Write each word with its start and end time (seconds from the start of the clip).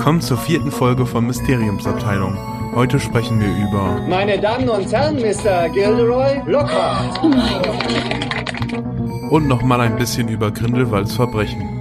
Willkommen 0.00 0.22
zur 0.22 0.38
vierten 0.38 0.70
Folge 0.70 1.04
von 1.04 1.26
Mysteriumsabteilung. 1.26 2.34
Heute 2.74 2.98
sprechen 2.98 3.38
wir 3.38 3.68
über 3.68 4.00
Meine 4.08 4.40
Damen 4.40 4.66
und 4.70 4.90
Herren, 4.90 5.16
Mr. 5.16 5.68
Gilderoy 5.68 6.40
Lockhart. 6.46 7.22
und 9.30 9.46
nochmal 9.46 9.82
ein 9.82 9.96
bisschen 9.96 10.28
über 10.28 10.50
Grindelwalds 10.52 11.12
Verbrechen. 11.12 11.79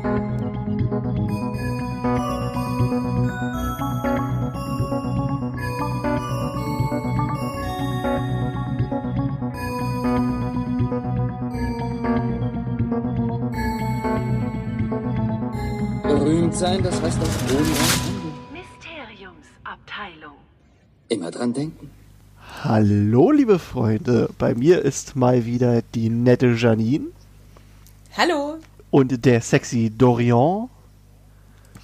Liebe 23.50 23.58
Freunde. 23.58 24.30
Bei 24.38 24.54
mir 24.54 24.84
ist 24.84 25.16
mal 25.16 25.44
wieder 25.44 25.82
die 25.96 26.10
nette 26.10 26.54
Janine 26.54 27.08
Hallo. 28.16 28.58
und 28.92 29.26
der 29.26 29.42
sexy 29.42 29.92
Dorian. 29.98 30.70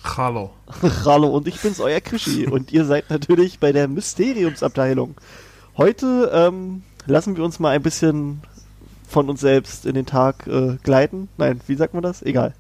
Hallo. 0.04 0.52
Hallo, 1.06 1.30
und 1.30 1.48
ich 1.48 1.60
bin's, 1.60 1.80
euer 1.80 2.02
Krischi. 2.02 2.46
Und 2.46 2.72
ihr 2.72 2.86
seid 2.86 3.10
natürlich 3.10 3.58
bei 3.58 3.72
der 3.72 3.88
Mysteriumsabteilung. 3.88 5.16
Heute 5.76 6.30
ähm, 6.32 6.84
lassen 7.08 7.36
wir 7.36 7.44
uns 7.44 7.58
mal 7.60 7.72
ein 7.72 7.82
bisschen 7.82 8.44
von 9.10 9.28
uns 9.28 9.42
selbst 9.42 9.88
in 9.88 9.96
den 9.96 10.06
Tag 10.06 10.46
äh, 10.46 10.78
gleiten. 10.84 11.30
Nein, 11.38 11.62
wie 11.66 11.76
sagt 11.76 11.96
man 11.96 12.04
das? 12.04 12.22
Egal. 12.22 12.54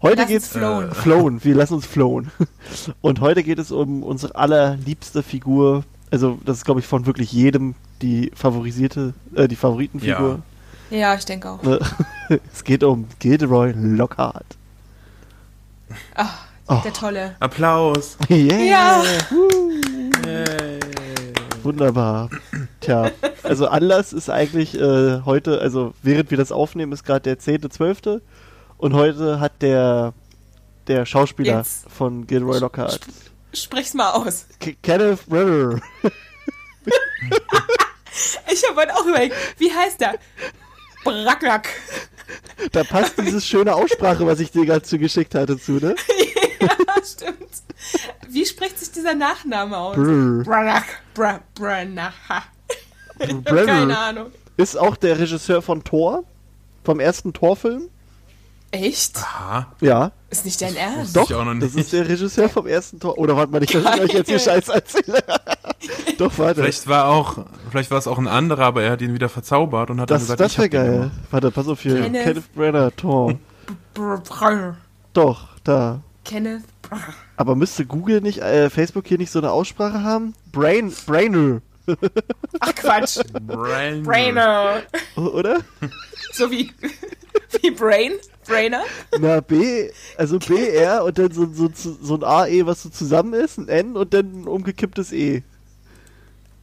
Heute 0.00 0.22
Lass 0.22 0.28
geht's 0.28 0.44
uns 0.46 0.56
flowen. 0.56 0.90
Äh, 0.90 0.94
flowen. 0.94 1.44
Wir 1.44 1.54
lassen 1.54 1.74
uns 1.74 1.84
flowen. 1.84 2.30
Und 3.02 3.20
heute 3.20 3.42
geht 3.42 3.58
es 3.58 3.70
um 3.72 4.02
unsere 4.02 4.36
allerliebste 4.36 5.22
Figur. 5.22 5.84
Also 6.10 6.38
das 6.44 6.58
ist, 6.58 6.64
glaube 6.64 6.80
ich, 6.80 6.86
von 6.86 7.06
wirklich 7.06 7.32
jedem 7.32 7.74
die 8.02 8.30
favorisierte, 8.34 9.14
äh, 9.34 9.48
die 9.48 9.56
Favoritenfigur. 9.56 10.40
Ja, 10.90 11.14
ich 11.14 11.24
denke 11.24 11.50
auch. 11.50 11.62
Ne? 11.62 11.78
es 12.52 12.64
geht 12.64 12.82
um 12.82 13.06
Gilderoy 13.18 13.72
Lockhart. 13.76 14.56
Ach, 16.14 16.48
Oh. 16.70 16.80
der 16.84 16.92
Tolle. 16.92 17.34
Applaus. 17.40 18.18
Yeah. 18.28 18.58
Ja. 18.58 19.02
Wunderbar. 21.62 22.28
Tja, 22.80 23.10
also 23.42 23.68
Anlass 23.68 24.12
ist 24.12 24.28
eigentlich 24.28 24.78
äh, 24.78 25.22
heute, 25.24 25.60
also 25.60 25.94
während 26.02 26.30
wir 26.30 26.36
das 26.36 26.52
aufnehmen, 26.52 26.92
ist 26.92 27.04
gerade 27.04 27.22
der 27.22 27.38
10.12. 27.38 28.20
Und 28.76 28.92
heute 28.92 29.40
hat 29.40 29.62
der, 29.62 30.12
der 30.86 31.06
Schauspieler 31.06 31.58
Jetzt. 31.58 31.90
von 31.90 32.26
Gilroy 32.26 32.58
Lockhart, 32.58 33.00
Sprich's 33.62 33.94
mal 33.94 34.10
aus. 34.12 34.46
K 34.60 34.76
Kenneth 34.82 35.26
Brenner, 35.26 35.80
Ich 38.50 38.66
habe 38.68 38.80
heute 38.80 38.94
auch 38.96 39.06
überlegt, 39.06 39.34
wie 39.58 39.72
heißt 39.72 40.00
der? 40.00 40.18
Bracknack. 41.04 41.68
da 42.72 42.84
passt 42.84 43.18
diese 43.18 43.40
schöne 43.40 43.74
Aussprache, 43.74 44.26
was 44.26 44.40
ich 44.40 44.50
dir 44.50 44.64
gerade 44.66 44.82
zugeschickt 44.82 45.34
hatte, 45.34 45.58
zu, 45.58 45.72
ne? 45.72 45.94
ja, 46.60 46.68
stimmt. 47.04 47.36
Wie 48.28 48.44
spricht 48.44 48.78
sich 48.78 48.90
dieser 48.90 49.14
Nachname 49.14 49.76
aus? 49.76 49.96
Brr. 49.96 50.42
Bracknack. 50.44 50.84
Bra 51.14 51.40
Branach. 51.54 52.12
Ich 53.20 53.30
hab 53.32 53.44
Brenner. 53.44 53.66
keine 53.66 53.98
Ahnung. 53.98 54.32
Ist 54.56 54.76
auch 54.76 54.96
der 54.96 55.18
Regisseur 55.18 55.62
von 55.62 55.84
Thor, 55.84 56.24
vom 56.84 57.00
ersten 57.00 57.32
Thor-Film. 57.32 57.88
Echt? 58.70 59.16
Aha. 59.16 59.66
Ja, 59.80 60.12
Ist 60.30 60.44
nicht 60.44 60.60
dein 60.60 60.76
Ernst? 60.76 61.16
doch, 61.16 61.30
ich 61.30 61.34
auch 61.36 61.44
noch 61.44 61.58
das 61.58 61.74
ist 61.74 61.92
der 61.92 62.06
Regisseur 62.08 62.48
vom 62.50 62.66
ersten 62.66 63.00
Tor. 63.00 63.16
Oder 63.16 63.34
warte 63.36 63.50
mal, 63.50 63.60
nicht, 63.60 63.74
dass 63.74 63.96
ich 63.96 64.00
euch 64.02 64.12
jetzt 64.12 64.28
hier. 64.28 64.38
Scheiß 64.38 64.68
erzähle. 64.68 65.22
doch, 66.18 66.32
warte. 66.38 66.60
Vielleicht 66.62 66.86
war 66.86 67.06
auch, 67.06 67.38
vielleicht 67.70 67.90
war 67.90 67.98
es 67.98 68.06
auch 68.06 68.18
ein 68.18 68.28
anderer, 68.28 68.66
aber 68.66 68.82
er 68.82 68.90
hat 68.92 69.00
ihn 69.00 69.14
wieder 69.14 69.28
verzaubert 69.30 69.88
und 69.90 70.00
hat 70.00 70.10
Das, 70.10 70.26
dann 70.26 70.36
gesagt, 70.36 70.40
das 70.40 70.52
ich 70.52 70.58
wäre 70.58 70.68
geil. 70.68 71.10
Warte, 71.30 71.50
pass 71.50 71.66
auf 71.66 71.80
hier. 71.80 71.96
Kenneth- 72.02 72.24
Kenneth 72.24 72.54
Brenner, 72.54 72.94
Tor. 72.94 73.34
Doch, 75.14 75.48
da. 75.64 76.00
Kenneth 76.24 76.62
Aber 77.36 77.54
müsste 77.56 77.86
Google 77.86 78.20
nicht, 78.20 78.38
äh, 78.40 78.68
Facebook 78.70 79.06
hier 79.06 79.18
nicht 79.18 79.30
so 79.30 79.38
eine 79.38 79.50
Aussprache 79.50 80.02
haben? 80.02 80.34
Brain, 80.52 80.92
Brainer, 81.06 81.60
Ach 82.60 82.74
Quatsch. 82.74 83.18
Brain. 83.46 84.02
Brainer. 84.02 84.82
oder? 85.16 85.60
So 86.32 86.50
wie, 86.50 86.72
wie 87.60 87.70
Brain? 87.70 88.12
Brainer? 88.46 88.82
Na, 89.18 89.40
B, 89.40 89.90
also 90.16 90.38
BR 90.38 91.04
und 91.04 91.18
dann 91.18 91.32
so, 91.32 91.46
so, 91.52 91.70
so 92.00 92.14
ein 92.16 92.24
AE, 92.24 92.66
was 92.66 92.82
so 92.82 92.88
zusammen 92.88 93.34
ist, 93.34 93.58
ein 93.58 93.68
N 93.68 93.96
und 93.96 94.14
dann 94.14 94.42
ein 94.42 94.48
umgekipptes 94.48 95.12
E. 95.12 95.42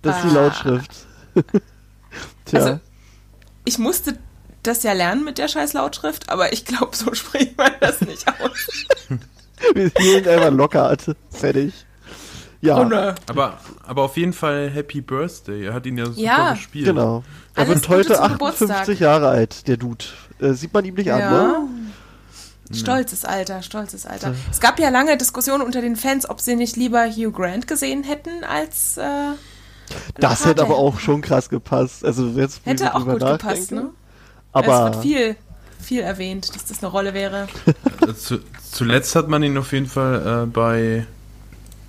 Das 0.02 0.18
ist 0.18 0.32
die 0.32 0.38
Ah. 0.38 0.42
Lautschrift. 0.42 0.92
Tja, 2.46 2.60
Also- 2.60 2.80
Ich 3.66 3.78
musste 3.78 4.18
das 4.64 4.82
ja 4.84 4.94
lernen 4.94 5.24
mit 5.24 5.38
der 5.38 5.48
scheiß 5.48 5.74
Lautschrift, 5.74 6.30
aber 6.30 6.54
ich 6.54 6.66
glaube, 6.66 6.96
so 6.96 7.14
spricht 7.14 7.56
man 7.58 7.72
das 7.80 8.02
nicht 8.02 8.26
aus. 8.28 8.86
wir 9.76 9.90
spielen 9.90 10.28
einfach 10.28 10.52
Lockhart. 10.52 11.16
Fertig. 11.30 11.74
Ja, 12.66 12.80
Oh 12.80 12.84
ne. 12.86 13.16
Aber, 13.30 13.58
aber 13.86 14.02
auf 14.04 14.18
jeden 14.18 14.34
Fall 14.34 14.70
Happy 14.70 15.02
Birthday. 15.02 15.66
Er 15.66 15.74
hat 15.74 15.86
ihn 15.86 15.98
ja 15.98 16.06
super 16.06 16.20
Ja. 16.22 16.52
gespielt. 16.54 16.86
genau. 16.86 17.24
Er 17.56 17.64
Alles 17.64 17.76
wird 17.76 17.90
heute 17.90 18.14
zum 18.16 18.24
58 18.24 18.60
Geburtstag. 18.68 19.00
Jahre 19.00 19.28
alt, 19.30 19.68
der 19.68 19.78
Dude. 19.78 20.06
Äh, 20.40 20.54
sieht 20.54 20.74
man 20.74 20.84
ihm 20.86 20.96
nicht 20.96 21.12
an, 21.12 21.20
ne? 21.20 21.60
Stolzes 22.74 23.26
Alter, 23.26 23.62
stolzes 23.62 24.08
Alter. 24.08 24.34
Es 24.52 24.60
gab 24.60 24.80
ja 24.80 24.90
lange 24.90 25.18
Diskussionen 25.18 25.62
unter 25.62 25.82
den 25.82 25.96
Fans, 25.96 26.28
ob 26.28 26.42
sie 26.42 26.56
nicht 26.56 26.76
lieber 26.76 27.06
Hugh 27.08 27.32
Grant 27.32 27.68
gesehen 27.68 28.04
hätten 28.04 28.44
als. 28.44 28.98
Äh, 28.98 29.34
Das 30.16 30.46
hätte 30.46 30.64
aber 30.64 30.76
auch 30.78 31.00
schon 31.00 31.22
krass 31.22 31.48
gepasst. 31.50 32.04
Also 32.04 32.26
jetzt 32.30 32.62
Hätte 32.66 32.96
auch 32.96 33.06
gut 33.06 33.20
gepasst, 33.20 33.72
ne? 33.72 33.82
es 33.82 33.86
Aber 34.52 34.86
wird 34.86 34.96
viel, 35.04 35.36
viel 35.80 36.02
erwähnt, 36.02 36.56
dass 36.56 36.66
das 36.66 36.80
eine 36.82 36.92
Rolle 36.92 37.14
wäre. 37.14 37.48
Zu, 38.18 38.40
zuletzt 38.72 39.16
hat 39.16 39.28
man 39.30 39.44
ihn 39.44 39.56
auf 39.60 39.72
jeden 39.72 39.86
Fall 39.86 40.44
äh, 40.44 40.46
bei, 40.48 41.06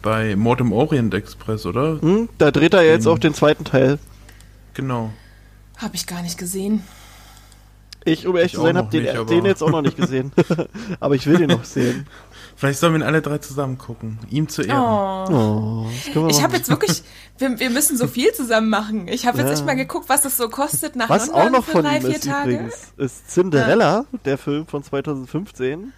bei 0.02 0.36
Mord 0.36 0.60
im 0.60 0.72
Orient 0.72 1.12
Express, 1.14 1.66
oder? 1.66 2.00
hm, 2.00 2.28
da 2.38 2.50
dreht 2.50 2.74
er 2.74 2.82
jetzt 2.84 3.06
auch 3.06 3.18
den 3.18 3.34
zweiten 3.34 3.64
Teil. 3.64 3.98
Genau. 4.74 5.10
Habe 5.78 5.94
ich 5.96 6.06
gar 6.06 6.22
nicht 6.22 6.38
gesehen. 6.38 6.82
Ich, 8.04 8.24
um 8.26 8.36
ehrlich 8.36 8.52
Ich 8.52 8.58
zu 8.58 8.64
sein, 8.64 8.76
habe 8.76 8.88
den, 8.88 9.02
nicht, 9.02 9.30
den 9.30 9.44
jetzt 9.44 9.62
auch 9.62 9.70
noch 9.70 9.82
nicht 9.82 9.96
gesehen. 9.96 10.30
aber 11.00 11.16
ich 11.16 11.26
will 11.26 11.38
den 11.38 11.50
noch 11.50 11.64
sehen. 11.64 12.06
Vielleicht 12.56 12.78
sollen 12.78 12.92
wir 12.94 13.00
ihn 13.00 13.02
alle 13.02 13.20
drei 13.20 13.38
zusammen 13.38 13.78
gucken. 13.78 14.18
Ihm 14.30 14.48
zu 14.48 14.62
Ehren. 14.62 14.78
Oh. 14.80 15.86
Oh, 16.14 16.26
Ich 16.28 16.40
habe 16.40 16.56
jetzt 16.56 16.70
wirklich, 16.70 17.02
wir, 17.38 17.58
wir 17.58 17.68
müssen 17.68 17.96
so 17.98 18.06
viel 18.06 18.32
zusammen 18.32 18.68
machen. 18.70 19.08
Ich 19.08 19.26
habe 19.26 19.38
jetzt 19.38 19.48
Ja. 19.48 19.52
echt 19.54 19.66
mal 19.66 19.74
geguckt, 19.74 20.08
was 20.08 20.22
das 20.22 20.36
so 20.36 20.48
kostet 20.48 20.94
nach 20.94 21.10
Was 21.10 21.26
London 21.26 21.42
auch 21.42 21.50
noch 21.50 21.64
für 21.64 21.72
von 21.72 21.82
drei, 21.84 21.96
ihm 21.96 22.02
vier 22.02 22.14
ist 22.14 22.24
Tage. 22.24 22.50
übrigens, 22.52 22.92
ist 22.96 23.28
Cinderella, 23.30 24.04
der 24.24 24.38
Film 24.38 24.66
von 24.68 24.84
2015. 24.84 25.92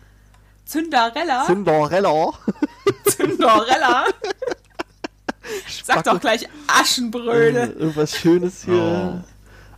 Cinderella. 0.68 1.44
Cinderella. 1.46 2.32
Cinderella. 3.08 4.04
Sag 5.84 6.04
doch 6.04 6.20
gleich 6.20 6.42
Äh, 6.42 6.48
Aschenbrödel. 6.66 7.70
irgendwas 7.78 8.14
Schönes 8.16 8.64
hier. 8.64 9.24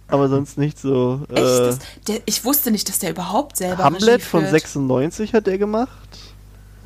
Aber 0.09 0.29
sonst 0.29 0.59
nicht 0.59 0.79
so. 0.81 1.21
Echt? 1.29 1.39
Äh, 1.39 1.43
Das, 1.43 1.79
der, 2.09 2.21
ich 2.27 2.45
wusste 2.45 2.73
nicht, 2.73 2.89
dass 2.89 2.99
der 2.99 3.11
überhaupt 3.11 3.57
selber 3.57 3.85
Hamlet 3.85 4.03
Regie 4.09 4.23
von 4.25 4.41
führt. 4.41 4.51
96 4.53 5.33
hat 5.35 5.47
er 5.47 5.59
gemacht. 5.59 6.19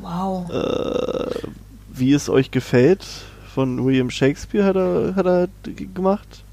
Wow. 0.01 0.51
Äh, 0.51 1.49
Wie 1.89 2.13
es 2.13 2.29
euch 2.29 2.51
gefällt 2.51 3.07
von 3.55 3.83
William 3.87 4.11
Shakespeare 4.11 4.67
hat 4.67 4.77
er, 4.77 5.15
hat 5.17 5.25
er 5.27 5.49
gemacht. 5.73 6.45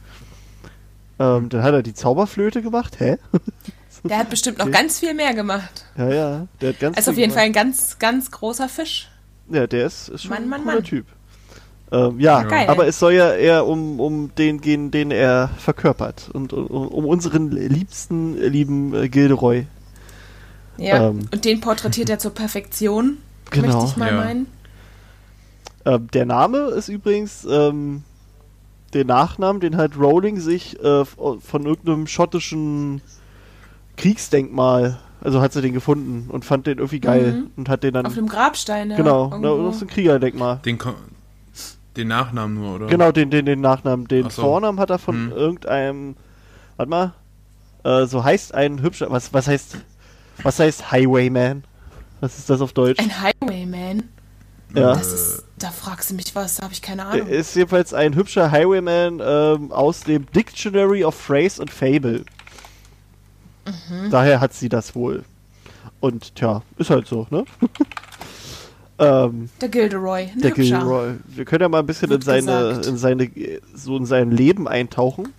Ähm, 1.20 1.50
dann 1.50 1.64
hat 1.64 1.74
er 1.74 1.84
die 1.84 1.94
Zauberflöte 1.94 2.62
gemacht. 2.62 3.00
Hä? 3.00 3.18
Der 4.04 4.18
hat 4.18 4.30
bestimmt 4.30 4.58
noch 4.58 4.66
Okay. 4.66 4.74
ganz 4.78 5.00
viel 5.00 5.14
mehr 5.14 5.34
gemacht. 5.34 5.86
Ja, 5.98 6.10
ja. 6.12 6.48
Der 6.60 6.70
hat 6.70 6.80
ganz 6.80 6.96
Er 6.96 7.00
ist 7.00 7.06
viel 7.06 7.12
auf 7.14 7.18
jeden 7.18 7.30
gemacht. 7.30 7.34
Fall 7.36 7.46
ein 7.46 7.54
ganz, 7.54 8.00
ganz 8.00 8.32
großer 8.32 8.68
Fisch. 8.70 9.10
Ja, 9.50 9.68
der 9.68 9.86
ist, 9.86 10.10
ist 10.10 10.24
schon 10.24 10.32
Mann, 10.32 10.44
ein 10.44 10.50
Mann, 10.50 10.62
cooler 10.62 10.76
Mann. 10.76 10.84
Typ. 10.84 11.06
Ähm, 11.92 12.20
ja, 12.20 12.44
Geil. 12.44 12.70
aber 12.70 12.88
es 12.88 12.98
soll 13.00 13.14
ja 13.14 13.34
eher 13.34 13.68
um, 13.68 14.00
um 14.00 14.34
den 14.36 14.62
gehen, 14.62 14.92
den 14.92 15.12
er 15.12 15.50
verkörpert. 15.58 16.30
Und 16.34 16.54
um, 16.54 16.66
um 16.68 17.06
unseren 17.06 17.52
liebsten, 17.52 18.38
lieben 18.38 18.94
äh, 18.96 19.10
Gilderoy. 19.10 19.66
Ja. 20.78 21.10
Ähm. 21.10 21.28
Und 21.32 21.44
den 21.46 21.60
porträtiert 21.60 22.10
er 22.10 22.18
zur 22.18 22.34
Perfektion. 22.34 23.18
Genau. 23.52 23.68
Möchte 23.68 23.86
ich 23.92 23.98
mal 23.98 24.10
Ja. 24.12 24.16
meinen. 24.18 24.48
Ähm, 25.86 26.08
der 26.14 26.26
Name 26.26 26.58
ist 26.70 26.88
übrigens, 26.88 27.46
ähm, 27.50 28.04
der 28.94 29.04
Nachnamen, 29.06 29.60
den 29.60 29.76
hat 29.78 29.98
Rowling 29.98 30.40
sich 30.40 30.80
äh, 30.82 31.06
von 31.06 31.66
irgendeinem 31.66 32.08
schottischen 32.08 33.02
Kriegsdenkmal, 33.98 35.00
also 35.22 35.42
hat 35.42 35.54
sie 35.54 35.62
den 35.62 35.74
gefunden 35.74 36.30
und 36.30 36.46
fand 36.46 36.68
den 36.68 36.78
irgendwie 36.80 37.00
geil 37.00 37.34
Mhm. 37.34 37.52
und 37.58 37.70
hat 37.70 37.84
den 37.84 37.94
dann, 37.94 38.06
Auf 38.06 38.16
dem 38.16 38.28
Grabstein. 38.28 38.92
ja, 38.92 38.98
genau, 38.98 39.28
na, 39.30 39.50
irgendwo. 39.50 39.68
das 39.68 39.76
ist 39.78 39.82
ein 39.84 39.88
Kriegerdenkmal. 39.88 40.60
Den, 40.66 40.78
Ko- 40.78 40.96
den 41.98 42.08
Nachnamen 42.08 42.56
nur, 42.56 42.76
oder? 42.76 42.88
Genau, 42.88 43.12
den, 43.12 43.30
den, 43.30 43.46
den 43.46 43.62
Nachnamen. 43.62 44.08
Den 44.08 44.30
so. 44.30 44.42
Vornamen 44.42 44.80
hat 44.80 44.90
er 44.90 45.00
von 45.00 45.16
Hm. 45.16 45.32
irgendeinem, 45.32 46.16
warte 46.78 46.90
mal, 46.90 47.14
äh, 47.84 48.06
so 48.06 48.24
heißt 48.24 48.54
ein 48.56 48.82
hübscher, 48.82 49.08
was, 49.12 49.34
was 49.34 49.48
heißt, 49.48 49.78
was 50.44 50.60
heißt 50.60 50.92
Highwayman? 50.92 51.64
Was 52.20 52.38
ist 52.38 52.50
das 52.50 52.62
auf 52.62 52.74
Deutsch? 52.74 53.00
Ein 53.00 53.12
Highwayman. 53.22 54.04
Ja. 54.74 54.94
Das 54.96 55.12
ist, 55.12 55.44
da 55.60 55.70
fragst 55.70 56.12
du 56.12 56.16
mich 56.16 56.34
was, 56.34 56.56
da 56.56 56.64
habe 56.64 56.74
ich 56.74 56.82
keine 56.82 57.06
Ahnung. 57.06 57.28
ist 57.28 57.56
jedenfalls 57.56 57.94
ein 57.94 58.16
hübscher 58.16 58.52
Highwayman 58.52 59.22
ähm, 59.24 59.72
aus 59.74 60.02
dem 60.02 60.26
Dictionary 60.32 61.04
of 61.04 61.14
Phrase 61.14 61.62
and 61.62 61.70
Fable. 61.70 62.24
Mhm. 63.66 64.10
Daher 64.10 64.40
hat 64.40 64.54
sie 64.54 64.70
das 64.70 64.96
wohl. 64.96 65.24
Und 66.00 66.36
tja, 66.36 66.62
ist 66.78 66.90
halt 66.90 67.08
so, 67.08 67.28
ne? 67.30 67.46
ähm, 69.00 69.50
Der 69.60 69.70
Gilderoy, 69.70 70.30
ein 70.34 70.40
der 70.42 70.52
hübscher. 70.56 70.80
Gilroy. 70.80 71.14
Wir 71.28 71.46
können 71.46 71.62
ja 71.62 71.70
mal 71.70 71.80
ein 71.80 71.86
bisschen 71.86 72.06
in 72.06 72.12
Wird 72.12 72.24
seine, 72.24 72.70
gesagt. 72.70 72.86
in 72.88 72.98
seine, 72.98 73.32
so 73.74 73.98
in 73.98 74.06
sein 74.06 74.32
Leben 74.32 74.68
eintauchen. 74.68 75.34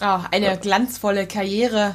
Ah, 0.00 0.24
eine 0.32 0.56
glanzvolle 0.58 1.26
Karriere, 1.26 1.94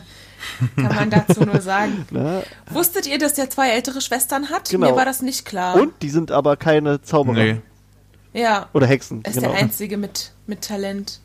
kann 0.76 0.96
man 0.96 1.10
dazu 1.10 1.42
nur 1.44 1.60
sagen. 1.62 2.06
Ne? 2.12 2.44
Wusstet 2.70 3.06
ihr, 3.08 3.18
dass 3.20 3.34
der 3.34 3.50
zwei 3.50 3.72
ältere 3.72 4.02
Schwestern 4.02 4.50
hat? 4.50 4.70
Genau. 4.70 4.90
Mir 4.92 4.96
war 4.96 5.04
das 5.06 5.22
nicht 5.22 5.46
klar. 5.46 5.76
Und 5.76 5.94
die 6.02 6.10
sind 6.10 6.32
aber 6.32 6.56
keine 6.58 7.02
Zauberer. 7.02 7.34
Nee. 7.36 7.62
Ja, 8.34 8.70
Oder 8.74 8.86
Hexen. 8.88 9.22
er 9.24 9.32
ist 9.32 9.36
genau. 9.38 9.50
der 9.50 9.58
Einzige 9.60 9.98
mit, 9.98 10.32
mit 10.46 10.62
Talent. 10.62 11.20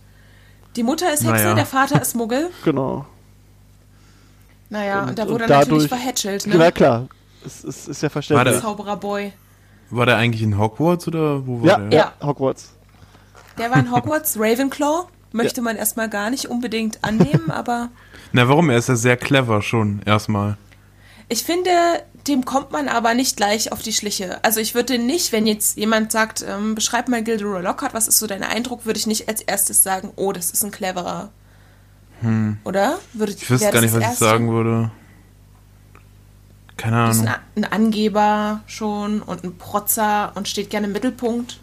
Die 0.77 0.83
Mutter 0.83 1.13
ist 1.13 1.21
Hexe, 1.25 1.45
Naja. 1.45 1.55
der 1.55 1.67
Vater 1.67 2.01
ist 2.01 2.17
Muggel. 2.17 2.51
Genau. 2.65 3.07
Naja, 4.73 5.03
und, 5.03 5.11
Und- 5.11 5.19
da 5.19 5.29
wurde 5.29 5.45
und 5.45 5.51
er 5.51 5.59
natürlich 5.59 5.69
dadurch- 5.69 5.89
verhätschelt, 5.89 6.45
Na 6.47 6.57
ne? 6.57 6.73
klar. 6.73 7.09
Es, 7.45 7.63
es 7.63 7.89
ist 7.89 8.01
ja 8.03 8.07
War 8.07 8.11
verständlich. 8.11 8.53
der- 8.55 8.63
Zaubererboy. 8.63 9.33
War 9.91 10.07
der 10.07 10.17
eigentlich 10.17 10.41
in 10.43 10.57
Hogwarts 10.59 11.07
oder 11.07 11.47
wo 11.47 11.61
war 11.61 11.67
Ja, 11.69 11.77
der? 11.79 11.99
ja, 11.99 12.13
Hogwarts. 12.27 12.73
Der 13.59 13.71
war 13.71 13.79
in 13.79 13.93
Hogwarts, 13.93 14.37
Ravenclaw. 14.41 15.09
Möchte 15.33 15.61
man 15.63 15.77
erstmal 15.77 16.09
gar 16.09 16.31
nicht 16.31 16.47
unbedingt 16.47 17.05
annehmen, 17.05 17.51
aber 17.51 17.91
Na, 18.33 18.49
warum? 18.49 18.71
Er 18.71 18.79
ist 18.79 18.89
ja 18.89 18.97
sehr 18.97 19.17
clever 19.19 19.61
schon, 19.63 20.01
erstmal. 20.07 20.57
ich 21.29 21.43
finde, 21.45 21.71
dem 22.27 22.45
kommt 22.47 22.71
man 22.73 22.89
aber 22.89 23.13
nicht 23.15 23.37
gleich 23.37 23.73
auf 23.73 23.83
die 23.83 23.93
Schliche. 23.93 24.43
Also 24.43 24.61
ich 24.61 24.75
würde 24.75 24.99
nicht, 24.99 25.33
wenn 25.33 25.47
jetzt 25.47 25.77
jemand 25.77 26.13
sagt, 26.13 26.43
ähm, 26.49 26.75
beschreib 26.75 27.09
mal 27.09 27.23
Gilderoy 27.23 27.61
Lockhart, 27.63 27.93
was 27.93 28.09
ist 28.09 28.19
so 28.19 28.27
dein 28.27 28.43
Eindruck, 28.43 28.87
würde 28.87 28.99
ich 28.99 29.07
nicht 29.07 29.29
als 29.29 29.43
erstes 29.43 29.83
sagen, 29.83 30.13
oh, 30.17 30.33
das 30.33 30.51
ist 30.51 30.65
ein 30.65 30.71
cleverer. 30.71 31.31
Oder? 32.65 32.99
Würde, 33.13 33.33
Hm. 33.33 33.39
Ich 33.41 33.51
wüsste 33.51 33.71
gar 33.71 33.81
nicht, 33.81 33.95
was 33.95 34.13
ich 34.13 34.19
sagen 34.19 34.51
würde. 34.51 34.91
Keine 36.77 37.07
Das 37.07 37.17
ist 37.17 37.23
Ahnung. 37.23 37.35
ein, 37.57 37.65
ein 37.65 37.73
Angeber 37.73 38.61
schon 38.67 39.23
und 39.23 39.45
ein 39.45 39.57
Protzer 39.57 40.33
und 40.35 40.49
steht 40.49 40.71
gerne 40.71 40.87
im 40.87 40.93
Mittelpunkt. 40.93 41.61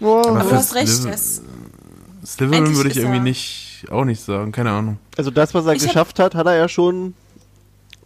Wow. 0.00 0.26
Aber 0.26 0.42
du 0.44 0.52
hast 0.52 0.74
recht, 0.74 0.88
Slytherin- 0.88 2.74
würde 2.76 2.90
ich 2.90 2.96
irgendwie 2.96 3.20
nicht, 3.20 3.86
auch 3.90 4.04
nicht 4.04 4.22
sagen. 4.22 4.52
Keine 4.52 4.70
Ahnung. 4.70 4.98
Also 5.16 5.30
das, 5.30 5.52
was 5.54 5.66
er 5.66 5.74
Ich 5.74 5.82
geschafft 5.82 6.18
hat, 6.18 6.34
hat 6.34 6.46
er 6.46 6.56
ja 6.56 6.68
schon, 6.68 7.14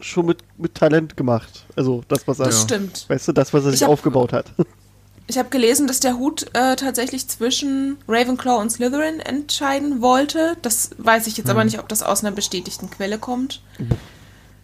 schon 0.00 0.26
mit, 0.26 0.38
mit 0.56 0.74
Talent 0.74 1.16
gemacht. 1.16 1.64
Also 1.76 2.02
das, 2.08 2.26
was 2.26 2.40
er, 2.40 2.46
das 2.46 2.62
stimmt. 2.62 3.04
weißt 3.08 3.28
du, 3.28 3.32
das, 3.32 3.52
was 3.54 3.64
er 3.64 3.72
Ich 3.72 3.78
sich 3.80 3.88
aufgebaut 3.88 4.32
hat. 4.32 4.52
Ich 5.30 5.36
habe 5.38 5.50
gelesen, 5.50 5.86
dass 5.86 6.00
der 6.00 6.16
Hut 6.19 6.46
äh, 6.54 6.75
tatsächlich 6.76 7.28
zwischen 7.28 7.98
Ravenclaw 8.08 8.60
und 8.60 8.70
Slytherin 8.70 9.20
entscheiden 9.20 10.00
wollte. 10.00 10.56
Das 10.62 10.90
weiß 10.96 11.26
ich 11.26 11.36
jetzt 11.36 11.50
aber 11.50 11.64
nicht, 11.64 11.78
ob 11.78 11.88
das 11.88 12.02
aus 12.02 12.25
einer 12.25 12.34
bestätigten 12.34 12.88
Quelle 12.90 13.19
kommt. 13.19 13.60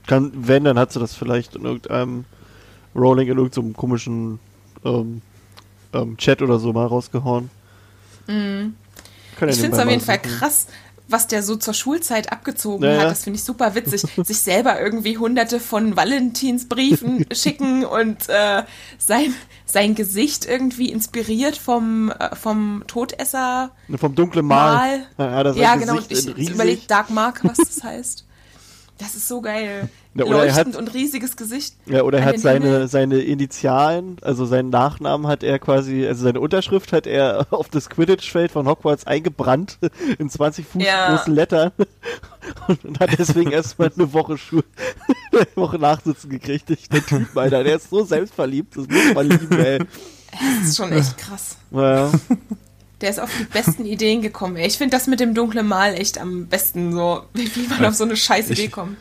Kann, 0.06 0.32
wenn, 0.34 0.64
dann 0.64 0.78
hat 0.78 0.90
sie 0.93 1.00
das 1.00 1.14
vielleicht 1.14 1.55
in 1.55 1.64
irgendeinem 1.64 2.25
Rolling 2.96 3.28
in 3.28 3.37
irgendeinem 3.37 3.75
komischen 3.75 4.38
ähm, 4.84 5.20
ähm, 5.93 6.16
Chat 6.16 6.40
oder 6.40 6.58
so 6.58 6.72
mal 6.72 6.87
rausgehauen. 6.87 7.50
Kann 8.26 8.75
ja 9.40 9.49
Ich 9.49 9.61
finde 9.61 9.76
es 9.76 9.82
auf 9.82 9.90
jeden 9.90 10.00
Fall 10.02 10.20
suchen. 10.25 10.38
krass, 10.38 10.66
was 11.08 11.26
der 11.26 11.43
so 11.43 11.56
zur 11.56 11.75
Schulzeit 11.75 12.32
abgezogen 12.32 12.84
Ja, 12.84 12.93
ja. 12.93 13.00
hat. 13.02 13.11
Das 13.11 13.25
finde 13.25 13.38
ich 13.38 13.44
super 13.44 13.75
witzig. 13.75 14.02
Sich 14.25 14.40
selber 14.40 14.81
irgendwie 14.81 15.19
hunderte 15.19 15.61
von 15.61 15.96
Valentinsbriefen 15.96 17.26
schicken 17.32 17.84
und 17.84 18.28
äh, 18.28 18.62
sein, 18.99 19.34
sein 19.75 19.94
Gesicht 19.94 20.47
irgendwie 20.47 20.91
inspiriert 20.91 21.56
vom, 21.59 22.11
äh, 22.11 22.35
vom 22.35 22.85
Todesser. 22.87 23.73
Vom 23.97 24.15
dunklen 24.15 24.47
Mal. 24.47 25.06
Mal. 25.17 25.53
Ja, 25.53 25.53
Ja, 25.53 25.75
ist 25.75 25.81
genau. 25.81 25.97
Gesicht 25.97 26.38
ich 26.38 26.50
überlege 26.50 26.82
Dark 26.87 27.11
Mark, 27.11 27.41
was 27.44 27.59
das 27.59 27.82
heißt. 27.82 28.25
Das 28.99 29.15
ist 29.17 29.29
so 29.29 29.41
geil. 29.43 29.91
Ja, 30.16 30.25
oder 30.26 30.38
er 30.38 30.44
Leuchtend 30.46 30.75
hat- 30.75 30.81
und 30.81 30.94
riesiges 30.94 31.37
Gesicht. 31.37 31.75
Ja, 31.87 32.02
oder 32.02 32.19
er 32.20 32.25
hat 32.26 32.38
seine, 32.38 32.64
Himmel. 32.66 32.88
seine 32.88 33.19
Initialen, 33.19 34.16
also 34.22 34.44
seinen 34.46 34.70
Nachnamen 34.70 35.26
hat 35.26 35.43
er 35.43 35.58
quasi, 35.58 36.06
also 36.06 36.22
seine 36.25 36.38
Unterschrift 36.40 36.93
hat 36.93 37.06
er 37.08 37.49
auf 37.52 37.69
das 37.69 37.90
Quidditch-Feld 37.90 38.52
von 38.52 38.69
Hogwarts 38.69 39.06
eingebrannt 39.06 39.78
in 40.19 40.31
20 40.31 40.66
Fuß 40.66 40.82
Ja. 40.84 41.16
großen 41.16 41.34
Lettern 41.34 41.72
und, 42.69 43.00
hat 43.00 43.19
deswegen 43.19 43.50
erstmal 43.50 43.90
eine 43.96 44.12
Woche 44.12 44.38
Schul 44.38 44.62
eine 45.32 45.46
Woche 45.56 45.78
Nachsitzen 45.78 46.31
gekriegt. 46.31 46.70
Ich, 46.70 46.88
der 46.88 47.05
Typ, 47.05 47.37
Alter, 47.37 47.64
der 47.64 47.76
ist 47.76 47.90
so 47.90 48.05
selbstverliebt, 48.05 48.76
das 48.76 48.87
muss 48.87 49.14
man 49.14 49.28
lieben, 49.28 49.58
ey. 49.58 49.78
Das 50.31 50.69
ist 50.69 50.76
schon 50.76 50.93
echt 50.93 51.16
krass. 51.19 51.56
Naja. 51.70 52.11
Der 53.00 53.11
ist 53.11 53.19
auf 53.20 53.31
die 53.37 53.44
besten 53.44 53.84
Ideen 53.84 54.22
gekommen. 54.22 54.56
Ey. 54.56 54.66
Ich 54.66 54.78
finde 54.78 54.96
das 54.96 55.06
mit 55.08 55.19
dem 55.20 55.34
dunklen 55.34 55.66
Mal 55.66 55.94
echt 55.94 56.19
am 56.19 56.46
besten 56.46 56.93
so, 56.93 57.22
wie 57.34 57.49
man 57.69 57.84
auf 57.84 57.94
so 57.94 58.05
eine 58.05 58.16
scheiß 58.16 58.50
Idee 58.50 58.69
kommt. 58.69 58.96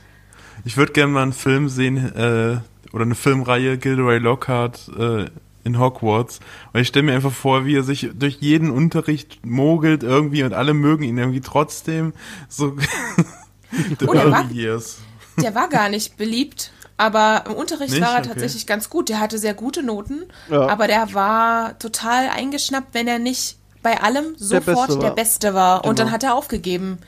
Ich 0.66 0.78
würde 0.78 0.94
gerne 0.94 1.12
mal 1.12 1.24
einen 1.24 1.34
Film 1.34 1.70
sehen, 1.70 1.98
äh, 2.16 2.58
oder 2.94 3.04
eine 3.04 3.16
Filmreihe 3.16 3.78
Gilderoy 3.78 4.18
Lockhart 4.20 4.90
äh, 4.98 5.26
in 5.64 5.80
Hogwarts. 5.80 6.40
Und 6.74 6.80
ich 6.82 6.88
stelle 6.90 7.04
mir 7.04 7.14
einfach 7.16 7.32
vor, 7.32 7.66
wie 7.66 7.76
er 7.76 7.84
sich 7.84 8.10
durch 8.14 8.38
jeden 8.40 8.70
Unterricht 8.70 9.46
mogelt 9.46 10.04
irgendwie 10.04 10.44
und 10.44 10.54
alle 10.54 10.74
mögen 10.74 11.04
ihn 11.04 11.18
irgendwie 11.18 11.42
trotzdem. 11.42 12.14
So 12.50 12.76
the 14.00 14.08
Oh, 14.08 14.14
der 14.14 14.32
war- 14.32 14.52
years. 14.52 15.00
Der 15.42 15.56
war 15.56 15.68
gar 15.68 15.90
nicht 15.90 16.16
beliebt, 16.18 16.72
aber 16.96 17.46
im 17.48 17.54
Unterricht 17.54 17.92
Nicht? 17.94 18.02
war 18.04 18.14
er 18.14 18.20
Okay. 18.20 18.30
tatsächlich 18.30 18.68
ganz 18.68 18.90
gut. 18.90 19.10
Der 19.10 19.20
hatte 19.20 19.40
sehr 19.40 19.56
gute 19.56 19.82
Noten, 19.82 20.26
Ja. 20.52 20.68
aber 20.68 20.86
der 20.88 21.14
war 21.16 21.80
total 21.80 22.30
eingeschnappt, 22.30 22.94
wenn 22.94 23.08
er 23.08 23.18
nicht 23.18 23.58
bei 23.82 24.00
allem 24.02 24.36
sofort 24.38 24.66
Beste 24.88 25.00
der 25.00 25.10
war. 25.10 25.16
Beste 25.16 25.54
war. 25.56 25.86
Und 25.86 25.96
Genau. 25.96 26.04
dann 26.06 26.12
hat 26.12 26.24
er 26.24 26.36
aufgegeben. 26.36 27.00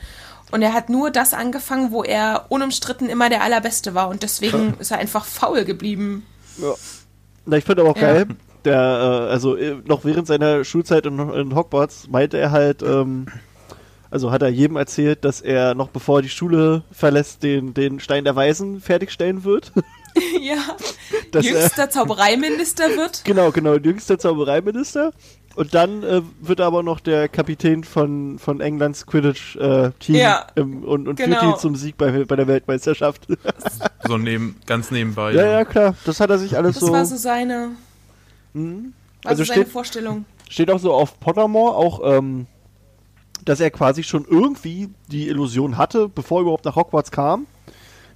Und 0.51 0.61
er 0.61 0.73
hat 0.73 0.89
nur 0.89 1.11
das 1.11 1.33
angefangen, 1.33 1.91
wo 1.91 2.03
er 2.03 2.45
unumstritten 2.49 3.09
immer 3.09 3.29
der 3.29 3.41
Allerbeste 3.43 3.93
war. 3.95 4.09
Und 4.09 4.23
deswegen 4.23 4.75
ist 4.79 4.91
er 4.91 4.99
einfach 4.99 5.25
faul 5.25 5.65
geblieben. 5.65 6.25
Na, 7.45 7.57
ich 7.57 7.63
finde 7.65 7.81
aber 7.81 7.91
auch 7.91 7.97
Ja. 7.97 8.13
geil, 8.13 8.27
der, 8.63 8.75
äh, 8.75 9.31
also 9.31 9.55
äh, 9.55 9.75
noch 9.85 10.05
während 10.05 10.27
seiner 10.27 10.63
Schulzeit 10.63 11.05
in, 11.05 11.19
in 11.19 11.55
Hogwarts 11.55 12.07
meinte 12.09 12.37
er 12.37 12.51
halt, 12.51 12.81
ähm, 12.81 13.27
also 14.09 14.31
hat 14.31 14.41
er 14.43 14.49
jedem 14.49 14.77
erzählt, 14.77 15.25
dass 15.25 15.41
er 15.41 15.75
noch 15.75 15.89
bevor 15.89 16.19
er 16.19 16.21
die 16.21 16.29
Schule 16.29 16.83
verlässt, 16.91 17.43
den, 17.43 17.73
den 17.73 17.99
Stein 17.99 18.23
der 18.23 18.35
Weisen 18.35 18.79
fertigstellen 18.81 19.43
wird. 19.43 19.71
ja. 20.41 20.57
Dass 21.31 21.45
er- 21.45 21.59
Jüngster 21.59 21.89
Zaubereiminister 21.89 22.85
wird. 22.95 23.23
genau, 23.25 23.51
genau, 23.51 23.75
jüngster 23.75 24.17
Zaubereiminister. 24.17 25.11
Und 25.55 25.73
dann 25.73 26.03
äh, 26.03 26.21
wird 26.41 26.59
er 26.59 26.65
aber 26.65 26.83
noch 26.83 26.99
der 26.99 27.29
Kapitän 27.29 27.83
von, 27.85 28.37
von 28.39 28.59
Englands 28.59 29.05
Quidditch-Team 29.05 30.15
Ja, 30.15 30.47
und, 30.55 30.83
und 31.07 31.15
genau. 31.15 31.39
führt 31.39 31.53
ihn 31.55 31.59
zum 31.59 31.75
Sieg 31.77 31.97
bei, 31.97 32.25
bei 32.25 32.35
der 32.35 32.47
Weltmeisterschaft. 32.47 33.27
So 34.07 34.17
neben, 34.19 34.57
ganz 34.67 34.91
nebenbei. 34.91 35.31
ja, 35.33 35.45
ja, 35.47 35.65
klar. 35.65 35.95
Das 36.05 36.19
hat 36.19 36.29
er 36.29 36.37
sich 36.37 36.55
alles 36.55 36.75
Das 36.75 36.85
so. 36.87 36.91
war 36.93 37.05
so 37.05 37.15
seine, 37.15 37.69
Mhm. 38.53 38.93
war 39.23 39.31
Also 39.31 39.43
so 39.43 39.47
seine 39.47 39.61
steht- 39.63 39.71
Vorstellung. 39.73 40.25
steht 40.47 40.69
auch 40.69 40.77
so 40.79 40.93
auf 40.93 41.19
Pottermore, 41.19 41.75
auch, 41.75 42.01
ähm, 42.03 42.45
dass 43.45 43.59
er 43.59 43.71
quasi 43.71 44.03
schon 44.03 44.25
irgendwie 44.29 44.89
die 45.07 45.27
Illusion 45.27 45.77
hatte, 45.77 46.07
bevor 46.07 46.39
er 46.39 46.41
überhaupt 46.43 46.65
nach 46.65 46.75
Hogwarts 46.75 47.09
kam, 47.11 47.47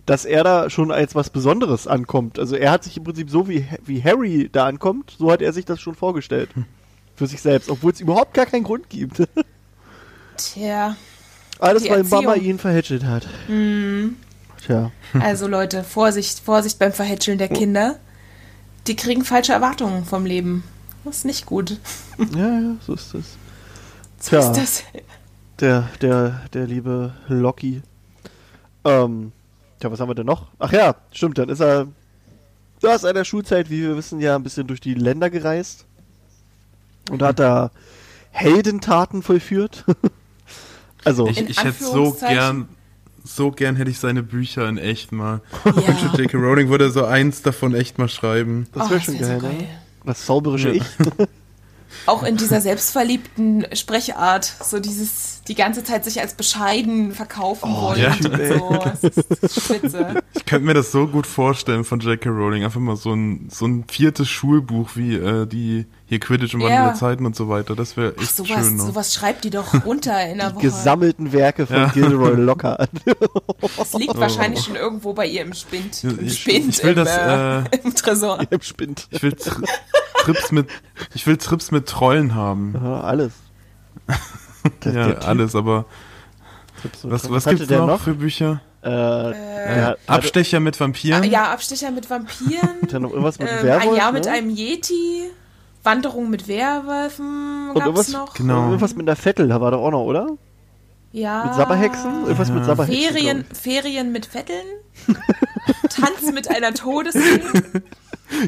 dass 0.05 0.25
er 0.25 0.43
da 0.43 0.69
schon 0.69 0.91
als 0.91 1.15
was 1.15 1.29
Besonderes 1.31 1.87
ankommt. 1.87 2.37
Also 2.37 2.55
er 2.55 2.69
hat 2.71 2.83
sich 2.83 2.95
im 2.97 3.03
Prinzip 3.03 3.29
so 3.31 3.47
wie, 3.49 3.65
wie 3.83 4.03
Harry 4.03 4.47
da 4.51 4.65
ankommt, 4.67 5.15
so 5.17 5.31
hat 5.31 5.41
er 5.41 5.53
sich 5.53 5.65
das 5.65 5.79
schon 5.81 5.95
vorgestellt. 5.95 6.49
Für 7.19 7.27
sich 7.27 7.41
selbst, 7.41 7.69
obwohl 7.69 7.91
es 7.91 7.99
überhaupt 7.99 8.33
gar 8.33 8.45
keinen 8.45 8.63
Grund 8.63 8.89
gibt. 8.89 9.27
Tja, 10.37 10.95
Alles, 11.59 11.83
weil 11.89 12.05
Mama 12.05 12.29
Erziehung. 12.31 12.49
ihn 12.51 12.59
verhätschelt 12.59 13.03
hat. 13.03 13.27
Tja. 14.65 14.91
also 15.19 15.47
Leute, 15.47 15.83
Vorsicht, 15.83 16.39
Vorsicht 16.39 16.79
beim 16.79 16.93
Verhätscheln 16.93 17.37
der 17.37 17.49
Kinder. 17.49 17.99
Die 18.87 18.95
kriegen 18.95 19.25
falsche 19.25 19.51
Erwartungen 19.51 20.05
vom 20.05 20.25
Leben. 20.25 20.63
Das 21.03 21.17
ist 21.17 21.25
nicht 21.25 21.45
gut. 21.45 21.77
Ja, 22.33 22.59
ja, 22.61 22.75
so 22.87 22.93
ist. 22.93 23.11
So 23.11 23.19
Tja. 24.21 24.39
ist 24.39 24.53
das. 24.53 24.83
Der, 25.59 25.89
der, 26.01 26.39
der 26.53 26.67
liebe 26.67 27.13
Loki. 27.27 27.81
Ähm, 28.85 29.33
tja, 29.81 29.91
was 29.91 29.99
haben 29.99 30.09
wir 30.09 30.15
denn 30.15 30.25
noch? 30.25 30.47
Ach 30.57 30.71
ja, 30.71 30.95
stimmt, 31.11 31.37
dann 31.37 31.49
ist 31.49 31.59
er 31.59 31.87
ist 32.81 33.03
er 33.03 33.09
in 33.09 33.15
der 33.15 33.25
Schulzeit, 33.25 33.69
wie 33.69 33.81
wir 33.81 33.97
wissen, 33.97 34.21
ja 34.21 34.37
ein 34.37 34.43
bisschen 34.43 34.67
durch 34.67 34.79
die 34.79 34.93
Länder 34.93 35.29
gereist. 35.29 35.85
Und 37.09 37.21
hat 37.21 37.39
da 37.39 37.71
Heldentaten 38.31 39.23
vollführt. 39.23 39.85
also, 41.05 41.27
Ich, 41.27 41.39
ich 41.49 41.63
hätte 41.63 41.83
so 41.83 42.11
gern, 42.13 42.67
so 43.23 43.51
gern 43.51 43.75
hätte 43.75 43.89
ich 43.91 43.99
seine 43.99 44.23
Bücher 44.23 44.67
in 44.69 44.77
echt 44.77 45.11
mal. 45.11 45.41
Ja. 45.65 45.71
J.K. 46.17 46.37
Rowling 46.37 46.69
würde 46.69 46.89
so 46.91 47.05
eins 47.05 47.41
davon 47.41 47.73
echt 47.75 47.97
mal 47.97 48.09
schreiben. 48.09 48.67
das 48.73 48.87
Oh, 48.87 48.89
wäre 48.89 48.95
das 48.99 49.05
schon 49.05 49.19
wär 49.19 49.27
geil, 49.27 49.39
so 49.41 49.47
ne? 49.47 49.53
geil. 49.57 49.67
Das 50.05 50.25
zauberische 50.25 50.69
Ja. 50.69 50.75
Ich. 50.75 50.83
Auch 52.05 52.23
in 52.23 52.37
dieser 52.37 52.61
selbstverliebten 52.61 53.65
Sprechart, 53.73 54.51
so 54.63 54.79
dieses, 54.79 55.41
die 55.47 55.55
ganze 55.55 55.83
Zeit 55.83 56.03
sich 56.05 56.19
als 56.21 56.33
bescheiden 56.33 57.13
verkaufen 57.13 57.73
wollen. 57.75 57.99
ja. 58.01 58.11
und 58.11 58.23
so. 58.59 58.79
Das 58.83 59.03
ist, 59.03 59.29
das 59.29 59.39
ist 59.57 59.65
spitze. 59.65 60.23
Ich 60.35 60.45
könnte 60.45 60.65
mir 60.65 60.73
das 60.73 60.91
so 60.91 61.07
gut 61.07 61.27
vorstellen 61.27 61.83
von 61.83 61.99
J.K. 61.99 62.29
Rowling. 62.29 62.63
Einfach 62.63 62.79
mal 62.79 62.95
so 62.95 63.13
ein, 63.13 63.49
so 63.51 63.65
ein 63.65 63.85
viertes 63.89 64.27
Schulbuch 64.29 64.91
wie 64.95 65.15
äh, 65.15 65.45
die 65.45 65.85
hier 66.05 66.19
Quidditch 66.19 66.53
Wandel 66.55 66.69
Ja. 66.69 66.85
der 66.87 66.95
Zeiten 66.95 67.25
und 67.25 67.35
so 67.35 67.49
weiter. 67.49 67.75
Das 67.75 67.95
wäre 67.95 68.13
Ach, 68.17 68.21
echt 68.23 68.35
sowas, 68.35 68.65
schön. 68.65 68.77
Noch. 68.77 68.85
sowas 68.87 69.13
schreibt 69.13 69.43
die 69.43 69.49
doch 69.51 69.73
runter 69.85 70.25
in 70.27 70.39
der 70.39 70.55
Woche. 70.55 70.61
Gesammelten 70.63 71.31
Werke 71.33 71.67
von 71.67 71.75
Ja. 71.75 71.85
Gilderoy 71.89 72.35
Lockhart. 72.35 72.89
Das 73.77 73.93
liegt 73.93 74.17
wahrscheinlich 74.17 74.63
schon 74.63 74.75
irgendwo 74.75 75.13
bei 75.13 75.27
ihr 75.27 75.41
im 75.41 75.53
Spind. 75.53 76.03
Im 76.03 76.17
Oh. 76.19 76.21
Ich- 76.23 76.39
Spind, 76.39 76.69
ich 76.77 76.83
will 76.83 76.89
im, 76.91 76.95
das, 76.95 77.09
äh, 77.15 77.59
äh, 77.59 77.63
im 77.83 77.93
Tresor. 77.95 78.39
Im 78.49 78.61
Spind. 78.61 79.07
Ich 79.11 79.21
will 79.21 79.35
Trips 80.33 80.51
mit, 80.51 80.67
ich 81.13 81.25
will 81.27 81.37
Trips 81.37 81.71
mit 81.71 81.87
Trollen 81.87 82.35
haben. 82.35 82.75
Ja, 82.81 83.01
alles. 83.01 83.33
Der- 84.83 84.93
ja, 84.93 85.17
alles, 85.19 85.55
aber 85.55 85.85
was, 87.03 87.29
was 87.29 87.45
gibt's 87.45 87.67
der 87.67 87.85
noch, 87.85 88.01
für 88.01 88.13
Bücher? 88.13 88.61
Äh, 88.81 88.89
hat- 88.89 89.99
Abstecher 90.07 90.59
mit 90.59 90.79
Vampiren? 90.79 91.23
Ja, 91.25 91.51
Abstecher 91.51 91.91
mit 91.91 92.09
Vampiren. 92.09 92.69
Er 92.91 92.99
noch 92.99 93.09
irgendwas 93.11 93.39
mit 93.39 93.49
einem 93.49 93.59
ähm, 93.59 93.65
Werwolf? 93.65 93.89
ein 93.91 93.95
Jahr 93.97 94.11
mit 94.11 94.25
ne? 94.25 94.31
einem 94.31 94.49
Yeti. 94.49 95.29
Wanderung 95.83 96.29
mit 96.29 96.47
Werwölfen 96.47 97.69
Und 97.69 97.75
gab's 97.75 97.85
irgendwas, 97.85 98.09
noch. 98.09 98.33
Genau. 98.33 98.65
irgendwas 98.65 98.95
mit 98.95 99.07
einer 99.07 99.15
Vettel, 99.15 99.47
da 99.47 99.61
war 99.61 99.71
doch 99.71 99.81
auch 99.81 99.91
noch, 99.91 100.03
oder? 100.03 100.27
Ja. 101.13 101.45
Mit 101.45 101.55
Sabberhexen? 101.55 102.23
Irgendwas 102.23 102.51
mit 102.51 102.65
Sabberhexen. 102.65 103.13
Ferien, 103.13 103.45
Ferien 103.53 104.11
mit 104.11 104.25
Vetteln. 104.25 104.65
Tanz 105.89 106.31
mit 106.33 106.49
einer 106.49 106.73
Todesfee. 106.73 107.41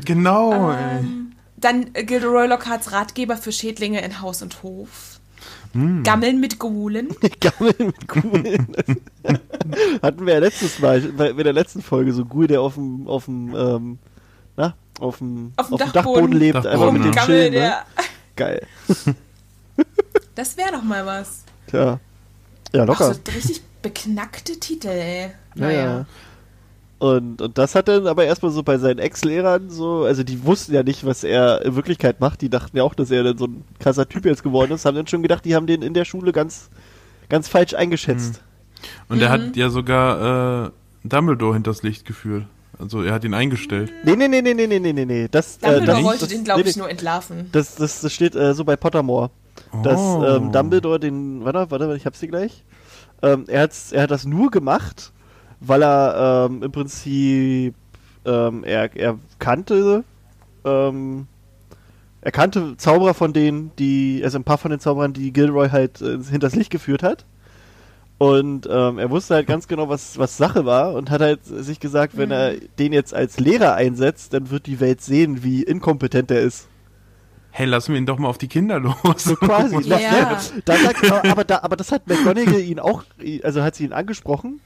Genau, 0.06 0.72
ey. 0.72 1.00
Ähm, 1.00 1.32
dann 1.62 1.88
äh, 1.94 2.04
Gilderoy 2.04 2.48
Lockharts 2.48 2.92
Ratgeber 2.92 3.38
für 3.38 3.52
Schädlinge 3.52 4.02
in 4.02 4.22
Haus 4.22 4.42
und 4.42 4.64
Hof. 4.64 5.20
Hm. 5.74 6.04
Gammeln 6.04 6.40
mit 6.40 6.60
Gulen. 6.60 7.10
ich. 7.22 7.40
Gammel 7.40 7.76
mit 7.78 8.08
Kugeln. 8.08 8.76
Hatten 10.02 10.26
wir 10.26 10.34
ja 10.34 10.40
letztes 10.40 10.80
Mal, 10.80 11.02
bei, 11.02 11.34
bei 11.34 11.44
der 11.44 11.54
letzten 11.54 11.82
Folge, 11.82 12.14
so 12.14 12.26
Ghoul, 12.26 12.48
der 12.48 12.62
auf 12.62 12.76
dem, 12.76 13.08
auf 13.08 13.26
dem, 13.26 13.56
ähm, 13.56 14.00
na, 14.58 14.76
auf 15.00 15.20
dem, 15.20 15.54
Auf 15.56 15.68
dem 15.70 15.78
Dachboden, 15.78 15.94
Dachboden. 15.94 16.32
lebt, 16.34 16.56
Dachboden, 16.58 16.72
einfach 16.74 16.92
mit 16.92 17.02
ja. 17.06 17.10
dem 17.10 17.16
Gammel, 17.16 17.36
Chillen, 17.38 17.54
ne? 17.54 17.60
der. 17.60 17.86
Geil. 18.36 18.68
Das 20.36 20.56
wäre 20.56 20.72
doch 20.72 20.82
mal 20.84 21.06
was. 21.06 21.44
Tja. 21.68 22.00
Ja, 22.74 22.84
Ach, 22.84 22.88
locker. 22.88 23.14
so 23.14 23.20
richtig 23.36 23.62
beknackte 23.82 24.58
Titel, 24.60 24.88
ey. 24.88 25.24
Ja, 25.24 25.32
Naja. 25.56 25.84
ja. 25.84 26.06
Und, 27.02 27.42
und 27.42 27.58
das 27.58 27.74
hat 27.74 27.88
dann 27.88 28.06
aber 28.06 28.26
erstmal 28.26 28.52
so 28.52 28.62
bei 28.62 28.78
seinen 28.78 29.00
Ex-Lehrern 29.00 29.72
so, 29.72 30.04
also 30.04 30.22
die 30.22 30.46
wussten 30.46 30.76
ja 30.76 30.84
nicht, 30.84 31.04
was 31.04 31.24
er 31.24 31.66
in 31.66 31.76
Wirklichkeit 31.76 32.20
macht. 32.20 32.42
Die 32.42 32.50
dachten 32.50 32.78
ja 32.78 32.84
auch, 32.84 32.94
dass 32.94 33.10
er 33.10 33.24
dann 33.24 33.40
so 33.40 33.46
ein 33.46 33.64
krasser 33.80 34.08
Typ 34.08 34.24
jetzt 34.24 34.44
geworden 34.44 34.72
ist. 34.72 34.86
Haben 34.86 34.94
dann 34.94 35.08
schon 35.08 35.24
gedacht, 35.24 35.44
die 35.44 35.56
haben 35.56 35.66
den 35.66 35.82
in 35.82 35.96
der 35.96 36.06
Schule 36.06 36.32
ganz, 36.32 36.70
ganz 37.28 37.48
falsch 37.48 37.74
eingeschätzt. 37.74 38.44
Mhm. 38.44 39.16
Und 39.16 39.22
er 39.24 39.30
hat 39.32 39.42
mhm. 39.42 39.54
ja 39.56 39.72
sogar 39.72 40.68
äh, 40.68 40.72
Dumbledore 41.04 41.56
hinters 41.56 41.82
Licht 41.82 42.06
geführt. 42.06 42.46
Also 42.78 43.02
er 43.02 43.16
hat 43.16 43.24
ihn 43.24 43.34
eingestellt. 43.34 43.92
Nee, 44.04 44.16
nee, 44.16 44.28
nee, 44.28 44.44
nee, 44.44 44.54
nee, 44.54 44.68
nee, 44.68 44.94
nee, 44.94 45.06
nee. 45.06 45.28
Das, 45.32 45.58
äh, 45.58 45.62
Dumbledore 45.62 45.82
äh, 45.82 45.86
das, 45.88 46.04
wollte 46.04 46.20
das, 46.20 46.30
den, 46.30 46.44
glaube 46.44 46.62
nee, 46.62 46.70
ich, 46.70 46.78
nur 46.78 46.88
entlarven. 46.88 47.50
Das, 47.52 47.74
das, 47.78 48.02
das 48.02 48.14
steht 48.14 48.36
äh, 48.36 48.54
so 48.54 48.64
bei 48.64 48.76
Pottermore. 48.76 49.32
Oh. 49.74 50.24
Ähm, 50.24 50.52
Dumbledore 50.52 51.00
den, 51.00 51.44
warte, 51.44 51.72
warte, 51.72 51.96
ich 51.96 52.06
hab's 52.06 52.20
dir 52.20 52.28
gleich. 52.28 52.64
Ähm, 53.24 53.46
er, 53.48 53.64
hat's, 53.64 53.92
er 53.92 54.04
hat 54.04 54.12
das 54.12 54.26
nur 54.26 54.52
gemacht, 54.52 55.12
weil 55.62 55.84
er 55.84 56.48
ähm, 56.50 56.64
im 56.64 56.72
Prinzip, 56.72 57.76
ähm, 58.26 58.64
er, 58.64 58.96
er 58.96 59.18
kannte, 59.40 60.04
ähm, 60.66 61.28
er 62.22 62.32
kannte 62.32 62.76
Zauberer 62.78 63.14
von 63.14 63.32
denen, 63.32 63.72
die, 63.78 64.22
also 64.24 64.38
ein 64.38 64.44
paar 64.44 64.58
von 64.58 64.72
den 64.72 64.80
Zauberern, 64.80 65.14
die 65.14 65.32
Gilroy 65.32 65.70
halt 65.70 66.02
äh, 66.02 66.18
hinters 66.24 66.56
Licht 66.56 66.72
geführt 66.72 67.04
hat. 67.04 67.26
Und 68.18 68.68
ähm, 68.72 69.00
er 69.00 69.10
wusste 69.10 69.34
halt 69.34 69.48
ganz 69.48 69.68
genau, 69.68 69.90
was, 69.90 70.20
was 70.20 70.38
Sache 70.38 70.64
war 70.66 70.94
und 70.94 71.10
hat 71.10 71.22
halt 71.22 71.44
sich 71.44 71.80
gesagt, 71.80 72.18
wenn 72.18 72.30
er 72.30 72.54
den 72.78 72.94
jetzt 72.94 73.16
als 73.16 73.40
Lehrer 73.40 73.74
einsetzt, 73.74 74.34
dann 74.34 74.52
wird 74.52 74.68
die 74.68 74.80
Welt 74.80 75.02
sehen, 75.02 75.44
wie 75.44 75.64
inkompetent 75.64 76.30
er 76.30 76.42
ist. 76.42 76.68
Hey, 77.50 77.66
lassen 77.66 77.94
wir 77.94 78.00
ihn 78.00 78.06
doch 78.06 78.20
mal 78.20 78.30
auf 78.30 78.38
die 78.38 78.48
Kinder 78.48 78.80
los. 78.80 78.96
So 79.18 79.36
quasi. 79.36 79.76
Ja. 79.90 79.98
Na, 80.12 80.40
da 80.66 80.76
sagt, 80.78 81.12
aber, 81.12 81.30
aber, 81.30 81.44
da, 81.44 81.60
aber 81.64 81.76
das 81.76 81.92
hat 81.92 82.08
McGonagall 82.08 82.62
ihn 82.62 82.80
auch, 82.80 83.04
also 83.44 83.64
hat 83.64 83.76
sie 83.76 83.86
ihn 83.86 83.94
angesprochen, 83.94 84.62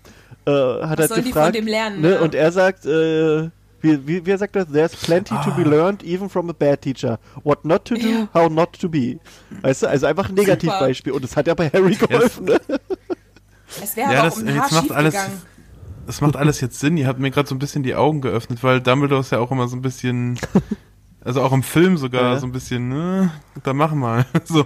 äh, 0.45 0.51
hat 0.51 0.81
Was 0.81 0.89
halt 0.99 1.09
soll 1.09 1.17
die 1.21 1.23
gefragt, 1.29 1.45
von 1.47 1.53
dem 1.53 1.67
lernen, 1.67 2.01
Ne, 2.01 2.09
ne? 2.09 2.19
Und 2.21 2.35
er 2.35 2.51
sagt, 2.51 2.85
äh, 2.85 3.49
wie, 3.81 4.07
wie, 4.07 4.25
wie 4.25 4.31
er 4.31 4.37
sagt 4.37 4.53
there's 4.71 4.95
plenty 4.95 5.35
to 5.43 5.51
be 5.51 5.63
learned 5.63 6.03
even 6.03 6.29
from 6.29 6.49
a 6.49 6.53
bad 6.53 6.81
teacher. 6.81 7.19
What 7.43 7.65
not 7.65 7.85
to 7.85 7.95
do, 7.95 8.07
Ja. 8.07 8.27
how 8.33 8.49
not 8.49 8.73
to 8.79 8.89
be. 8.89 9.19
Weißt 9.61 9.83
du, 9.83 9.87
also 9.89 10.05
einfach 10.07 10.29
ein 10.29 10.35
Negativbeispiel. 10.35 11.13
Und 11.13 11.23
das 11.23 11.35
hat 11.37 11.45
ja 11.47 11.53
bei 11.53 11.69
Harry 11.69 11.95
geholfen, 11.95 12.45
ne? 12.45 12.59
Es 13.81 13.95
wäre 13.95 14.11
Ja, 14.11 14.19
aber 14.19 14.29
das- 14.29 14.37
auch 14.37 14.41
um 14.41 14.47
ein 14.47 14.55
jetzt 14.55 14.71
macht 14.71 14.91
alles- 14.91 15.13
gegangen. 15.13 15.41
Das 16.07 16.21
macht 16.21 16.35
alles 16.35 16.61
jetzt 16.61 16.79
Sinn. 16.79 16.97
Ihr 16.97 17.07
habt 17.07 17.19
mir 17.19 17.31
gerade 17.31 17.47
so 17.49 17.55
ein 17.55 17.59
bisschen 17.59 17.81
die 17.81 17.95
Augen 17.95 18.21
geöffnet, 18.21 18.63
weil 18.63 18.79
Dumbledore 18.79 19.21
ist 19.21 19.31
ja 19.31 19.39
auch 19.39 19.49
immer 19.51 19.67
so 19.67 19.75
ein 19.75 19.81
bisschen, 19.81 20.39
also 21.25 21.41
auch 21.41 21.51
im 21.51 21.63
Film 21.63 21.97
sogar 21.97 22.33
Ja. 22.35 22.39
so 22.39 22.45
ein 22.45 22.51
bisschen, 22.53 22.87
ne, 22.89 23.31
dann 23.63 23.75
mach 23.75 23.91
mal. 23.93 24.25
So. 24.45 24.65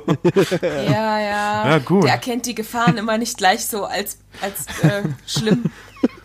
Ja, 0.61 1.19
ja. 1.19 1.69
Ja, 1.71 1.77
gut. 1.79 2.03
Der 2.03 2.11
erkennt 2.11 2.45
die 2.45 2.53
Gefahren 2.55 2.97
immer 2.97 3.17
nicht 3.17 3.37
gleich 3.37 3.65
so 3.65 3.85
als, 3.85 4.19
als 4.41 4.65
äh, 4.83 5.03
schlimm. 5.25 5.65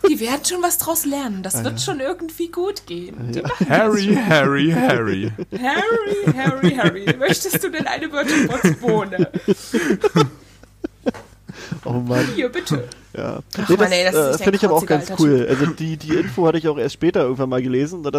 Die 0.07 0.19
werden 0.19 0.45
schon 0.45 0.61
was 0.61 0.77
draus 0.77 1.05
lernen. 1.05 1.41
Das 1.41 1.63
wird 1.63 1.81
schon 1.81 1.99
irgendwie 1.99 2.49
gut 2.49 2.85
gehen. 2.85 3.31
Machen 3.41 3.69
Harry, 3.69 4.15
Harry, 4.29 4.71
Harry. 4.71 5.31
Harry, 5.51 6.37
Harry, 6.37 6.75
Harry. 6.75 7.15
Möchtest 7.17 7.63
du 7.63 7.69
denn 7.71 7.87
eine 7.87 8.11
Wirtschaftsbohne? 8.11 9.31
Oh 11.85 11.93
Mann. 11.93 12.25
Hier, 12.35 12.49
bitte. 12.49 12.87
Ja. 13.15 13.39
Ach 13.57 13.69
nee, 13.69 13.75
Mann, 13.77 13.89
das 13.89 13.91
ey, 13.91 14.03
das 14.11 14.41
äh, 14.41 14.43
finde 14.43 14.57
ich 14.57 14.65
aber 14.65 14.75
auch 14.75 14.85
ganz 14.85 15.09
alter 15.09 15.23
cool. 15.23 15.45
Also 15.49 15.65
die, 15.67 15.97
die 15.97 16.15
Info 16.15 16.45
hatte 16.47 16.57
ich 16.57 16.67
auch 16.67 16.77
erst 16.77 16.93
später 16.93 17.21
irgendwann 17.21 17.49
mal 17.49 17.61
gelesen. 17.61 17.99
und 18.05 18.11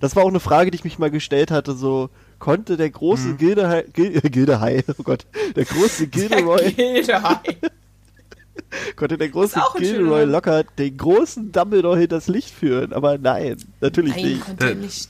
Das, 0.00 0.14
war 0.16 0.24
auch 0.24 0.28
eine 0.28 0.40
Frage, 0.40 0.70
die 0.70 0.76
ich 0.76 0.84
mich 0.84 0.98
mal 0.98 1.10
gestellt 1.10 1.50
hatte. 1.50 1.74
So, 1.74 2.10
konnte 2.38 2.76
der 2.76 2.90
große 2.90 3.28
Mhm. 3.28 3.36
Gildehai, 3.38 3.84
Gil, 3.92 4.16
äh, 4.16 4.28
Gildehai, 4.30 4.84
oh 4.98 5.02
Gott, 5.02 5.26
der 5.54 5.64
große 5.64 6.06
Gilderoy, 6.08 6.72
Gilderoy. 6.72 7.36
konnte 8.96 9.16
der 9.18 9.28
große 9.28 9.60
Gilderoy 9.76 10.24
locker 10.24 10.64
den 10.64 10.96
großen 10.96 11.52
Dumbledore 11.52 11.98
hinters 11.98 12.28
Licht 12.28 12.50
führen? 12.50 12.92
Aber 12.92 13.18
nein, 13.18 13.56
natürlich 13.80 14.14
Nein, 14.16 14.24
nicht. 14.24 14.44
konnte 14.44 14.64
er 14.66 14.74
Der- 14.74 14.82
nicht. 14.82 15.08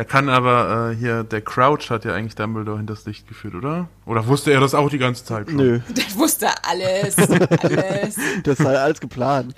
Da 0.00 0.04
kann 0.04 0.30
aber 0.30 0.92
äh, 0.92 0.96
hier, 0.96 1.24
der 1.24 1.42
Crouch 1.42 1.90
hat 1.90 2.06
ja 2.06 2.14
eigentlich 2.14 2.34
Dumbledore 2.34 2.78
hinters 2.78 3.04
Licht 3.04 3.28
geführt, 3.28 3.54
oder? 3.54 3.86
Oder 4.06 4.26
wusste 4.26 4.50
er 4.50 4.58
das 4.58 4.74
auch 4.74 4.88
die 4.88 4.96
ganze 4.96 5.26
Zeit 5.26 5.48
schon? 5.48 5.58
Nö, 5.58 5.80
Der 5.90 6.04
wusste 6.14 6.46
alles. 6.62 7.18
Alles. 7.18 8.16
das 8.44 8.64
war 8.64 8.78
alles 8.78 8.98
geplant. 8.98 9.54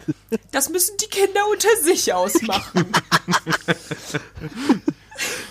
Das 0.50 0.68
müssen 0.68 0.96
die 0.96 1.06
Kinder 1.06 1.42
unter 1.49 1.68
sich 1.84 2.12
ausmachen. 2.12 2.87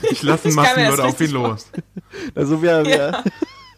Ich 0.09 0.23
lasse 0.23 0.49
Massenleute 0.51 1.05
auf 1.05 1.21
ihn 1.21 1.31
los. 1.31 1.67
Also 2.35 2.61
wir, 2.61 2.83
wir, 2.83 2.97
Ja. 2.97 3.23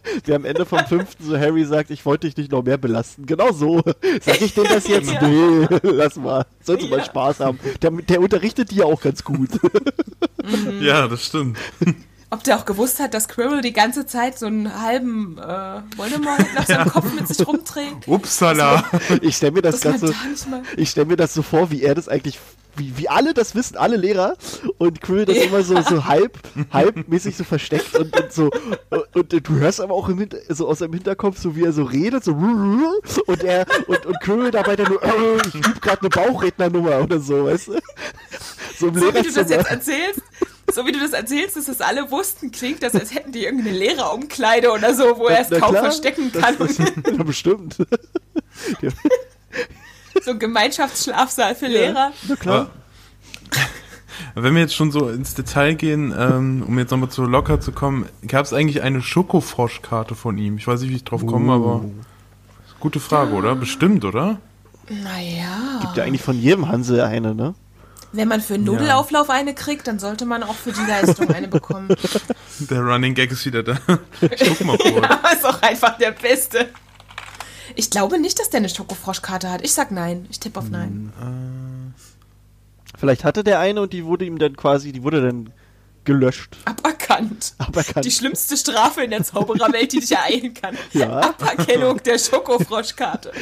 wir 0.25 0.35
am 0.35 0.45
Ende 0.45 0.65
vom 0.65 0.79
fünften 0.85 1.25
so 1.25 1.37
Harry 1.37 1.65
sagt, 1.65 1.91
ich 1.91 2.05
wollte 2.05 2.27
dich 2.27 2.37
nicht 2.37 2.51
noch 2.51 2.63
mehr 2.63 2.77
belasten. 2.77 3.25
Genau 3.25 3.51
so. 3.51 3.81
Sag 4.21 4.41
ich 4.41 4.53
denen 4.53 4.67
das 4.69 4.87
jetzt? 4.87 5.11
Ja. 5.11 5.27
Nee, 5.27 5.67
lass 5.83 6.15
mal. 6.15 6.45
Sollst 6.61 6.85
du 6.85 6.89
mal 6.89 6.99
Ja. 6.99 7.05
Spaß 7.05 7.39
haben. 7.39 7.59
Der, 7.81 7.91
der 7.91 8.21
unterrichtet 8.21 8.71
die 8.71 8.75
ja 8.77 8.85
auch 8.85 9.01
ganz 9.01 9.23
gut. 9.23 9.49
Ja, 10.81 11.07
das 11.07 11.25
stimmt. 11.25 11.57
Ob 12.29 12.43
der 12.43 12.57
auch 12.57 12.65
gewusst 12.65 12.99
hat, 12.99 13.13
dass 13.13 13.27
Quirrell 13.27 13.61
die 13.61 13.73
ganze 13.73 14.07
Zeit 14.07 14.39
so 14.39 14.47
einen 14.47 14.81
halben 14.81 15.37
äh, 15.37 15.81
Voldemort 15.95 16.41
nach 16.55 16.65
seinem 16.65 16.89
Kopf 16.89 17.13
mit 17.13 17.27
sich 17.27 17.47
rumträgt? 17.47 18.07
Upsala. 18.07 18.83
Ich 19.21 19.37
stelle 19.37 19.51
mir 19.51 19.61
das, 19.61 19.83
man 19.83 19.99
Ganze, 19.99 20.13
mal... 20.49 20.63
ich 20.75 20.89
stell 20.89 21.05
mir 21.05 21.15
das 21.15 21.33
so 21.35 21.43
vor, 21.43 21.69
wie 21.69 21.83
er 21.83 21.93
das 21.93 22.09
eigentlich, 22.09 22.39
wie, 22.75 22.97
wie 22.97 23.09
alle 23.09 23.33
das 23.33 23.55
wissen, 23.55 23.77
alle 23.77 23.97
Lehrer 23.97 24.35
und 24.77 25.01
Quill 25.01 25.25
das 25.25 25.37
Ja. 25.37 25.43
immer 25.43 25.63
so, 25.63 25.81
so 25.81 26.05
halb, 26.05 26.37
halbmäßig 26.71 27.35
so 27.37 27.43
versteckt 27.43 27.95
und, 27.97 28.19
und 28.19 28.31
so, 28.33 28.49
und, 28.89 29.33
und 29.33 29.47
du 29.49 29.53
hörst 29.55 29.79
aber 29.81 29.93
auch 29.93 30.09
im 30.09 30.27
so 30.49 30.67
aus 30.67 30.79
seinem 30.79 30.93
Hinterkopf 30.93 31.37
so, 31.37 31.55
wie 31.55 31.63
er 31.63 31.71
so 31.73 31.83
redet, 31.83 32.23
so, 32.23 32.31
und 32.33 33.43
er, 33.43 33.65
und, 33.87 34.05
und 34.05 34.19
Quill 34.21 34.51
dabei 34.51 34.75
dann 34.75 34.89
nur, 34.91 35.03
äh, 35.03 35.09
ich 35.47 35.55
übe 35.55 35.79
gerade 35.81 36.01
eine 36.01 36.09
Bauchrednernummer 36.09 37.01
oder 37.01 37.19
so, 37.19 37.45
weißt 37.45 37.67
du? 37.69 37.79
So 38.79 38.87
im 38.87 38.95
So 38.95 39.13
wie 39.13 39.21
du 39.21 39.31
das 39.33 39.49
jetzt 39.49 39.69
erzählst, 39.69 40.21
so 40.73 40.85
wie 40.87 40.91
du 40.91 40.99
das 40.99 41.11
erzählst, 41.13 41.55
dass 41.57 41.65
das 41.65 41.81
alle 41.81 42.09
wussten, 42.09 42.51
klingt 42.51 42.81
das, 42.81 42.95
als 42.95 43.13
hätten 43.13 43.31
die 43.31 43.43
irgendeine 43.45 43.77
Lehrerumkleide 43.77 44.71
oder 44.71 44.93
so, 44.95 45.17
wo 45.17 45.27
er 45.27 45.41
es 45.41 45.49
kaum 45.49 45.71
klar, 45.71 45.83
verstecken 45.83 46.31
das- 46.33 46.41
kann. 46.41 46.55
Das, 46.57 46.77
ja, 47.17 47.23
bestimmt. 47.23 47.77
so 50.21 50.31
ein 50.31 50.39
Gemeinschaftsschlafsaal 50.39 51.55
für 51.55 51.67
Lehrer. 51.67 52.11
Na 52.27 52.35
klar. 52.35 52.69
Wenn 54.35 54.53
wir 54.55 54.61
jetzt 54.61 54.75
schon 54.75 54.91
so 54.91 55.09
ins 55.09 55.33
Detail 55.33 55.73
gehen, 55.73 56.13
ähm, 56.17 56.63
um 56.67 56.77
jetzt 56.79 56.91
nochmal 56.91 57.09
zu 57.09 57.23
Locker 57.23 57.59
zu 57.59 57.71
kommen, 57.71 58.07
gab 58.27 58.45
es 58.45 58.53
eigentlich 58.53 58.81
eine 58.81 59.01
Schokofroschkarte 59.01 60.15
von 60.15 60.37
ihm? 60.37 60.57
Ich 60.57 60.67
weiß 60.67 60.81
nicht, 60.81 60.91
wie 60.91 60.95
ich 60.95 61.03
drauf 61.03 61.25
komme, 61.25 61.53
aber 61.53 61.85
gute 62.79 62.99
Frage, 62.99 63.33
oder? 63.33 63.55
Bestimmt, 63.55 64.05
oder? 64.05 64.39
Naja. 64.89 65.79
Gibt 65.81 65.97
ja 65.97 66.03
eigentlich 66.03 66.21
von 66.21 66.39
jedem 66.39 66.67
Hansel 66.67 67.01
eine, 67.01 67.33
ne? 67.35 67.53
Wenn 68.11 68.27
man 68.27 68.41
für 68.41 68.53
einen 68.53 68.63
Nudelauflauf 68.63 69.31
eine 69.31 69.55
kriegt, 69.55 69.87
dann 69.87 69.97
sollte 69.97 70.25
man 70.25 70.43
auch 70.43 70.53
für 70.53 70.71
die 70.71 70.85
Leistung 70.87 71.29
eine 71.31 71.47
bekommen. 71.47 71.87
Der 72.59 72.81
Running 72.81 73.15
Gag 73.15 73.31
ist 73.31 73.43
wieder 73.45 73.63
da. 73.63 73.77
Guck 73.87 74.61
mal 74.65 74.77
vor. 74.81 75.01
ja, 75.01 75.19
ist 75.33 75.45
auch 75.45 75.59
einfach 75.63 75.97
der 75.97 76.11
Beste. 76.11 76.69
Ich 77.75 77.89
glaube 77.89 78.19
nicht, 78.19 78.39
dass 78.39 78.49
der 78.49 78.59
eine 78.59 78.69
Schokofroschkarte 78.69 79.49
hat. 79.49 79.61
Ich 79.63 79.73
sag 79.73 79.91
nein. 79.91 80.25
Ich 80.29 80.39
tippe 80.39 80.59
auf 80.59 80.69
nein. 80.69 81.11
Vielleicht 82.97 83.23
hatte 83.23 83.43
der 83.43 83.59
eine 83.59 83.81
und 83.81 83.93
die 83.93 84.05
wurde 84.05 84.25
ihm 84.25 84.37
dann 84.37 84.55
quasi, 84.55 84.91
die 84.91 85.03
wurde 85.03 85.21
dann 85.21 85.51
gelöscht. 86.05 86.57
Aberkannt. 86.65 87.53
Aberkannt. 87.57 88.05
Die 88.05 88.11
schlimmste 88.11 88.57
Strafe 88.57 89.03
in 89.03 89.11
der 89.11 89.23
Zaubererwelt, 89.23 89.91
die 89.93 89.99
dich 89.99 90.11
ereilen 90.11 90.53
kann. 90.53 90.77
Ja. 90.93 91.21
Aberkennung 91.21 92.01
der 92.03 92.17
Schokofroschkarte. 92.17 93.31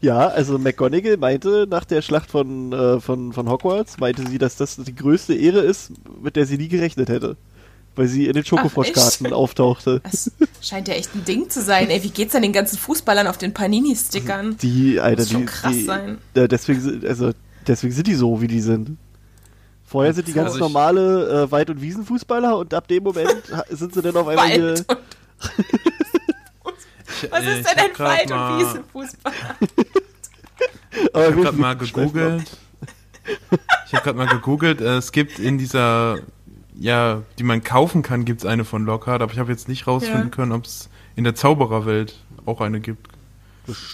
Ja, 0.00 0.28
also 0.28 0.58
McGonagall 0.58 1.18
meinte 1.18 1.66
nach 1.68 1.84
der 1.84 2.00
Schlacht 2.00 2.30
von, 2.30 2.72
äh, 2.72 3.00
von, 3.00 3.34
von 3.34 3.50
Hogwarts, 3.50 3.98
meinte 3.98 4.26
sie, 4.26 4.38
dass 4.38 4.56
das 4.56 4.76
die 4.76 4.94
größte 4.94 5.34
Ehre 5.34 5.60
ist, 5.60 5.92
mit 6.22 6.36
der 6.36 6.46
sie 6.46 6.56
nie 6.56 6.68
gerechnet 6.68 7.10
hätte. 7.10 7.36
Weil 7.96 8.08
sie 8.08 8.26
in 8.26 8.32
den 8.32 8.44
Schokofroschkarten 8.44 9.32
auftauchte. 9.32 10.00
Das 10.02 10.30
scheint 10.60 10.88
ja 10.88 10.94
echt 10.94 11.14
ein 11.14 11.24
Ding 11.24 11.48
zu 11.48 11.62
sein. 11.62 11.90
Ey, 11.90 12.02
wie 12.02 12.10
geht's 12.10 12.32
denn 12.32 12.42
den 12.42 12.52
ganzen 12.52 12.76
Fußballern 12.76 13.26
auf 13.28 13.38
den 13.38 13.54
Panini-Stickern? 13.54 14.56
Die, 14.56 14.98
Alter, 14.98 15.22
Muss 15.22 15.30
schon 15.30 15.40
die, 15.42 15.46
krass 15.46 15.72
die, 15.72 15.84
sein. 15.84 16.18
Ja, 16.34 16.48
deswegen, 16.48 16.80
sind- 16.80 17.04
also, 17.06 17.30
deswegen 17.66 17.92
sind 17.92 18.06
die 18.08 18.14
so, 18.14 18.40
wie 18.40 18.48
die 18.48 18.60
sind. 18.60 18.96
Vorher 19.84 20.12
sind 20.12 20.26
die 20.26 20.32
ganz 20.32 20.48
Also 20.54 20.58
normale 20.60 21.44
äh, 21.44 21.50
Weit- 21.52 21.70
und 21.70 21.80
Wiesenfußballer 21.80 22.58
und 22.58 22.74
ab 22.74 22.88
dem 22.88 23.04
Moment 23.04 23.42
sind 23.70 23.94
sie 23.94 24.02
dann 24.02 24.16
auf 24.16 24.26
einmal 24.26 24.48
hier. 24.50 24.70
Wald 24.70 24.86
Was 27.30 27.42
Äh, 27.44 27.60
ist 27.60 27.68
denn 27.70 27.76
hab 27.76 27.78
ein 27.78 27.92
grad 27.92 28.30
Wald- 28.30 28.32
und 28.32 28.58
Wiesenfußballer? 28.58 29.36
Aber 31.12 31.22
Ich 31.22 31.26
habe 31.26 31.36
wir- 31.36 31.42
gerade 31.44 31.56
mal 31.58 31.76
gegoogelt. 31.76 32.56
Ich 33.86 33.94
habe 33.94 34.02
gerade 34.04 34.18
mal 34.18 34.26
gegoogelt. 34.26 34.80
äh, 34.80 34.96
Es 34.96 35.12
gibt 35.12 35.38
in 35.38 35.58
dieser, 35.58 36.18
ja, 36.74 37.22
die 37.38 37.42
man 37.44 37.62
kaufen 37.62 38.02
kann, 38.02 38.24
gibt 38.24 38.40
es 38.40 38.46
eine 38.46 38.64
von 38.64 38.84
Lockhart, 38.84 39.22
aber 39.22 39.32
ich 39.32 39.38
habe 39.38 39.50
jetzt 39.52 39.68
nicht 39.68 39.86
rausfinden 39.86 40.24
Ja. 40.24 40.28
können, 40.30 40.52
ob 40.52 40.64
es 40.64 40.88
in 41.16 41.24
der 41.24 41.34
Zaubererwelt 41.34 42.16
auch 42.46 42.60
eine 42.60 42.80
gibt. 42.80 43.08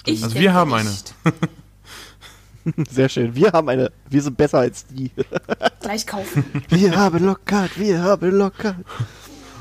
Ich 0.06 0.22
Also 0.22 0.34
wir 0.38 0.52
haben 0.54 0.72
eine. 0.74 0.88
nicht. 0.90 1.14
Sehr 2.90 3.08
schön. 3.08 3.34
Wir 3.34 3.52
haben 3.52 3.68
eine. 3.68 3.90
Wir 4.08 4.22
sind 4.22 4.36
besser 4.36 4.58
als 4.58 4.86
die. 4.86 5.10
Gleich 5.80 6.06
kaufen. 6.06 6.44
Wir 6.68 6.94
haben 6.96 7.24
Lockhart, 7.24 7.78
wir 7.78 8.02
haben 8.02 8.30
Lockhart. 8.30 8.76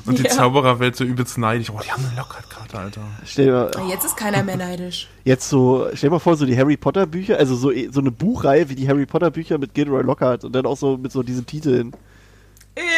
Und 0.06 0.18
die 0.18 0.24
Ja. 0.24 0.30
Zaubererwelt 0.30 0.96
so 0.96 1.04
übelst 1.04 1.38
neidisch. 1.38 1.70
Oh, 1.70 1.80
die 1.84 1.92
haben 1.92 2.04
eine 2.06 2.16
Lockhart-Karte, 2.18 2.78
Alter. 2.80 3.02
Stell 3.26 3.46
dir 3.46 3.52
mal, 3.52 3.72
Aber 3.76 3.88
Jetzt 3.90 4.06
ist 4.06 4.18
keiner 4.18 4.44
mehr 4.44 4.58
neidisch. 4.58 5.08
jetzt 5.24 5.48
so, 5.50 5.88
stell 5.94 6.10
dir 6.10 6.16
mal 6.16 6.20
vor, 6.20 6.36
so 6.36 6.46
die 6.46 6.58
Harry 6.58 6.78
Potter 6.78 7.06
Bücher, 7.06 7.38
also 7.38 7.56
so, 7.56 7.72
so 7.92 8.00
eine 8.00 8.10
Buchreihe 8.12 8.68
wie 8.70 8.76
die 8.76 8.88
Harry 8.88 9.06
Potter 9.06 9.30
Bücher 9.30 9.58
mit 9.60 9.74
Gilderoy 9.74 10.02
Lockhart 10.04 10.44
und 10.46 10.54
dann 10.54 10.66
auch 10.66 10.78
so 10.78 10.98
mit 10.98 11.12
so 11.12 11.22
diesen 11.22 11.46
Titeln. 11.46 11.94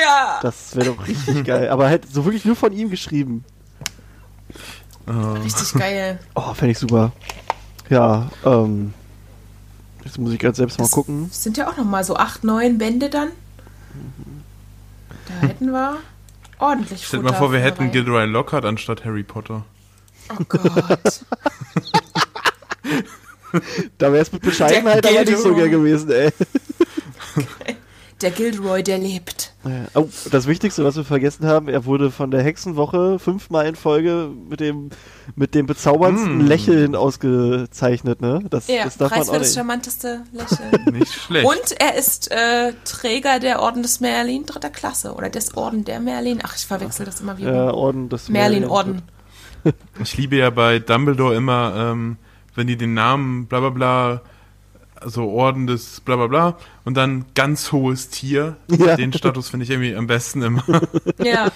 Ja. 0.04 0.40
Das 0.42 0.76
wäre 0.76 0.94
doch 0.94 1.08
richtig 1.08 1.44
geil. 1.46 1.70
Aber 1.70 1.88
halt 1.88 2.06
so 2.12 2.26
wirklich 2.26 2.46
nur 2.46 2.56
von 2.56 2.72
ihm 2.74 2.90
geschrieben. 2.90 3.44
Äh, 5.08 5.12
Richtig 5.12 5.74
geil. 5.74 6.20
Oh, 6.36 6.54
fände 6.54 6.72
ich 6.74 6.78
super. 6.80 7.12
Ja, 7.90 8.30
ähm. 8.46 8.94
Jetzt 10.04 10.18
muss 10.18 10.32
ich 10.34 10.40
gerade 10.40 10.56
selbst 10.56 10.78
mal 10.80 10.86
Das 10.86 10.92
gucken. 10.92 11.30
Sind 11.32 11.58
ja 11.58 11.70
auch 11.70 11.78
noch 11.78 11.86
mal 11.86 12.04
so 12.04 12.16
acht, 12.16 12.44
neun 12.44 12.78
Bände 12.78 13.10
dann. 13.10 13.30
Da 15.28 15.48
hätten 15.48 15.72
wir 15.72 15.98
ordentlich 16.60 17.06
Stell 17.06 17.20
dir 17.22 17.30
mal 17.30 17.34
vor, 17.34 17.52
wir 17.52 17.60
hätten 17.60 17.84
Reihe. 17.84 17.92
Gilderoy 17.92 18.26
Lockhart 18.26 18.66
anstatt 18.66 19.06
Harry 19.06 19.24
Potter. 19.24 19.64
Oh 20.30 20.44
Gott. 20.48 21.26
Da 23.98 24.14
wäre 24.14 24.22
es 24.22 24.32
mit 24.32 24.42
Bescheidenheit 24.44 25.06
aber 25.06 25.26
nicht 25.26 25.38
so 25.38 25.54
gern 25.54 25.70
gewesen, 25.70 26.10
ey. 26.10 26.32
Der 28.22 28.32
Gilderoy, 28.32 28.84
der 28.84 28.98
lebt. 29.00 29.54
Oh, 29.94 30.06
das 30.32 30.48
Wichtigste, 30.48 30.84
was 30.84 30.96
wir 30.96 31.04
vergessen 31.04 31.46
haben, 31.48 31.68
er 31.68 31.86
wurde 31.86 32.12
von 32.12 32.30
der 32.32 32.42
Hexenwoche 32.44 33.20
fünfmal 33.20 33.68
in 33.68 33.76
Folge 33.76 34.30
mit 34.50 34.60
dem, 34.60 34.90
mit 35.36 35.54
dem 35.56 35.66
bezauberndsten 35.66 36.38
Mm. 36.40 36.48
Lächeln 36.48 36.96
ausgezeichnet, 36.96 38.22
ne? 38.22 38.44
Das, 38.50 38.68
Ja, 38.68 38.84
das 38.86 38.98
darf 38.98 39.12
man 39.12 39.20
Preis 39.20 39.30
auch 39.30 39.34
für 39.34 39.40
das 39.40 39.48
nicht. 39.50 39.56
charmanteste 39.58 40.24
Lächeln. 40.32 40.86
Nicht 40.98 41.14
schlecht. 41.14 41.46
Und 41.48 41.80
er 41.80 41.96
ist 41.96 42.32
äh, 42.32 42.74
Träger 42.86 43.40
der 43.40 43.62
Orden 43.62 43.82
des 43.84 44.00
Merlin 44.00 44.46
dritter 44.46 44.70
Klasse. 44.70 45.14
Oder 45.14 45.30
des 45.30 45.56
Orden 45.56 45.84
der 45.86 46.00
Merlin. 46.00 46.40
Ach, 46.44 46.56
ich 46.56 46.66
verwechsel 46.66 47.06
das 47.06 47.22
immer 47.22 47.38
wieder. 47.38 47.54
Ja, 47.54 47.74
Orden 47.74 48.10
des 48.10 48.30
Merlin-Orden. 48.30 49.02
Ich 50.04 50.18
liebe 50.18 50.38
ja 50.38 50.50
bei 50.50 50.80
Dumbledore 50.80 51.36
immer, 51.36 51.92
ähm, 51.92 52.18
wenn 52.56 52.68
die 52.68 52.78
den 52.78 52.94
Namen 52.96 53.46
bla 53.46 53.60
bla 53.60 53.70
bla, 53.70 54.22
also 55.02 55.30
Orden 55.30 55.68
des 55.68 56.00
bla 56.02 56.16
bla 56.16 56.28
bla 56.28 56.58
und 56.86 56.96
dann 56.96 57.26
ganz 57.36 57.72
hohes 57.72 58.10
Tier. 58.10 58.56
Ja. 58.70 58.96
Den 58.96 59.12
Status 59.14 59.50
finde 59.50 59.64
ich 59.66 59.70
irgendwie 59.70 59.96
am 59.96 60.08
besten 60.08 60.42
immer. 60.42 60.64
Ja. 61.24 61.50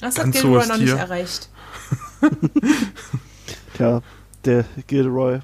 Das 0.00 0.16
hat 0.16 0.24
Ganz 0.24 0.34
Gilderoy 0.36 0.56
hohes 0.58 0.68
noch 0.68 0.76
nicht 0.78 0.86
Tier. 0.92 0.96
erreicht. 0.98 1.48
Tja, 3.76 4.02
der 4.44 4.64
Gilderoy. 4.86 5.40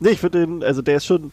Nee, 0.00 0.10
ich 0.10 0.20
finde 0.20 0.46
den, 0.46 0.62
also 0.64 0.82
der 0.82 0.96
ist 0.96 1.06
schon, 1.06 1.30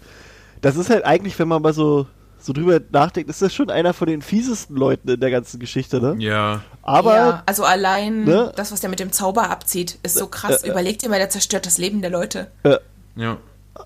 das 0.61 0.75
ist 0.75 0.89
halt 0.89 1.05
eigentlich, 1.05 1.37
wenn 1.39 1.47
man 1.47 1.61
mal 1.61 1.73
so, 1.73 2.07
so 2.39 2.53
drüber 2.53 2.79
nachdenkt, 2.91 3.29
ist 3.29 3.41
das 3.41 3.53
schon 3.53 3.69
einer 3.69 3.93
von 3.93 4.07
den 4.07 4.21
fiesesten 4.21 4.75
Leuten 4.75 5.09
in 5.09 5.19
der 5.19 5.31
ganzen 5.31 5.59
Geschichte, 5.59 5.99
ne? 6.01 6.15
Ja. 6.19 6.61
Aber, 6.83 7.15
ja, 7.15 7.43
also 7.45 7.63
allein 7.63 8.23
ne? 8.25 8.51
das, 8.55 8.71
was 8.71 8.79
der 8.81 8.89
mit 8.89 8.99
dem 8.99 9.11
Zauber 9.11 9.49
abzieht, 9.49 9.97
ist 10.03 10.17
so 10.17 10.27
krass. 10.27 10.63
Äh, 10.63 10.67
äh. 10.67 10.71
Überleg 10.71 10.99
dir 10.99 11.09
mal, 11.09 11.19
der 11.19 11.29
zerstört 11.29 11.65
das 11.65 11.77
Leben 11.77 12.01
der 12.01 12.11
Leute. 12.11 12.51
Ja. 13.15 13.37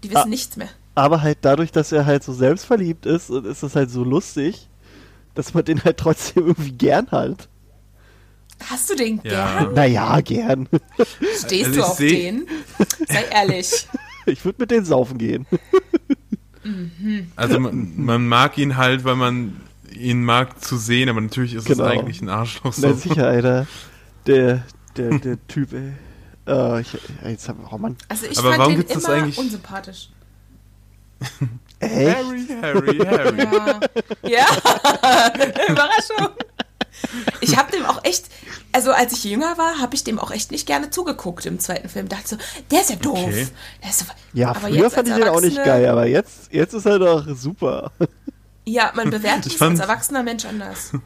Die 0.03 0.09
wissen 0.09 0.21
Ah. 0.21 0.25
nichts 0.25 0.57
mehr. 0.57 0.69
Aber 0.95 1.21
halt 1.21 1.39
dadurch, 1.41 1.71
dass 1.71 1.91
er 1.91 2.05
halt 2.05 2.23
so 2.23 2.33
selbstverliebt 2.33 3.05
ist, 3.05 3.29
und 3.29 3.45
ist 3.45 3.63
das 3.63 3.75
halt 3.75 3.89
so 3.89 4.03
lustig, 4.03 4.67
dass 5.35 5.53
man 5.53 5.63
den 5.65 5.83
halt 5.83 5.97
trotzdem 5.97 6.47
irgendwie 6.47 6.71
gern 6.73 7.09
hat. 7.11 7.47
Hast 8.69 8.89
du 8.91 8.95
den 8.95 9.19
Ja. 9.23 9.63
gern? 9.63 9.73
Naja, 9.73 10.19
gern. 10.21 10.69
Stehst 11.39 11.67
Also 11.67 11.71
du 11.71 11.77
ich 11.79 11.83
auf 11.83 11.97
seh- 11.97 12.09
den? 12.09 12.47
Sei 13.07 13.23
ehrlich. 13.31 13.87
Ich 14.27 14.45
würde 14.45 14.57
mit 14.61 14.69
denen 14.69 14.85
saufen 14.85 15.17
gehen. 15.17 15.47
Also 17.35 17.59
man, 17.59 17.93
man 17.97 18.27
mag 18.27 18.55
ihn 18.59 18.77
halt, 18.77 19.03
weil 19.03 19.15
man 19.15 19.59
ihn 19.91 20.23
mag 20.23 20.63
zu 20.63 20.77
sehen, 20.77 21.09
aber 21.09 21.19
natürlich 21.21 21.55
ist 21.55 21.65
Genau. 21.65 21.85
es 21.85 21.89
eigentlich 21.91 22.21
ein 22.21 22.29
Arschloch. 22.29 22.75
Na 22.77 22.89
So. 22.89 22.93
sicher, 22.93 23.25
Alter. 23.27 23.65
Der, 24.27 24.63
der, 24.95 25.17
der 25.17 25.47
Typ, 25.47 25.73
ey. 25.73 25.93
Äh, 26.47 26.81
ich, 26.81 26.95
jetzt 27.25 27.49
oh 27.71 27.77
Mann. 27.79 27.97
Also 28.09 28.27
ich 28.27 28.37
Aber 28.37 28.49
fand 28.49 28.59
warum 28.59 28.73
den 28.73 28.77
gibt's 28.77 28.93
das 28.93 29.05
immer 29.05 29.13
eigentlich- 29.15 29.37
unsympathisch. 29.39 30.10
Echt? 31.79 32.15
Harry, 32.15 32.47
Harry, 32.61 32.97
Harry. 32.99 33.47
Ja. 34.23 34.45
ja. 34.45 34.45
Überraschung. 35.69 36.29
Ich 37.39 37.57
habe 37.57 37.71
dem 37.71 37.85
auch 37.85 38.03
echt, 38.03 38.25
also 38.71 38.91
als 38.91 39.13
ich 39.13 39.23
jünger 39.23 39.57
war, 39.57 39.79
habe 39.79 39.95
ich 39.95 40.03
dem 40.03 40.19
auch 40.19 40.31
echt 40.31 40.51
nicht 40.51 40.67
gerne 40.67 40.89
zugeguckt 40.89 41.45
im 41.45 41.59
zweiten 41.59 41.89
Film. 41.89 42.07
Dachte 42.07 42.27
so, 42.27 42.37
der 42.69 42.81
ist 42.81 42.89
ja 42.91 42.95
doof. 42.97 43.17
Okay. 43.17 43.47
Der 43.83 43.89
ist 43.89 43.99
so, 43.99 44.05
Ja, 44.33 44.49
aber 44.49 44.59
früher 44.61 44.75
jetzt 44.75 44.93
fand 44.95 45.07
ich 45.07 45.15
den 45.15 45.27
auch 45.27 45.41
nicht 45.41 45.57
geil, 45.57 45.87
aber 45.87 46.05
jetzt, 46.05 46.53
jetzt 46.53 46.73
ist 46.73 46.85
er 46.85 46.99
doch 46.99 47.25
super. 47.35 47.91
Ja, 48.65 48.91
man 48.95 49.09
bewertet 49.09 49.47
Ich 49.53 49.61
als 49.61 49.79
erwachsener 49.79 50.23
Mensch 50.23 50.45
anders. 50.45 50.93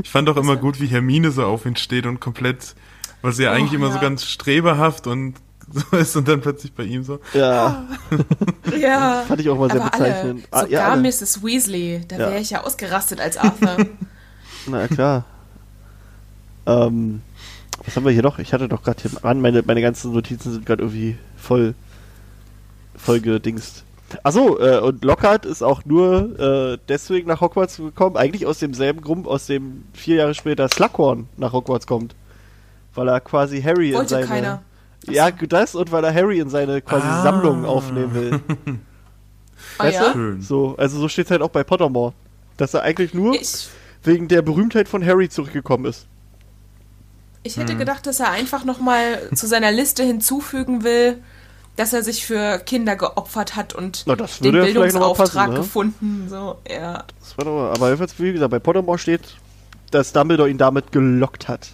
Ich 0.00 0.08
fand 0.08 0.28
auch 0.28 0.36
immer 0.36 0.54
gut, 0.54 0.80
wie 0.80 0.86
Hermine 0.86 1.32
so 1.32 1.44
auf 1.44 1.66
ihn 1.66 1.74
steht 1.74 2.06
und 2.06 2.20
komplett, 2.20 2.76
weil 3.22 3.32
sie 3.32 3.42
ja 3.42 3.50
Oh, 3.50 3.54
eigentlich 3.54 3.72
immer 3.72 3.88
so 3.88 3.96
ja. 3.96 4.02
ganz 4.02 4.24
streberhaft 4.24 5.08
und 5.08 5.34
so 5.90 5.96
ist 5.96 6.16
und 6.16 6.28
dann 6.28 6.40
plötzlich 6.40 6.72
bei 6.72 6.84
ihm 6.84 7.02
so. 7.04 7.20
Ja, 7.32 7.84
Ja. 8.78 9.24
fand 9.26 9.40
ich 9.40 9.48
auch 9.48 9.58
mal 9.58 9.70
sehr 9.70 9.80
aber 9.82 9.94
alle, 9.94 10.04
bezeichnend. 10.04 10.48
Ah, 10.50 10.60
sogar 10.60 10.70
ja, 10.72 10.88
alle. 10.92 11.02
Mrs. 11.02 11.42
Weasley, 11.42 12.02
da 12.08 12.16
Ja. 12.16 12.30
wäre 12.30 12.40
ich 12.40 12.50
ja 12.50 12.62
ausgerastet 12.64 13.20
als 13.20 13.36
Arthur. 13.36 13.76
Na 14.66 14.88
klar. 14.88 15.24
Ähm, 16.66 17.22
was 17.84 17.96
haben 17.96 18.04
wir 18.04 18.12
hier 18.12 18.22
noch? 18.22 18.38
Ich 18.38 18.52
hatte 18.52 18.68
doch 18.68 18.82
gerade 18.82 19.02
hier 19.02 19.24
an, 19.24 19.40
meine, 19.40 19.62
meine 19.62 19.82
ganzen 19.82 20.12
Notizen 20.12 20.52
sind 20.52 20.64
gerade 20.66 20.82
irgendwie 20.82 21.16
voll, 21.36 21.74
voll 22.96 23.20
gedingst. 23.20 23.84
Achso, 24.22 24.58
äh, 24.60 24.78
und 24.78 25.04
Lockhart 25.04 25.44
ist 25.44 25.62
auch 25.62 25.84
nur 25.84 26.38
äh, 26.38 26.78
deswegen 26.88 27.26
nach 27.28 27.40
Hogwarts 27.40 27.78
gekommen, 27.78 28.16
eigentlich 28.16 28.46
aus 28.46 28.58
demselben 28.60 29.00
Grund, 29.00 29.26
aus 29.26 29.46
dem 29.46 29.84
vier 29.92 30.16
Jahre 30.16 30.34
später 30.34 30.68
Slughorn 30.68 31.26
nach 31.36 31.52
Hogwarts 31.52 31.86
kommt. 31.86 32.14
Weil 32.94 33.08
er 33.08 33.20
quasi 33.20 33.60
Harry 33.60 33.88
in 33.90 33.96
Wollte 33.96 34.10
seine... 34.10 34.26
keiner. 34.26 34.62
Ja, 35.08 35.30
das 35.30 35.74
und 35.74 35.92
weil 35.92 36.04
er 36.04 36.14
Harry 36.14 36.38
in 36.40 36.48
seine 36.50 36.80
quasi 36.82 37.06
Ah. 37.06 37.22
Sammlung 37.22 37.64
aufnehmen 37.64 38.14
will. 38.14 38.40
Ah, 39.78 39.84
Weißt 39.84 40.00
ja? 40.00 40.12
du? 40.12 40.40
So, 40.40 40.76
also 40.78 41.00
so 41.00 41.08
steht 41.08 41.24
es 41.24 41.30
halt 41.32 41.42
auch 41.42 41.48
bei 41.50 41.64
Pottermore. 41.64 42.12
Dass 42.56 42.74
er 42.74 42.82
eigentlich 42.82 43.12
nur 43.12 43.34
Ich, 43.34 43.68
wegen 44.04 44.28
der 44.28 44.40
Berühmtheit 44.42 44.88
von 44.88 45.04
Harry 45.04 45.28
zurückgekommen 45.28 45.86
ist. 45.86 46.06
ich 47.42 47.56
Hm. 47.56 47.62
hätte 47.62 47.76
gedacht, 47.76 48.06
dass 48.06 48.20
er 48.20 48.30
einfach 48.30 48.64
nochmal 48.64 49.30
zu 49.34 49.46
seiner 49.48 49.72
Liste 49.72 50.04
hinzufügen 50.04 50.84
will, 50.84 51.18
dass 51.76 51.92
er 51.92 52.04
sich 52.04 52.24
für 52.24 52.58
Kinder 52.60 52.94
geopfert 52.94 53.56
hat 53.56 53.74
und 53.74 54.04
Na, 54.06 54.14
das 54.14 54.38
den 54.38 54.52
Bildungsauftrag 54.52 55.32
passen, 55.32 55.50
ne? 55.54 55.56
gefunden. 55.58 56.26
So, 56.28 56.58
ja. 56.70 57.02
Das 57.18 57.36
war 57.36 57.44
doch, 57.44 57.72
aber 57.74 57.86
jedenfalls, 57.88 58.16
wie 58.20 58.32
gesagt, 58.32 58.50
bei 58.52 58.60
Pottermore 58.60 58.98
steht, 58.98 59.22
dass 59.90 60.12
Dumbledore 60.12 60.48
ihn 60.50 60.58
damit 60.58 60.92
gelockt 60.92 61.48
hat. 61.48 61.70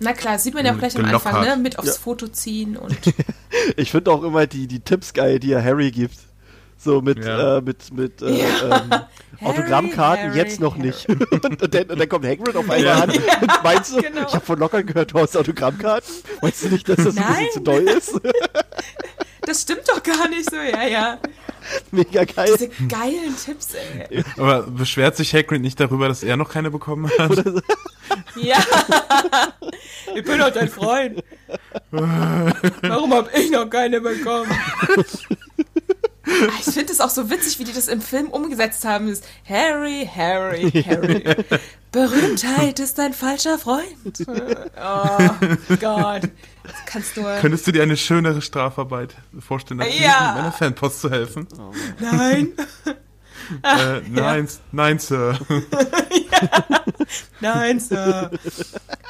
Na 0.00 0.12
klar, 0.12 0.38
sieht 0.38 0.54
man 0.54 0.64
ja 0.64 0.70
auch 0.72 0.74
Hm, 0.76 0.80
gleich 0.80 0.96
am 0.98 1.04
Anfang, 1.06 1.40
ne? 1.42 1.50
hat. 1.50 1.58
Mit 1.58 1.78
aufs 1.78 1.88
Ja. 1.88 1.94
Foto 1.94 2.28
ziehen 2.28 2.76
und 2.76 2.96
Ich 3.76 3.90
finde 3.90 4.10
auch 4.12 4.22
immer 4.22 4.46
die, 4.46 4.66
die 4.66 4.80
Tipps 4.80 5.12
geil, 5.12 5.38
die 5.40 5.52
er 5.52 5.62
Harry 5.64 5.90
gibt. 5.90 6.16
So 6.80 7.00
mit, 7.00 7.24
Ja. 7.24 7.58
äh, 7.58 7.60
mit, 7.60 7.92
mit 7.92 8.22
äh, 8.22 8.30
Ja. 8.38 8.76
ähm, 8.82 8.90
Autogrammkarten 9.44 10.28
Harry, 10.28 10.38
jetzt 10.38 10.60
noch 10.60 10.76
Harry. 10.76 10.86
nicht. 10.88 11.08
und, 11.08 11.74
dann, 11.74 11.90
und 11.90 11.98
dann 11.98 12.08
kommt 12.08 12.24
Hagrid 12.24 12.54
auf 12.54 12.62
einmal 12.70 12.82
Ja. 12.84 12.94
an 13.02 13.10
und 13.10 13.20
meinst 13.64 13.92
du, 13.96 14.00
genau. 14.02 14.26
ich 14.28 14.34
habe 14.34 14.44
von 14.46 14.58
Lockern 14.60 14.86
gehört, 14.86 15.12
du 15.12 15.18
hast 15.18 15.36
Autogrammkarten? 15.36 16.14
Meinst 16.42 16.64
du 16.64 16.68
nicht, 16.68 16.88
dass 16.88 16.96
das 16.96 17.06
ein 17.08 17.14
Nein. 17.16 17.34
bisschen 17.46 17.52
zu 17.52 17.60
doll 17.60 17.82
ist? 17.82 18.20
Das 19.42 19.62
stimmt 19.62 19.82
doch 19.88 20.02
gar 20.02 20.28
nicht 20.28 20.48
so, 20.50 20.56
ja, 20.56 20.84
ja. 20.86 21.18
Mega 21.90 22.24
geil. 22.24 22.48
Diese 22.58 22.68
geilen 22.88 23.36
Tipps, 23.36 23.68
ey. 23.74 24.24
Aber 24.36 24.62
beschwert 24.62 25.16
sich 25.16 25.34
Hagrid 25.34 25.62
nicht 25.62 25.78
darüber, 25.80 26.08
dass 26.08 26.22
er 26.22 26.36
noch 26.36 26.50
keine 26.50 26.70
bekommen 26.70 27.10
hat? 27.18 27.44
Ja. 28.36 28.58
Ich 30.14 30.24
bin 30.24 30.38
doch 30.38 30.50
dein 30.50 30.68
Freund. 30.68 31.22
Warum 31.90 33.12
hab 33.12 33.36
ich 33.36 33.50
noch 33.50 33.68
keine 33.68 34.00
bekommen? 34.00 34.50
Ah, 36.28 36.52
Ich 36.66 36.74
finde 36.74 36.92
es 36.92 37.00
auch 37.00 37.10
so 37.10 37.30
witzig, 37.30 37.58
wie 37.58 37.64
die 37.64 37.72
das 37.72 37.88
im 37.88 38.00
Film 38.00 38.28
umgesetzt 38.28 38.84
haben. 38.84 39.08
Das 39.08 39.22
Harry, 39.48 40.08
Harry, 40.14 40.70
Harry. 40.86 41.24
Berühmtheit 41.92 42.78
ist 42.80 43.00
ein 43.00 43.14
falscher 43.14 43.58
Freund. 43.58 43.86
Oh 44.26 45.76
Gott. 45.80 46.22
Das 46.62 46.74
kannst 46.86 47.16
du. 47.16 47.22
Könntest 47.40 47.66
du 47.66 47.72
dir 47.72 47.82
eine 47.82 47.96
schönere 47.96 48.42
Strafarbeit 48.42 49.14
vorstellen, 49.40 49.80
als 49.80 49.98
Ja. 49.98 50.34
meiner 50.36 50.52
Fanpost 50.52 51.00
zu 51.00 51.10
helfen? 51.10 51.46
Nein, 51.98 52.48
Äh, 53.62 54.00
nein, 54.10 54.48
nein, 54.72 54.98
Sir. 54.98 55.38
nein, 57.40 57.80
Sir. 57.80 58.30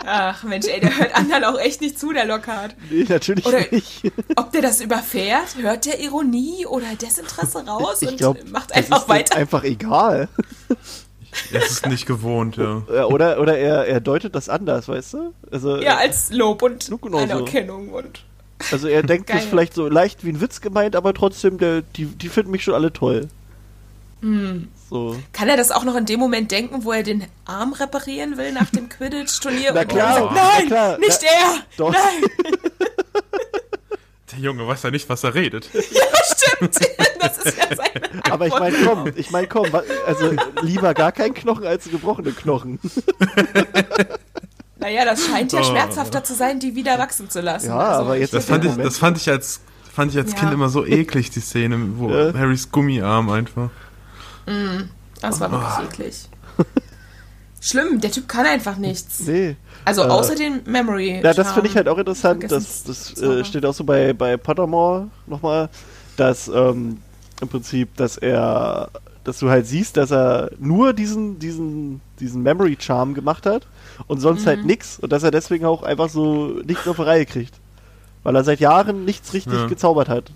Ach 0.04 0.42
Mensch, 0.44 0.66
ey, 0.66 0.80
der 0.80 0.96
hört 0.96 1.14
anderen 1.14 1.44
auch 1.44 1.58
echt 1.58 1.80
nicht 1.80 1.98
zu, 1.98 2.12
der 2.12 2.24
Lockhart. 2.26 2.74
Nee, 2.90 3.04
natürlich 3.08 3.44
Oder- 3.46 3.64
nicht. 3.70 4.02
Ob 4.36 4.52
der 4.52 4.62
das 4.62 4.80
überfährt, 4.80 5.56
hört 5.60 5.86
der 5.86 6.00
Ironie 6.00 6.66
oder 6.66 6.86
Desinteresse 7.00 7.66
raus 7.66 8.02
Ich 8.02 8.08
und 8.10 8.16
glaube, 8.18 8.40
macht 8.50 8.70
das 8.70 8.76
einfach 8.78 9.02
ist 9.02 9.08
weiter. 9.08 9.36
einfach 9.36 9.64
egal. 9.64 10.28
Er 11.52 11.62
ist 11.62 11.70
es 11.70 11.86
nicht 11.86 12.06
gewohnt, 12.06 12.56
ja. 12.56 12.82
Ja, 12.92 13.04
Oder, 13.06 13.40
oder 13.40 13.58
er, 13.58 13.86
er 13.86 14.00
deutet 14.00 14.34
das 14.34 14.48
anders, 14.48 14.88
weißt 14.88 15.12
du? 15.14 15.34
Also, 15.50 15.76
Ja, 15.78 15.96
als 15.98 16.30
Lob 16.32 16.62
und 16.62 16.82
so. 16.84 16.98
Anerkennung 17.02 17.90
und. 17.90 18.24
also 18.72 18.88
er 18.88 19.02
denkt 19.02 19.28
das 19.28 19.36
Geil. 19.40 19.46
vielleicht 19.50 19.74
so 19.74 19.88
leicht 19.88 20.24
wie 20.24 20.30
ein 20.30 20.40
Witz 20.40 20.60
gemeint, 20.60 20.96
aber 20.96 21.12
trotzdem, 21.14 21.58
der, 21.58 21.82
die, 21.82 22.06
die 22.06 22.28
finden 22.28 22.50
mich 22.50 22.64
schon 22.64 22.74
alle 22.74 22.92
toll. 22.92 23.28
Hm. 24.20 24.68
So. 24.90 25.16
Kann 25.32 25.48
er 25.48 25.56
das 25.56 25.70
auch 25.70 25.84
noch 25.84 25.94
in 25.96 26.06
dem 26.06 26.18
Moment 26.18 26.50
denken, 26.50 26.82
wo 26.84 26.92
er 26.92 27.02
den 27.02 27.24
Arm 27.44 27.72
reparieren 27.72 28.36
will 28.38 28.52
nach 28.52 28.70
dem 28.70 28.88
Quidditch-Turnier? 28.88 29.72
Na 29.74 29.84
klar, 29.84 30.14
sagt, 30.14 30.32
na 30.34 30.42
nein, 30.58 30.66
klar, 30.66 30.98
nicht 30.98 31.20
na- 31.22 31.28
er! 31.28 31.54
Doch. 31.76 31.92
Nein! 31.92 32.30
Der 34.32 34.38
Junge 34.40 34.66
weiß 34.66 34.82
ja 34.82 34.90
nicht, 34.90 35.08
was 35.08 35.24
er 35.24 35.34
redet. 35.34 35.68
Ja, 35.74 36.02
stimmt! 36.24 36.76
Das 37.20 37.38
ist 37.38 37.56
ja 37.58 37.64
seine 37.76 38.24
Aber 38.30 38.46
ich 38.46 38.58
meine, 38.58 38.76
komm, 38.84 39.12
ich 39.16 39.30
meine, 39.30 39.46
komm, 39.48 39.66
also 40.06 40.32
lieber 40.62 40.94
gar 40.94 41.12
kein 41.12 41.34
Knochen 41.34 41.66
als 41.66 41.88
gebrochene 41.90 42.32
Knochen. 42.32 42.78
Naja, 44.80 45.04
das 45.04 45.26
scheint 45.26 45.52
ja 45.52 45.58
Oh. 45.60 45.64
schmerzhafter 45.64 46.22
zu 46.22 46.34
sein, 46.34 46.60
die 46.60 46.76
wieder 46.76 46.98
wachsen 47.00 47.28
zu 47.28 47.40
lassen. 47.40 47.66
Ja, 47.66 47.78
Also, 47.78 48.00
aber 48.02 48.16
jetzt 48.16 48.32
Das 48.32 48.44
fand 48.44 48.64
ich, 48.64 48.76
das 48.76 48.96
fand 48.96 49.16
ich 49.16 49.28
als, 49.28 49.60
fand 49.92 50.12
ich 50.12 50.18
als 50.18 50.32
Ja. 50.32 50.38
Kind 50.38 50.52
immer 50.52 50.68
so 50.68 50.86
eklig, 50.86 51.30
die 51.30 51.40
Szene, 51.40 51.76
wo 51.96 52.08
Ja. 52.10 52.32
Harrys 52.32 52.70
Gummiarm 52.70 53.28
einfach. 53.30 53.70
Das 55.20 55.40
war 55.40 55.50
wirklich 55.50 55.88
eklig. 55.92 56.28
Schlimm, 57.60 58.00
der 58.00 58.12
Typ 58.12 58.28
kann 58.28 58.46
einfach 58.46 58.76
nichts. 58.76 59.20
Nee. 59.26 59.56
Also 59.84 60.02
Äh, 60.02 60.06
außer 60.08 60.34
den 60.36 60.60
Memory. 60.64 61.20
Ja, 61.22 61.34
das 61.34 61.52
finde 61.52 61.68
ich 61.68 61.76
halt 61.76 61.88
auch 61.88 61.98
interessant. 61.98 62.44
Das, 62.50 62.84
das 62.84 63.20
äh, 63.20 63.44
steht 63.44 63.66
auch 63.66 63.74
so 63.74 63.82
bei, 63.84 64.12
bei 64.12 64.36
Pottermore 64.36 65.08
nochmal, 65.26 65.68
dass 66.16 66.46
ähm, 66.48 66.98
im 67.40 67.48
Prinzip, 67.48 67.96
dass 67.96 68.16
er, 68.16 68.90
dass 69.24 69.38
du 69.40 69.50
halt 69.50 69.66
siehst, 69.66 69.96
dass 69.96 70.12
er 70.12 70.50
nur 70.60 70.92
diesen, 70.92 71.40
diesen, 71.40 72.00
diesen 72.20 72.42
Memory 72.44 72.76
Charm 72.80 73.12
gemacht 73.14 73.44
hat 73.44 73.66
und 74.06 74.20
sonst 74.20 74.42
Mhm. 74.42 74.46
halt 74.46 74.64
nix 74.64 74.98
und 75.00 75.10
dass 75.10 75.24
er 75.24 75.32
deswegen 75.32 75.64
auch 75.64 75.82
einfach 75.82 76.08
so 76.10 76.60
nichts 76.64 76.86
auf 76.86 76.96
die 76.96 77.02
Reihe 77.02 77.26
kriegt. 77.26 77.54
Weil 78.22 78.36
er 78.36 78.44
seit 78.44 78.60
Jahren 78.60 79.04
nichts 79.04 79.32
richtig 79.34 79.52
Ja. 79.54 79.66
gezaubert 79.66 80.08
hat. 80.08 80.30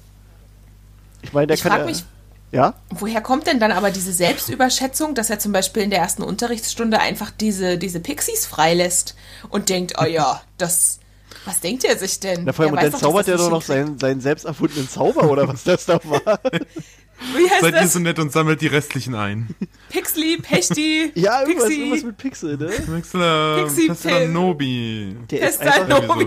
Ich 1.22 1.32
meine, 1.32 1.46
der 1.46 1.54
Ich 1.56 1.62
kann. 1.62 1.70
frag 1.70 1.80
ja- 1.82 1.86
mich- 1.86 2.04
Ja? 2.52 2.74
Woher 2.90 3.22
kommt 3.22 3.46
denn 3.46 3.58
dann 3.58 3.72
aber 3.72 3.90
diese 3.90 4.12
Selbstüberschätzung, 4.12 5.14
dass 5.14 5.30
er 5.30 5.38
zum 5.38 5.52
Beispiel 5.52 5.82
in 5.82 5.90
der 5.90 6.00
ersten 6.00 6.22
Unterrichtsstunde 6.22 7.00
einfach 7.00 7.30
diese, 7.30 7.78
diese 7.78 7.98
Pixies 7.98 8.46
freilässt 8.46 9.16
und 9.48 9.70
denkt, 9.70 9.94
oh 10.00 10.04
ja, 10.04 10.42
das. 10.58 10.98
Was 11.46 11.60
denkt 11.60 11.82
er 11.84 11.96
sich 11.98 12.20
denn? 12.20 12.44
Na, 12.44 12.52
vor 12.52 12.66
allem, 12.66 12.74
Er 12.74 12.76
und 12.76 12.82
dann 12.84 12.92
doch, 12.92 13.00
zaubert 13.00 13.26
er 13.26 13.36
doch 13.38 13.50
noch 13.50 13.62
seinen, 13.62 13.98
seinen 13.98 14.20
selbst 14.20 14.44
erfundenen 14.44 14.88
Zauber 14.88 15.28
oder 15.30 15.48
was 15.48 15.64
das 15.64 15.86
da 15.86 15.98
war. 16.04 16.40
Wie 17.36 17.48
heißt 17.48 17.62
Seid 17.62 17.74
ihr 17.74 17.80
das? 17.80 17.92
so 17.94 17.98
nett 18.00 18.18
und 18.18 18.32
sammelt 18.32 18.60
die 18.60 18.66
restlichen 18.66 19.14
ein. 19.14 19.54
Pixley, 19.88 20.36
Pechti, 20.36 21.10
ja, 21.14 21.40
irgendwas, 21.40 21.68
Pixie, 21.68 21.80
irgendwas 21.80 22.04
mit 22.04 22.16
Pixel, 22.16 22.56
ne? 22.58 22.70
Wechsler, 22.86 23.64
Pixie 23.64 23.88
Pestler 23.88 24.18
Pill. 24.18 24.28
Nobi. 24.28 25.16
Der 25.30 25.48
ist 25.48 25.60
einfach, 25.60 26.18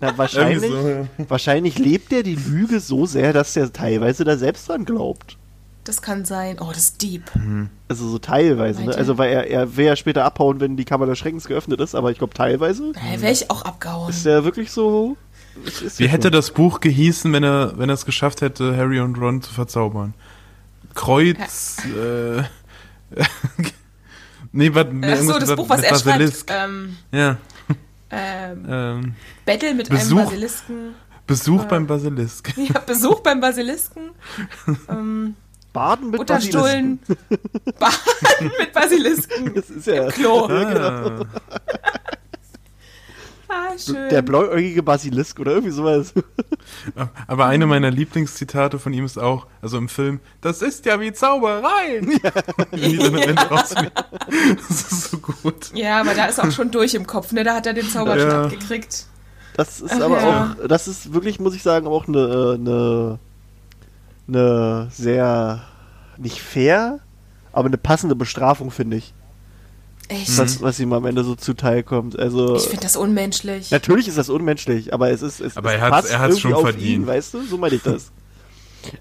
na, 0.00 0.16
wahrscheinlich, 0.16 0.70
so, 0.70 1.06
wahrscheinlich 1.28 1.78
lebt 1.78 2.12
er 2.12 2.22
die 2.22 2.36
Lüge 2.36 2.80
so 2.80 3.06
sehr, 3.06 3.32
dass 3.32 3.54
er 3.56 3.72
teilweise 3.72 4.24
da 4.24 4.36
selbst 4.36 4.68
dran 4.68 4.84
glaubt. 4.84 5.36
Das 5.90 6.02
kann 6.02 6.24
sein. 6.24 6.58
Oh, 6.60 6.68
das 6.68 6.84
ist 6.84 7.02
deep. 7.02 7.24
Also 7.88 8.08
so 8.08 8.20
teilweise, 8.20 8.84
ne? 8.84 8.94
Also 8.94 9.18
weil 9.18 9.32
er, 9.32 9.50
er 9.50 9.76
will 9.76 9.86
ja 9.86 9.96
später 9.96 10.24
abhauen, 10.24 10.60
wenn 10.60 10.76
die 10.76 10.84
Kammer 10.84 11.04
des 11.06 11.18
Schreckens 11.18 11.48
geöffnet 11.48 11.80
ist, 11.80 11.96
aber 11.96 12.12
ich 12.12 12.18
glaube 12.18 12.32
teilweise 12.32 12.92
Da 12.92 13.20
wäre 13.20 13.32
ich 13.32 13.50
auch 13.50 13.62
abgehauen. 13.62 14.08
ist 14.08 14.24
er 14.24 14.44
wirklich 14.44 14.70
so. 14.70 15.16
Wie 15.96 16.04
ja 16.04 16.08
hätte 16.08 16.28
schon. 16.28 16.32
das 16.32 16.52
Buch 16.52 16.78
gehießen, 16.78 17.32
wenn 17.32 17.42
er, 17.42 17.76
wenn 17.76 17.90
er 17.90 17.94
es 17.94 18.04
geschafft 18.04 18.40
hätte, 18.40 18.76
Harry 18.76 19.00
und 19.00 19.18
Ron 19.18 19.42
zu 19.42 19.52
verzaubern? 19.52 20.14
Kreuz, 20.94 21.78
äh, 21.84 22.44
nee, 24.52 24.72
was, 24.72 24.86
Ach 25.02 25.16
so, 25.16 25.38
das 25.40 25.56
Buch, 25.56 25.68
was 25.68 25.82
er 25.82 25.98
schreibt. 25.98 26.44
Ähm, 26.50 26.98
Ja, 27.10 27.36
ähm, 28.10 28.64
ähm, 28.68 29.14
Battle 29.44 29.74
mit 29.74 29.88
Besuch. 29.88 30.18
einem 30.18 30.26
Basilisken. 30.28 30.94
Besuch 31.26 31.64
beim 31.64 31.88
Basilisk. 31.88 32.56
Ja, 32.56 32.78
Besuch 32.78 33.20
beim 33.20 33.40
Basilisken. 33.40 34.10
ähm, 34.88 35.34
Baden 35.72 36.10
mit 36.10 36.20
Unterstullen. 36.20 36.98
Baden 37.78 38.50
mit 38.58 38.72
Basilisken. 38.72 39.54
Das 39.54 39.70
ist 39.70 39.86
ja 39.86 40.08
Klo. 40.10 40.46
Ah, 40.46 41.24
Ah, 43.52 43.76
schön. 43.76 44.08
der 44.10 44.22
blauäugige 44.22 44.80
Basilisk 44.80 45.40
oder 45.40 45.50
irgendwie 45.52 45.72
sowas. 45.72 46.14
aber 47.26 47.46
eine 47.46 47.66
meiner 47.66 47.90
Lieblingszitate 47.90 48.78
von 48.78 48.92
ihm 48.92 49.04
ist 49.04 49.18
auch, 49.18 49.48
also 49.60 49.76
im 49.76 49.88
Film, 49.88 50.20
das 50.40 50.62
ist 50.62 50.86
ja 50.86 51.00
wie 51.00 51.12
Zauberei. 51.12 51.96
Ende 51.96 53.42
rausgehen. 53.50 53.90
Das 54.68 54.70
ist 54.92 55.10
so 55.10 55.18
gut. 55.18 55.72
ja, 55.74 56.00
aber 56.00 56.14
da 56.14 56.26
ist 56.26 56.38
auch 56.38 56.52
schon 56.52 56.70
durch 56.70 56.94
im 56.94 57.08
Kopf, 57.08 57.32
ne? 57.32 57.42
Da 57.42 57.56
hat 57.56 57.66
er 57.66 57.72
den 57.74 57.88
Zauberstab 57.88 58.52
Ja. 58.52 58.56
gekriegt. 58.56 59.06
Das 59.56 59.80
ist 59.80 59.94
Ach 59.94 60.00
aber 60.02 60.20
ja. 60.22 60.56
auch, 60.62 60.68
das 60.68 60.86
ist 60.86 61.12
wirklich, 61.12 61.40
muss 61.40 61.56
ich 61.56 61.64
sagen, 61.64 61.88
auch 61.88 62.06
eine, 62.06 62.56
eine, 62.56 63.18
eine 64.34 64.88
sehr, 64.90 65.62
nicht 66.18 66.40
fair, 66.40 67.00
aber 67.52 67.66
eine 67.66 67.78
passende 67.78 68.14
Bestrafung, 68.14 68.70
finde 68.70 68.96
ich. 68.98 69.12
Echt? 70.08 70.36
Was, 70.38 70.60
was 70.60 70.80
ihm 70.80 70.92
am 70.92 71.04
Ende 71.06 71.22
so 71.22 71.36
zuteil 71.36 71.84
kommt. 71.84 72.18
Also, 72.18 72.56
Ich 72.56 72.64
finde 72.64 72.82
das 72.82 72.96
unmenschlich. 72.96 73.70
natürlich 73.70 74.08
ist 74.08 74.18
das 74.18 74.28
unmenschlich, 74.28 74.92
aber 74.92 75.10
es 75.10 75.22
ist, 75.22 75.40
es, 75.40 75.56
Aber 75.56 75.72
es 75.72 75.80
er 75.80 75.86
er 75.86 75.90
hat's 75.92 76.10
irgendwie 76.10 76.40
schon 76.40 76.52
auf 76.54 76.62
verdient. 76.62 76.84
ihn, 77.02 77.06
weißt 77.06 77.34
du? 77.34 77.42
So 77.46 77.58
meine 77.58 77.76
ich 77.76 77.82
das. 77.82 78.10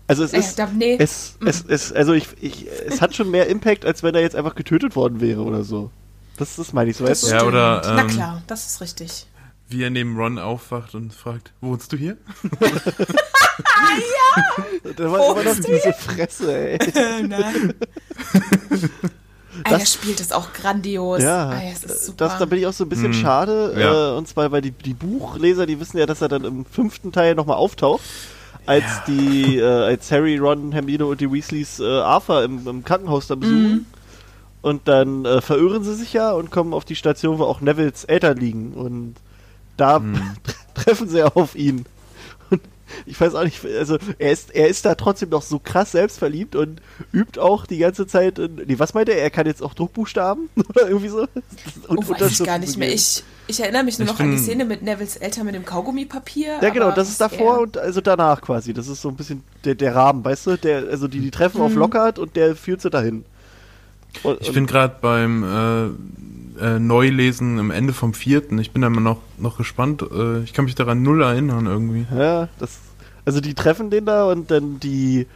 Also 0.07 0.25
es 0.25 0.33
Äh, 0.33 0.39
ist, 0.39 0.59
da, 0.59 0.67
nee. 0.67 0.97
es, 0.99 1.37
es, 1.45 1.63
es, 1.65 1.93
also 1.93 2.11
ich, 2.11 2.27
ich, 2.41 2.67
es 2.85 2.99
hat 3.01 3.15
schon 3.15 3.31
mehr 3.31 3.47
Impact, 3.47 3.85
als 3.85 4.03
wenn 4.03 4.13
er 4.13 4.19
jetzt 4.19 4.35
einfach 4.35 4.53
getötet 4.53 4.97
worden 4.97 5.21
wäre 5.21 5.41
oder 5.41 5.63
so. 5.63 5.89
Das, 6.35 6.57
das 6.57 6.73
meine 6.73 6.89
ich 6.91 6.97
so, 6.97 7.05
weißt 7.05 7.23
du? 7.23 7.27
Ja, 7.29 7.43
oder, 7.45 7.81
Na 7.85 8.01
ähm, 8.01 8.07
klar, 8.07 8.41
das 8.47 8.67
ist 8.67 8.81
richtig. 8.81 9.25
Wie 9.69 9.84
er 9.84 9.89
neben 9.91 10.17
Ron 10.17 10.39
aufwacht 10.39 10.95
und 10.95 11.13
fragt, 11.13 11.53
wohnst 11.62 11.93
du 11.93 11.97
hier? 11.97 12.17
Da 14.95 15.12
war 15.12 15.32
immer 15.32 15.43
noch 15.43 15.55
diese 15.55 15.93
Fresse, 15.93 16.58
ey. 16.79 16.79
Nein. 17.27 17.73
Ey, 18.71 19.63
Das- 19.63 19.79
der 19.79 19.86
spielt 19.86 20.19
es 20.19 20.32
auch 20.32 20.53
grandios. 20.53 21.21
Ja, 21.21 21.51
Ey, 21.53 21.73
das 21.73 21.84
ist 21.84 22.05
super. 22.05 22.17
das, 22.29 22.38
da 22.39 22.45
bin 22.45 22.60
ich 22.60 22.67
auch 22.67 22.73
so 22.73 22.86
ein 22.86 22.89
bisschen 22.89 23.13
Hm. 23.13 23.21
schade. 23.21 23.75
Ja. 23.77 24.13
Äh, 24.13 24.17
und 24.17 24.27
zwar, 24.27 24.51
weil 24.51 24.62
die, 24.62 24.71
die 24.71 24.93
Buchleser, 24.93 25.65
die 25.65 25.79
wissen 25.79 25.97
ja, 25.97 26.05
dass 26.05 26.21
er 26.21 26.29
dann 26.29 26.45
im 26.45 26.65
fünften 26.65 27.12
Teil 27.12 27.36
nochmal 27.36 27.58
auftaucht. 27.58 28.01
Als 28.65 28.84
Ja. 28.86 29.03
die, 29.08 29.58
äh, 29.58 29.63
als 29.65 30.12
Harry, 30.12 30.38
Ron, 30.38 30.71
Hermine 30.71 31.05
und 31.05 31.19
die 31.21 31.32
Weasleys 31.32 31.79
äh, 31.79 31.84
Arthur 31.86 32.43
im, 32.43 32.67
im 32.67 32.84
Krankenhaus 32.84 33.27
da 33.27 33.36
besuchen. 33.36 33.69
Mhm. 33.71 33.86
Und 34.62 34.88
dann 34.88 35.25
äh, 35.25 35.41
verirren 35.41 35.84
sie 35.84 35.95
sich 35.95 36.13
ja 36.13 36.32
und 36.32 36.51
kommen 36.51 36.73
auf 36.73 36.86
die 36.86 36.95
Station, 36.95 37.39
wo 37.39 37.43
auch 37.45 37.62
Nevils 37.62 38.03
Eltern 38.05 38.38
liegen. 38.38 38.73
Und 38.73 39.15
da 39.79 39.97
Hm. 39.97 40.19
treffen 40.75 41.09
sie 41.09 41.23
auf 41.23 41.55
ihn. 41.55 41.85
Und 42.49 42.61
Ich 43.05 43.19
weiß 43.19 43.35
auch 43.35 43.43
nicht, 43.43 43.63
also 43.65 43.97
er 44.17 44.31
ist, 44.31 44.49
er 44.55 44.67
ist 44.67 44.85
da 44.85 44.95
trotzdem 44.95 45.29
noch 45.29 45.41
so 45.43 45.59
krass 45.59 45.91
selbstverliebt 45.91 46.55
und 46.55 46.81
übt 47.11 47.39
auch 47.39 47.65
die 47.67 47.77
ganze 47.77 48.07
Zeit. 48.07 48.39
In, 48.39 48.55
nee, 48.65 48.79
was 48.79 48.93
meint 48.93 49.09
er? 49.09 49.17
Er 49.21 49.29
kann 49.29 49.45
jetzt 49.45 49.61
auch 49.61 49.73
Druckbuchstaben 49.73 50.49
oder 50.69 50.87
irgendwie 50.87 51.09
so? 51.09 51.27
Oh, 51.87 51.95
weiß 51.97 52.31
ich 52.39 52.45
gar 52.45 52.57
nicht 52.59 52.77
mehr. 52.77 52.91
Ich, 52.93 53.23
ich 53.47 53.59
erinnere 53.59 53.83
mich 53.83 53.99
nur 53.99 54.07
Ich 54.07 54.13
noch 54.13 54.19
an 54.19 54.31
die 54.31 54.37
Szene 54.37 54.65
mit 54.65 54.81
Nevils 54.81 55.17
Eltern 55.17 55.45
mit 55.45 55.55
dem 55.55 55.65
Kaugummipapier. 55.65 56.59
Ja, 56.61 56.69
genau, 56.69 56.91
das 56.91 57.09
ist 57.09 57.19
davor 57.21 57.55
er- 57.57 57.61
und 57.61 57.77
also 57.77 58.01
danach 58.01 58.41
quasi. 58.41 58.73
Das 58.73 58.87
ist 58.87 59.01
so 59.01 59.09
ein 59.09 59.15
bisschen 59.15 59.43
der, 59.65 59.75
der 59.75 59.93
Rahmen, 59.95 60.23
weißt 60.25 60.47
du? 60.47 60.57
Der, 60.57 60.87
also 60.89 61.07
die, 61.07 61.19
die 61.19 61.31
treffen 61.31 61.57
Mhm. 61.59 61.63
auf 61.65 61.73
Lockhart 61.75 62.17
und 62.19 62.35
der 62.35 62.55
führt 62.55 62.81
sie 62.81 62.89
dahin. 62.89 63.25
Und, 64.23 64.41
Ich 64.41 64.47
und- 64.49 64.53
bin 64.55 64.65
gerade 64.65 64.95
beim 65.01 65.43
äh, 65.43 66.48
äh, 66.62 66.80
Neulesen 66.80 67.60
am 67.60 67.72
Ende 67.72 67.93
vom 67.93 68.13
vierten. 68.13 68.60
Ich 68.60 68.72
bin 68.72 68.82
da 68.82 68.88
immer 68.88 69.02
noch, 69.02 69.19
noch 69.38 69.58
gespannt. 69.58 70.02
Äh, 70.02 70.43
ich 70.43 70.54
kann 70.54 70.65
mich 70.65 70.76
daran 70.76 71.02
null 71.02 71.22
erinnern 71.22 71.65
irgendwie. 71.65 72.06
Ja, 72.15 72.50
das. 72.60 72.80
Also 73.26 73.41
die 73.41 73.54
treffen 73.54 73.89
den 73.89 74.06
da 74.06 74.26
und 74.26 74.50
dann 74.50 74.80
die, 74.80 75.28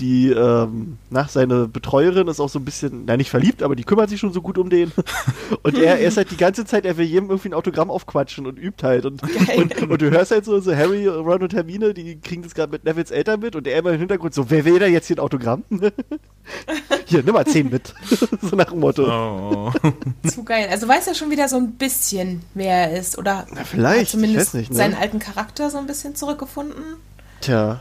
die, 0.00 0.30
ähm, 0.30 0.98
nach 1.10 1.28
seine 1.28 1.68
Betreuerin 1.68 2.28
ist 2.28 2.40
auch 2.40 2.48
so 2.48 2.58
ein 2.58 2.64
bisschen, 2.64 3.04
na 3.06 3.16
nicht 3.16 3.30
verliebt, 3.30 3.62
aber 3.62 3.76
die 3.76 3.84
kümmert 3.84 4.10
sich 4.10 4.20
schon 4.20 4.32
so 4.32 4.42
gut 4.42 4.58
um 4.58 4.68
den. 4.68 4.92
Und 5.62 5.78
er, 5.78 5.98
er 5.98 6.08
ist 6.08 6.16
halt 6.16 6.30
die 6.30 6.36
ganze 6.36 6.64
Zeit, 6.64 6.84
er 6.84 6.96
will 6.96 7.06
jedem 7.06 7.28
irgendwie 7.30 7.50
ein 7.50 7.54
Autogramm 7.54 7.90
aufquatschen 7.90 8.46
und 8.46 8.58
übt 8.58 8.86
halt. 8.86 9.04
Und, 9.04 9.22
und, 9.56 9.90
und 9.90 10.02
du 10.02 10.10
hörst 10.10 10.30
halt 10.30 10.44
so, 10.44 10.58
so 10.60 10.74
Harry, 10.74 11.06
Ron 11.06 11.42
und 11.42 11.52
Hermine, 11.54 11.92
die 11.92 12.18
kriegen 12.18 12.42
das 12.42 12.54
gerade 12.54 12.72
mit 12.72 12.84
Nevils 12.84 13.10
Eltern 13.10 13.40
mit 13.40 13.56
und 13.56 13.66
er 13.66 13.78
immer 13.78 13.92
im 13.92 13.98
Hintergrund 13.98 14.32
so, 14.32 14.48
wer 14.50 14.64
will 14.64 14.78
da 14.78 14.86
jetzt 14.86 15.06
hier 15.06 15.16
ein 15.16 15.20
Autogramm? 15.20 15.64
hier, 17.10 17.22
nimm 17.22 17.34
mal 17.34 17.46
10 17.46 17.68
mit. 17.70 17.92
so 18.42 18.56
nach 18.56 18.70
dem 18.70 18.80
Motto. 18.80 19.04
Oh. 19.06 19.72
Zu 20.28 20.44
geil. 20.44 20.68
Also 20.70 20.88
weiß 20.88 21.06
er 21.08 21.14
schon 21.14 21.30
wieder 21.30 21.48
so 21.48 21.56
ein 21.56 21.72
bisschen, 21.72 22.42
wer 22.54 22.90
er 22.90 22.98
ist. 22.98 23.18
Oder 23.18 23.46
vielleicht, 23.64 24.00
hat 24.00 24.08
zumindest 24.08 24.54
nicht, 24.54 24.70
ne? 24.70 24.76
seinen 24.76 24.94
alten 24.94 25.18
Charakter 25.18 25.70
so 25.70 25.78
ein 25.78 25.86
bisschen 25.86 26.14
zurückgefunden. 26.16 26.96
Tja. 27.40 27.80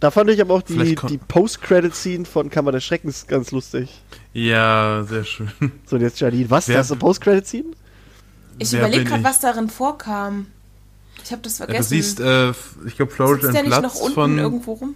Da 0.00 0.10
fand 0.12 0.30
ich 0.30 0.40
aber 0.40 0.54
auch 0.54 0.62
die, 0.62 0.74
Vielleicht 0.74 1.10
die 1.10 1.18
Post-Credit-Scene 1.18 2.24
von 2.24 2.50
Kammer 2.50 2.70
des 2.72 2.84
Schreckens 2.84 3.26
ganz 3.26 3.50
lustig. 3.50 4.00
Ja, 4.32 5.04
sehr 5.08 5.24
schön. 5.24 5.50
So, 5.86 5.96
und 5.96 6.02
jetzt 6.02 6.20
Janine, 6.20 6.48
was? 6.50 6.68
Wer- 6.68 6.76
das 6.76 6.86
ist 6.86 6.92
eine 6.92 7.00
Post-Credit-Scene? 7.00 7.64
Ich 8.58 8.72
überlege 8.72 9.04
gerade, 9.04 9.24
was 9.24 9.40
darin 9.40 9.68
vorkam. 9.68 10.46
Ich 11.24 11.32
habe 11.32 11.42
das 11.42 11.58
Ja, 11.58 11.66
vergessen. 11.66 11.82
du 11.90 12.02
siehst, 12.02 12.20
äh, 12.20 12.50
ich 12.86 12.96
glaube, 12.96 13.10
Florian 13.12 13.40
Sitzt 13.40 13.54
der 13.54 13.62
nicht 13.64 13.70
noch 13.72 13.80
Platz 13.80 14.00
unten 14.00 14.14
von. 14.14 14.38
irgendwo 14.38 14.72
rum? 14.74 14.94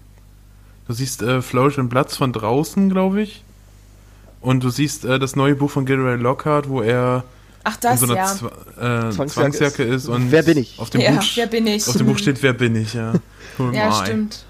Du 0.86 0.92
siehst 0.92 1.22
äh, 1.22 1.42
Florian 1.42 1.88
Platz 1.88 2.16
von 2.16 2.32
draußen, 2.32 2.90
glaube 2.90 3.22
ich. 3.22 3.44
Und 4.40 4.64
du 4.64 4.70
siehst 4.70 5.04
äh, 5.04 5.18
das 5.18 5.36
neue 5.36 5.54
Buch 5.54 5.70
von 5.70 5.86
Gilroy 5.86 6.16
Lockhart, 6.16 6.68
wo 6.68 6.82
er 6.82 7.24
Ach, 7.64 7.74
in 7.74 7.80
das 7.82 8.00
so 8.00 8.06
einer 8.06 8.16
ja. 8.16 8.26
Zwa 8.26 8.48
äh, 8.48 9.10
Zwangsjacke 9.12 9.26
Zwangsjacke 9.28 9.82
ist. 9.84 10.08
und 10.08 10.32
Wer 10.32 10.42
bin 10.42 10.58
ich? 10.58 10.78
Auf 10.78 10.90
dem, 10.90 11.00
Ja, 11.00 11.12
Buch, 11.12 11.22
wer 11.36 11.46
bin 11.46 11.66
ich? 11.68 11.86
auf 11.86 11.96
dem 11.96 12.06
Buch 12.06 12.18
steht, 12.18 12.42
wer 12.42 12.52
bin 12.52 12.74
ich, 12.76 12.94
ja. 12.94 13.12
Ja, 13.72 13.92
stimmt. 13.92 14.44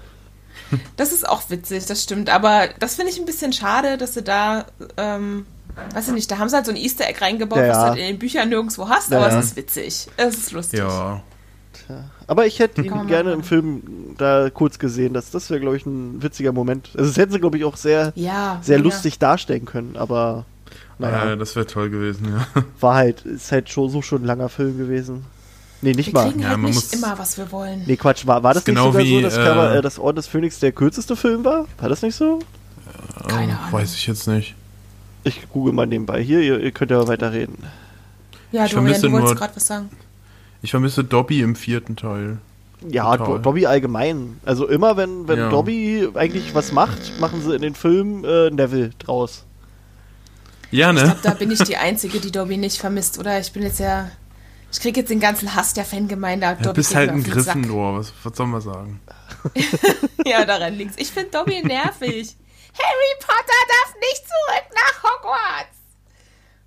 Das 0.95 1.11
ist 1.11 1.27
auch 1.29 1.43
witzig, 1.51 1.85
das 1.85 2.01
stimmt. 2.01 2.31
Aber 2.31 2.67
das 2.79 2.95
finde 2.95 3.11
ich 3.11 3.19
ein 3.19 3.25
bisschen 3.25 3.53
schade, 3.53 3.97
dass 3.97 4.15
sie 4.15 4.23
da, 4.23 4.65
ähm, 4.97 5.45
weiß 5.93 6.07
ich 6.07 6.13
nicht, 6.15 6.31
da 6.31 6.39
haben 6.39 6.49
sie 6.49 6.55
halt 6.55 6.65
so 6.65 6.71
ein 6.71 6.77
Easter 6.77 7.07
Egg 7.07 7.21
reingebaut, 7.21 7.59
Ja, 7.59 7.67
was 7.69 7.77
du 7.77 7.83
halt 7.83 7.99
in 7.99 8.05
den 8.07 8.17
Büchern 8.19 8.49
nirgendwo 8.49 8.89
hast, 8.89 9.11
Ja, 9.11 9.19
aber 9.19 9.29
ja. 9.29 9.37
es 9.37 9.45
ist 9.45 9.55
witzig. 9.55 10.07
Es 10.17 10.35
ist 10.35 10.51
lustig. 10.51 10.79
Ja. 10.79 11.21
Aber 12.27 12.45
ich 12.45 12.59
hätte 12.59 12.81
ihn 12.81 12.89
Kann 12.91 13.07
gerne 13.07 13.31
im 13.33 13.43
Film 13.43 13.81
da 14.17 14.49
kurz 14.49 14.79
gesehen. 14.79 15.13
Das, 15.13 15.31
das 15.31 15.49
wäre, 15.49 15.59
glaube 15.59 15.77
ich, 15.77 15.85
ein 15.85 16.21
witziger 16.23 16.51
Moment. 16.51 16.89
Also, 16.95 17.09
das 17.09 17.17
hätten 17.17 17.31
sie, 17.33 17.39
glaube 17.39 17.57
ich, 17.57 17.65
auch 17.65 17.75
sehr, 17.77 18.11
Ja. 18.15 18.59
sehr 18.61 18.77
ja. 18.77 18.83
lustig 18.83 19.19
darstellen 19.19 19.65
können. 19.65 19.95
Aber, 19.97 20.45
naja, 20.99 21.33
Äh, 21.33 21.37
das 21.37 21.55
wäre 21.55 21.65
toll 21.67 21.89
gewesen, 21.89 22.27
ja. 22.33 22.63
war 22.79 22.95
halt, 22.95 23.21
ist 23.25 23.51
halt 23.51 23.69
schon 23.69 23.89
so 23.89 24.01
schon 24.01 24.23
ein 24.23 24.25
langer 24.25 24.49
Film 24.49 24.77
gewesen. 24.77 25.25
Nee, 25.81 25.91
nicht 25.93 26.07
Wir 26.07 26.13
mal. 26.13 26.27
kriegen 26.29 26.39
Ja, 26.41 26.49
halt 26.49 26.59
man 26.59 26.71
nicht 26.71 26.75
muss- 26.75 26.93
immer, 26.93 27.17
was 27.19 27.37
wir 27.37 27.51
wollen. 27.51 27.83
Nee, 27.85 27.97
Quatsch, 27.97 28.25
war, 28.25 28.41
war 28.41 28.53
das 28.53 28.63
genau 28.63 28.85
nicht 28.85 28.93
sogar 28.93 29.05
so, 29.05 29.11
wie, 29.17 29.21
dass 29.21 29.37
äh, 29.37 29.43
Kammer, 29.43 29.75
äh, 29.75 29.81
das 29.81 29.99
Orden 29.99 30.15
des 30.15 30.27
Phönix 30.27 30.59
der 30.59 30.71
kürzeste 30.71 31.15
Film 31.17 31.43
war? 31.43 31.65
War 31.77 31.89
das 31.89 32.01
nicht 32.01 32.15
so? 32.15 32.39
Keine 33.27 33.33
Oh, 33.33 33.35
Ahnung. 33.51 33.57
Weiß 33.71 33.93
ich 33.95 34.07
jetzt 34.07 34.27
nicht. 34.27 34.55
Ich 35.25 35.49
google 35.51 35.73
mal 35.73 35.85
nebenbei. 35.85 36.21
Hier, 36.21 36.39
ihr, 36.41 36.59
ihr 36.59 36.71
könnt 36.71 36.91
ja 36.91 37.05
weiterreden. 37.07 37.57
Ja, 38.53 38.65
Ich 38.65 38.71
Dorian, 38.71 39.01
du 39.01 39.11
wolltest 39.11 39.35
gerade 39.35 39.55
was 39.55 39.65
sagen. 39.65 39.89
Ich 40.63 40.71
vermisse 40.71 41.03
Dobby 41.03 41.41
im 41.41 41.55
vierten 41.55 41.95
Teil. 41.95 42.39
Ja. 42.89 43.15
Do 43.17 43.37
Dobby 43.37 43.65
allgemein. 43.65 44.39
Also 44.45 44.67
immer, 44.67 44.97
wenn, 44.97 45.27
wenn 45.27 45.37
Ja. 45.37 45.49
Dobby 45.49 46.09
eigentlich 46.15 46.55
was 46.55 46.71
macht, 46.71 47.19
machen 47.19 47.41
sie 47.41 47.53
in 47.55 47.61
den 47.61 47.75
Film 47.75 48.25
äh, 48.25 48.49
Neville 48.49 48.89
draus. 48.99 49.45
Ja, 50.71 50.89
Ich 50.89 50.95
ne? 50.95 51.03
glaube, 51.03 51.19
da 51.21 51.33
bin 51.35 51.51
ich 51.51 51.59
die 51.59 51.77
Einzige, 51.77 52.19
die 52.19 52.31
Dobby 52.31 52.57
nicht 52.57 52.77
vermisst, 52.79 53.19
oder? 53.19 53.39
Ich 53.39 53.51
bin 53.53 53.61
jetzt 53.63 53.79
ja. 53.79 54.09
Ich 54.71 54.79
kriege 54.79 55.01
jetzt 55.01 55.09
den 55.09 55.19
ganzen 55.19 55.53
Hass 55.53 55.73
der 55.75 55.85
Fangemeinde. 55.85 56.47
ab. 56.47 56.63
Du 56.63 56.73
bist 56.73 56.95
halt 56.95 57.11
ein. 57.11 57.23
Gryffindor, 57.23 57.99
was, 57.99 58.11
was 58.23 58.35
soll 58.35 58.47
man 58.47 58.61
sagen? 58.61 58.99
Ja, 60.25 60.45
daran 60.45 60.73
liegt's. 60.75 60.95
Ich 60.97 61.11
finde 61.11 61.29
Dobby 61.31 61.61
nervig. 61.61 62.35
Harry 62.73 63.13
Potter 63.19 63.61
darf 63.67 63.93
nicht 63.99 64.23
zurück 64.23 64.65
nach 64.73 65.03
Hogwarts. 65.03 65.77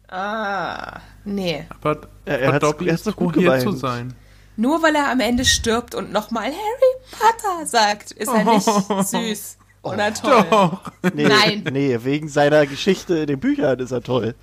Ah, 0.09 1.01
nee. 1.25 1.65
Aber, 1.69 2.03
er 2.25 2.41
er 2.41 2.49
ist 2.63 2.65
hat's 2.89 3.03
doch 3.05 3.17
gut 3.17 3.35
gemeint. 3.35 3.63
zu 3.63 3.73
sein. 3.73 4.15
Nur 4.57 4.83
weil 4.83 4.95
er 4.95 5.11
am 5.11 5.21
Ende 5.21 5.45
stirbt 5.45 5.95
und 5.95 6.13
nochmal 6.13 6.45
Harry 6.45 7.11
Potter 7.11 7.67
sagt, 7.67 8.13
ist 8.13 8.29
er 8.29 8.45
nicht 8.45 8.65
süß 9.09 9.59
oder 9.83 10.15
toll. 10.15 10.45
Doch. 10.51 10.81
Nee, 11.15 11.29
Nein. 11.29 11.65
Nee, 11.73 11.99
wegen 12.03 12.29
seiner 12.29 12.67
Geschichte 12.67 13.19
in 13.19 13.27
den 13.27 13.41
Büchern 13.41 13.79
ist 13.81 13.91
er 13.91 14.03
toll. 14.03 14.35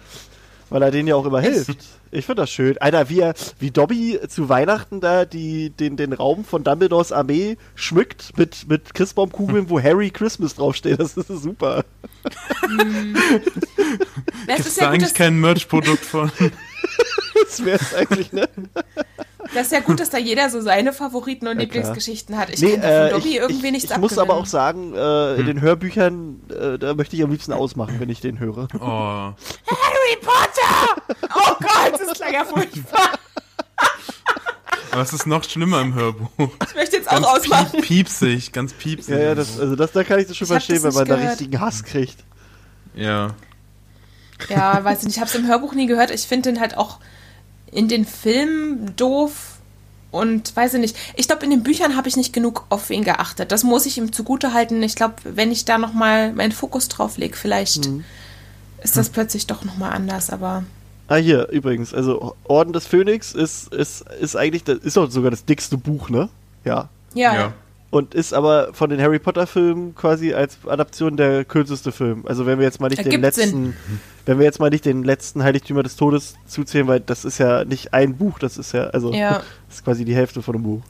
Weil 0.74 0.82
er 0.82 0.90
denen 0.90 1.08
ja 1.08 1.16
auch 1.16 1.28
immer 1.28 1.40
hilft. 1.40 1.78
Ich 2.10 2.26
finde 2.26 2.42
das 2.42 2.50
schön. 2.50 2.80
Alter, 2.80 3.08
wie, 3.08 3.20
er, 3.20 3.36
wie 3.60 3.70
Dobby 3.70 4.20
zu 4.28 4.50
Weihnachten 4.50 5.02
da 5.02 5.24
die, 5.24 5.70
den, 5.70 5.98
den 5.98 6.14
Raum 6.14 6.44
von 6.44 6.64
Dumbledores 6.64 7.12
Armee 7.12 7.58
schmückt 7.76 8.36
mit, 8.40 8.68
mit 8.68 8.96
Christbaumkugeln, 8.96 9.70
wo 9.70 9.80
Harry 9.80 10.10
Christmas 10.10 10.56
draufsteht. 10.56 11.00
Das 11.00 11.16
ist 11.16 11.28
super. 11.28 11.86
Das 14.48 14.58
Gibt 14.58 14.68
ist, 14.68 14.78
da 14.78 14.86
ja 14.86 14.88
gut, 14.90 14.96
eigentlich 14.96 15.14
kein 15.14 15.40
Merch-Produkt 15.40 16.04
von? 16.04 16.32
Das 17.44 17.64
wäre 17.64 17.80
es 17.80 17.94
eigentlich, 17.94 18.34
ne? 18.34 18.50
das 19.54 19.68
ist 19.68 19.72
ja 19.72 19.80
gut, 19.82 20.00
dass 20.00 20.10
da 20.10 20.18
jeder 20.18 20.50
so 20.50 20.62
seine 20.62 20.94
Favoriten 20.94 21.48
und 21.48 21.56
Ja. 21.58 21.62
Lieblingsgeschichten 21.64 22.38
hat. 22.38 22.50
Ich 22.50 22.62
Nee, 22.62 22.74
kann 22.74 22.82
von 22.82 22.90
äh, 22.90 23.10
Dobby 23.12 23.30
ich, 23.30 23.36
irgendwie 23.36 23.66
ich, 23.68 23.72
nichts 23.74 23.92
ich 23.92 23.98
muss 23.98 24.12
abgewinnen. 24.14 24.32
aber 24.32 24.40
auch 24.42 24.46
sagen, 24.46 24.94
äh, 24.96 25.36
in 25.40 25.46
den 25.46 25.62
Hörbüchern, 25.62 26.40
äh, 26.50 26.78
da 26.80 26.94
möchte 26.94 27.16
ich 27.16 27.24
am 27.24 27.32
liebsten 27.32 27.54
ausmachen, 27.54 28.00
wenn 28.00 28.10
ich 28.10 28.22
den 28.22 28.40
höre. 28.40 28.68
Oh. 28.76 28.80
Harry 28.82 30.18
Potter! 30.22 31.02
Oh 31.36 31.56
Gott, 31.60 32.00
das 32.00 32.14
klang 32.18 32.34
ja 32.34 32.46
furchtbar. 32.46 33.10
Es 34.96 35.12
ist 35.12 35.26
noch 35.26 35.44
schlimmer 35.44 35.82
im 35.82 35.96
Hörbuch. 35.96 36.30
Ich 36.38 36.76
möchte 36.76 36.98
jetzt 36.98 37.08
auch 37.10 37.14
Ganz 37.14 37.26
ausmachen. 37.26 37.72
piep, 37.82 37.84
piepsig, 38.06 38.52
ganz 38.52 38.74
piepsig. 38.74 39.16
Ja, 39.16 39.22
ja, 39.24 39.36
das, 39.36 39.60
also 39.60 39.76
das, 39.76 39.92
da 39.92 40.04
kann 40.04 40.20
ich 40.20 40.28
das 40.28 40.38
schon 40.38 40.46
Ich 40.46 40.52
verstehen, 40.52 40.84
das 40.84 40.84
wenn 40.84 40.94
man 40.94 41.04
nicht 41.04 41.12
da 41.12 41.16
gehört. 41.16 41.32
richtigen 41.40 41.60
Hass 41.62 41.84
kriegt. 41.84 42.18
ja. 42.96 43.32
Ja, 44.50 44.84
weiß 44.84 45.00
ich 45.00 45.06
nicht. 45.06 45.16
Ich 45.16 45.22
habe 45.22 45.30
es 45.30 45.36
im 45.36 45.48
Hörbuch 45.48 45.74
nie 45.74 45.86
gehört. 45.88 46.12
Ich 46.12 46.24
finde 46.28 46.52
den 46.52 46.60
halt 46.60 46.76
auch 46.78 47.00
in 47.74 47.88
den 47.88 48.06
Filmen 48.06 48.96
doof 48.96 49.58
und 50.12 50.56
weiß 50.56 50.76
ich 50.76 50.80
nicht. 50.80 50.96
Ich 51.16 51.28
glaube, 51.28 51.44
in 51.44 51.50
den 51.50 51.64
Büchern 51.64 51.96
habe 51.96 52.08
ich 52.08 52.16
nicht 52.16 52.34
genug 52.34 52.66
auf 52.70 52.90
ihn 52.92 53.04
geachtet. 53.04 53.52
Das 53.52 53.64
muss 53.64 53.86
ich 53.86 53.98
ihm 53.98 54.14
zugute 54.14 54.54
halten. 54.54 54.82
Ich 54.84 54.96
glaube, 54.96 55.16
wenn 55.24 55.52
ich 55.52 55.66
da 55.66 55.78
noch 55.78 55.94
mal 55.94 56.34
meinen 56.34 56.52
Fokus 56.52 56.88
drauf 56.88 57.18
lege, 57.18 57.36
vielleicht 57.36 57.88
Mhm. 57.88 58.04
ist 58.84 58.96
das 58.96 59.10
plötzlich 59.10 59.48
doch 59.48 59.64
noch 59.64 59.78
mal 59.78 59.90
anders. 59.90 60.30
Aber 60.30 60.64
Ah, 61.08 61.16
hier, 61.16 61.50
übrigens, 61.50 61.94
also 61.94 62.36
Orden 62.46 62.72
des 62.74 62.88
Phönix 62.88 63.34
ist, 63.34 63.74
ist, 63.74 64.06
ist 64.22 64.36
eigentlich, 64.38 64.64
das 64.64 64.78
ist 64.80 64.98
auch 64.98 65.10
sogar 65.12 65.32
das 65.32 65.44
dickste 65.46 65.78
Buch, 65.78 66.10
ne? 66.10 66.30
Ja. 66.64 66.90
ja, 67.14 67.34
ja. 67.36 67.54
Und 67.94 68.16
ist 68.16 68.34
aber 68.34 68.74
von 68.74 68.90
den 68.90 69.00
Harry 69.00 69.20
Potter 69.20 69.46
Filmen 69.46 69.94
quasi 69.94 70.34
als 70.34 70.58
Adaption 70.68 71.16
der 71.16 71.46
kürzeste 71.46 71.92
Film. 71.92 72.24
Also 72.26 72.46
wenn 72.48 72.58
wir 72.58 72.66
jetzt 72.66 72.82
mal 72.82 72.88
nicht 72.90 73.06
den 73.06 73.12
Ergibt 73.24 73.36
Sinn. 73.36 73.44
letzten, 73.44 73.78
wenn 74.26 74.40
wir 74.40 74.46
jetzt 74.46 74.60
mal 74.60 74.70
nicht 74.72 74.86
den 74.86 75.04
letzten 75.04 75.44
Heiligtümer 75.44 75.84
des 75.84 75.96
Todes 75.96 76.36
zuzählen, 76.48 76.88
weil 76.88 77.00
das 77.02 77.24
ist 77.24 77.38
ja 77.38 77.66
nicht 77.66 77.94
ein 77.94 78.18
Buch, 78.18 78.40
das 78.40 78.58
ist 78.58 78.72
ja, 78.72 78.86
also 78.86 79.14
Ja. 79.14 79.34
das 79.68 79.76
ist 79.78 79.84
quasi 79.86 80.06
die 80.06 80.16
Hälfte 80.16 80.42
von 80.42 80.54
dem 80.54 80.64
Buch. 80.64 80.82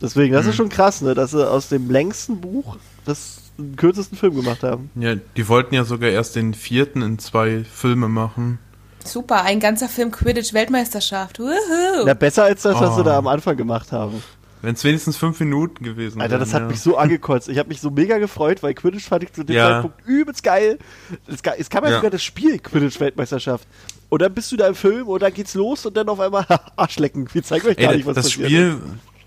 Deswegen, 0.00 0.32
das 0.32 0.46
ist 0.46 0.54
schon 0.56 0.68
krass, 0.68 1.02
ne, 1.02 1.14
dass 1.14 1.32
sie 1.32 1.46
aus 1.46 1.68
dem 1.68 1.90
längsten 1.90 2.40
Buch 2.40 2.76
das 3.04 3.40
den 3.58 3.74
kürzesten 3.76 4.16
Film 4.16 4.36
gemacht 4.36 4.62
haben. 4.62 4.90
Ja, 4.94 5.16
die 5.36 5.48
wollten 5.48 5.74
ja 5.74 5.84
sogar 5.84 6.08
erst 6.10 6.34
den 6.36 6.54
vierten 6.54 7.02
in 7.02 7.18
zwei 7.18 7.64
Filme 7.64 8.08
machen. 8.08 8.58
super. 9.04 9.42
Ein 9.42 9.58
ganzer 9.60 9.88
Film 9.88 10.12
Quidditch-Weltmeisterschaft. 10.12 11.40
Wuhu. 11.40 12.04
Na, 12.06 12.14
besser 12.14 12.44
als 12.44 12.62
das, 12.62 12.74
was 12.80 12.92
Oh. 12.92 12.96
sie 12.98 13.04
da 13.04 13.18
am 13.18 13.26
Anfang 13.26 13.56
gemacht 13.56 13.90
haben. 13.92 14.22
Wenn 14.62 14.74
es 14.74 14.82
wenigstens 14.84 15.16
fünf 15.16 15.38
Minuten 15.40 15.84
gewesen 15.84 16.20
Alter, 16.20 16.38
das 16.38 16.48
wären, 16.48 16.54
hat 16.62 16.62
ja. 16.62 16.72
mich 16.72 16.80
so 16.80 16.96
angekotzt. 16.96 17.48
Ich 17.48 17.58
habe 17.58 17.68
mich 17.68 17.80
so 17.80 17.90
mega 17.90 18.18
gefreut, 18.18 18.62
weil 18.62 18.74
Quidditch 18.74 19.06
fand 19.06 19.22
ich 19.24 19.32
zu 19.32 19.44
dem 19.44 19.54
Ja. 19.56 19.82
Zeitpunkt 19.82 20.06
übelst 20.06 20.42
geil. 20.42 20.78
Es, 21.26 21.40
es 21.58 21.70
kam 21.70 21.84
ja, 21.84 21.90
Ja. 21.90 21.96
sogar 21.96 22.10
das 22.10 22.22
Spiel 22.24 22.58
Quidditch-Weltmeisterschaft. 22.58 23.66
Und 24.08 24.22
dann 24.22 24.32
bist 24.34 24.50
du 24.50 24.56
da 24.56 24.66
im 24.66 24.74
Film 24.74 25.06
und 25.06 25.22
dann 25.22 25.32
geht's 25.32 25.54
los 25.54 25.86
und 25.86 25.96
dann 25.96 26.08
auf 26.08 26.18
einmal 26.18 26.44
Arschlecken. 26.76 27.28
Wir 27.32 27.42
zeigen 27.42 27.68
euch 27.68 27.76
gar 27.76 27.90
Ey, 27.92 27.98
nicht, 27.98 28.06
was 28.06 28.14
das 28.16 28.26
passiert. 28.26 28.48
Spiel, 28.48 28.76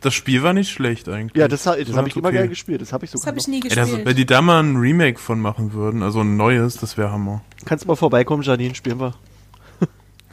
das 0.02 0.13
Spiel 0.13 0.44
war 0.44 0.54
nicht 0.54 0.72
schlecht 0.72 1.08
eigentlich. 1.08 1.39
Ja, 1.39 1.48
das, 1.48 1.63
das 1.63 1.78
war 1.89 1.98
habe 1.98 2.10
ich 2.10 2.15
immer 2.15 2.28
okay. 2.28 2.38
gerne 2.38 2.50
gespielt. 2.50 2.82
Das 2.82 2.91
habe 2.91 3.06
ich 3.06 3.12
Das 3.12 3.22
sogar 3.22 3.32
habe 3.34 3.39
ich 3.39 3.48
nie 3.48 3.58
Ey, 3.58 3.62
gespielt. 3.70 4.00
das, 4.00 4.06
wenn 4.06 4.15
die 4.15 4.26
da 4.26 4.41
mal 4.41 4.62
ein 4.62 4.76
Remake 4.78 5.20
von 5.20 5.39
machen 5.39 5.74
würden, 5.74 6.02
also 6.04 6.22
ein 6.22 6.36
neues, 6.36 6.78
das 6.78 6.98
wäre 6.98 7.12
Hammer. 7.12 7.41
Kannst 7.65 7.86
du 7.86 7.88
mal 7.88 7.96
vorbeikommen, 7.96 8.41
Janine, 8.44 8.74
spielen 8.76 9.00
wir. 9.00 9.13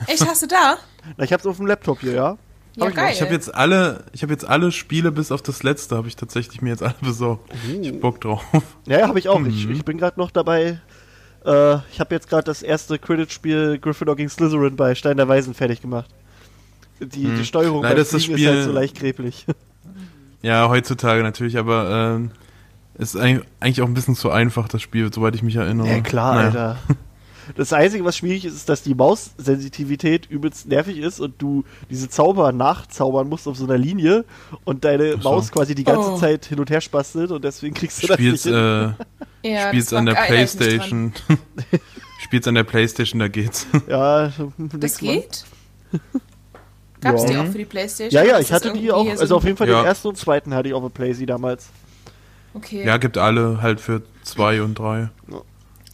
Echt, 0.06 0.26
hast 0.26 0.42
du 0.42 0.46
da? 0.46 0.78
Na, 1.16 1.24
ich 1.24 1.32
hab's 1.32 1.44
auf 1.44 1.56
dem 1.56 1.66
Laptop 1.66 2.00
hier, 2.00 2.12
ja. 2.12 2.38
Ja, 2.78 2.88
ich 2.88 2.94
geil. 2.94 3.12
Ich 3.12 3.20
habe 3.22 3.32
jetzt 3.32 3.54
alle, 3.54 4.04
ich 4.12 4.22
habe 4.22 4.32
jetzt 4.32 4.46
alle 4.48 4.72
Spiele 4.72 5.10
bis 5.12 5.32
auf 5.32 5.42
das 5.42 5.62
letzte 5.62 5.96
habe 5.96 6.08
ich 6.08 6.16
tatsächlich 6.16 6.62
mir 6.62 6.70
jetzt 6.70 6.82
alle 6.82 6.94
besorgt. 7.00 7.50
Ich 7.80 7.88
hab 7.90 8.00
Bock 8.00 8.20
drauf. 8.20 8.44
Ja, 8.86 9.00
ja 9.00 9.08
habe 9.08 9.18
ich 9.18 9.28
auch. 9.28 9.40
Ich, 9.46 9.68
ich 9.68 9.84
bin 9.84 9.98
gerade 9.98 10.18
noch 10.18 10.30
dabei. 10.30 10.80
Äh, 11.44 11.76
ich 11.92 12.00
habe 12.00 12.14
jetzt 12.14 12.28
gerade 12.28 12.44
das 12.44 12.62
erste 12.62 12.98
Quidditch-Spiel 12.98 13.78
Gryffindor 13.78 14.16
gegen 14.16 14.28
Slytherin 14.28 14.76
bei 14.76 14.94
Stein 14.94 15.16
der 15.16 15.28
Weisen 15.28 15.54
fertig 15.54 15.80
gemacht. 15.80 16.10
Die, 17.00 17.06
die 17.26 17.44
Steuerung 17.44 17.84
ist 17.84 18.12
das 18.12 18.24
Spiel- 18.24 18.38
ist 18.38 18.46
halt 18.46 18.64
so 18.64 18.72
leicht 18.72 18.96
kreblich. 18.96 19.46
Ja, 20.42 20.68
heutzutage 20.68 21.22
natürlich, 21.22 21.58
aber 21.58 22.16
ähm, 22.16 22.30
ist 22.96 23.16
eigentlich 23.16 23.46
eigentlich 23.60 23.82
auch 23.82 23.86
ein 23.86 23.94
bisschen 23.94 24.14
zu 24.16 24.30
einfach 24.30 24.68
das 24.68 24.82
Spiel, 24.82 25.12
soweit 25.12 25.34
ich 25.34 25.42
mich 25.42 25.56
erinnere. 25.56 25.88
Ja, 25.88 26.00
klar, 26.00 26.34
Naja. 26.34 26.46
Alter. 26.46 26.76
Das 27.56 27.72
Einzige, 27.72 28.04
was 28.04 28.16
schwierig 28.16 28.44
ist, 28.44 28.54
ist, 28.54 28.68
dass 28.68 28.82
die 28.82 28.94
Maussensitivität 28.94 30.26
übelst 30.30 30.68
nervig 30.68 30.98
ist 30.98 31.20
und 31.20 31.40
du 31.40 31.64
diese 31.90 32.08
Zauber 32.08 32.52
nachzaubern 32.52 33.28
musst 33.28 33.48
auf 33.48 33.56
so 33.56 33.64
einer 33.64 33.78
Linie 33.78 34.24
und 34.64 34.84
deine 34.84 35.12
so. 35.12 35.18
Maus 35.30 35.50
quasi 35.50 35.74
die 35.74 35.84
ganze 35.84 36.10
Oh. 36.12 36.16
Zeit 36.18 36.44
hin 36.46 36.60
und 36.60 36.70
her 36.70 36.80
spastelt 36.80 37.30
und 37.30 37.44
deswegen 37.44 37.74
kriegst 37.74 38.02
du 38.02 38.06
das 38.08 38.16
Spielt's, 38.16 38.44
nicht 38.44 38.54
hin. 38.54 38.94
äh, 39.42 39.48
ja, 39.54 39.68
spielt's 39.68 39.90
das 39.90 39.98
an 39.98 40.06
der. 40.06 40.14
Playstation. 40.14 41.12
spielt's 42.24 42.46
an 42.48 42.54
der 42.54 42.64
Playstation, 42.64 43.18
da 43.20 43.28
geht's. 43.28 43.66
Ja, 43.88 44.30
Das 44.74 44.98
geht? 44.98 45.44
Gab's 47.00 47.22
Ja. 47.24 47.28
die 47.30 47.36
auch 47.38 47.46
für 47.46 47.58
die 47.58 47.64
Playstation? 47.64 48.12
Ja, 48.24 48.28
ja, 48.28 48.38
ich 48.40 48.48
das 48.48 48.56
hatte 48.64 48.72
die 48.72 48.90
auch, 48.90 49.04
so 49.14 49.20
also 49.20 49.36
auf 49.36 49.44
jeden 49.44 49.56
Fall 49.56 49.68
Ja. 49.68 49.82
den 49.82 49.86
ersten 49.86 50.08
und 50.08 50.16
zweiten 50.16 50.52
hatte 50.54 50.68
ich 50.68 50.74
auf 50.74 50.82
der 50.82 50.90
Playsee 50.90 51.26
damals. 51.26 51.68
Okay. 52.54 52.84
Ja, 52.84 52.96
gibt 52.96 53.18
alle 53.18 53.62
halt 53.62 53.80
für 53.80 54.02
zwei 54.24 54.62
und 54.62 54.78
drei. 54.78 55.08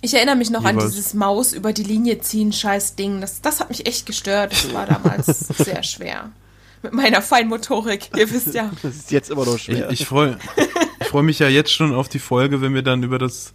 Ich 0.04 0.12
erinnere 0.12 0.36
mich 0.36 0.50
noch 0.50 0.64
an 0.66 0.76
Jeweils. 0.76 0.92
dieses 0.94 1.14
Maus 1.14 1.54
über 1.54 1.72
die 1.72 1.82
Linie 1.82 2.20
ziehen 2.20 2.52
scheiß 2.52 2.94
Ding. 2.94 3.22
Das, 3.22 3.40
das 3.40 3.60
hat 3.60 3.70
mich 3.70 3.86
echt 3.86 4.04
gestört. 4.04 4.52
Das 4.52 4.74
war 4.74 4.84
damals 4.84 5.26
sehr 5.48 5.82
schwer. 5.82 6.30
Mit 6.82 6.92
meiner 6.92 7.22
Feinmotorik, 7.22 8.10
ihr 8.14 8.30
wisst 8.30 8.52
ja. 8.52 8.70
Das 8.82 8.94
ist 8.96 9.10
jetzt 9.10 9.30
immer 9.30 9.46
noch 9.46 9.54
Ich, 9.56 9.62
schwer. 9.62 9.88
ich 9.90 10.04
freue 10.04 10.36
ich 11.00 11.06
freu 11.06 11.22
mich 11.22 11.38
ja 11.38 11.48
jetzt 11.48 11.72
schon 11.72 11.94
auf 11.94 12.10
die 12.10 12.18
Folge, 12.18 12.60
wenn 12.60 12.74
wir 12.74 12.82
dann 12.82 13.02
über 13.02 13.18
das 13.18 13.54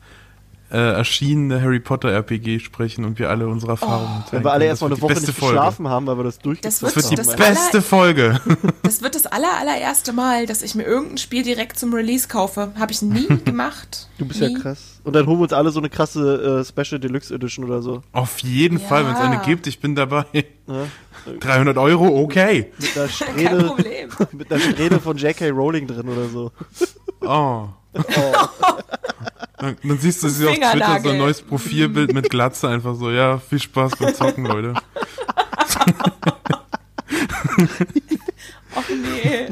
äh, 0.72 0.78
erschienene 0.78 1.62
Harry 1.62 1.80
Potter 1.80 2.12
RPG 2.12 2.60
sprechen 2.60 3.04
und 3.06 3.18
wir 3.20 3.30
alle 3.30 3.48
unsere 3.48 3.72
Erfahrungen 3.72 4.24
Wenn 4.32 4.44
wir 4.44 4.52
alle 4.54 4.66
erstmal 4.66 4.92
eine 4.92 5.02
Woche 5.02 5.14
beste 5.14 5.28
nicht 5.32 5.40
Folge. 5.40 5.56
geschlafen 5.56 5.88
haben, 5.88 6.06
weil 6.08 6.18
wir 6.18 6.24
das 6.24 6.40
durchgezogen 6.40 6.82
wird- 6.82 6.96
Das 6.96 7.04
wird 7.04 7.12
die 7.12 7.16
Das 7.16 7.28
haben. 7.30 7.38
beste 7.56 7.82
Folge. 7.82 8.40
Das 8.84 9.02
wird 9.04 9.14
das 9.16 9.26
aller, 9.28 9.52
allererste 9.60 10.14
Mal, 10.14 10.46
dass 10.48 10.62
ich 10.64 10.74
mir 10.76 10.84
irgendein 10.84 11.18
Spiel 11.18 11.44
direkt 11.44 11.78
zum 11.80 11.94
Release 11.94 12.28
kaufe. 12.28 12.72
Habe 12.80 12.92
ich 12.92 13.02
nie 13.02 13.28
gemacht. 13.46 14.08
Du 14.18 14.26
bist 14.28 14.42
nie. 14.42 14.54
ja 14.54 14.60
krass. 14.60 15.00
Und 15.04 15.14
dann 15.16 15.26
holen 15.28 15.38
wir 15.40 15.44
uns 15.44 15.54
alle 15.54 15.72
so 15.72 15.80
eine 15.80 15.90
krasse 15.90 16.62
äh, 16.62 16.66
Special 16.66 17.00
Deluxe 17.00 17.34
Edition 17.34 17.66
oder 17.66 17.82
so. 17.82 18.02
Auf 18.12 18.40
jeden 18.40 18.80
Ja. 18.80 18.86
Fall, 18.88 19.06
wenn 19.06 19.14
es 19.14 19.20
eine 19.20 19.40
gibt, 19.40 19.68
ich 19.68 19.80
bin 19.80 19.96
dabei. 19.96 20.26
Ja. 20.34 20.74
300 21.40 21.78
Euro, 21.78 22.22
okay. 22.22 22.72
Mit 22.78 23.48
einer 23.48 23.64
Problem. 23.64 24.10
mit 24.32 24.52
einer 24.52 24.62
Strähne 24.62 25.00
von 25.00 25.18
J.K. 25.18 25.50
Rowling 25.50 25.86
drin 25.88 26.08
oder 26.10 26.28
so. 26.30 26.52
Oh. 27.22 27.68
Dann, 29.60 29.76
dann 29.84 29.98
siehst 30.00 30.24
du 30.24 30.30
sie 30.30 30.48
auf 30.48 30.56
Twitter, 30.56 31.00
so 31.04 31.10
ein 31.10 31.18
neues 31.18 31.42
Profilbild 31.42 32.14
mit 32.14 32.30
Glatze, 32.30 32.70
einfach 32.70 32.96
so, 32.96 33.12
ja, 33.12 33.38
viel 33.40 33.60
Spaß 33.60 33.94
beim 33.98 34.14
Zocken, 34.16 34.46
Leute. 34.46 34.74
Och 38.76 38.84
nee. 38.90 39.48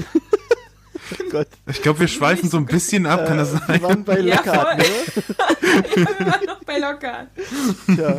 Oh 1.11 1.29
Gott. 1.31 1.47
Ich 1.67 1.81
glaube, 1.81 2.01
wir 2.01 2.07
schweifen 2.07 2.49
so 2.49 2.57
ein 2.57 2.65
bisschen 2.65 3.05
ab, 3.05 3.25
kann 3.25 3.37
das 3.37 3.53
Wir 3.53 3.61
sein? 3.67 3.81
waren 3.83 4.03
bei 4.03 4.19
Ja, 4.19 4.35
Lockhart, 4.35 4.77
ne? 4.77 4.83
Ja, 5.95 6.07
wir 6.19 6.25
waren 6.27 6.45
noch 6.45 6.63
bei 6.63 6.77
locker. 6.79 7.27
Ja. 7.97 8.17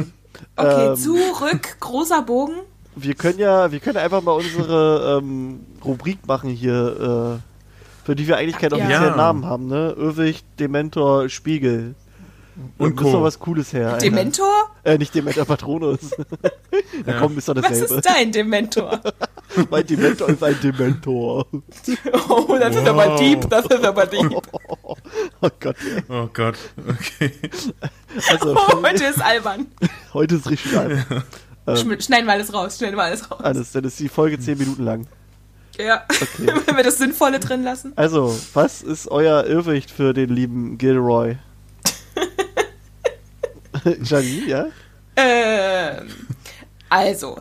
Okay, 0.56 0.86
Ähm. 0.88 0.96
zurück. 0.96 1.76
Großer 1.80 2.22
Bogen. 2.22 2.54
Wir 2.96 3.14
können 3.14 3.38
ja, 3.38 3.70
wir 3.70 3.78
können 3.80 3.98
einfach 3.98 4.22
mal 4.22 4.32
unsere 4.32 5.18
ähm, 5.22 5.60
Rubrik 5.84 6.26
machen 6.26 6.50
hier, 6.50 7.40
äh, 7.40 7.47
für 8.08 8.16
die 8.16 8.26
wir 8.26 8.38
eigentlich 8.38 8.56
keinen 8.56 8.70
Ja. 8.70 8.76
offiziellen 8.86 9.10
Ja. 9.10 9.16
Namen 9.16 9.44
haben, 9.44 9.66
ne? 9.66 9.94
Irrwicht, 9.98 10.46
Dementor, 10.58 11.28
Spiegel. 11.28 11.94
Und 12.78 12.98
Da 12.98 13.02
Co. 13.02 13.22
was 13.22 13.38
Cooles 13.38 13.74
her. 13.74 13.88
Alter. 13.88 13.98
Dementor? 13.98 14.70
Äh, 14.82 14.96
nicht 14.96 15.14
Dementor, 15.14 15.44
Patronus. 15.44 15.98
Na 17.04 17.12
Ja. 17.12 17.18
komm, 17.20 17.36
ist 17.36 17.48
doch 17.50 17.54
Was 17.56 17.64
dasselbe. 17.64 17.94
ist 17.96 18.06
dein 18.06 18.32
Dementor? 18.32 18.98
mein 19.70 19.86
Dementor 19.86 20.30
ist 20.30 20.42
ein 20.42 20.56
Dementor. 20.62 21.46
Oh, 22.30 22.56
das 22.58 22.74
ist 22.74 22.82
Wow. 22.82 22.88
aber 22.88 23.16
deep, 23.18 23.50
das 23.50 23.66
ist 23.66 23.84
aber 23.84 24.06
deep. 24.06 24.32
Oh 25.42 25.48
Gott. 25.60 25.76
Oh 26.08 26.28
Gott, 26.32 26.56
okay. 26.78 27.32
Also, 28.30 28.56
Oh, 28.56 28.82
heute 28.82 29.04
ist 29.04 29.20
albern. 29.20 29.66
heute 30.14 30.36
ist 30.36 30.48
richtig 30.50 30.72
geil. 30.72 31.04
Schm- 31.66 32.02
Schneiden 32.02 32.24
wir 32.26 32.32
alles 32.32 32.54
raus, 32.54 32.78
schneiden 32.78 32.96
wir 32.96 33.02
alles 33.04 33.30
raus. 33.30 33.40
Alles, 33.42 33.72
dann 33.72 33.84
ist 33.84 34.00
die 34.00 34.08
Folge 34.08 34.38
10 34.40 34.56
Minuten 34.56 34.82
lang. 34.84 35.06
Ja, 35.78 36.04
wenn 36.38 36.76
wir 36.76 36.84
das 36.84 36.98
Sinnvolle 36.98 37.38
drin 37.38 37.62
lassen. 37.62 37.92
Also, 37.96 38.38
was 38.52 38.82
ist 38.82 39.08
euer 39.08 39.44
Irrwicht 39.44 39.90
für 39.90 40.12
den 40.12 40.30
lieben 40.30 40.76
Gilroy? 40.76 41.36
Janine, 44.02 44.46
ja? 44.46 44.66
Ähm, 45.16 46.08
also, 46.88 47.40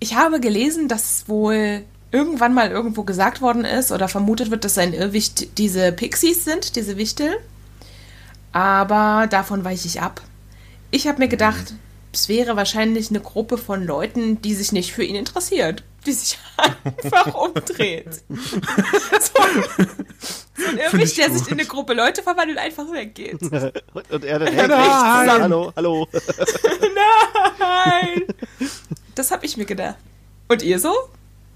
ich 0.00 0.14
habe 0.14 0.40
gelesen, 0.40 0.88
dass 0.88 1.28
wohl 1.28 1.84
irgendwann 2.12 2.54
mal 2.54 2.70
irgendwo 2.70 3.02
gesagt 3.02 3.42
worden 3.42 3.64
ist 3.64 3.92
oder 3.92 4.08
vermutet 4.08 4.50
wird, 4.50 4.64
dass 4.64 4.74
sein 4.74 4.94
Irrwicht 4.94 5.58
diese 5.58 5.92
Pixies 5.92 6.44
sind, 6.44 6.76
diese 6.76 6.96
Wichtel. 6.96 7.36
Aber 8.52 9.26
davon 9.28 9.64
weiche 9.64 9.86
ich 9.86 10.00
ab. 10.00 10.22
Ich 10.90 11.06
habe 11.06 11.18
mir 11.18 11.28
gedacht, 11.28 11.74
es 12.12 12.28
wäre 12.30 12.56
wahrscheinlich 12.56 13.10
eine 13.10 13.20
Gruppe 13.20 13.58
von 13.58 13.84
Leuten, 13.84 14.40
die 14.40 14.54
sich 14.54 14.72
nicht 14.72 14.92
für 14.92 15.04
ihn 15.04 15.16
interessiert, 15.16 15.82
die 16.06 16.12
sich 16.12 16.38
einfach 17.02 17.34
umdreht. 17.34 18.22
So, 18.28 18.60
so 19.20 20.66
ein 20.68 20.78
Irrwicht, 20.78 21.18
der 21.18 21.30
sich 21.30 21.42
gut. 21.42 21.48
in 21.52 21.60
eine 21.60 21.68
Gruppe 21.68 21.92
Leute 21.94 22.22
verwandelt, 22.22 22.58
einfach 22.58 22.84
weggeht. 22.92 23.42
Und 23.42 24.24
er 24.24 24.38
dann, 24.38 24.48
hey, 24.54 24.68
Nein! 24.68 24.70
rechts, 24.70 25.42
hallo, 25.42 25.72
hallo. 25.76 26.08
Nein! 27.58 28.22
Das 29.14 29.30
habe 29.30 29.44
ich 29.46 29.56
mir 29.56 29.64
gedacht. 29.66 29.96
Und 30.48 30.62
ihr 30.62 30.78
so? 30.78 30.92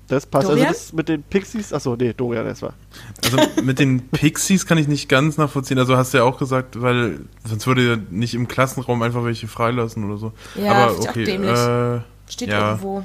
Das 0.09 0.27
passt. 0.27 0.49
Dorian? 0.49 0.67
Also 0.67 0.79
das 0.81 0.93
mit 0.93 1.09
den 1.09 1.23
Pixies, 1.23 1.73
achso, 1.73 1.95
nee, 1.95 2.13
Dorian, 2.13 2.45
das 2.45 2.63
war. 2.63 2.75
Also 3.23 3.39
mit 3.63 3.79
den 3.79 4.09
Pixies 4.09 4.67
kann 4.67 4.77
ich 4.77 4.89
nicht 4.89 5.09
ganz 5.09 5.37
nachvollziehen. 5.37 5.79
Also 5.79 5.97
hast 5.97 6.13
du 6.13 6.19
ja 6.19 6.25
auch 6.25 6.37
gesagt, 6.39 6.83
weil 6.83 7.21
sonst 7.45 7.67
würde 7.69 7.87
ja 7.87 7.97
nicht 8.11 8.35
im 8.35 8.49
Klassenraum 8.49 9.03
einfach 9.03 9.23
welche 9.25 9.47
freilassen 9.47 10.05
oder 10.05 10.17
so. 10.19 10.33
Ja, 10.57 10.73
Aber 10.89 10.99
okay, 10.99 11.25
dämlich. 11.25 11.51
äh, 11.57 12.01
Steht 12.29 12.49
Ja. 12.49 12.71
irgendwo. 12.71 13.05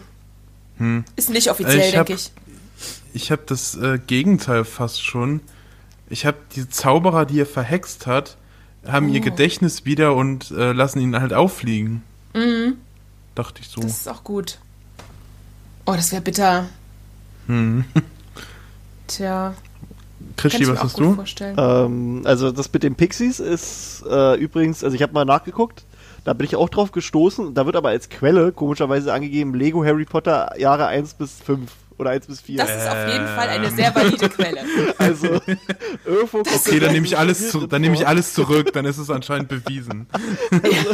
Hm. 0.78 1.04
Ist 1.16 1.30
nicht 1.30 1.50
offiziell, 1.50 1.80
Ich 1.90 1.98
hab- 1.98 2.08
denke 2.08 2.22
ich. 2.22 2.32
ich 3.14 3.32
habe 3.32 3.44
das 3.46 3.76
äh, 3.76 4.00
Gegenteil 4.06 4.66
fast 4.66 5.04
schon. 5.04 5.42
Ich 6.10 6.26
habe 6.26 6.38
die 6.56 6.70
Zauberer, 6.70 7.26
die 7.26 7.40
er 7.40 7.46
verhext 7.46 8.06
hat, 8.08 8.38
haben 8.86 9.10
ihr 9.10 9.22
Oh. 9.22 9.24
Gedächtnis 9.26 9.86
wieder 9.86 10.16
und 10.16 10.52
äh, 10.52 10.72
lassen 10.74 11.00
ihn 11.00 11.16
halt 11.20 11.34
auffliegen. 11.34 12.04
Mhm. 12.34 12.76
Dachte 13.34 13.62
ich 13.62 13.70
so. 13.70 13.82
Das 13.82 13.92
ist 13.98 14.08
auch 14.10 14.24
gut. 14.24 14.60
Oh, 15.86 15.94
das 15.94 16.12
wäre 16.12 16.22
bitter. 16.22 16.68
Hm. 17.48 17.86
Tja, 19.08 19.54
Krischi, 20.38 20.66
mir 20.66 20.74
was 20.74 20.84
hast 20.84 21.00
du? 21.00 21.14
vorstellen. 21.16 21.56
Ähm, 21.60 22.22
also 22.26 22.52
das 22.52 22.72
mit 22.74 22.84
den 22.84 22.96
Pixies 22.96 23.40
ist 23.40 24.04
äh, 24.10 24.36
übrigens, 24.36 24.84
also 24.84 24.96
ich 24.96 25.02
habe 25.04 25.14
mal 25.14 25.26
nachgeguckt, 25.26 25.84
da 26.26 26.34
bin 26.34 26.46
ich 26.46 26.58
auch 26.58 26.68
drauf 26.68 26.92
gestoßen, 26.92 27.54
da 27.54 27.66
wird 27.66 27.78
aber 27.78 27.90
als 27.90 28.10
Quelle 28.10 28.52
komischerweise 28.52 29.14
angegeben 29.14 29.54
Lego 29.56 29.86
Harry 29.86 30.04
Potter 30.06 30.60
Jahre 30.60 30.88
1 30.88 31.14
bis 31.14 31.40
5 31.42 31.72
oder 31.98 32.10
1 32.10 32.28
bis 32.28 32.42
4. 32.42 32.58
Das 32.58 32.70
ist 32.70 32.90
auf 32.90 33.08
jeden 33.08 33.26
Fall 33.28 33.48
eine 33.48 33.72
sehr 33.72 33.96
valide 33.96 34.28
Quelle. 34.28 34.60
also 34.98 35.40
irgendwo 36.06 36.44
kommt 36.44 36.54
Okay, 36.54 36.80
dann 36.82 36.92
nehme 36.92 37.06
ich 37.06 37.18
alles 37.18 37.40
das 37.40 37.52
zu, 37.52 37.68
dann 37.68 37.82
nehme 37.82 37.96
ich 37.96 38.06
alles 38.06 38.34
zurück, 38.34 38.74
dann 38.74 38.84
ist 38.86 38.98
es 38.98 39.10
anscheinend 39.10 39.48
bewiesen. 39.48 40.08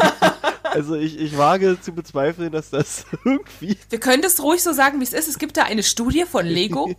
Also 0.74 0.96
ich, 0.96 1.20
ich 1.20 1.38
wage 1.38 1.78
zu 1.82 1.92
bezweifeln, 1.92 2.50
dass 2.50 2.70
das 2.70 3.06
irgendwie 3.26 3.78
Wir 3.90 4.00
können 4.00 4.22
das 4.22 4.42
ruhig 4.42 4.64
so 4.64 4.72
sagen, 4.72 5.02
wie 5.02 5.04
es 5.04 5.12
ist. 5.12 5.28
Es 5.28 5.38
gibt 5.38 5.58
da 5.58 5.64
eine 5.64 5.84
Studie 5.84 6.24
von 6.24 6.46
Lego. 6.46 6.96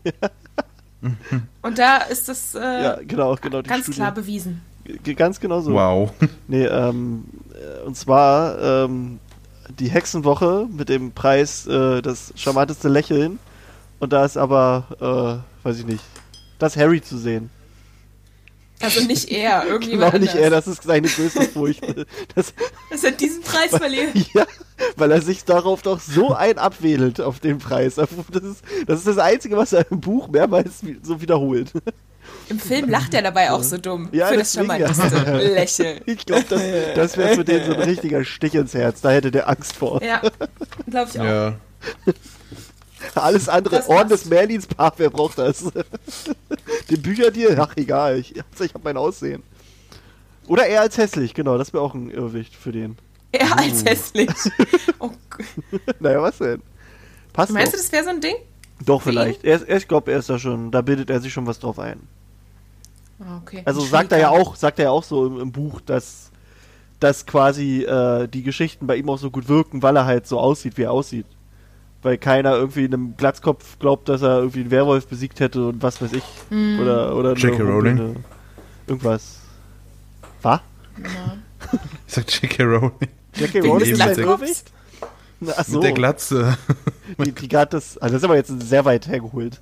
Und 1.62 1.78
da 1.78 1.96
ist 1.98 2.28
das 2.28 2.54
äh, 2.54 2.58
ja 2.60 2.98
genau 3.02 3.34
genau 3.36 3.62
ganz 3.62 3.84
Studie. 3.84 3.96
klar 3.96 4.12
bewiesen. 4.12 4.60
G- 4.84 5.14
ganz 5.14 5.40
genau 5.40 5.60
so. 5.62 5.72
Wow. 5.72 6.10
Nee, 6.48 6.64
ähm, 6.66 7.24
äh, 7.51 7.51
und 7.84 7.96
zwar 7.96 8.58
ähm, 8.86 9.18
die 9.78 9.88
Hexenwoche 9.88 10.68
mit 10.70 10.88
dem 10.88 11.12
Preis 11.12 11.66
äh, 11.66 12.02
das 12.02 12.32
charmanteste 12.36 12.88
Lächeln. 12.88 13.38
Und 13.98 14.12
da 14.12 14.24
ist 14.24 14.36
aber, 14.36 15.44
äh, 15.64 15.66
weiß 15.66 15.78
ich 15.78 15.86
nicht, 15.86 16.02
das 16.58 16.76
Harry 16.76 17.00
zu 17.00 17.16
sehen. 17.18 17.50
Also 18.80 19.00
nicht 19.04 19.30
er, 19.30 19.64
irgendjemand 19.68 20.12
Genau 20.12 20.22
nicht 20.22 20.34
anders. 20.34 20.44
er, 20.44 20.50
das 20.50 20.66
ist 20.66 20.82
seine 20.82 21.08
größte 21.08 21.42
Furcht. 21.42 21.82
Das, 22.34 22.52
Dass 22.90 23.04
er 23.04 23.12
diesen 23.12 23.42
Preis 23.42 23.70
verliert. 23.70 24.10
ja, 24.34 24.46
weil 24.96 25.10
er 25.12 25.22
sich 25.22 25.44
darauf 25.44 25.82
doch 25.82 26.00
so 26.00 26.34
ein 26.34 26.58
abwedelt 26.58 27.20
auf 27.20 27.38
den 27.40 27.58
Preis. 27.58 27.94
Das 27.94 28.10
ist, 28.10 28.64
das 28.86 28.98
ist 28.98 29.06
das 29.06 29.18
Einzige, 29.18 29.56
was 29.56 29.72
er 29.72 29.88
im 29.90 30.00
Buch 30.00 30.28
mehrmals 30.28 30.80
so 31.02 31.20
wiederholt. 31.20 31.72
Im 32.48 32.58
Film 32.58 32.88
lacht 32.90 33.14
er 33.14 33.22
dabei 33.22 33.50
auch 33.50 33.62
so 33.62 33.78
dumm. 33.78 34.08
Ja, 34.12 34.26
für 34.28 34.36
das 34.36 34.52
deswegen 34.52 34.78
ja. 34.78 34.92
charmanteste 34.92 35.54
Lächeln. 35.54 36.00
Ich 36.06 36.26
glaube, 36.26 36.44
das, 36.48 36.60
das 36.94 37.16
wäre 37.16 37.34
für 37.36 37.44
den 37.44 37.64
so 37.64 37.72
ein 37.74 37.80
richtiger 37.88 38.24
Stich 38.24 38.54
ins 38.54 38.74
Herz. 38.74 39.00
Da 39.00 39.10
hätte 39.10 39.30
der 39.30 39.48
Angst 39.48 39.74
vor. 39.76 40.02
Ja, 40.02 40.20
glaube 40.88 41.10
ich 41.12 41.20
auch. 41.20 41.24
Ja. 41.24 41.54
Alles 43.14 43.48
andere, 43.48 43.76
Das 43.76 43.88
Orden 43.88 44.10
passt. 44.10 44.24
des 44.24 44.30
Merlins 44.30 44.66
Paar, 44.66 44.92
wer 44.96 45.10
braucht 45.10 45.38
das? 45.38 45.64
Den 46.90 47.02
Bücherdeal? 47.02 47.58
Ach, 47.58 47.72
egal, 47.76 48.18
ich, 48.18 48.36
ich 48.36 48.74
habe 48.74 48.84
mein 48.84 48.96
Aussehen. 48.96 49.42
Oder 50.46 50.66
er 50.66 50.82
als 50.82 50.98
hässlich, 50.98 51.34
genau, 51.34 51.58
das 51.58 51.72
wäre 51.72 51.82
auch 51.82 51.94
ein 51.94 52.10
Irrwicht 52.10 52.54
für 52.54 52.70
den. 52.72 52.96
Er 53.32 53.58
als 53.58 53.84
hässlich. 53.84 54.28
Oh, 54.98 55.10
Naja, 56.00 56.20
was 56.22 56.38
denn? 56.38 56.62
Passt 57.32 57.52
meinst 57.52 57.72
du, 57.72 57.76
doch. 57.76 57.82
das 57.82 57.92
wäre 57.92 58.04
so 58.04 58.10
ein 58.10 58.20
Ding? 58.20 58.34
Doch, 58.84 59.02
vielleicht. 59.02 59.42
Er 59.44 59.56
ist, 59.56 59.68
er, 59.68 59.76
ich 59.78 59.88
glaube, 59.88 60.12
er 60.12 60.18
ist 60.18 60.28
da 60.28 60.38
schon, 60.38 60.70
da 60.70 60.82
bildet 60.82 61.08
er 61.10 61.20
sich 61.20 61.32
schon 61.32 61.46
was 61.46 61.58
drauf 61.58 61.78
ein. 61.78 62.00
Ah, 63.24 63.38
Okay. 63.44 63.62
Also 63.64 63.80
sagt 63.80 64.12
er 64.12 64.18
ja 64.18 64.28
auch, 64.30 64.56
sagt 64.56 64.78
er 64.78 64.86
ja 64.86 64.90
auch 64.90 65.04
so 65.04 65.26
im, 65.26 65.40
im 65.40 65.52
Buch, 65.52 65.80
dass, 65.80 66.30
dass 67.00 67.26
quasi 67.26 67.82
äh, 67.84 68.26
die 68.28 68.42
Geschichten 68.42 68.86
bei 68.86 68.96
ihm 68.96 69.08
auch 69.10 69.18
so 69.18 69.30
gut 69.30 69.48
wirken, 69.48 69.82
weil 69.82 69.96
er 69.96 70.04
halt 70.06 70.26
so 70.26 70.38
aussieht, 70.40 70.76
wie 70.76 70.82
er 70.82 70.92
aussieht. 70.92 71.26
Weil 72.02 72.18
keiner 72.18 72.54
irgendwie 72.56 72.84
einem 72.84 73.16
Glatzkopf 73.16 73.78
glaubt, 73.78 74.08
dass 74.08 74.22
er 74.22 74.38
irgendwie 74.38 74.60
einen 74.60 74.70
Werwolf 74.72 75.06
besiegt 75.06 75.38
hätte 75.40 75.68
und 75.68 75.82
was 75.82 76.02
weiß 76.02 76.12
ich. 76.14 76.24
Hm. 76.48 76.80
Oder, 76.80 77.14
oder 77.16 77.34
J.K. 77.34 77.62
Rowling. 77.62 77.98
Humpe, 77.98 78.20
Irgendwas. 78.88 79.38
Was? 80.42 80.60
Ja. 81.02 81.36
Ich 82.08 82.14
sag 82.14 82.42
J.K. 82.42 82.64
Rowling. 82.64 82.92
J.K. 83.36 83.60
Rowling 83.60 83.92
ist 83.92 84.00
ein 84.00 84.08
mit 84.08 84.16
der- 84.18 84.24
Überwicht? 84.24 84.72
Na, 85.40 85.52
Ach 85.56 85.64
so, 85.64 85.74
Mit 85.74 85.84
der 85.84 85.92
Glatze. 85.92 86.56
die, 87.18 87.32
die 87.32 87.48
das, 87.48 87.72
also 87.98 87.98
das 87.98 88.12
ist 88.14 88.24
aber 88.24 88.36
jetzt 88.36 88.52
sehr 88.68 88.84
weit 88.84 89.06
hergeholt. 89.08 89.58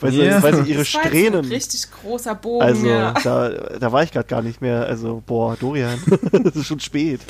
Weil, 0.00 0.12
sie, 0.12 0.22
Ja. 0.22 0.42
weil 0.42 0.64
sie 0.64 0.72
ihre 0.72 0.84
Das 0.84 0.94
war 0.94 1.04
jetzt 1.04 1.12
ein 1.14 1.24
Strähnen 1.24 1.44
richtig 1.46 1.90
großer 1.90 2.34
Bogen. 2.34 2.62
Also, 2.64 2.86
ja. 2.86 3.12
da, 3.24 3.48
da 3.50 3.92
war 3.92 4.02
ich 4.02 4.12
gerade 4.12 4.26
gar 4.28 4.42
nicht 4.42 4.60
mehr. 4.60 4.86
Also, 4.86 5.22
boah, 5.26 5.56
Dorian, 5.58 6.00
das 6.44 6.56
ist 6.56 6.66
schon 6.66 6.80
spät. 6.80 7.20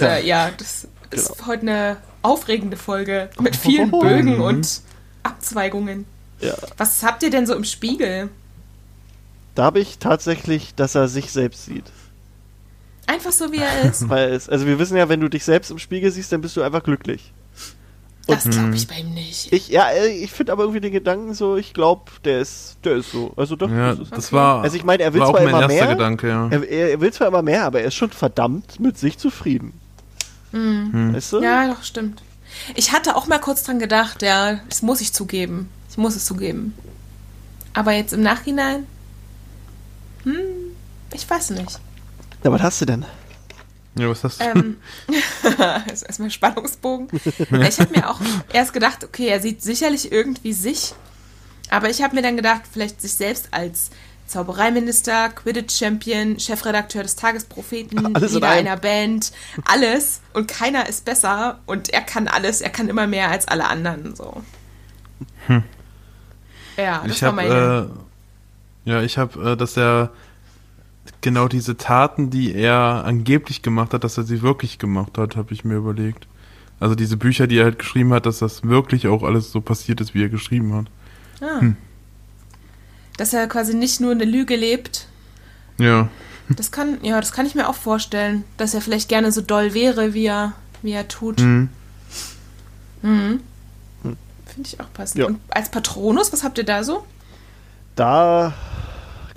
Äh, 0.00 0.26
ja, 0.26 0.50
das 0.56 0.88
ist 1.10 1.28
Genau. 1.28 1.46
heute 1.46 1.62
eine 1.62 1.96
aufregende 2.22 2.76
Folge 2.76 3.30
mit 3.40 3.54
vielen 3.54 3.90
Bögen 3.90 4.40
und 4.40 4.80
Abzweigungen. 5.22 6.04
Ja. 6.40 6.54
Was 6.76 7.02
habt 7.02 7.22
ihr 7.22 7.30
denn 7.30 7.46
so 7.46 7.54
im 7.54 7.64
Spiegel? 7.64 8.28
Da 9.54 9.64
habe 9.64 9.78
ich 9.80 9.98
tatsächlich, 9.98 10.74
dass 10.74 10.94
er 10.94 11.08
sich 11.08 11.30
selbst 11.32 11.64
sieht. 11.66 11.84
Einfach 13.06 13.32
so, 13.32 13.52
wie 13.52 13.58
er 13.58 13.82
ist. 13.88 14.08
Weil 14.08 14.32
es, 14.32 14.48
also 14.48 14.66
wir 14.66 14.78
wissen 14.78 14.96
ja, 14.96 15.08
wenn 15.08 15.20
du 15.20 15.28
dich 15.28 15.44
selbst 15.44 15.70
im 15.70 15.78
Spiegel 15.78 16.10
siehst, 16.10 16.32
dann 16.32 16.40
bist 16.40 16.56
du 16.56 16.62
einfach 16.62 16.82
glücklich. 16.82 17.32
Das 18.26 18.48
glaube 18.48 18.74
ich 18.74 18.88
bei 18.88 18.96
ihm 18.96 19.14
nicht. 19.14 19.52
Ich, 19.52 19.68
ja, 19.68 19.88
äh, 19.90 20.08
ich 20.08 20.32
finde 20.32 20.52
aber 20.52 20.62
irgendwie 20.64 20.80
den 20.80 20.92
Gedanken 20.92 21.32
so, 21.34 21.56
ich 21.56 21.72
glaube, 21.72 22.10
der 22.24 22.40
ist, 22.40 22.76
der 22.82 22.96
ist 22.96 23.12
so. 23.12 23.32
Also 23.36 23.54
doch, 23.54 23.70
Ja, 23.70 23.94
das 23.94 24.10
das 24.10 24.26
Okay. 24.28 24.36
war, 24.36 24.62
Also 24.62 24.76
ich 24.76 24.84
meine, 24.84 25.04
er 25.04 25.14
will 25.14 25.20
zwar 25.20 25.32
mein 25.34 25.48
immer 25.48 25.60
erster 25.62 25.74
mehr. 25.86 25.86
Gedanke, 25.94 26.28
ja. 26.28 26.48
er, 26.48 26.68
er, 26.68 27.00
will 27.00 27.12
zwar 27.12 27.28
immer 27.28 27.42
mehr, 27.42 27.64
aber 27.64 27.80
er 27.80 27.86
ist 27.86 27.94
schon 27.94 28.10
verdammt 28.10 28.80
mit 28.80 28.98
sich 28.98 29.18
zufrieden. 29.18 29.74
Weißt 30.52 31.34
du? 31.34 31.40
Ja, 31.42 31.68
doch, 31.72 31.82
stimmt. 31.84 32.22
Ich 32.74 32.92
hatte 32.92 33.14
auch 33.16 33.26
mal 33.26 33.38
kurz 33.38 33.62
dran 33.62 33.78
gedacht, 33.78 34.22
ja, 34.22 34.60
das 34.68 34.82
muss 34.82 35.00
ich 35.00 35.12
zugeben. 35.12 35.68
Ich 35.90 35.96
muss 35.98 36.16
es 36.16 36.24
zugeben. 36.24 36.74
Aber 37.74 37.92
jetzt 37.92 38.12
im 38.12 38.22
Nachhinein, 38.22 38.86
hm, 40.24 40.32
ich 41.12 41.28
weiß 41.28 41.50
nicht. 41.50 41.78
Na, 42.42 42.50
was 42.50 42.62
hast 42.62 42.80
du 42.80 42.86
denn? 42.86 43.04
Ja, 43.98 44.08
was 44.10 44.24
hast 44.24 44.40
du? 44.40 44.44
Ähm, 44.44 44.76
das 45.58 45.86
ist 45.92 46.02
erstmal 46.02 46.30
Spannungsbogen. 46.30 47.08
Ich 47.68 47.80
habe 47.80 47.90
mir 47.90 48.10
auch 48.10 48.20
erst 48.52 48.72
gedacht, 48.72 49.04
okay, 49.04 49.28
er 49.28 49.40
sieht 49.40 49.62
sicherlich 49.62 50.12
irgendwie 50.12 50.52
sich, 50.52 50.94
aber 51.70 51.88
ich 51.88 52.02
habe 52.02 52.14
mir 52.14 52.22
dann 52.22 52.36
gedacht, 52.36 52.62
vielleicht 52.70 53.00
sich 53.00 53.14
selbst 53.14 53.48
als 53.52 53.90
Zaubereiminister, 54.26 55.30
Quidditch-Champion, 55.30 56.38
Chefredakteur 56.40 57.02
des 57.04 57.16
Tagespropheten, 57.16 58.04
Alles 58.14 58.30
in 58.32 58.34
Leader 58.36 58.48
einem. 58.50 58.66
einer 58.66 58.76
Band, 58.76 59.32
alles 59.64 60.20
und 60.34 60.48
keiner 60.48 60.88
ist 60.88 61.04
besser 61.04 61.60
und 61.66 61.90
er 61.90 62.02
kann 62.02 62.28
alles, 62.28 62.60
er 62.60 62.70
kann 62.70 62.88
immer 62.88 63.06
mehr 63.06 63.30
als 63.30 63.48
alle 63.48 63.66
anderen 63.66 64.14
so. 64.16 64.42
Ja, 66.76 67.02
das 67.06 67.16
ich 67.16 67.22
war 67.22 67.28
habe, 67.28 67.36
meine. 67.36 67.90
äh, 68.84 68.90
ja, 68.90 69.02
ich 69.02 69.16
habe, 69.16 69.52
äh, 69.52 69.56
dass 69.56 69.76
er 69.76 70.10
genau 71.20 71.48
diese 71.48 71.76
Taten, 71.76 72.30
die 72.30 72.54
er 72.54 73.04
angeblich 73.04 73.62
gemacht 73.62 73.92
hat, 73.94 74.04
dass 74.04 74.16
er 74.18 74.24
sie 74.24 74.42
wirklich 74.42 74.78
gemacht 74.78 75.18
hat, 75.18 75.36
habe 75.36 75.52
ich 75.54 75.64
mir 75.64 75.76
überlegt. 75.76 76.26
Also 76.78 76.94
diese 76.94 77.16
Bücher, 77.16 77.46
die 77.46 77.58
er 77.58 77.64
halt 77.64 77.78
geschrieben 77.78 78.12
hat, 78.12 78.26
dass 78.26 78.38
das 78.40 78.62
wirklich 78.64 79.06
auch 79.08 79.22
alles 79.22 79.50
so 79.50 79.60
passiert 79.60 80.00
ist, 80.00 80.14
wie 80.14 80.22
er 80.22 80.28
geschrieben 80.28 80.74
hat. 80.74 80.86
ah, 81.40 81.60
Dass 83.16 83.32
er 83.32 83.46
quasi 83.46 83.74
nicht 83.74 84.00
nur 84.00 84.10
eine 84.12 84.24
Lüge 84.24 84.56
lebt, 84.56 85.08
Ja, 85.78 86.08
Das 86.48 86.70
kann, 86.70 86.98
ja, 87.02 87.18
das 87.20 87.32
kann 87.32 87.46
ich 87.46 87.54
mir 87.54 87.68
auch 87.68 87.74
vorstellen, 87.74 88.44
dass 88.58 88.74
er 88.74 88.80
vielleicht 88.82 89.08
gerne 89.08 89.32
so 89.32 89.40
doll 89.40 89.72
wäre, 89.74 90.12
wie 90.14 90.26
er, 90.26 90.52
wie 90.82 90.92
er 90.92 91.08
tut. 91.08 91.40
mhm. 91.40 91.68
Mhm. 93.02 93.40
Finde 94.46 94.68
ich 94.68 94.80
auch 94.80 94.92
passend. 94.92 95.20
Ja. 95.20 95.26
Und 95.26 95.38
als 95.50 95.70
Patronus, 95.70 96.32
was 96.32 96.42
habt 96.44 96.56
ihr 96.58 96.64
da 96.64 96.82
so? 96.84 97.04
Da 97.94 98.54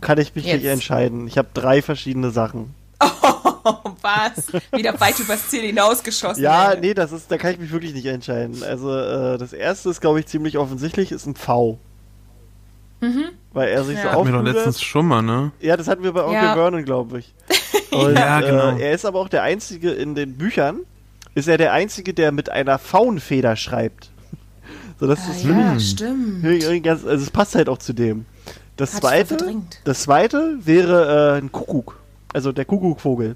kann 0.02 0.18
ich 0.18 0.36
mich 0.36 0.46
Jetzt. 0.46 0.58
nicht 0.64 0.66
entscheiden. 0.72 1.28
Ich 1.28 1.38
habe 1.38 1.50
drei 1.54 1.82
verschiedene 1.82 2.32
Sachen. 2.32 2.74
Oh, 3.02 3.74
was? 4.02 4.52
Wieder 4.76 5.00
weit 5.00 5.20
übers 5.20 5.48
Ziel 5.50 5.62
hinausgeschossen. 5.62 6.42
Ja, 6.44 6.72
ey. 6.74 6.80
nee, 6.82 6.94
das 6.94 7.12
ist, 7.12 7.30
da 7.32 7.38
kann 7.38 7.52
ich 7.54 7.60
mich 7.60 7.72
wirklich 7.72 7.94
nicht 7.94 8.06
entscheiden. 8.06 8.62
Also 8.64 8.96
äh, 8.96 9.38
das 9.38 9.54
erste 9.54 9.90
ist, 9.90 10.02
glaube 10.02 10.20
ich, 10.20 10.26
ziemlich 10.28 10.58
offensichtlich, 10.58 11.12
ist 11.12 11.26
ein 11.26 11.36
V. 11.36 11.78
Weil 13.54 13.70
er 13.70 13.84
sich 13.86 13.96
Ja. 13.98 14.04
so 14.04 14.10
hatten 14.12 14.26
wir 14.26 14.32
doch 14.34 14.40
aufrührt. 14.40 14.56
letztens 14.56 14.82
schon 14.82 15.06
mal, 15.08 15.22
ne? 15.22 15.52
Ja, 15.62 15.78
das 15.78 15.88
hatten 15.88 16.04
wir 16.04 16.12
bei 16.12 16.22
Onkel 16.24 16.36
Ja. 16.36 16.54
Vernon, 16.56 16.84
glaube 16.84 17.20
ich. 17.20 17.34
Und, 17.92 18.14
Ja, 18.16 18.42
genau. 18.42 18.78
Äh, 18.78 18.82
er 18.84 18.92
ist 18.94 19.06
aber 19.06 19.20
auch 19.20 19.30
der 19.30 19.44
Einzige 19.44 19.92
in 19.92 20.16
den 20.16 20.38
Büchern, 20.38 20.80
ist 21.34 21.48
er 21.48 21.58
der 21.58 21.72
Einzige, 21.74 22.14
der 22.14 22.32
mit 22.34 22.50
einer 22.50 22.78
Faunfeder 22.78 23.56
schreibt. 23.56 24.10
So, 25.00 25.08
das 25.08 25.20
Ah, 25.20 25.32
ist 25.32 25.46
ja, 25.46 25.80
stimmt. 25.80 26.84
ganz, 26.84 27.06
also 27.06 27.24
es 27.24 27.32
passt 27.32 27.56
halt 27.56 27.70
auch 27.70 27.78
zu 27.78 27.94
dem. 27.94 28.26
Das 28.80 28.94
Hat 28.94 29.02
zweite, 29.02 29.38
das 29.84 30.04
zweite 30.04 30.58
wäre 30.66 31.36
äh, 31.36 31.38
ein 31.40 31.52
Kuckuck. 31.52 32.00
Also 32.34 32.54
der 32.54 32.64
Kuckuckvogel. 32.64 33.36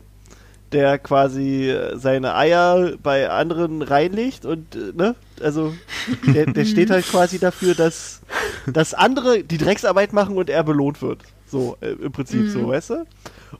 Der 0.71 0.97
quasi 0.97 1.69
äh, 1.69 1.97
seine 1.97 2.33
Eier 2.35 2.93
bei 3.03 3.29
anderen 3.29 3.81
reinlegt 3.81 4.45
und, 4.45 4.73
äh, 4.73 4.93
ne? 4.95 5.15
Also, 5.41 5.73
der, 6.33 6.45
der 6.45 6.63
steht 6.65 6.89
halt 6.89 7.05
quasi 7.05 7.39
dafür, 7.39 7.75
dass, 7.75 8.21
dass 8.67 8.93
andere 8.93 9.43
die 9.43 9.57
Drecksarbeit 9.57 10.13
machen 10.13 10.37
und 10.37 10.49
er 10.49 10.63
belohnt 10.63 11.01
wird. 11.01 11.19
So, 11.45 11.75
äh, 11.81 11.89
im 11.91 12.11
Prinzip 12.13 12.49
so, 12.49 12.69
weißt 12.69 12.91
du? 12.91 13.05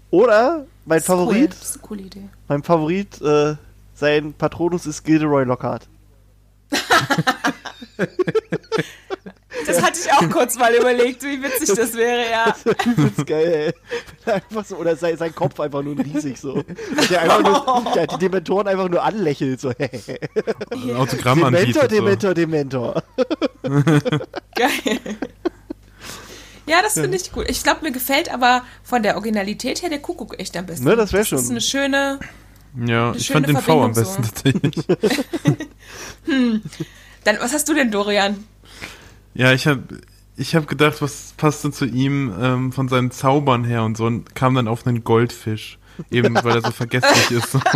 Oder 0.09 0.65
mein 0.85 0.99
Das 0.99 1.03
ist 1.03 1.09
Cool. 1.09 1.17
Favorit, 1.17 1.51
Das 1.51 1.61
ist 1.61 1.73
eine 1.75 1.81
coole 1.81 2.01
Idee. 2.03 2.29
mein 2.47 2.63
Favorit, 2.63 3.21
äh, 3.21 3.55
sein 3.93 4.33
Patronus 4.33 4.85
ist 4.85 5.03
Gilderoy 5.03 5.43
Lockhart. 5.43 5.87
Das 9.65 9.81
hatte 9.81 9.99
ich 10.03 10.11
auch 10.11 10.29
kurz 10.29 10.57
mal 10.57 10.73
überlegt, 10.73 11.23
wie 11.23 11.41
witzig 11.41 11.75
das 11.75 11.93
wäre, 11.95 12.29
ja. 12.29 12.55
Das 12.65 13.17
ist 13.17 13.27
geil, 13.27 13.73
ey. 14.25 14.33
Einfach 14.33 14.65
so, 14.65 14.75
oder 14.77 14.95
sein, 14.95 15.17
sein 15.17 15.33
Kopf 15.33 15.59
einfach 15.59 15.81
nur 15.83 15.97
riesig 15.97 16.39
so. 16.39 16.53
Und 16.53 17.09
der 17.09 17.21
einfach 17.21 17.41
nur, 17.41 17.91
der 17.95 18.07
die 18.07 18.17
Dementoren 18.17 18.67
einfach 18.67 18.89
nur 18.89 19.03
anlächelt, 19.03 19.61
so. 19.61 19.69
Autogramm 20.97 21.39
Dementor. 21.39 21.81
So. 21.83 21.87
Dementor, 21.87 22.33
Dementor. 22.33 23.03
Geil. 24.55 24.99
Ja, 26.65 26.81
das 26.81 26.93
finde 26.93 27.17
ich 27.17 27.31
gut. 27.31 27.49
Ich 27.49 27.61
glaube, 27.63 27.81
mir 27.83 27.91
gefällt 27.91 28.33
aber 28.33 28.63
von 28.83 29.03
der 29.03 29.15
Originalität 29.15 29.81
her 29.81 29.89
der 29.89 29.99
Kuckuck 29.99 30.39
echt 30.39 30.55
am 30.55 30.65
besten. 30.65 30.85
Ne, 30.85 30.95
das 30.95 31.11
wär 31.11 31.19
Das 31.19 31.29
schon. 31.29 31.39
ist 31.39 31.49
eine 31.51 31.61
schöne. 31.61 32.19
Ja, 32.85 33.09
Eine 33.09 33.17
ich 33.17 33.25
schöne 33.27 33.47
fand 33.47 33.47
den 33.49 33.57
V 33.57 33.83
am 33.83 33.93
Verbindung 33.93 33.93
besten 33.93 34.23
so. 34.23 34.29
tatsächlich. 34.31 34.85
Dann, 37.23 37.37
was 37.39 37.53
hast 37.53 37.67
du 37.69 37.73
denn, 37.73 37.91
Dorian? 37.91 38.45
Ja, 39.33 39.51
ich 39.53 39.67
habe 39.67 39.83
ich 40.35 40.55
hab 40.55 40.67
gedacht, 40.67 41.01
was 41.01 41.33
passt 41.37 41.63
denn 41.63 41.73
zu 41.73 41.85
ihm 41.85 42.33
ähm, 42.39 42.71
von 42.71 42.87
seinen 42.87 43.11
Zaubern 43.11 43.63
her 43.63 43.83
und 43.83 43.97
so 43.97 44.05
und 44.05 44.35
kam 44.35 44.55
dann 44.55 44.67
auf 44.67 44.85
einen 44.85 45.03
Goldfisch. 45.03 45.77
Eben, 46.09 46.35
weil 46.43 46.55
er 46.55 46.61
so 46.61 46.71
vergesslich 46.71 47.31
ist. 47.31 47.51
So. 47.51 47.59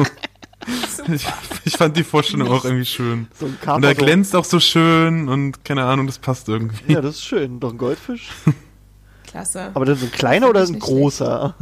Ich, 1.14 1.26
ich 1.64 1.78
fand 1.78 1.96
die 1.96 2.04
Vorstellung 2.04 2.50
auch 2.50 2.66
irgendwie 2.66 2.84
schön. 2.84 3.28
So 3.40 3.46
ein 3.46 3.76
Und 3.76 3.84
er 3.84 3.96
glänzt 3.96 4.36
auch 4.36 4.44
so 4.44 4.60
schön 4.60 5.30
und 5.30 5.64
keine 5.64 5.86
Ahnung, 5.86 6.08
das 6.08 6.18
passt 6.20 6.50
irgendwie. 6.50 6.92
Ja, 6.92 7.00
das 7.00 7.16
ist 7.16 7.26
schön. 7.26 7.62
Doch 7.62 7.72
ein 7.72 7.78
Goldfisch. 7.78 8.32
Klasse. 9.28 9.72
Aber 9.74 9.86
das 9.86 10.00
ist 10.00 10.06
ein 10.06 10.12
kleiner 10.12 10.50
oder 10.50 10.64
ein 10.64 10.78
großer? 10.78 11.56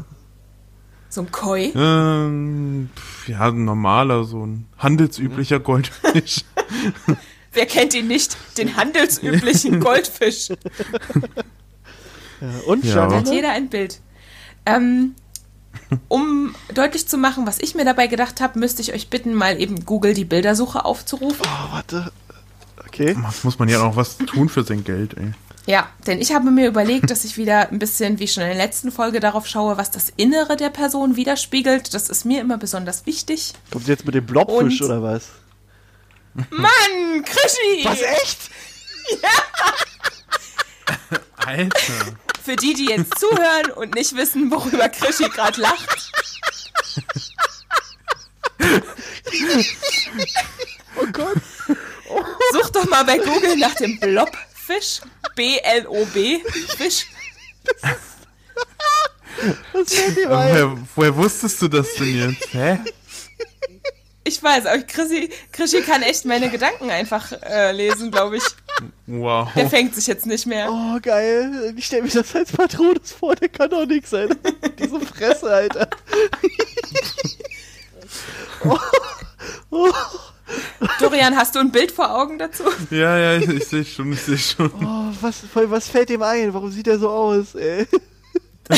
So 1.10 1.22
ein 1.22 1.32
Koi. 1.32 1.72
Ähm, 1.76 2.90
ja, 3.28 3.50
ein 3.50 3.66
normaler, 3.66 4.24
so 4.24 4.44
ein 4.44 4.66
handelsüblicher 4.80 5.60
Goldfisch. 5.60 6.44
Wer 7.56 7.66
kennt 7.66 7.94
ihn 7.96 8.08
nicht? 8.08 8.38
Den 8.58 8.76
handelsüblichen 8.78 9.80
Goldfisch. 9.82 10.50
Ja. 12.42 12.48
Und 12.68 12.84
Ja. 12.86 13.12
Hat 13.12 13.28
jeder 13.30 13.52
ein 13.52 13.70
Bild. 13.70 14.00
Ähm, 14.66 15.16
um 16.08 16.56
deutlich 16.74 17.08
zu 17.08 17.18
machen, 17.18 17.46
was 17.48 17.60
ich 17.60 17.76
mir 17.76 17.86
dabei 17.86 18.08
gedacht 18.08 18.42
habe, 18.42 18.60
müsste 18.60 18.82
ich 18.82 18.94
euch 18.94 19.10
bitten, 19.10 19.34
mal 19.34 19.60
eben 19.60 19.86
Google 19.86 20.14
die 20.14 20.26
Bildersuche 20.26 20.84
aufzurufen. 20.86 21.42
Oh, 21.46 21.74
warte. 21.74 22.12
Okay. 22.88 23.16
Muss 23.44 23.60
man 23.60 23.68
ja 23.70 23.82
auch 23.84 23.96
was 23.96 24.18
tun 24.18 24.50
für 24.50 24.64
sein 24.64 24.84
Geld, 24.84 25.16
ey. 25.18 25.32
Ja, 25.68 25.88
denn 26.06 26.22
ich 26.22 26.32
habe 26.34 26.52
mir 26.52 26.68
überlegt, 26.68 27.10
dass 27.10 27.26
ich 27.26 27.38
wieder 27.38 27.70
ein 27.72 27.80
bisschen, 27.80 28.20
wie 28.20 28.28
schon 28.28 28.44
in 28.44 28.50
der 28.50 28.58
letzten 28.58 28.92
Folge, 28.92 29.20
darauf 29.20 29.48
schaue, 29.48 29.78
was 29.78 29.90
das 29.90 30.14
Innere 30.16 30.58
der 30.58 30.70
Person 30.70 31.16
widerspiegelt. 31.16 31.94
Das 31.96 32.08
ist 32.10 32.24
mir 32.24 32.40
immer 32.42 32.58
besonders 32.60 33.06
wichtig. 33.08 33.54
Kommt 33.72 33.88
jetzt 33.88 34.06
mit 34.06 34.14
dem 34.14 34.26
Blobfisch 34.26 34.82
Und- 34.82 34.88
oder 34.88 35.02
was? 35.02 35.30
Mann, 36.50 37.24
Krischi! 37.24 37.86
Was, 37.86 38.02
echt? 38.02 38.50
Alter. 41.38 42.18
Für 42.44 42.56
die, 42.56 42.74
die 42.74 42.88
jetzt 42.88 43.18
zuhören 43.18 43.72
und 43.72 43.96
nicht 43.96 44.16
wissen, 44.16 44.52
worüber 44.52 44.90
Krischi 44.90 45.30
gerade 45.30 45.62
lacht. 45.62 46.12
Oh 50.98 51.06
Gott. 51.12 51.38
Such 52.52 52.70
doch 52.72 52.86
mal 52.90 53.04
bei 53.04 53.18
Google 53.18 53.58
nach 53.58 53.76
dem 53.76 54.00
Blobfisch. 54.00 55.02
B-L-O-B. 55.36 56.40
Fisch. 56.78 57.06
Was 59.74 59.94
fällt 59.94 60.18
dir 60.18 60.28
Aber 60.28 60.40
ein? 60.40 60.54
Woher, 60.54 60.78
woher 60.96 61.16
wusstest 61.16 61.62
du 61.62 61.68
das 61.68 61.94
denn 61.96 62.18
jetzt? 62.18 62.54
Hä? 62.54 62.80
Ich 64.28 64.42
weiß, 64.42 64.66
aber 64.66 64.80
Krischi, 64.82 65.30
Krischi 65.52 65.82
kann 65.82 66.02
echt 66.02 66.26
meine 66.26 66.50
Gedanken 66.50 66.90
einfach 66.90 67.32
äh, 67.44 67.72
lesen, 67.72 68.10
glaube 68.10 68.38
ich. 68.38 68.44
Wow. 69.06 69.48
Der 69.56 69.70
fängt 69.70 69.94
sich 69.94 70.08
jetzt 70.08 70.26
nicht 70.26 70.48
mehr. 70.48 70.68
Oh, 70.72 70.98
geil. 71.00 71.76
Ich 71.78 71.86
stelle 71.86 72.02
mir 72.02 72.10
das 72.10 72.36
als 72.36 72.52
Patronus 72.52 73.12
vor, 73.12 73.36
der 73.36 73.50
kann 73.50 73.70
doch 73.70 73.86
nix 73.86 74.10
sein. 74.10 74.30
Diese 74.80 75.00
Fresse, 75.00 75.48
Alter. 75.48 75.88
Dorian, 81.00 81.36
hast 81.36 81.54
du 81.54 81.60
ein 81.60 81.72
Bild 81.72 81.92
vor 81.92 82.12
Augen 82.12 82.40
dazu? 82.40 82.64
Ja, 82.90 83.18
ja, 83.20 83.38
ich, 83.38 83.48
ich 83.48 83.68
sehe 83.68 83.86
schon, 83.86 84.12
ich 84.12 84.22
sehe 84.22 84.40
schon. 84.40 84.72
Oh, 84.74 85.14
was, 85.22 85.44
was 85.54 85.88
fällt 85.88 86.10
ihm 86.10 86.24
ein? 86.24 86.52
Warum 86.52 86.72
sieht 86.72 86.88
er 86.88 86.98
so 86.98 87.10
aus, 87.10 87.54
ey? 87.54 87.86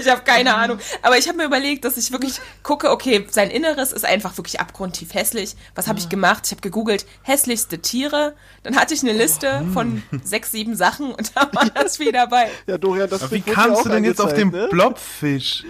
Ich 0.00 0.08
habe 0.08 0.22
keine 0.22 0.54
Ahnung. 0.56 0.78
Aber 1.02 1.16
ich 1.16 1.28
habe 1.28 1.38
mir 1.38 1.44
überlegt, 1.44 1.84
dass 1.84 1.96
ich 1.96 2.10
wirklich 2.10 2.40
gucke, 2.64 2.90
okay, 2.90 3.24
sein 3.30 3.50
Inneres 3.50 3.92
ist 3.92 4.04
einfach 4.04 4.36
wirklich 4.36 4.58
abgrundtief 4.58 5.14
hässlich. 5.14 5.54
Was 5.76 5.86
habe 5.86 6.00
ich 6.00 6.08
gemacht? 6.08 6.42
Ich 6.46 6.50
habe 6.50 6.60
gegoogelt, 6.60 7.06
hässlichste 7.22 7.78
Tiere. 7.78 8.34
Dann 8.64 8.74
hatte 8.74 8.94
ich 8.94 9.02
eine 9.02 9.12
Liste 9.12 9.64
von 9.72 10.02
sechs, 10.24 10.50
sieben 10.50 10.74
Sachen 10.74 11.14
und 11.14 11.36
da 11.36 11.48
war 11.52 11.70
das 11.74 11.98
Vieh 11.98 12.10
dabei. 12.10 12.50
Ja, 12.66 12.78
Dorian, 12.78 13.08
das 13.08 13.22
Aber 13.22 13.32
wie 13.32 13.42
kamst 13.42 13.78
auch 13.78 13.82
du 13.84 13.90
denn 13.90 14.04
jetzt 14.04 14.20
auf 14.20 14.34
den 14.34 14.50
ne? 14.50 14.66
Blobfisch? 14.70 15.64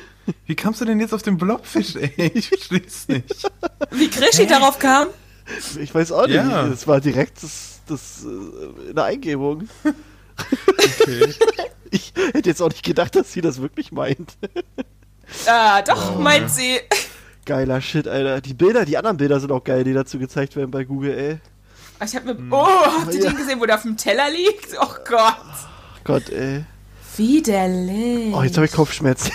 Wie 0.47 0.55
kamst 0.55 0.81
du 0.81 0.85
denn 0.85 1.01
jetzt 1.01 1.13
auf 1.13 1.23
den 1.23 1.37
Blobfisch, 1.37 1.97
ey? 1.97 2.33
Ich 2.35 2.49
versteh's 2.49 3.09
nicht. 3.09 3.51
Wie 3.91 4.09
Krischi 4.09 4.47
darauf 4.47 4.79
kam? 4.79 5.09
Ich 5.79 5.95
weiß 5.95 6.13
auch 6.13 6.27
nicht. 6.27 6.37
Ja. 6.37 6.69
Das 6.69 6.87
war 6.87 7.01
direkt 7.01 7.43
das, 7.43 7.81
das 7.87 8.25
äh, 8.25 8.91
eine 8.91 9.03
Eingebung. 9.03 9.69
Okay. 11.03 11.35
Ich 11.93 12.13
hätte 12.33 12.49
jetzt 12.49 12.61
auch 12.63 12.71
nicht 12.71 12.83
gedacht, 12.85 13.15
dass 13.15 13.33
sie 13.33 13.41
das 13.43 13.61
wirklich 13.61 13.93
meint. 13.93 14.37
Ah, 15.47 15.81
doch, 15.81 16.19
meint 16.19 16.51
sie. 16.51 16.79
Geiler 17.47 17.81
Shit, 17.81 18.07
Alter. 18.07 18.41
Die 18.43 18.53
Bilder, 18.53 18.85
die 18.85 18.99
anderen 18.99 19.17
Bilder 19.17 19.41
sind 19.41 19.51
auch 19.51 19.65
geil, 19.65 19.83
die 19.85 19.95
dazu 19.95 20.19
gezeigt 20.19 20.57
werden 20.57 20.71
bei 20.71 20.85
Google, 20.85 21.17
ey. 21.17 21.39
Ich 22.05 22.15
habe 22.15 22.35
mir. 22.35 22.39
Oh, 22.51 22.67
habt 22.67 23.15
ihr 23.15 23.23
Ja. 23.25 23.31
den 23.31 23.37
gesehen, 23.39 23.59
wo 23.59 23.65
der 23.65 23.77
auf 23.77 23.83
dem 23.83 23.97
Teller 23.97 24.29
liegt? 24.31 24.77
Oh 24.79 24.95
Gott. 25.09 25.37
Gott, 26.05 26.29
ey. 26.29 26.65
Widerlich. 27.17 28.35
Oh, 28.35 28.43
jetzt 28.43 28.57
habe 28.57 28.67
ich 28.67 28.73
Kopfschmerzen. 28.73 29.31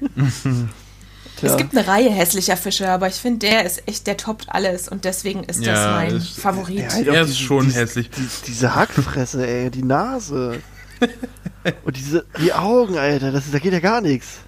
Es 1.42 1.56
gibt 1.56 1.74
eine 1.74 1.86
Reihe 1.86 2.10
hässlicher 2.10 2.56
Fische, 2.58 2.88
aber 2.90 3.08
ich 3.08 3.14
finde, 3.14 3.38
der 3.48 3.64
ist 3.64 3.88
echt, 3.88 4.06
der 4.06 4.18
toppt 4.18 4.50
alles 4.50 4.88
und 4.88 5.06
deswegen 5.06 5.42
ist 5.44 5.60
das 5.60 5.66
Ja, 5.66 5.92
mein 5.92 6.12
das- 6.14 6.28
Favorit. 6.28 6.80
Ja, 6.80 6.92
halt 6.92 7.06
Er 7.06 7.12
auch 7.14 7.26
ist 7.26 7.28
diese- 7.34 7.42
schon 7.44 7.64
diese- 7.64 7.80
hässlich. 7.80 8.10
Die, 8.10 8.28
diese 8.46 8.74
Hackfresse, 8.74 9.46
ey, 9.46 9.70
die 9.70 9.82
Nase. 9.82 10.60
Und 11.84 11.96
diese, 11.96 12.24
die 12.40 12.52
Augen, 12.52 12.96
Alter, 12.98 13.32
das, 13.32 13.50
da 13.50 13.58
geht 13.58 13.72
ja 13.72 13.80
gar 13.80 14.00
nichts. 14.00 14.38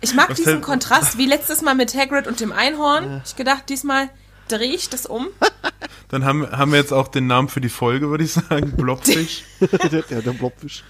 Ich 0.00 0.14
mag 0.14 0.28
Was 0.30 0.36
diesen 0.36 0.52
fällt- 0.54 0.64
Kontrast, 0.64 1.18
wie 1.18 1.26
letztes 1.26 1.62
Mal 1.62 1.74
mit 1.74 1.94
Hagrid 1.94 2.26
und 2.26 2.40
dem 2.40 2.52
Einhorn. 2.52 3.20
Ich 3.24 3.34
gedacht, 3.36 3.64
diesmal 3.68 4.08
drehe 4.48 4.72
ich 4.72 4.88
das 4.88 5.06
um. 5.06 5.26
Dann 6.08 6.24
haben, 6.24 6.50
haben 6.50 6.70
wir 6.72 6.78
jetzt 6.78 6.92
auch 6.92 7.08
den 7.08 7.26
Namen 7.26 7.48
für 7.48 7.60
die 7.60 7.68
Folge, 7.68 8.08
würde 8.08 8.24
ich 8.24 8.32
sagen. 8.32 8.72
Blobfisch. 8.76 9.42
der, 9.90 10.02
der, 10.02 10.22
der 10.22 10.32
Blobfisch. 10.32 10.84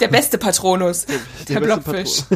Der 0.00 0.08
beste 0.08 0.36
Patronus, 0.38 1.06
der, 1.06 1.18
beste 1.18 1.60
Blobfisch. 1.60 2.22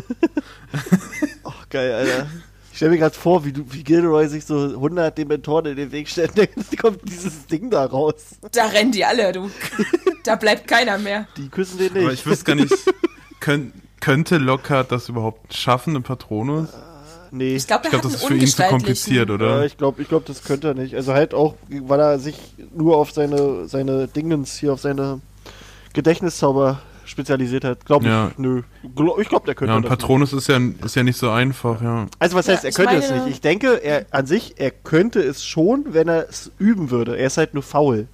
Oh, 1.44 1.52
geil, 1.68 1.92
Alter. 1.92 2.26
Ich 2.72 2.78
stelle 2.78 2.92
mir 2.92 2.98
gerade 2.98 3.14
vor, 3.14 3.44
wie, 3.44 3.52
du, 3.52 3.64
wie 3.70 3.84
Gilderoy 3.84 4.26
sich 4.28 4.46
so 4.46 4.56
100 4.64 5.16
Dementoren 5.16 5.66
in 5.66 5.76
den 5.76 5.92
Weg 5.92 6.08
stellt. 6.08 6.32
Dann 6.36 6.48
kommt 6.80 7.00
dieses 7.04 7.46
Ding 7.46 7.70
da 7.70 7.84
raus. 7.84 8.14
Da 8.52 8.66
rennen 8.66 8.92
die 8.92 9.04
alle, 9.04 9.32
du. 9.32 9.50
Da 10.24 10.36
bleibt 10.36 10.68
keiner 10.68 10.98
mehr. 10.98 11.26
Die 11.36 11.48
küssen 11.48 11.78
den 11.78 11.92
nicht. 11.94 12.04
Aber 12.04 12.12
ich 12.12 12.24
wüsste 12.24 12.44
gar 12.44 12.54
nicht, 12.54 12.72
könnt, 13.40 13.74
könnte 14.00 14.38
Lockhart 14.38 14.92
das 14.92 15.08
überhaupt 15.08 15.52
schaffen, 15.52 15.90
eine 15.90 16.00
Patronus? 16.00 16.68
nee. 17.32 17.56
Ich 17.56 17.66
glaube, 17.66 17.90
hat 17.90 18.04
das 18.04 18.14
ist 18.14 18.24
für 18.24 18.36
ihn 18.36 18.46
zu 18.46 18.62
kompliziert, 18.62 19.28
Ja, 19.28 19.34
oder? 19.34 19.64
ich 19.64 19.76
glaube, 19.76 20.00
ich 20.00 20.08
glaub, 20.08 20.24
das 20.24 20.44
könnte 20.44 20.68
er 20.68 20.74
nicht. 20.74 20.94
Also 20.94 21.12
halt 21.12 21.34
auch, 21.34 21.56
weil 21.68 21.98
er 21.98 22.18
sich 22.20 22.36
nur 22.72 22.96
auf 22.98 23.10
seine, 23.10 23.66
seine 23.66 24.06
Dingens 24.06 24.56
hier, 24.56 24.72
auf 24.72 24.80
seine 24.80 25.20
Gedächtniszauber 25.92 26.80
spezialisiert 27.04 27.64
hat. 27.64 27.84
Glaube 27.84 28.04
ich, 28.06 28.10
Ja. 28.10 28.30
nö. 28.36 28.62
Ich 29.20 29.28
glaube, 29.28 29.46
der 29.46 29.54
könnte 29.54 29.72
Ja, 29.72 29.76
und 29.76 29.82
das 29.84 29.90
nicht. 29.90 30.00
Patronus 30.00 30.32
ist 30.32 30.48
ja, 30.48 30.58
ist 30.84 30.96
ja 30.96 31.02
nicht 31.02 31.18
so 31.18 31.30
einfach, 31.30 31.80
ja. 31.82 32.06
Also 32.18 32.36
was 32.36 32.46
Ja, 32.46 32.54
heißt, 32.54 32.64
er 32.64 32.72
könnte 32.72 32.94
es 32.96 33.10
meine- 33.10 33.24
nicht. 33.24 33.32
Ich 33.34 33.40
denke, 33.40 33.74
er 33.82 34.06
an 34.10 34.26
sich, 34.26 34.54
er 34.58 34.70
könnte 34.70 35.20
es 35.20 35.44
schon, 35.44 35.84
wenn 35.94 36.08
er 36.08 36.28
es 36.28 36.50
üben 36.58 36.90
würde. 36.90 37.16
Er 37.16 37.26
ist 37.26 37.36
halt 37.38 37.54
nur 37.54 37.62
faul. 37.62 38.06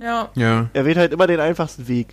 Ja. 0.00 0.28
Ja. 0.34 0.68
Er 0.72 0.84
wählt 0.84 0.96
halt 0.98 1.12
immer 1.12 1.26
den 1.26 1.40
einfachsten 1.40 1.88
Weg. 1.88 2.08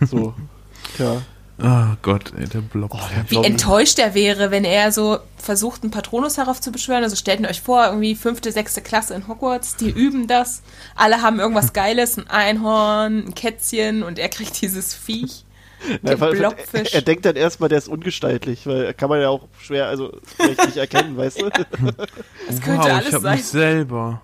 So. 0.00 0.34
Tja. 0.96 1.22
Ah 1.58 1.96
Gott, 2.02 2.32
ey, 2.38 2.46
der 2.46 2.60
Blobfisch. 2.60 3.00
Wie 3.28 3.42
enttäuscht 3.42 3.98
er 3.98 4.14
wäre, 4.14 4.50
wenn 4.50 4.64
er 4.64 4.92
so 4.92 5.18
versucht, 5.38 5.82
einen 5.82 5.90
Patronus 5.90 6.36
heraufzubeschwören. 6.36 7.02
Also 7.02 7.16
stellt 7.16 7.40
ihr 7.40 7.48
euch 7.48 7.62
vor, 7.62 7.86
irgendwie 7.86 8.14
fünfte, 8.14 8.52
sechste 8.52 8.82
Klasse 8.82 9.14
in 9.14 9.26
Hogwarts, 9.26 9.76
die 9.76 9.90
üben 9.90 10.26
das. 10.26 10.62
Alle 10.94 11.22
haben 11.22 11.40
irgendwas 11.40 11.72
Geiles, 11.72 12.18
ein 12.18 12.28
Einhorn, 12.28 13.26
ein 13.26 13.34
Kätzchen 13.34 14.02
und 14.02 14.18
er 14.18 14.28
kriegt 14.28 14.60
dieses 14.60 14.94
Viech. 14.94 15.44
Den 16.02 16.18
Blobfisch. 16.18 16.92
Er, 16.92 16.94
er 16.94 17.02
denkt 17.02 17.26
dann 17.26 17.36
erstmal, 17.36 17.68
der 17.68 17.78
ist 17.78 17.88
ungestaltlich, 17.88 18.66
weil 18.66 18.92
kann 18.94 19.10
man 19.10 19.20
ja 19.20 19.28
auch 19.28 19.46
schwer, 19.60 19.86
also 19.86 20.18
vielleicht 20.36 20.64
nicht 20.64 20.76
erkennen, 20.78 21.16
weißt 21.16 21.40
du? 21.40 21.50
Das 21.50 22.60
könnte 22.62 22.80
wow, 22.80 22.86
alles 22.86 23.08
ich 23.08 23.14
hab 23.14 23.22
sein. 23.22 23.36
mich 23.36 23.46
selber. 23.46 24.22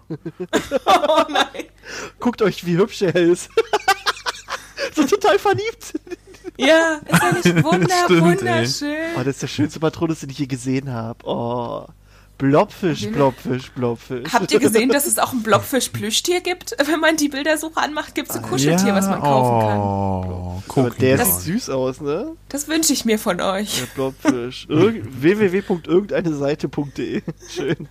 Oh 0.86 1.22
nein. 1.28 1.64
Guckt 2.18 2.42
euch, 2.42 2.64
wie 2.66 2.78
hübsch 2.78 3.02
er 3.02 3.14
ist. 3.14 3.50
so 4.94 5.04
total 5.04 5.38
verliebt. 5.38 5.94
Ja, 6.58 7.00
ist 7.06 7.22
ja 7.22 7.32
nicht 7.32 7.64
wunder, 7.72 7.94
Stimmt, 8.04 8.22
ey. 8.22 8.38
wunderschön. 8.38 8.96
Oh, 9.16 9.18
das 9.18 9.26
ist 9.28 9.42
der 9.42 9.46
schönste 9.48 9.80
Patronus, 9.80 10.20
den 10.20 10.30
ich 10.30 10.38
je 10.38 10.46
gesehen 10.46 10.90
habe. 10.92 11.24
Oh. 11.26 11.86
Blobfisch, 12.38 13.06
Blobfisch, 13.08 13.70
Blobfisch. 13.70 14.32
Habt 14.32 14.50
ihr 14.50 14.58
gesehen, 14.58 14.88
dass 14.88 15.06
es 15.06 15.18
auch 15.20 15.32
ein 15.32 15.44
Blobfisch-Plüschtier 15.44 16.40
gibt? 16.40 16.74
Wenn 16.84 16.98
man 16.98 17.16
die 17.16 17.28
Bildersuche 17.28 17.76
anmacht, 17.76 18.16
gibt 18.16 18.30
es 18.30 18.36
ein 18.36 18.42
Kuscheltier, 18.42 18.94
was 18.94 19.06
man 19.06 19.20
kaufen 19.20 19.68
kann. 19.68 19.78
Oh, 19.78 20.60
guck 20.66 20.98
der 20.98 21.24
sieht 21.24 21.60
süß 21.60 21.70
aus, 21.70 22.00
ne? 22.00 22.32
Das 22.48 22.66
wünsche 22.66 22.92
ich 22.92 23.04
mir 23.04 23.20
von 23.20 23.40
euch. 23.40 23.78
Der 23.78 23.86
Blobfisch. 23.94 24.66
Irg 24.68 25.02
www.irgendeineseite.de. 25.20 27.22
Schön. 27.48 27.88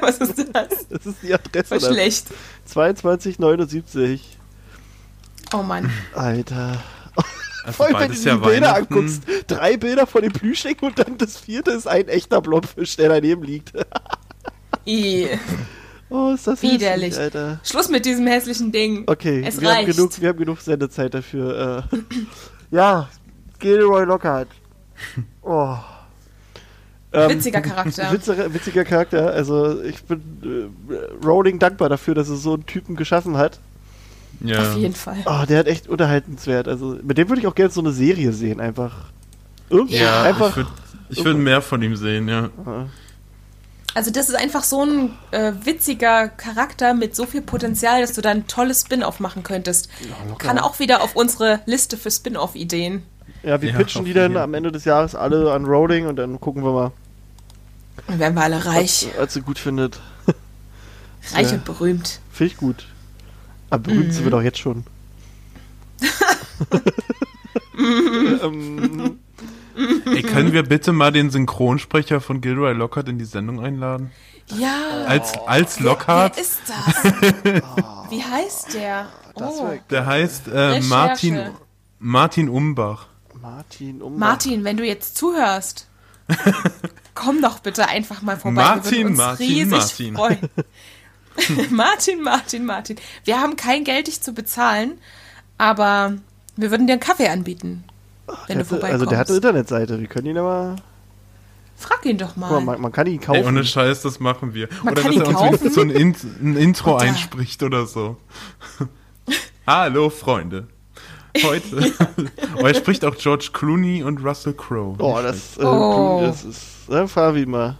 was 0.00 0.16
ist 0.18 0.46
das? 0.50 0.88
Das 0.88 1.04
ist 1.06 1.16
die 1.22 1.34
Adresse. 1.34 1.78
Dann. 1.78 1.92
schlecht. 1.92 2.28
2279. 2.64 4.38
Oh 5.52 5.62
Mann. 5.62 5.90
Alter. 6.14 6.82
Also 7.64 7.76
Vor 7.76 7.86
allem, 7.86 7.98
wenn 8.00 8.08
du 8.12 8.14
dir 8.16 8.24
ja 8.24 8.34
die 8.36 8.40
Bilder 8.40 8.74
anguckst. 8.76 9.22
Drei 9.46 9.76
Bilder 9.76 10.06
von 10.06 10.22
dem 10.22 10.32
Plüschling 10.32 10.76
und 10.80 10.98
dann 10.98 11.18
das 11.18 11.36
vierte 11.38 11.70
ist 11.72 11.86
ein 11.86 12.08
echter 12.08 12.40
Blobfisch, 12.40 12.96
der 12.96 13.08
daneben 13.10 13.42
liegt. 13.42 13.72
I. 14.86 15.28
Oh, 16.12 16.32
ist 16.34 16.44
das 16.44 16.60
Widerlich. 16.60 17.10
hässlich, 17.10 17.18
Alter. 17.18 17.60
Schluss 17.62 17.88
mit 17.88 18.04
diesem 18.04 18.26
hässlichen 18.26 18.72
Ding. 18.72 19.04
Okay, 19.06 19.44
Es 19.46 19.60
wir 19.60 19.68
haben, 19.68 19.84
reicht. 19.84 19.96
genug, 19.96 20.20
wir 20.20 20.28
haben 20.30 20.38
genug 20.38 20.60
Sendezeit 20.60 21.14
dafür. 21.14 21.86
Äh. 21.92 21.96
ja, 22.72 23.08
Gilderoy 23.60 24.04
Lockhart. 24.04 24.48
Oh. 25.42 25.76
Ähm, 27.12 27.30
Witziger 27.30 27.60
Charakter. 27.60 28.12
Witziger, 28.12 28.52
witziger 28.52 28.84
Charakter. 28.84 29.30
Also 29.32 29.82
ich 29.82 30.02
bin 30.04 30.70
äh, 30.90 31.24
Rowling 31.24 31.58
dankbar 31.58 31.88
dafür, 31.88 32.14
dass 32.14 32.28
er 32.28 32.36
so 32.36 32.54
einen 32.54 32.66
Typen 32.66 32.96
geschaffen 32.96 33.36
hat. 33.36 33.58
Ja. 34.42 34.60
Auf 34.62 34.76
jeden 34.76 34.94
Fall. 34.94 35.18
Oh, 35.26 35.44
der 35.48 35.58
hat 35.58 35.66
echt 35.66 35.88
unterhaltenswert. 35.88 36.66
Also 36.68 36.96
mit 37.02 37.18
dem 37.18 37.28
würde 37.28 37.40
ich 37.40 37.46
auch 37.46 37.54
gerne 37.54 37.70
so 37.70 37.80
eine 37.80 37.92
Serie 37.92 38.32
sehen, 38.32 38.60
einfach. 38.60 38.92
Irgendwie 39.68 39.98
Ja, 39.98 40.22
einfach. 40.22 40.50
ich 40.50 40.56
würde 40.56 40.70
ich 41.10 41.24
würd 41.24 41.36
mehr 41.38 41.60
von 41.62 41.82
ihm 41.82 41.96
sehen, 41.96 42.28
ja. 42.28 42.50
Also 43.94 44.10
das 44.12 44.28
ist 44.28 44.36
einfach 44.36 44.62
so 44.62 44.84
ein 44.84 45.10
äh, 45.32 45.52
witziger 45.64 46.28
Charakter 46.28 46.94
mit 46.94 47.16
so 47.16 47.26
viel 47.26 47.42
Potenzial, 47.42 48.00
dass 48.00 48.12
du 48.12 48.20
da 48.20 48.30
ein 48.30 48.46
tolles 48.46 48.82
Spin-off 48.82 49.18
machen 49.20 49.42
könntest. 49.42 49.88
Kann 50.38 50.58
auch 50.58 50.78
wieder 50.78 51.02
auf 51.02 51.16
unsere 51.16 51.60
Liste 51.66 51.96
für 51.96 52.10
Spin-off-Ideen. 52.10 53.02
ja, 53.42 53.60
wir 53.60 53.70
Ja, 53.70 53.76
pitchen 53.78 54.04
die 54.04 54.12
dann 54.14 54.36
am 54.36 54.54
Ende 54.54 54.70
des 54.70 54.84
Jahres 54.84 55.14
alle 55.16 55.52
an 55.52 55.64
Rowling 55.64 56.06
und 56.06 56.16
dann 56.16 56.40
gucken 56.40 56.62
wir 56.62 56.72
mal, 56.72 56.92
Dann 58.06 58.18
werden 58.20 58.34
wir 58.34 58.42
alle 58.42 58.64
reich. 58.64 59.08
was, 59.16 59.18
was 59.26 59.34
sie 59.34 59.40
gut 59.42 59.58
findet. 59.58 60.00
Reich 61.34 61.48
ja. 61.48 61.54
und 61.56 61.64
berühmt. 61.64 62.20
Finde 62.32 62.52
ich 62.52 62.56
gut. 62.58 62.86
Aber 63.70 63.82
berühmt 63.84 64.12
sind 64.12 64.24
wir 64.24 64.30
doch 64.30 64.42
jetzt 64.42 64.58
schon. 64.58 64.84
ähm, 67.78 69.18
Ey, 70.06 70.22
können 70.22 70.52
wir 70.52 70.62
bitte 70.64 70.92
mal 70.92 71.12
den 71.12 71.30
Synchronsprecher 71.30 72.20
von 72.20 72.40
Gilroy 72.40 72.72
Lockhart 72.72 73.08
in 73.08 73.18
die 73.18 73.24
Sendung 73.24 73.64
einladen? 73.64 74.10
Ja. 74.56 75.04
Als, 75.06 75.38
als 75.46 75.78
Wer 75.78 75.86
Lockhart. 75.86 76.38
ist 76.38 76.60
das? 76.66 77.04
Wie 78.10 78.22
heißt 78.22 78.74
der? 78.74 79.06
Das 79.36 79.52
Oh. 79.52 79.72
Der 79.88 80.06
heißt 80.06 80.48
äh. 80.52 80.80
Martin, 80.80 81.40
Martin 81.98 82.48
Umbach. 82.48 83.06
Martin 83.40 84.02
um. 84.02 84.18
Martin, 84.18 84.64
wenn 84.64 84.76
du 84.76 84.84
jetzt 84.84 85.16
zuhörst, 85.16 85.86
komm 87.14 87.40
doch 87.40 87.60
bitte 87.60 87.88
einfach 87.88 88.20
mal 88.22 88.36
vorbei. 88.36 88.62
Martin, 88.62 88.98
Wir 88.98 89.06
uns 89.06 89.16
Martin, 89.16 89.46
riesig 89.46 89.70
Martin. 89.70 90.16
freuen. 90.16 90.38
Martin, 91.70 92.22
Martin, 92.22 92.64
Martin. 92.64 92.96
Wir 93.24 93.40
haben 93.40 93.56
kein 93.56 93.84
Geld, 93.84 94.06
dich 94.08 94.20
zu 94.20 94.32
bezahlen, 94.32 94.98
aber 95.58 96.14
wir 96.56 96.70
würden 96.70 96.86
dir 96.86 96.94
einen 96.94 97.00
Kaffee 97.00 97.28
anbieten, 97.28 97.84
wenn 98.26 98.58
du 98.58 98.60
Hatte, 98.60 98.64
vorbeikommst. 98.64 98.92
also 98.92 99.06
der 99.06 99.18
hat 99.18 99.28
eine 99.28 99.36
Internetseite. 99.36 100.00
Wir 100.00 100.06
können 100.08 100.26
ihn 100.26 100.38
aber. 100.38 100.76
Frag 101.76 102.04
ihn 102.04 102.18
doch 102.18 102.36
mal, 102.36 102.60
man, 102.60 102.78
man 102.80 102.92
kann 102.92 103.06
ihn 103.06 103.20
Ey, 103.20 103.26
kaufen. 103.26 103.46
ohne 103.46 103.64
Scheiß, 103.64 104.02
das 104.02 104.20
machen 104.20 104.52
wir. 104.52 104.68
Man 104.84 104.92
oder 104.92 105.02
kann 105.02 105.12
dass 105.12 105.28
ihn 105.28 105.34
er 105.34 105.40
uns 105.40 105.60
kaufen? 105.60 105.70
so 105.72 105.80
ein, 105.80 105.90
In 105.90 106.14
ein 106.42 106.56
Intro 106.56 106.96
einspricht 106.96 107.62
oder 107.62 107.86
so. 107.86 108.18
Hallo, 109.66 110.10
Freunde. 110.10 110.66
Heute. 111.42 111.92
oh, 112.56 112.66
er 112.66 112.74
spricht 112.74 113.04
auch 113.04 113.16
George 113.16 113.50
Clooney 113.52 114.02
und 114.02 114.22
Russell 114.22 114.52
Crowe. 114.52 114.96
oh, 114.98 115.20
das, 115.22 115.56
äh, 115.58 115.62
Oh. 115.64 116.20
das 116.22 116.44
ist. 116.44 116.88
Ne, 116.88 117.06
Fabi 117.08 117.46
mal. 117.46 117.78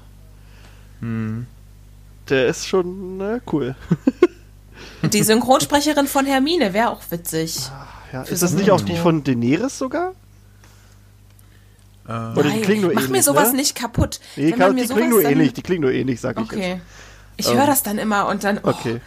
Hm. 1.01 1.47
Der 2.29 2.47
ist 2.47 2.69
schon 2.69 3.17
ne, 3.17 3.41
cool. 3.53 3.75
Die 5.03 5.23
Synchronsprecherin 5.23 6.07
von 6.07 6.27
Hermine 6.27 6.73
wäre 6.73 6.91
auch 6.91 7.03
witzig. 7.11 7.59
Ja, 8.13 8.25
Für 8.25 8.33
ist 8.33 8.43
das 8.43 8.53
nicht 8.53 8.71
auch 8.71 8.81
die 8.81 8.97
von 8.97 9.25
Daenerys 9.25 9.79
sogar? 9.79 10.13
Äh, 12.09 12.13
Oder 12.13 12.51
die 12.51 12.61
klingen 12.61 12.83
nur 12.83 12.93
mach 12.93 13.03
ähnlich, 13.03 13.11
mir 13.11 13.23
sowas 13.23 13.51
ne? 13.53 13.59
nicht 13.59 13.77
kaputt. 13.77 14.21
Nee, 14.37 14.45
Wenn 14.45 14.51
kann, 14.59 14.59
man 14.69 14.75
mir 14.75 14.87
die 14.87 14.93
klingen 14.93 15.11
nur 15.11 15.23
ähnlich. 15.23 15.53
Die 15.55 15.63
klingen 15.63 15.83
nur 15.83 15.93
ähnlich, 15.93 16.21
sag 16.21 16.37
ich 16.41 16.47
jetzt. 16.51 16.53
Okay. 16.53 16.81
Ich 17.37 17.49
Ähm. 17.49 17.57
höre 17.59 17.67
das 17.67 17.83
dann 17.83 17.99
immer 17.99 18.27
und 18.29 18.45
dann, 18.45 18.59
oh, 18.63 18.69
Okay, 18.69 19.01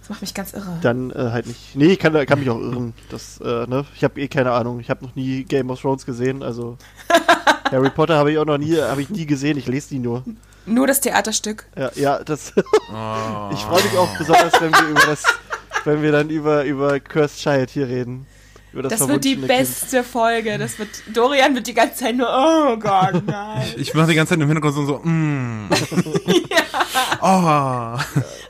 das 0.00 0.10
macht 0.10 0.20
mich 0.20 0.34
ganz 0.34 0.52
irre. 0.52 0.78
dann 0.82 1.10
äh, 1.10 1.14
halt 1.30 1.46
nicht. 1.46 1.74
Nee, 1.76 1.86
ich 1.92 1.98
kann, 1.98 2.12
kann 2.26 2.38
mich 2.38 2.50
auch 2.50 2.58
irren. 2.60 2.92
Das, 3.10 3.40
äh, 3.40 3.66
ne? 3.66 3.84
Ich 3.96 4.04
habe 4.04 4.20
eh 4.20 4.28
keine 4.28 4.52
Ahnung. 4.52 4.80
Ich 4.80 4.90
habe 4.90 5.04
noch 5.04 5.14
nie 5.16 5.44
Game 5.44 5.70
of 5.70 5.80
Thrones 5.80 6.04
gesehen. 6.06 6.42
Also 6.42 6.76
Harry 7.70 7.90
Potter 7.90 8.16
habe 8.16 8.32
ich 8.32 8.38
auch 8.38 8.44
noch 8.44 8.58
nie, 8.58 8.76
habe 8.80 9.00
ich 9.02 9.10
nie 9.10 9.26
gesehen. 9.26 9.56
Ich 9.58 9.66
lese 9.66 9.88
die 9.90 9.98
nur. 9.98 10.22
Nur 10.66 10.86
das 10.86 11.00
Theaterstück. 11.00 11.66
Ja, 11.76 11.90
ja 11.94 12.22
das. 12.22 12.52
oh. 12.56 13.50
ich 13.52 13.60
freue 13.60 13.82
mich 13.82 13.96
auch 13.96 14.16
besonders, 14.16 14.52
wenn 14.60 14.72
wir 14.72 14.88
über 14.88 15.06
das, 15.06 15.24
wenn 15.84 16.02
wir 16.02 16.12
dann 16.12 16.30
über 16.30 16.64
über 16.64 17.00
Cursed 17.00 17.38
Child 17.38 17.70
hier 17.70 17.88
reden. 17.88 18.26
Über 18.72 18.82
das, 18.82 18.98
Das 18.98 19.08
wird 19.08 19.24
die 19.24 19.34
verwunschene 19.34 19.58
Kind. 19.58 19.68
beste 19.68 20.04
Folge. 20.04 20.58
Das 20.58 20.78
wird, 20.78 20.88
Dorian 21.12 21.54
wird 21.54 21.66
die 21.66 21.74
ganze 21.74 21.96
Zeit 21.96 22.16
nur, 22.16 22.28
oh 22.28 22.76
Gott, 22.78 23.22
nein. 23.26 23.66
Ich 23.76 23.92
mache 23.92 24.08
die 24.08 24.14
ganze 24.14 24.30
Zeit 24.30 24.40
im 24.40 24.48
Hintergrund 24.48 24.74
so, 24.74 24.86
so 24.86 24.98
mm. 24.98 25.68
Oh. 27.20 27.98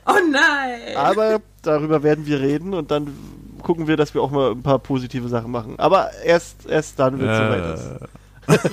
Oh 0.07 0.19
nein. 0.31 0.97
Aber 0.97 1.41
darüber 1.63 2.03
werden 2.03 2.27
wir 2.27 2.41
reden 2.41 2.73
und 2.73 2.91
dann 2.91 3.17
gucken 3.63 3.87
wir, 3.87 3.97
dass 3.97 4.15
wir 4.15 4.23
auch 4.23 4.31
mal 4.31 4.53
ein 4.53 4.63
paar 4.63 4.79
positive 4.79 5.29
Sachen 5.29 5.51
machen. 5.51 5.75
Aber 5.79 6.11
erst 6.25 6.67
erst 6.67 6.99
dann, 6.99 7.19
wenn 7.19 7.29
es 7.29 7.39
soweit 7.39 7.75
ist. 7.75 8.22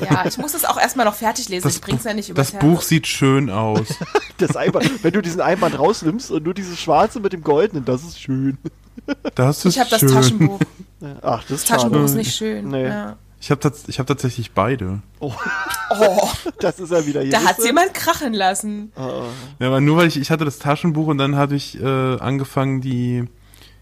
Ja, 0.10 0.26
ich 0.26 0.38
muss 0.38 0.52
das 0.54 0.66
auch 0.66 0.80
erstmal 0.80 1.06
noch 1.06 1.16
fertig 1.16 1.50
lesen. 1.50 1.64
das 1.64 1.76
ich 1.76 1.82
bring's 1.82 2.04
ja 2.04 2.14
nicht 2.14 2.30
das 2.38 2.52
übers 2.52 2.62
Buch 2.62 2.82
sieht 2.82 3.08
schön 3.08 3.50
aus. 3.50 3.88
Das 4.38 4.56
Einband, 4.56 5.04
wenn 5.04 5.12
du 5.12 5.22
diesen 5.22 5.42
Einband 5.42 5.78
rausnimmst 5.78 6.32
und 6.32 6.46
nur 6.46 6.54
dieses 6.54 6.80
schwarze 6.80 7.20
mit 7.20 7.34
dem 7.34 7.44
goldenen, 7.44 7.84
das 7.84 8.04
ist 8.04 8.22
schön. 8.22 8.58
Das 9.36 9.66
ist 9.66 9.76
Ich 9.76 9.80
habe 9.82 9.90
das. 9.90 10.00
Taschenbuch. 10.00 10.62
Ach, 11.22 11.40
das 11.42 11.48
Das 11.50 11.58
ist 11.60 11.68
Taschenbuch 11.68 11.98
schade. 11.98 12.06
ist 12.06 12.16
nicht 12.16 12.36
schön. 12.36 12.70
Nee. 12.70 12.86
Ja. 12.86 13.18
Ich 13.42 13.52
habe 13.52 13.70
hab 13.70 14.08
tatsächlich 14.08 14.52
beide. 14.52 15.00
Oh, 15.20 15.34
Das 16.60 16.80
ist 16.80 16.92
ja 16.92 17.06
wieder 17.06 17.22
hier. 17.22 17.32
da 17.32 17.40
ihr? 17.58 17.66
jemand 17.66 17.94
krachen 17.94 18.34
lassen. 18.34 18.92
Ah, 18.96 19.24
Ja, 19.60 19.68
aber 19.68 19.82
nur 19.82 19.98
weil 19.98 20.08
ich, 20.08 20.18
ich 20.18 20.32
hatte 20.32 20.46
das 20.46 20.60
Taschenbuch 20.60 21.08
und 21.08 21.18
dann 21.18 21.36
hatte 21.36 21.56
ich 21.56 21.80
äh, 21.82 21.86
angefangen, 21.86 22.82
die 22.82 23.26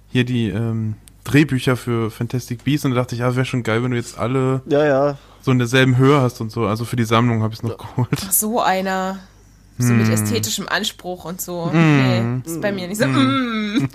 hier 0.10 0.26
die 0.26 0.50
ähm, 0.50 0.95
Drehbücher 1.24 1.76
für 1.76 2.12
Fantastic 2.12 2.64
Beasts 2.64 2.86
und 2.86 2.91
da 2.91 3.02
dachte 3.02 3.16
ich, 3.16 3.22
ja, 3.22 3.36
wäre 3.36 3.45
schon 3.45 3.64
geil, 3.64 3.84
wenn 3.84 3.91
du 3.91 3.98
jetzt 3.98 4.18
alle 4.18 4.62
ja, 4.68 4.86
ja. 4.86 5.18
So 5.48 5.52
in 5.54 5.60
derselben 5.60 5.95
Höhe 5.95 6.20
hast 6.20 6.41
und 6.41 6.52
so. 6.52 6.66
Also 6.68 6.84
für 6.84 6.98
die 6.98 7.06
Sammlung 7.06 7.41
habe 7.41 7.54
ich 7.54 7.60
es 7.62 7.64
noch 7.64 7.78
geholt. 7.78 8.20
So 8.32 8.62
einer. 8.62 9.20
So 9.80 9.89
Hm. 9.89 10.00
mit 10.00 10.10
ästhetischem 10.10 10.68
Anspruch 10.68 11.24
und 11.24 11.39
so. 11.39 11.70
Nee, 11.72 12.41
ist 12.45 12.60
bei 12.62 12.72
mir 12.72 12.88
nicht 12.88 12.98
so. 13.00 13.08
Mm. 13.08 13.88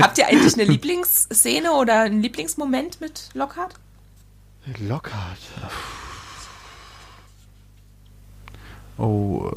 Habt 0.00 0.18
ihr 0.18 0.28
eigentlich 0.28 0.54
eine 0.54 0.64
Lieblingsszene 0.64 1.72
oder 1.72 2.02
einen 2.02 2.20
Lieblingsmoment 2.22 3.00
mit 3.00 3.30
Lockhart? 3.34 3.74
Lockhart. 4.86 5.38
Oh, 8.98 9.50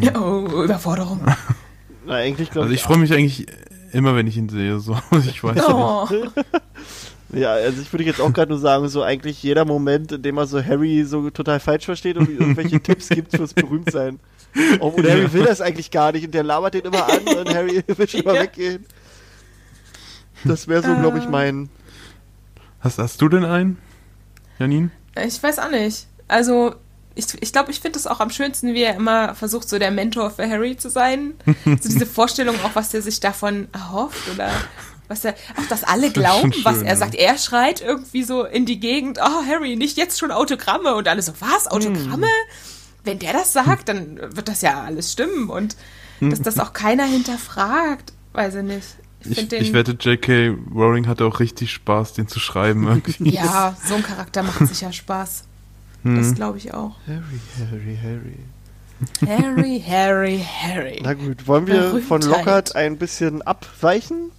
äh, 0.00 0.10
Oh, 0.16 0.62
Überforderung. 0.62 1.20
Na, 2.06 2.14
eigentlich 2.14 2.50
glaube 2.50 2.64
also 2.66 2.74
ich 2.74 2.82
freue 2.82 2.98
mich 2.98 3.12
eigentlich 3.14 3.46
immer, 3.92 4.14
wenn 4.14 4.26
ich 4.26 4.36
ihn 4.36 4.48
sehe. 4.50 4.78
So, 4.78 4.96
ich 5.26 5.42
weiß 5.42 5.56
nicht. 6.10 6.32
Ja, 7.32 7.52
also 7.52 7.80
ich 7.80 7.92
würde 7.92 8.04
jetzt 8.04 8.20
auch 8.20 8.32
gerade 8.32 8.50
nur 8.50 8.58
sagen, 8.60 8.88
so 8.88 9.02
eigentlich 9.02 9.42
jeder 9.42 9.64
Moment, 9.64 10.12
in 10.12 10.22
dem 10.22 10.36
er 10.36 10.46
so 10.46 10.62
Harry 10.62 11.04
so 11.04 11.30
total 11.30 11.60
falsch 11.60 11.86
versteht 11.86 12.16
und 12.18 12.28
irgendwelche 12.28 12.80
Tipps 12.82 13.08
gibt 13.08 13.34
fürs 13.34 13.54
Berühmtsein. 13.54 14.20
Oh, 14.80 14.88
und 14.88 15.08
Harry 15.08 15.32
will 15.32 15.44
das 15.44 15.62
eigentlich 15.62 15.90
gar 15.90 16.12
nicht 16.12 16.26
und 16.26 16.34
der 16.34 16.42
labert 16.42 16.74
den 16.74 16.82
immer 16.82 17.06
an 17.08 17.20
und 17.22 17.54
Harry 17.54 17.82
will 17.96 18.08
schon 18.08 18.24
mal 18.24 18.34
Ja. 18.36 18.42
weggehen. 18.42 18.84
Das 20.44 20.68
wäre 20.68 20.82
so, 20.82 20.94
glaube 20.96 21.18
ich, 21.18 21.28
mein. 21.28 21.68
Hast, 22.80 22.98
hast 22.98 23.20
du 23.22 23.28
denn 23.28 23.44
einen, 23.44 23.78
Janine? 24.58 24.90
Ich 25.24 25.40
weiß 25.42 25.58
auch 25.60 25.70
nicht. 25.70 26.06
Also, 26.26 26.74
ich 27.14 27.26
glaube, 27.28 27.38
ich, 27.44 27.52
glaub, 27.52 27.68
ich 27.68 27.80
finde 27.80 27.98
es 27.98 28.06
auch 28.06 28.20
am 28.20 28.30
schönsten, 28.30 28.74
wie 28.74 28.82
er 28.82 28.96
immer 28.96 29.34
versucht, 29.34 29.68
so 29.68 29.78
der 29.78 29.90
Mentor 29.90 30.30
für 30.30 30.48
Harry 30.48 30.76
zu 30.76 30.90
sein. 30.90 31.34
so 31.64 31.88
diese 31.88 32.06
Vorstellung 32.06 32.56
auch, 32.64 32.74
was 32.74 32.92
er 32.92 33.02
sich 33.02 33.20
davon 33.20 33.68
erhofft 33.72 34.28
oder 34.34 34.50
was 35.12 35.24
er, 35.24 35.34
auch 35.56 35.66
dass 35.68 35.84
alle 35.84 36.10
Das 36.10 36.14
glauben, 36.14 36.52
schon 36.52 36.64
was 36.64 36.76
schön, 36.76 36.86
er 36.86 36.94
ja. 36.94 36.96
sagt. 36.96 37.14
Er 37.14 37.38
schreit 37.38 37.80
irgendwie 37.80 38.22
so 38.22 38.44
in 38.44 38.66
die 38.66 38.80
Gegend, 38.80 39.18
oh 39.20 39.46
Harry, 39.46 39.76
nicht 39.76 39.96
jetzt 39.96 40.18
schon 40.18 40.30
Autogramme 40.30 40.94
und 40.94 41.06
alle 41.06 41.22
so, 41.22 41.32
was, 41.40 41.68
Autogramme? 41.68 42.26
Wenn 43.04 43.18
der 43.18 43.32
das 43.32 43.52
sagt, 43.52 43.88
dann 43.88 44.16
wird 44.16 44.48
das 44.48 44.62
ja 44.62 44.82
alles 44.82 45.12
stimmen 45.12 45.50
und 45.50 45.76
dass 46.20 46.40
das 46.40 46.60
auch 46.60 46.72
keiner 46.72 47.04
hinterfragt, 47.04 48.12
weiß 48.32 48.56
ich 48.56 48.62
nicht. 48.62 48.86
Ich, 49.24 49.38
Ich, 49.38 49.52
ich 49.52 49.72
wette, 49.72 49.92
J.K. 49.92 50.56
Rowling 50.74 51.06
hatte 51.06 51.24
auch 51.24 51.40
richtig 51.40 51.72
Spaß, 51.72 52.12
den 52.14 52.28
zu 52.28 52.40
schreiben 52.40 52.86
irgendwie. 52.86 53.30
ja, 53.30 53.76
so 53.84 53.94
ein 53.94 54.02
Charakter 54.02 54.42
macht 54.42 54.66
sicher 54.66 54.92
Spaß. 54.92 55.44
Hm. 56.02 56.16
Das 56.16 56.34
glaube 56.34 56.58
ich 56.58 56.74
auch. 56.74 56.96
Harry, 57.06 57.40
Harry, 57.58 57.98
Harry. 58.02 58.38
Harry, 59.26 59.84
Harry, 59.86 60.44
Harry. 60.62 61.00
Na 61.02 61.14
gut, 61.14 61.46
wollen 61.46 61.66
wir 61.66 62.00
von. 62.00 62.22
Lockhart 62.22 62.76
ein 62.76 62.98
bisschen 62.98 63.42
abweichen? 63.42 64.30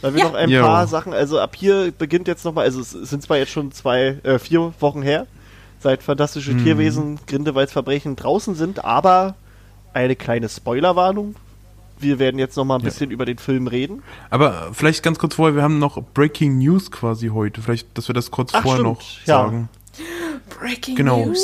Weil 0.00 0.14
wir 0.14 0.20
Ja. 0.20 0.28
noch 0.28 0.34
ein 0.34 0.48
Jo. 0.50 0.62
paar 0.62 0.86
Sachen, 0.86 1.12
also 1.12 1.40
ab 1.40 1.56
hier 1.56 1.92
beginnt 1.96 2.28
jetzt 2.28 2.44
nochmal, 2.44 2.64
also 2.64 2.80
es 2.80 2.90
sind 2.90 3.22
zwar 3.22 3.36
jetzt 3.38 3.50
schon 3.52 3.72
zwei, 3.72 4.18
äh, 4.22 4.38
vier 4.38 4.72
Wochen 4.80 5.02
her, 5.02 5.26
seit 5.80 6.02
Fantastische 6.02 6.52
Mhm. 6.52 6.64
Tierwesen, 6.64 7.18
Grindelwalds 7.26 7.72
Verbrechen 7.72 8.14
draußen 8.16 8.54
sind, 8.54 8.84
aber 8.84 9.34
eine 9.92 10.14
kleine 10.16 10.48
Spoilerwarnung. 10.48 11.34
Wir 12.00 12.20
werden 12.20 12.38
jetzt 12.38 12.56
nochmal 12.56 12.78
ein 12.78 12.82
Ja. 12.82 12.90
bisschen 12.90 13.10
über 13.10 13.24
den 13.24 13.38
Film 13.38 13.66
reden. 13.66 14.02
Aber 14.30 14.68
vielleicht 14.72 15.02
ganz 15.02 15.18
kurz 15.18 15.34
vorher, 15.34 15.56
wir 15.56 15.62
haben 15.62 15.80
noch 15.80 16.00
Breaking 16.14 16.58
News 16.58 16.92
quasi 16.92 17.28
heute. 17.28 17.60
Vielleicht, 17.60 17.98
dass 17.98 18.06
wir 18.08 18.14
das 18.14 18.30
kurz 18.30 18.52
Ach, 18.54 18.62
vorher 18.62 18.80
stimmt, 18.84 18.98
noch 18.98 19.02
ja. 19.26 19.42
sagen. 19.42 19.68
Breaking 20.60 20.94
Genau. 20.94 21.24
News. 21.26 21.42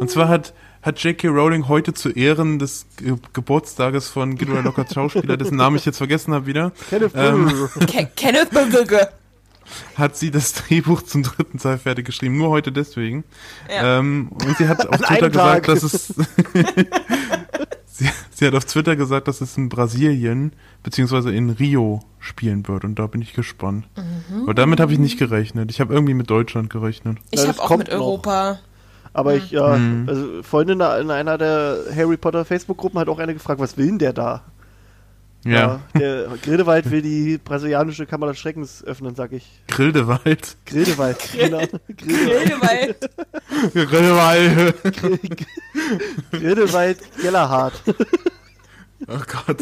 Und 0.00 0.10
zwar 0.10 0.26
hat, 0.28 0.52
hat 0.82 0.98
J.K. 1.02 1.28
Rowling 1.28 1.68
heute 1.68 1.94
zu 1.94 2.10
Ehren 2.10 2.58
des 2.58 2.86
Ge 2.96 3.16
Geburtstages 3.32 4.08
von 4.08 4.36
Gilroy 4.36 4.62
Lockharts 4.62 4.94
Schauspieler, 4.94 5.36
dessen 5.36 5.56
Namen 5.56 5.76
ich 5.76 5.84
jetzt 5.84 5.98
vergessen 5.98 6.34
habe 6.34 6.46
wieder, 6.46 6.72
Kenneth 6.90 7.12
Ähm, 7.14 7.68
Kenneth 8.16 8.50
hat 9.94 10.16
sie 10.16 10.30
das 10.30 10.52
Drehbuch 10.52 11.02
zum 11.02 11.22
dritten 11.22 11.58
Teil 11.58 11.78
fertig 11.78 12.06
geschrieben. 12.06 12.36
Nur 12.36 12.50
heute 12.50 12.72
deswegen. 12.72 13.24
Ja. 13.70 13.98
Ähm, 13.98 14.28
und 14.32 14.56
sie 14.58 14.68
hat 14.68 14.86
auf 14.88 15.00
An 15.00 15.06
Twitter 15.06 15.30
gesagt, 15.30 15.68
dass 15.68 15.82
es... 15.82 16.08
sie, 17.86 18.08
sie 18.30 18.46
hat 18.46 18.54
auf 18.54 18.64
Twitter 18.64 18.96
gesagt, 18.96 19.28
dass 19.28 19.40
es 19.40 19.56
in 19.56 19.68
Brasilien 19.68 20.52
beziehungsweise 20.82 21.32
in 21.32 21.50
Rio 21.50 22.00
spielen 22.18 22.66
wird. 22.68 22.84
Und 22.84 22.98
da 22.98 23.06
bin 23.06 23.22
ich 23.22 23.32
gespannt. 23.34 23.86
Mhm. 23.96 24.42
Aber 24.42 24.54
damit 24.54 24.80
habe 24.80 24.92
ich 24.92 24.98
nicht 24.98 25.18
gerechnet. 25.18 25.70
Ich 25.70 25.80
habe 25.80 25.94
irgendwie 25.94 26.14
mit 26.14 26.28
Deutschland 26.30 26.70
gerechnet. 26.70 27.18
Ich 27.30 27.46
habe 27.46 27.62
auch 27.62 27.76
mit 27.76 27.90
noch. 27.90 28.58
Aber 29.14 29.34
ich, 29.34 29.50
ja, 29.50 29.76
Mhm. 29.76 30.08
also 30.08 30.42
vorhin 30.42 30.70
in 30.70 30.82
einer, 30.82 30.98
in 31.00 31.10
einer 31.10 31.36
der 31.38 31.78
Harry 31.94 32.16
Potter 32.16 32.44
Facebook-Gruppen 32.44 32.98
hat 32.98 33.08
auch 33.08 33.18
einer 33.18 33.34
gefragt, 33.34 33.60
was 33.60 33.76
will 33.76 33.86
denn 33.86 33.98
der 33.98 34.12
da? 34.12 34.42
Ja. 35.44 35.80
der 35.98 36.28
Grindelwald 36.40 36.88
will 36.92 37.02
die 37.02 37.36
brasilianische 37.36 38.06
Kammer 38.06 38.28
des 38.28 38.38
Schreckens 38.38 38.84
öffnen, 38.84 39.16
sag 39.16 39.32
ich. 39.32 39.44
Gildewald. 39.66 40.56
Grindelwald, 40.64 41.18
genau. 41.32 41.60
Grindelwald. 41.96 43.10
Grindelwald. 43.74 44.82
Grindelwald. 44.94 45.46
Grindelwald 46.30 46.98
Gellerhard. 47.20 47.74
Oh 49.08 49.18
Gott. 49.46 49.58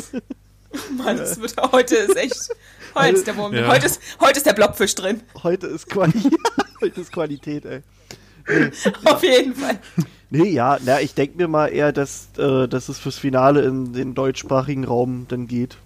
Mann, 0.98 1.16
das 1.16 1.40
wird 1.40 1.54
heute 1.72 1.96
ist 1.96 2.16
echt. 2.16 2.48
Heute 2.94 3.16
ist 3.16 3.26
der 3.26 3.36
Wurm. 3.36 3.54
Ja. 3.54 3.66
Heute, 3.68 3.86
ist, 3.86 4.00
heute 4.20 4.36
ist 4.36 4.46
der 4.46 4.52
Blockfisch 4.52 4.94
drin. 4.94 5.22
Heute 5.42 5.66
ist, 5.68 5.88
Quali 5.88 6.12
heute 6.82 7.00
ist 7.00 7.10
Qualität, 7.12 7.64
ey. 7.64 7.80
Auf 9.04 9.22
jeden 9.22 9.54
Fall. 9.54 9.78
Nee, 10.30 10.50
ja, 10.50 10.78
na, 10.84 11.00
ich 11.00 11.14
denke 11.14 11.36
mir 11.38 11.48
mal 11.48 11.66
eher, 11.68 11.92
dass, 11.92 12.28
äh, 12.38 12.68
dass 12.68 12.88
es 12.88 12.98
fürs 12.98 13.18
Finale 13.18 13.62
in 13.62 13.92
den 13.92 14.14
deutschsprachigen 14.14 14.84
Raum 14.84 15.26
dann 15.28 15.48
geht. 15.48 15.76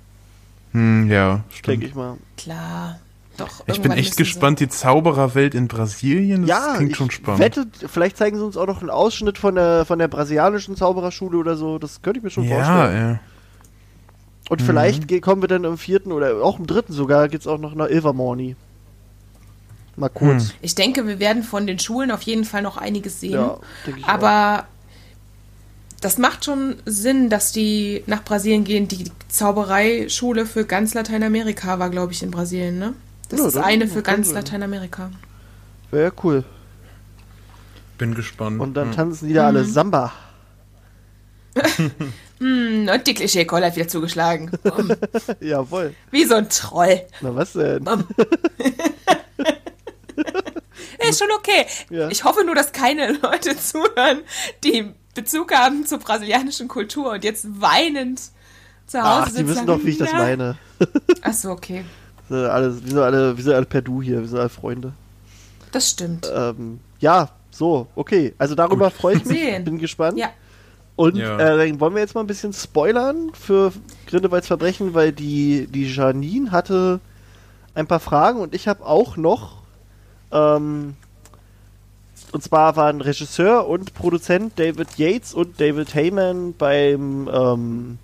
Hm, 0.72 1.10
ja, 1.10 1.36
Denke 1.36 1.54
stimmt. 1.56 1.84
ich 1.84 1.94
mal. 1.94 2.16
Klar. 2.36 2.98
Doch, 3.36 3.64
Ich 3.66 3.80
bin 3.80 3.90
echt 3.90 4.16
gespannt, 4.16 4.60
die 4.60 4.68
Zaubererwelt 4.68 5.54
in 5.56 5.66
Brasilien, 5.66 6.42
das 6.42 6.50
ja, 6.50 6.74
klingt 6.76 6.92
ich 6.92 6.96
schon 6.96 7.10
spannend. 7.10 7.40
wette, 7.40 7.66
vielleicht 7.88 8.16
zeigen 8.16 8.36
sie 8.38 8.44
uns 8.44 8.56
auch 8.56 8.66
noch 8.66 8.80
einen 8.80 8.90
Ausschnitt 8.90 9.38
von 9.38 9.56
der, 9.56 9.84
von 9.86 9.98
der 9.98 10.06
brasilianischen 10.06 10.76
Zaubererschule 10.76 11.36
oder 11.38 11.56
so. 11.56 11.78
Das 11.80 12.00
könnte 12.02 12.18
ich 12.18 12.22
mir 12.24 12.30
schon 12.30 12.44
ja, 12.44 12.54
vorstellen. 12.64 13.10
ja. 13.14 13.20
Und 14.50 14.60
Mhm. 14.60 14.64
vielleicht 14.66 15.22
kommen 15.22 15.42
wir 15.42 15.48
dann 15.48 15.64
im 15.64 15.78
vierten 15.78 16.12
oder 16.12 16.44
auch 16.44 16.58
im 16.60 16.66
dritten 16.68 16.92
sogar, 16.92 17.28
geht's 17.28 17.46
auch 17.48 17.58
noch 17.58 17.74
nach 17.74 17.88
Ilvermorny. 17.88 18.54
Mal 19.96 20.08
kurz. 20.08 20.48
Hm. 20.50 20.56
Ich 20.62 20.74
denke, 20.74 21.06
wir 21.06 21.18
werden 21.18 21.42
von 21.42 21.66
den 21.66 21.78
Schulen 21.78 22.10
auf 22.10 22.22
jeden 22.22 22.44
Fall 22.44 22.62
noch 22.62 22.76
einiges 22.76 23.20
sehen. 23.20 23.32
Ja, 23.34 23.58
Aber 24.06 24.66
das 26.00 26.18
macht 26.18 26.44
schon 26.44 26.76
Sinn, 26.84 27.30
dass 27.30 27.52
die 27.52 28.02
nach 28.06 28.24
Brasilien 28.24 28.64
gehen. 28.64 28.88
Die 28.88 29.10
Zaubereischule 29.28 30.46
für 30.46 30.64
ganz 30.64 30.94
Lateinamerika 30.94 31.78
war, 31.78 31.90
glaube 31.90 32.12
ich, 32.12 32.22
in 32.22 32.30
Brasilien, 32.30 32.78
ne? 32.78 32.94
Das 33.28 33.40
Ja, 33.40 33.46
ist 33.46 33.56
das 33.56 33.64
eine 33.64 33.86
für 33.88 34.02
kann 34.02 34.16
ganz 34.16 34.28
sein. 34.28 34.36
Lateinamerika. 34.36 35.10
Wäre 35.90 36.12
cool. 36.22 36.44
Bin 37.96 38.14
gespannt. 38.14 38.60
Und 38.60 38.74
dann 38.74 38.88
Hm. 38.88 38.96
tanzen 38.96 39.28
die 39.28 39.34
da 39.34 39.46
alle 39.46 39.64
Samba. 39.64 40.12
Hm, 42.40 42.88
und 42.92 43.06
die 43.06 43.14
Klischee-Cola 43.14 43.66
hat 43.66 43.76
wieder 43.76 43.86
zugeschlagen. 43.86 44.50
Jawohl. 45.40 45.94
Wie 46.10 46.24
so 46.24 46.34
ein 46.34 46.48
Troll. 46.48 47.02
Na 47.20 47.34
was 47.34 47.52
denn? 47.52 47.84
Ist 51.08 51.18
schon 51.18 51.30
okay. 51.36 51.66
Ja. 51.90 52.08
Ich 52.08 52.24
hoffe 52.24 52.44
nur, 52.44 52.54
dass 52.54 52.72
keine 52.72 53.12
Leute 53.12 53.56
zuhören, 53.58 54.20
die 54.62 54.90
Bezug 55.14 55.52
haben 55.54 55.86
zur 55.86 55.98
brasilianischen 55.98 56.68
Kultur 56.68 57.12
und 57.12 57.24
jetzt 57.24 57.46
weinend 57.60 58.20
zu 58.86 58.98
Hause 59.02 59.08
Ach, 59.22 59.26
die 59.28 59.32
sitzen 59.32 59.48
wissen 59.48 59.60
und 59.60 59.66
doch, 59.66 59.84
wie 59.84 59.90
ich 59.90 59.98
das 59.98 60.12
meine. 60.12 60.56
Ach 61.22 61.32
so, 61.32 61.50
okay. 61.50 61.84
Wir 62.28 62.38
sind 62.42 62.50
alle, 62.50 62.74
wir 62.84 62.90
sind 62.90 62.98
alle, 62.98 63.36
wir 63.36 63.44
sind 63.44 63.52
alle 63.54 63.66
per 63.66 63.82
Du 63.82 64.02
hier, 64.02 64.20
wir 64.20 64.28
sind 64.28 64.38
alle 64.38 64.48
Freunde. 64.48 64.92
Das 65.72 65.90
stimmt. 65.90 66.30
Ähm, 66.34 66.80
ja, 67.00 67.30
so, 67.50 67.86
okay. 67.94 68.34
Also 68.38 68.54
darüber 68.54 68.90
freue 68.90 69.16
ich 69.16 69.24
mich. 69.24 69.38
Sehen. 69.38 69.64
Bin 69.64 69.78
gespannt. 69.78 70.18
Ja. 70.18 70.30
Und 70.96 71.16
Ja. 71.16 71.38
äh, 71.38 71.68
dann 71.68 71.80
wollen 71.80 71.94
wir 71.94 72.00
jetzt 72.02 72.14
mal 72.14 72.20
ein 72.20 72.26
bisschen 72.28 72.52
spoilern 72.52 73.32
für 73.34 73.72
Grindelwalds 74.06 74.46
Verbrechen, 74.46 74.94
weil 74.94 75.12
die, 75.12 75.66
die 75.68 75.92
Janine 75.92 76.52
hatte 76.52 77.00
ein 77.74 77.86
paar 77.88 77.98
Fragen 78.00 78.40
und 78.40 78.54
ich 78.54 78.68
habe 78.68 78.84
auch 78.86 79.16
noch. 79.16 79.63
Ähm, 80.34 80.94
und 82.32 82.42
zwar 82.42 82.74
waren 82.76 83.00
Regisseur 83.00 83.66
und 83.68 83.94
Produzent 83.94 84.58
David 84.58 84.98
Yates 84.98 85.34
und 85.34 85.60
David 85.60 85.94
Heyman 85.94 86.52
beim 86.58 87.28
ähm, 87.32 87.98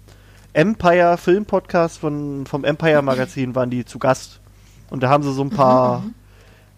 Empire 0.53 1.16
Film 1.18 1.45
Podcast 1.45 1.99
von, 1.99 2.47
vom 2.47 2.64
Empire 2.64 3.03
Magazin 3.03 3.55
waren 3.55 3.70
die 3.70 3.85
zu 3.85 3.99
Gast. 3.99 4.41
Und 4.89 5.03
da 5.03 5.09
haben 5.09 5.22
sie 5.22 5.33
so 5.33 5.43
ein 5.43 5.51
paar 5.51 6.05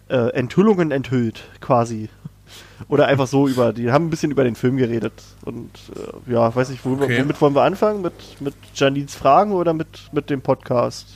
äh, 0.09 0.29
Enthüllungen 0.33 0.91
enthüllt, 0.91 1.43
quasi. 1.61 2.09
Oder 2.87 3.07
einfach 3.07 3.27
so 3.27 3.47
über, 3.47 3.71
die 3.73 3.91
haben 3.91 4.07
ein 4.07 4.09
bisschen 4.09 4.31
über 4.31 4.43
den 4.43 4.55
Film 4.55 4.77
geredet. 4.77 5.13
Und 5.45 5.71
äh, 5.95 6.31
ja, 6.31 6.53
weiß 6.55 6.69
nicht, 6.69 6.83
wo, 6.85 6.93
Okay. 6.93 7.21
womit 7.21 7.39
wollen 7.41 7.55
wir 7.55 7.63
anfangen? 7.63 8.01
Mit, 8.01 8.13
mit 8.41 8.53
Janines 8.75 9.15
Fragen 9.15 9.51
oder 9.53 9.73
mit, 9.73 10.09
mit 10.11 10.29
dem 10.29 10.41
Podcast? 10.41 11.07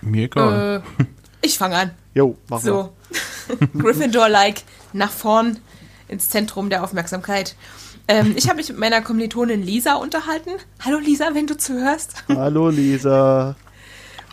Mir 0.00 0.24
egal. 0.24 0.82
Äh, 0.98 1.04
ich 1.46 1.58
fange 1.58 1.76
an. 1.76 1.90
Jo, 2.14 2.36
machen 2.48 2.64
So. 2.64 2.92
Gryffindor-like 3.78 4.62
nach 4.92 5.10
vorn 5.10 5.58
ins 6.08 6.28
Zentrum 6.28 6.70
der 6.70 6.84
Aufmerksamkeit. 6.84 7.56
Ähm, 8.08 8.34
ich 8.36 8.46
habe 8.48 8.56
mich 8.56 8.68
mit 8.68 8.78
meiner 8.78 9.00
Kommilitonin 9.02 9.62
Lisa 9.62 9.94
unterhalten. 9.94 10.50
Hallo 10.84 10.98
Lisa, 10.98 11.30
wenn 11.32 11.46
du 11.46 11.56
zuhörst. 11.56 12.14
Hallo 12.28 12.68
Lisa. 12.68 13.56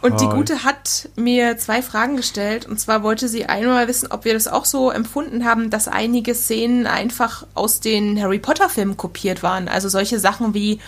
Und 0.02 0.20
die. 0.20 0.28
Gute 0.28 0.66
hat 0.66 1.08
mir 1.16 1.58
zwei 1.58 1.82
Fragen 1.82 2.18
gestellt. 2.18 2.66
Und 2.66 2.78
zwar 2.78 3.04
wollte 3.04 3.30
sie 3.30 3.46
einmal 3.46 3.88
wissen, 3.88 4.12
ob 4.12 4.26
wir 4.26 4.34
das 4.34 4.50
auch 4.50 4.66
so 4.66 4.92
empfunden 4.92 5.46
haben, 5.46 5.70
dass 5.70 5.88
einige 5.88 6.36
Szenen 6.36 6.88
einfach 6.88 7.48
aus 7.54 7.80
den 7.80 8.22
Harry 8.22 8.38
Potter-Filmen 8.38 8.98
kopiert 8.98 9.44
waren. 9.44 9.70
Also 9.70 9.88
solche 9.88 10.20
Sachen 10.20 10.54
wie 10.54 10.80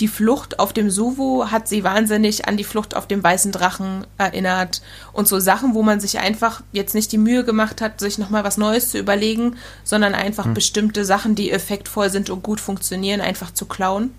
die 0.00 0.08
Flucht 0.08 0.58
auf 0.58 0.72
dem 0.72 0.90
Suvo 0.90 1.50
hat 1.50 1.68
sie 1.68 1.84
wahnsinnig 1.84 2.48
an 2.48 2.56
die 2.56 2.64
Flucht 2.64 2.96
auf 2.96 3.06
dem 3.06 3.22
weißen 3.22 3.52
Drachen 3.52 4.06
erinnert. 4.16 4.82
Und 5.12 5.28
so 5.28 5.38
Sachen, 5.38 5.74
wo 5.74 5.82
man 5.82 6.00
sich 6.00 6.18
einfach 6.18 6.62
jetzt 6.72 6.94
nicht 6.94 7.12
die 7.12 7.18
Mühe 7.18 7.44
gemacht 7.44 7.80
hat, 7.80 8.00
sich 8.00 8.18
nochmal 8.18 8.42
was 8.42 8.56
Neues 8.56 8.90
zu 8.90 8.98
überlegen, 8.98 9.56
sondern 9.84 10.14
einfach 10.14 10.46
bestimmte 10.48 11.04
Sachen, 11.04 11.34
die 11.34 11.50
effektvoll 11.50 12.10
sind 12.10 12.30
und 12.30 12.42
gut 12.42 12.60
funktionieren, 12.60 13.20
einfach 13.20 13.52
zu 13.52 13.66
klauen. 13.66 14.10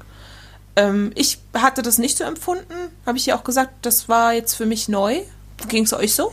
Ähm, 0.76 1.12
ich 1.16 1.40
hatte 1.54 1.82
das 1.82 1.98
nicht 1.98 2.18
so 2.18 2.24
empfunden, 2.24 2.74
habe 3.06 3.18
ich 3.18 3.26
ja 3.26 3.36
auch 3.36 3.44
gesagt, 3.44 3.74
das 3.82 4.08
war 4.08 4.34
jetzt 4.34 4.54
für 4.54 4.66
mich 4.66 4.88
neu. 4.88 5.20
Ging 5.68 5.84
es 5.84 5.94
euch 5.94 6.14
so? 6.14 6.32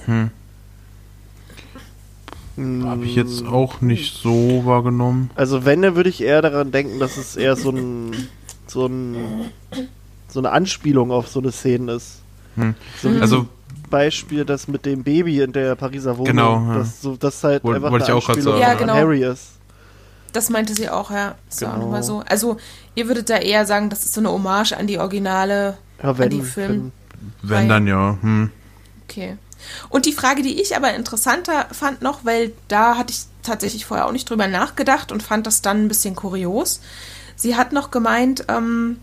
Habe 2.56 3.04
ich 3.04 3.14
jetzt 3.14 3.46
auch 3.46 3.80
nicht 3.80 4.20
so 4.20 4.62
wahrgenommen. 4.64 5.30
Also 5.36 5.64
wenn, 5.64 5.80
dann 5.82 5.94
würde 5.94 6.10
ich 6.10 6.20
eher 6.20 6.42
daran 6.42 6.72
denken, 6.72 6.98
dass 6.98 7.16
es 7.16 7.36
eher 7.36 7.54
so 7.54 7.70
ein, 7.70 8.28
so 8.70 8.86
ein, 8.86 9.50
so 10.28 10.38
eine 10.40 10.50
Anspielung 10.50 11.10
auf 11.10 11.28
so 11.28 11.40
eine 11.40 11.52
Szene 11.52 11.92
ist. 11.92 12.20
Hm. 12.56 12.74
So 13.02 13.14
wie 13.14 13.20
Also- 13.20 13.36
zum 13.42 13.48
Beispiel 13.90 14.44
das 14.44 14.68
mit 14.68 14.84
dem 14.84 15.02
Baby 15.02 15.40
in 15.40 15.52
der 15.52 15.74
Pariser 15.74 16.12
Wohnung. 16.18 16.26
Genau, 16.26 16.66
ja. 16.68 16.78
Das, 16.78 17.00
so, 17.00 17.16
das 17.16 17.42
halt 17.42 17.64
Woll- 17.64 17.76
einfach 17.76 17.90
wollte 17.90 18.06
eine 18.06 18.18
ich 18.18 18.24
auch 18.24 18.28
Anspielung 18.28 18.58
sagen. 18.58 18.64
an 18.64 18.70
Ja, 18.72 18.78
genau. 18.78 18.94
Harry 18.94 19.24
ist. 19.24 19.52
Das 20.32 20.50
meinte 20.50 20.74
sie 20.74 20.90
auch, 20.90 21.10
ja. 21.10 21.36
Ist 21.48 21.62
ja 21.62 21.68
auch 21.68 21.72
Genau. 21.74 21.84
nochmal 21.86 22.02
so. 22.02 22.22
Also, 22.28 22.58
ihr 22.94 23.08
würdet 23.08 23.30
da 23.30 23.36
eher 23.38 23.64
sagen, 23.64 23.88
das 23.88 24.04
ist 24.04 24.12
so 24.12 24.20
eine 24.20 24.30
Hommage 24.30 24.72
an 24.76 24.86
die 24.86 24.98
Originale, 24.98 25.78
Ja, 26.02 26.10
an 26.10 26.18
wenn, 26.18 26.30
die 26.30 26.42
Film. 26.42 26.92
Wenn 27.42 27.50
Weil- 27.50 27.68
dann 27.68 27.86
ja. 27.86 28.18
Hm. 28.20 28.50
Okay. 29.08 29.38
Und 29.88 30.04
die 30.04 30.12
Frage, 30.12 30.42
die 30.42 30.60
ich 30.60 30.76
aber 30.76 30.92
interessanter 30.94 31.66
fand 31.72 32.02
noch, 32.02 32.24
weil 32.26 32.52
da 32.68 32.96
hatte 32.98 33.12
ich 33.12 33.20
tatsächlich 33.42 33.86
vorher 33.86 34.06
auch 34.06 34.12
nicht 34.12 34.28
drüber 34.28 34.46
nachgedacht 34.48 35.10
und 35.12 35.22
fand 35.22 35.46
das 35.46 35.62
dann 35.62 35.84
ein 35.84 35.88
bisschen 35.88 36.14
kurios. 36.14 36.80
Sie 37.38 37.56
hat 37.56 37.72
noch 37.72 37.90
gemeint, 37.90 38.44
ähm, 38.48 38.98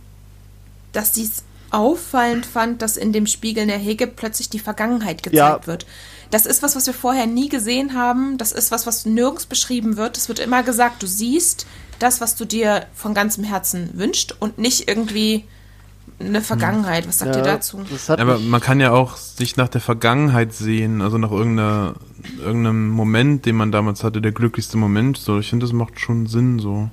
dass 0.92 1.16
sie 1.16 1.24
es 1.24 1.44
auffallend 1.72 2.46
fand, 2.46 2.82
dass 2.82 2.96
in 2.98 3.12
dem 3.12 3.26
Spiegel 3.28 3.66
der 3.66 3.78
Hege 3.78 4.08
plötzlich 4.08 4.50
die 4.50 4.60
Vergangenheit 4.60 5.24
gezeigt 5.24 5.34
Ja. 5.64 5.68
wird. 5.68 5.88
Das 6.32 6.46
ist 6.46 6.62
was, 6.62 6.76
was 6.76 6.86
wir 6.86 6.94
vorher 6.94 7.28
nie 7.28 7.50
gesehen 7.50 7.94
haben. 7.96 8.38
Das 8.38 8.52
ist 8.52 8.72
was, 8.72 8.86
was 8.86 9.06
nirgends 9.06 9.46
beschrieben 9.46 9.98
wird. 9.98 10.18
Es 10.18 10.28
wird 10.28 10.40
immer 10.40 10.64
gesagt, 10.64 11.02
du 11.02 11.08
siehst 11.08 11.66
das, 12.00 12.22
was 12.22 12.36
du 12.36 12.46
dir 12.46 12.86
von 12.94 13.14
ganzem 13.14 13.44
Herzen 13.44 13.90
wünscht 13.94 14.36
und 14.40 14.58
nicht 14.58 14.90
irgendwie 14.90 15.46
eine 16.20 16.42
Vergangenheit. 16.42 17.08
Was 17.08 17.20
sagt 17.20 17.36
ja, 17.36 17.42
ihr 17.42 17.46
dazu? 17.46 17.82
Aber 18.08 18.40
man 18.40 18.62
kann 18.62 18.80
ja 18.80 18.92
auch 18.92 19.18
sich 19.18 19.58
nach 19.58 19.68
der 19.70 19.82
Vergangenheit 19.82 20.54
sehen, 20.54 21.02
also 21.02 21.18
nach 21.18 21.32
irgendeiner, 21.32 21.96
irgendeinem 22.40 22.90
Moment, 22.90 23.46
den 23.46 23.56
man 23.56 23.72
damals 23.72 24.04
hatte, 24.04 24.22
der 24.22 24.32
glücklichste 24.32 24.78
Moment. 24.78 25.18
So, 25.18 25.40
ich 25.40 25.50
finde, 25.50 25.66
das 25.66 25.74
macht 25.74 26.00
schon 26.00 26.28
Sinn 26.28 26.60
so. 26.60 26.90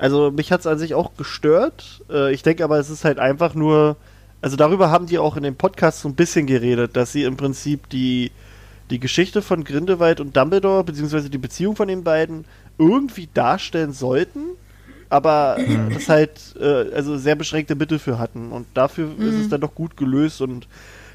Also 0.00 0.30
mich 0.30 0.50
hat 0.50 0.60
es 0.60 0.66
an 0.66 0.78
sich 0.78 0.94
auch 0.94 1.14
gestört. 1.16 2.02
Äh, 2.10 2.32
ich 2.32 2.42
denke 2.42 2.64
aber, 2.64 2.78
es 2.78 2.88
ist 2.88 3.04
halt 3.04 3.18
einfach 3.18 3.54
nur, 3.54 3.96
also 4.40 4.56
darüber 4.56 4.90
haben 4.90 5.06
die 5.06 5.18
auch 5.18 5.36
in 5.36 5.42
dem 5.42 5.56
Podcast 5.56 6.00
so 6.00 6.08
ein 6.08 6.14
bisschen 6.14 6.46
geredet, 6.46 6.96
dass 6.96 7.12
sie 7.12 7.24
im 7.24 7.36
Prinzip 7.36 7.88
die, 7.90 8.30
die 8.88 8.98
Geschichte 8.98 9.42
von 9.42 9.62
Grindelwald 9.62 10.20
und 10.20 10.34
Dumbledore, 10.36 10.84
beziehungsweise 10.84 11.28
die 11.28 11.38
Beziehung 11.38 11.76
von 11.76 11.86
den 11.86 12.02
beiden, 12.02 12.46
irgendwie 12.78 13.28
darstellen 13.34 13.92
sollten, 13.92 14.40
aber 15.10 15.58
das 15.92 16.08
halt 16.08 16.56
äh, 16.58 16.94
also 16.94 17.18
sehr 17.18 17.34
beschränkte 17.34 17.74
Mittel 17.74 17.98
für 17.98 18.18
hatten. 18.18 18.52
Und 18.52 18.66
dafür 18.72 19.10
ist 19.18 19.34
es 19.34 19.48
dann 19.50 19.60
doch 19.60 19.74
gut 19.74 19.98
gelöst 19.98 20.40
und 20.40 20.66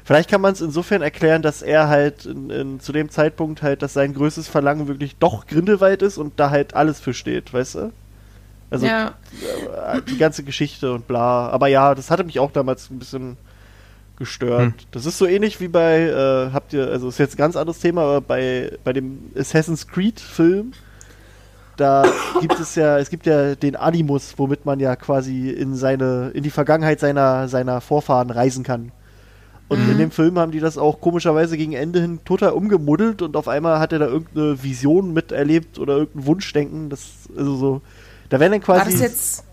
vielleicht 0.04 0.30
kann 0.30 0.40
man 0.40 0.52
es 0.52 0.60
insofern 0.60 1.02
erklären, 1.02 1.42
dass 1.42 1.62
er 1.62 1.88
halt 1.88 2.24
in, 2.24 2.50
in, 2.50 2.80
zu 2.80 2.92
dem 2.92 3.10
Zeitpunkt 3.10 3.62
halt, 3.62 3.82
dass 3.82 3.94
sein 3.94 4.14
größtes 4.14 4.46
Verlangen 4.46 4.86
wirklich 4.86 5.16
doch 5.16 5.48
Grindelwald 5.48 6.02
ist 6.02 6.18
und 6.18 6.38
da 6.38 6.50
halt 6.50 6.74
alles 6.74 7.00
für 7.00 7.14
steht, 7.14 7.52
weißt 7.52 7.74
du? 7.74 7.92
Also 8.70 8.86
ja. 8.86 9.14
äh, 9.92 10.02
die 10.02 10.18
ganze 10.18 10.42
Geschichte 10.42 10.92
und 10.92 11.06
bla. 11.06 11.48
Aber 11.50 11.68
ja, 11.68 11.94
das 11.94 12.10
hatte 12.10 12.24
mich 12.24 12.38
auch 12.38 12.50
damals 12.50 12.90
ein 12.90 12.98
bisschen 12.98 13.36
gestört. 14.16 14.62
Hm. 14.62 14.74
Das 14.90 15.06
ist 15.06 15.18
so 15.18 15.26
ähnlich 15.26 15.60
wie 15.60 15.68
bei, 15.68 16.00
äh, 16.02 16.52
habt 16.52 16.72
ihr, 16.72 16.88
also 16.88 17.08
ist 17.08 17.18
jetzt 17.18 17.34
ein 17.34 17.38
ganz 17.38 17.56
anderes 17.56 17.80
Thema, 17.80 18.02
aber 18.02 18.20
bei, 18.20 18.72
bei 18.82 18.92
dem 18.92 19.30
Assassin's 19.36 19.86
Creed 19.86 20.18
Film, 20.18 20.72
da 21.76 22.04
gibt 22.40 22.58
es 22.58 22.74
ja, 22.74 22.98
es 22.98 23.10
gibt 23.10 23.26
ja 23.26 23.54
den 23.54 23.76
Animus, 23.76 24.34
womit 24.36 24.64
man 24.64 24.80
ja 24.80 24.96
quasi 24.96 25.50
in 25.50 25.74
seine, 25.74 26.30
in 26.34 26.42
die 26.42 26.50
Vergangenheit 26.50 26.98
seiner, 27.00 27.48
seiner 27.48 27.80
Vorfahren 27.80 28.30
reisen 28.30 28.64
kann. 28.64 28.92
Und 29.68 29.80
in 29.90 29.98
dem 29.98 30.12
Film 30.12 30.38
haben 30.38 30.52
die 30.52 30.60
das 30.60 30.78
auch 30.78 31.00
komischerweise 31.00 31.56
gegen 31.56 31.72
Ende 31.72 32.00
hin 32.00 32.20
total 32.24 32.52
umgemuddelt 32.52 33.20
und 33.20 33.36
auf 33.36 33.48
einmal 33.48 33.80
hat 33.80 33.92
er 33.92 33.98
da 33.98 34.06
irgendeine 34.06 34.62
Vision 34.62 35.12
miterlebt 35.12 35.80
oder 35.80 35.96
irgendein 35.96 36.26
Wunschdenken. 36.26 36.88
Das, 36.88 37.28
also 37.36 37.56
so, 37.56 37.82
da 38.28 38.40
werden 38.40 38.52
dann 38.52 38.60
quasi 38.60 39.08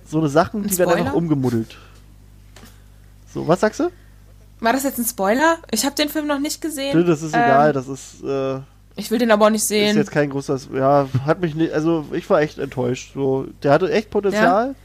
so 0.07 0.19
eine 0.19 0.29
Sachen, 0.29 0.63
die 0.63 0.77
werden 0.77 0.93
einfach 0.93 1.13
umgemuddelt. 1.13 1.77
So, 3.33 3.47
was 3.47 3.61
sagst 3.61 3.79
du? 3.79 3.89
War 4.59 4.73
das 4.73 4.83
jetzt 4.83 4.99
ein 4.99 5.05
Spoiler? 5.05 5.57
Ich 5.71 5.85
habe 5.85 5.95
den 5.95 6.07
Film 6.09 6.27
noch 6.27 6.39
nicht 6.39 6.61
gesehen. 6.61 7.05
Das 7.05 7.21
ist 7.21 7.33
Ähm, 7.33 7.41
egal, 7.41 7.73
das 7.73 7.87
ist, 7.87 8.23
äh, 8.23 8.59
Ich 8.95 9.11
will 9.11 9.17
den 9.17 9.31
aber 9.31 9.47
auch 9.47 9.49
nicht 9.49 9.63
Ist 9.63 9.67
sehen. 9.69 9.97
jetzt 9.97 10.11
kein 10.11 10.29
großes, 10.29 10.69
ja, 10.73 11.07
hat 11.25 11.41
mich 11.41 11.55
nicht, 11.55 11.73
also 11.73 12.05
ich 12.11 12.29
war 12.29 12.41
echt 12.41 12.59
enttäuscht. 12.59 13.13
So, 13.13 13.47
der 13.63 13.71
hatte 13.71 13.91
echt 13.91 14.09
Potenzial, 14.09 14.75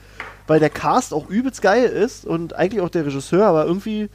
weil 0.47 0.59
der 0.61 0.71
Cast 0.71 1.13
auch 1.13 1.29
übelst 1.29 1.63
geil 1.63 1.85
ist 1.85 2.25
und 2.25 2.55
eigentlich 2.55 2.81
auch 2.81 2.89
der 2.89 3.07
Regisseur, 3.07 3.47
aber 3.47 3.67
irgendwie, 3.67 4.09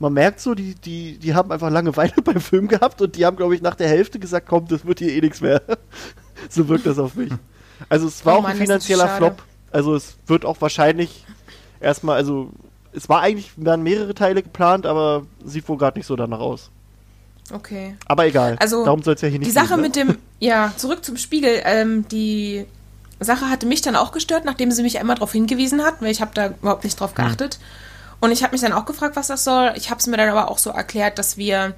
man 0.00 0.12
merkt 0.12 0.40
so, 0.40 0.54
die, 0.54 0.74
die, 0.74 1.16
die 1.18 1.34
haben 1.34 1.50
einfach 1.52 1.70
Langeweile 1.70 2.12
beim 2.24 2.40
Film 2.40 2.68
gehabt 2.68 3.00
und 3.00 3.16
die 3.16 3.24
haben, 3.24 3.36
glaube 3.36 3.54
ich, 3.54 3.62
nach 3.62 3.76
der 3.76 3.88
Hälfte 3.88 4.18
gesagt, 4.18 4.46
komm, 4.48 4.66
das 4.68 4.84
wird 4.84 4.98
hier 4.98 5.12
eh 5.12 5.20
nichts 5.20 5.40
mehr. 5.40 5.62
so 6.50 6.68
wirkt 6.68 6.84
das 6.86 6.98
auf 6.98 7.14
mich. 7.14 7.32
Also 7.88 8.06
es 8.08 8.24
war 8.24 8.34
Oh 8.34 8.38
auch 8.38 8.42
Mann, 8.42 8.52
ein 8.52 8.58
das 8.58 8.78
ist 8.78 8.86
finanzieller. 8.86 9.16
Flop. 9.16 9.42
Also 9.72 9.94
es 9.94 10.16
wird 10.26 10.44
auch 10.44 10.60
wahrscheinlich 10.60 11.24
erstmal, 11.80 12.16
also 12.16 12.50
es 12.92 13.08
war 13.08 13.20
eigentlich, 13.20 13.50
werden 13.56 13.82
mehrere 13.82 14.14
Teile 14.14 14.42
geplant, 14.42 14.86
aber 14.86 15.26
sieht 15.44 15.68
wohl 15.68 15.76
gerade 15.76 15.98
nicht 15.98 16.06
so 16.06 16.16
danach 16.16 16.40
aus. 16.40 16.70
Okay. 17.52 17.96
Aber 18.06 18.26
egal, 18.26 18.56
Also, 18.58 18.84
darum 18.84 19.02
soll 19.02 19.14
es 19.14 19.20
ja 19.20 19.28
hier 19.28 19.38
nicht 19.38 19.48
Die 19.48 19.52
Sache 19.52 19.68
gehen, 19.68 19.76
ne? 19.76 19.82
mit 19.82 19.96
dem, 19.96 20.18
ja, 20.40 20.72
zurück 20.76 21.04
zum 21.04 21.16
Spiegel. 21.16 21.60
Ähm, 21.64 22.08
die 22.08 22.66
Sache 23.20 23.48
hatte 23.48 23.66
mich 23.66 23.82
dann 23.82 23.94
auch 23.96 24.12
gestört, 24.12 24.44
nachdem 24.44 24.70
sie 24.72 24.82
mich 24.82 24.98
einmal 24.98 25.16
darauf 25.16 25.32
hingewiesen 25.32 25.82
hat, 25.84 26.00
weil 26.02 26.10
ich 26.10 26.20
habe 26.20 26.32
da 26.34 26.46
überhaupt 26.48 26.84
nicht 26.84 26.98
drauf 26.98 27.14
geachtet. 27.14 27.58
Und 28.18 28.32
ich 28.32 28.42
habe 28.42 28.52
mich 28.52 28.62
dann 28.62 28.72
auch 28.72 28.84
gefragt, 28.86 29.14
was 29.14 29.28
das 29.28 29.44
soll. 29.44 29.72
Ich 29.76 29.90
habe 29.90 30.00
es 30.00 30.06
mir 30.06 30.16
dann 30.16 30.28
aber 30.30 30.50
auch 30.50 30.58
so 30.58 30.70
erklärt, 30.70 31.18
dass 31.18 31.36
wir 31.36 31.74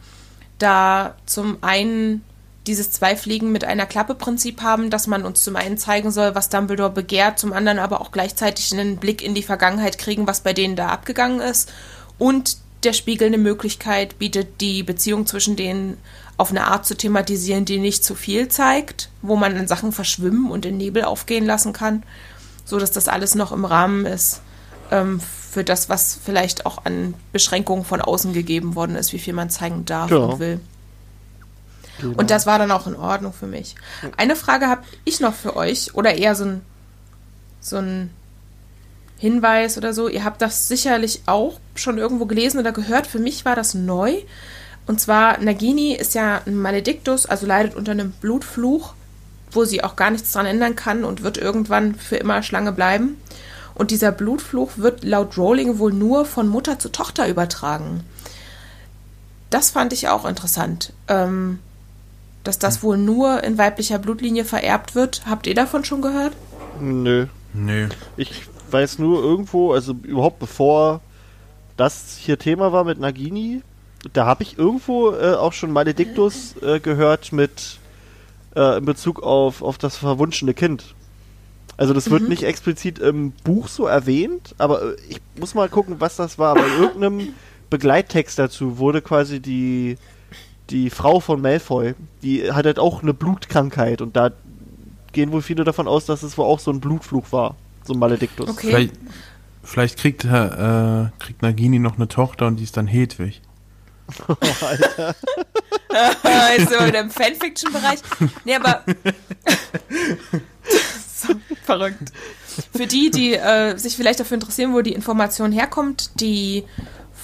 da 0.58 1.14
zum 1.26 1.58
einen 1.62 2.24
dieses 2.68 2.92
Zwei-Fliegen 2.92 3.50
mit 3.50 3.64
einer 3.64 3.86
Klappe-Prinzip 3.86 4.62
haben, 4.62 4.90
dass 4.90 5.06
man 5.06 5.24
uns 5.24 5.42
zum 5.42 5.56
einen 5.56 5.78
zeigen 5.78 6.10
soll, 6.12 6.34
was 6.34 6.48
Dumbledore 6.50 6.90
begehrt, 6.90 7.38
zum 7.38 7.52
anderen 7.52 7.78
aber 7.78 8.00
auch 8.00 8.12
gleichzeitig 8.12 8.72
einen 8.72 8.98
Blick 8.98 9.22
in 9.22 9.34
die 9.34 9.42
Vergangenheit 9.42 9.98
kriegen, 9.98 10.26
was 10.26 10.42
bei 10.42 10.52
denen 10.52 10.76
da 10.76 10.88
abgegangen 10.88 11.40
ist. 11.40 11.72
Und 12.18 12.58
der 12.84 12.92
Spiegel 12.92 13.26
eine 13.26 13.38
Möglichkeit 13.38 14.18
bietet, 14.18 14.60
die 14.60 14.82
Beziehung 14.84 15.26
zwischen 15.26 15.56
denen 15.56 15.98
auf 16.36 16.50
eine 16.50 16.66
Art 16.66 16.86
zu 16.86 16.96
thematisieren, 16.96 17.64
die 17.64 17.78
nicht 17.78 18.04
zu 18.04 18.14
viel 18.14 18.48
zeigt, 18.48 19.08
wo 19.22 19.34
man 19.34 19.56
dann 19.56 19.66
Sachen 19.66 19.90
verschwimmen 19.90 20.50
und 20.50 20.64
in 20.64 20.76
Nebel 20.76 21.02
aufgehen 21.02 21.44
lassen 21.44 21.72
kann, 21.72 22.04
so 22.64 22.78
dass 22.78 22.92
das 22.92 23.08
alles 23.08 23.34
noch 23.34 23.50
im 23.50 23.64
Rahmen 23.64 24.06
ist 24.06 24.42
ähm, 24.92 25.20
für 25.50 25.64
das, 25.64 25.88
was 25.88 26.18
vielleicht 26.22 26.66
auch 26.66 26.84
an 26.84 27.14
Beschränkungen 27.32 27.84
von 27.84 28.00
außen 28.00 28.32
gegeben 28.32 28.76
worden 28.76 28.94
ist, 28.94 29.12
wie 29.12 29.18
viel 29.18 29.34
man 29.34 29.50
zeigen 29.50 29.84
darf 29.84 30.10
Ja. 30.10 30.18
und 30.18 30.38
will. 30.38 30.60
Genau. 32.00 32.16
Und 32.16 32.30
das 32.30 32.46
war 32.46 32.58
dann 32.58 32.70
auch 32.70 32.86
in 32.86 32.96
Ordnung 32.96 33.32
für 33.32 33.46
mich. 33.46 33.74
Eine 34.16 34.36
Frage 34.36 34.68
habe 34.68 34.82
ich 35.04 35.20
noch 35.20 35.34
für 35.34 35.56
euch, 35.56 35.94
oder 35.94 36.14
eher 36.14 36.34
so 36.34 36.44
ein, 36.44 36.62
so 37.60 37.76
ein 37.76 38.10
Hinweis 39.18 39.76
oder 39.76 39.92
so. 39.92 40.08
Ihr 40.08 40.24
habt 40.24 40.40
das 40.40 40.68
sicherlich 40.68 41.22
auch 41.26 41.58
schon 41.74 41.98
irgendwo 41.98 42.26
gelesen 42.26 42.58
oder 42.60 42.72
gehört. 42.72 43.06
Für 43.06 43.18
mich 43.18 43.44
war 43.44 43.56
das 43.56 43.74
neu. 43.74 44.16
Und 44.86 45.00
zwar, 45.00 45.38
Nagini 45.38 45.92
ist 45.92 46.14
ja 46.14 46.40
ein 46.46 46.56
Malediktus, 46.56 47.26
also 47.26 47.46
leidet 47.46 47.74
unter 47.74 47.92
einem 47.92 48.12
Blutfluch, 48.12 48.94
wo 49.50 49.64
sie 49.64 49.84
auch 49.84 49.96
gar 49.96 50.10
nichts 50.10 50.32
dran 50.32 50.46
ändern 50.46 50.76
kann 50.76 51.04
und 51.04 51.22
wird 51.22 51.36
irgendwann 51.36 51.94
für 51.94 52.16
immer 52.16 52.42
Schlange 52.42 52.72
bleiben. 52.72 53.20
Und 53.74 53.90
dieser 53.90 54.12
Blutfluch 54.12 54.72
wird 54.76 55.04
laut 55.04 55.36
Rowling 55.36 55.78
wohl 55.78 55.92
nur 55.92 56.24
von 56.24 56.48
Mutter 56.48 56.78
zu 56.78 56.90
Tochter 56.90 57.28
übertragen. 57.28 58.04
Das 59.50 59.70
fand 59.70 59.92
ich 59.92 60.08
auch 60.08 60.24
interessant. 60.24 60.92
Ähm, 61.06 61.58
dass 62.48 62.58
das 62.58 62.82
wohl 62.82 62.96
nur 62.96 63.44
in 63.44 63.58
weiblicher 63.58 63.98
Blutlinie 63.98 64.42
vererbt 64.42 64.94
wird. 64.94 65.26
Habt 65.26 65.46
ihr 65.46 65.54
davon 65.54 65.84
schon 65.84 66.00
gehört? 66.00 66.32
Nö. 66.80 67.26
Nö. 67.52 67.88
Ich 68.16 68.42
weiß 68.70 68.98
nur 68.98 69.22
irgendwo, 69.22 69.74
also 69.74 69.92
überhaupt 70.02 70.38
bevor 70.38 71.02
das 71.76 72.16
hier 72.18 72.38
Thema 72.38 72.72
war 72.72 72.84
mit 72.84 72.98
Nagini, 72.98 73.60
da 74.14 74.24
habe 74.24 74.44
ich 74.44 74.58
irgendwo 74.58 75.12
äh, 75.12 75.34
auch 75.34 75.52
schon 75.52 75.72
Maledictus 75.72 76.54
äh, 76.62 76.80
gehört 76.80 77.32
mit 77.32 77.78
äh, 78.56 78.78
in 78.78 78.86
Bezug 78.86 79.22
auf, 79.22 79.60
auf 79.60 79.76
das 79.76 79.98
verwunschene 79.98 80.54
Kind. 80.54 80.94
Also 81.76 81.92
das 81.92 82.10
wird 82.10 82.30
nicht 82.30 82.44
explizit 82.44 82.98
im 82.98 83.32
Buch 83.44 83.68
so 83.68 83.86
erwähnt, 83.86 84.54
aber 84.56 84.82
äh, 84.82 84.96
ich 85.06 85.20
muss 85.38 85.54
mal 85.54 85.68
gucken, 85.68 85.96
was 85.98 86.16
das 86.16 86.38
war. 86.38 86.54
Bei 86.54 86.66
irgendeinem 86.66 87.34
Begleittext 87.70 88.38
dazu 88.38 88.78
wurde 88.78 89.02
quasi 89.02 89.38
die, 89.38 89.98
die 90.70 90.90
Frau 90.90 91.20
von 91.20 91.40
Malfoy, 91.40 91.94
die 92.22 92.52
hat 92.52 92.66
halt 92.66 92.78
auch 92.78 93.02
eine 93.02 93.14
Blutkrankheit 93.14 94.00
und 94.02 94.16
da 94.16 94.30
gehen 95.12 95.32
wohl 95.32 95.42
viele 95.42 95.64
davon 95.64 95.88
aus, 95.88 96.06
dass 96.06 96.22
es 96.22 96.36
wohl 96.36 96.44
auch 96.44 96.60
so 96.60 96.70
ein 96.70 96.80
Blutfluch 96.80 97.32
war. 97.32 97.56
So 97.84 97.94
ein 97.94 97.98
Maledictus. 97.98 98.48
Okay. 98.48 98.66
Vielleicht, 98.68 98.94
vielleicht 99.62 99.98
kriegt, 99.98 100.24
äh, 100.24 101.06
kriegt 101.18 101.42
Nagini 101.42 101.78
noch 101.78 101.96
eine 101.96 102.08
Tochter 102.08 102.46
und 102.46 102.56
die 102.56 102.64
ist 102.64 102.76
dann 102.76 102.86
Hedwig. 102.86 103.40
also 106.22 106.76
in 106.84 106.92
dem 106.92 107.10
Fanfiction-Bereich. 107.10 108.00
Nee, 108.44 108.56
aber. 108.56 108.84
so 111.14 111.34
verrückt. 111.64 112.12
Für 112.74 112.86
die, 112.86 113.10
die 113.10 113.34
äh, 113.34 113.76
sich 113.76 113.96
vielleicht 113.96 114.20
dafür 114.20 114.36
interessieren, 114.36 114.72
wo 114.72 114.80
die 114.80 114.92
Information 114.92 115.52
herkommt, 115.52 116.20
die 116.20 116.64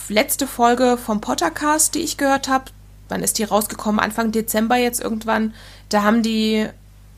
letzte 0.08 0.46
Folge 0.46 0.98
vom 0.98 1.20
Pottercast, 1.20 1.94
die 1.94 2.00
ich 2.00 2.16
gehört 2.16 2.48
habe, 2.48 2.70
wann 3.08 3.22
ist 3.22 3.38
die 3.38 3.44
rausgekommen? 3.44 4.00
Anfang 4.00 4.32
Dezember 4.32 4.76
jetzt 4.76 5.00
irgendwann. 5.00 5.54
Da 5.88 6.02
haben 6.02 6.22
die, 6.22 6.66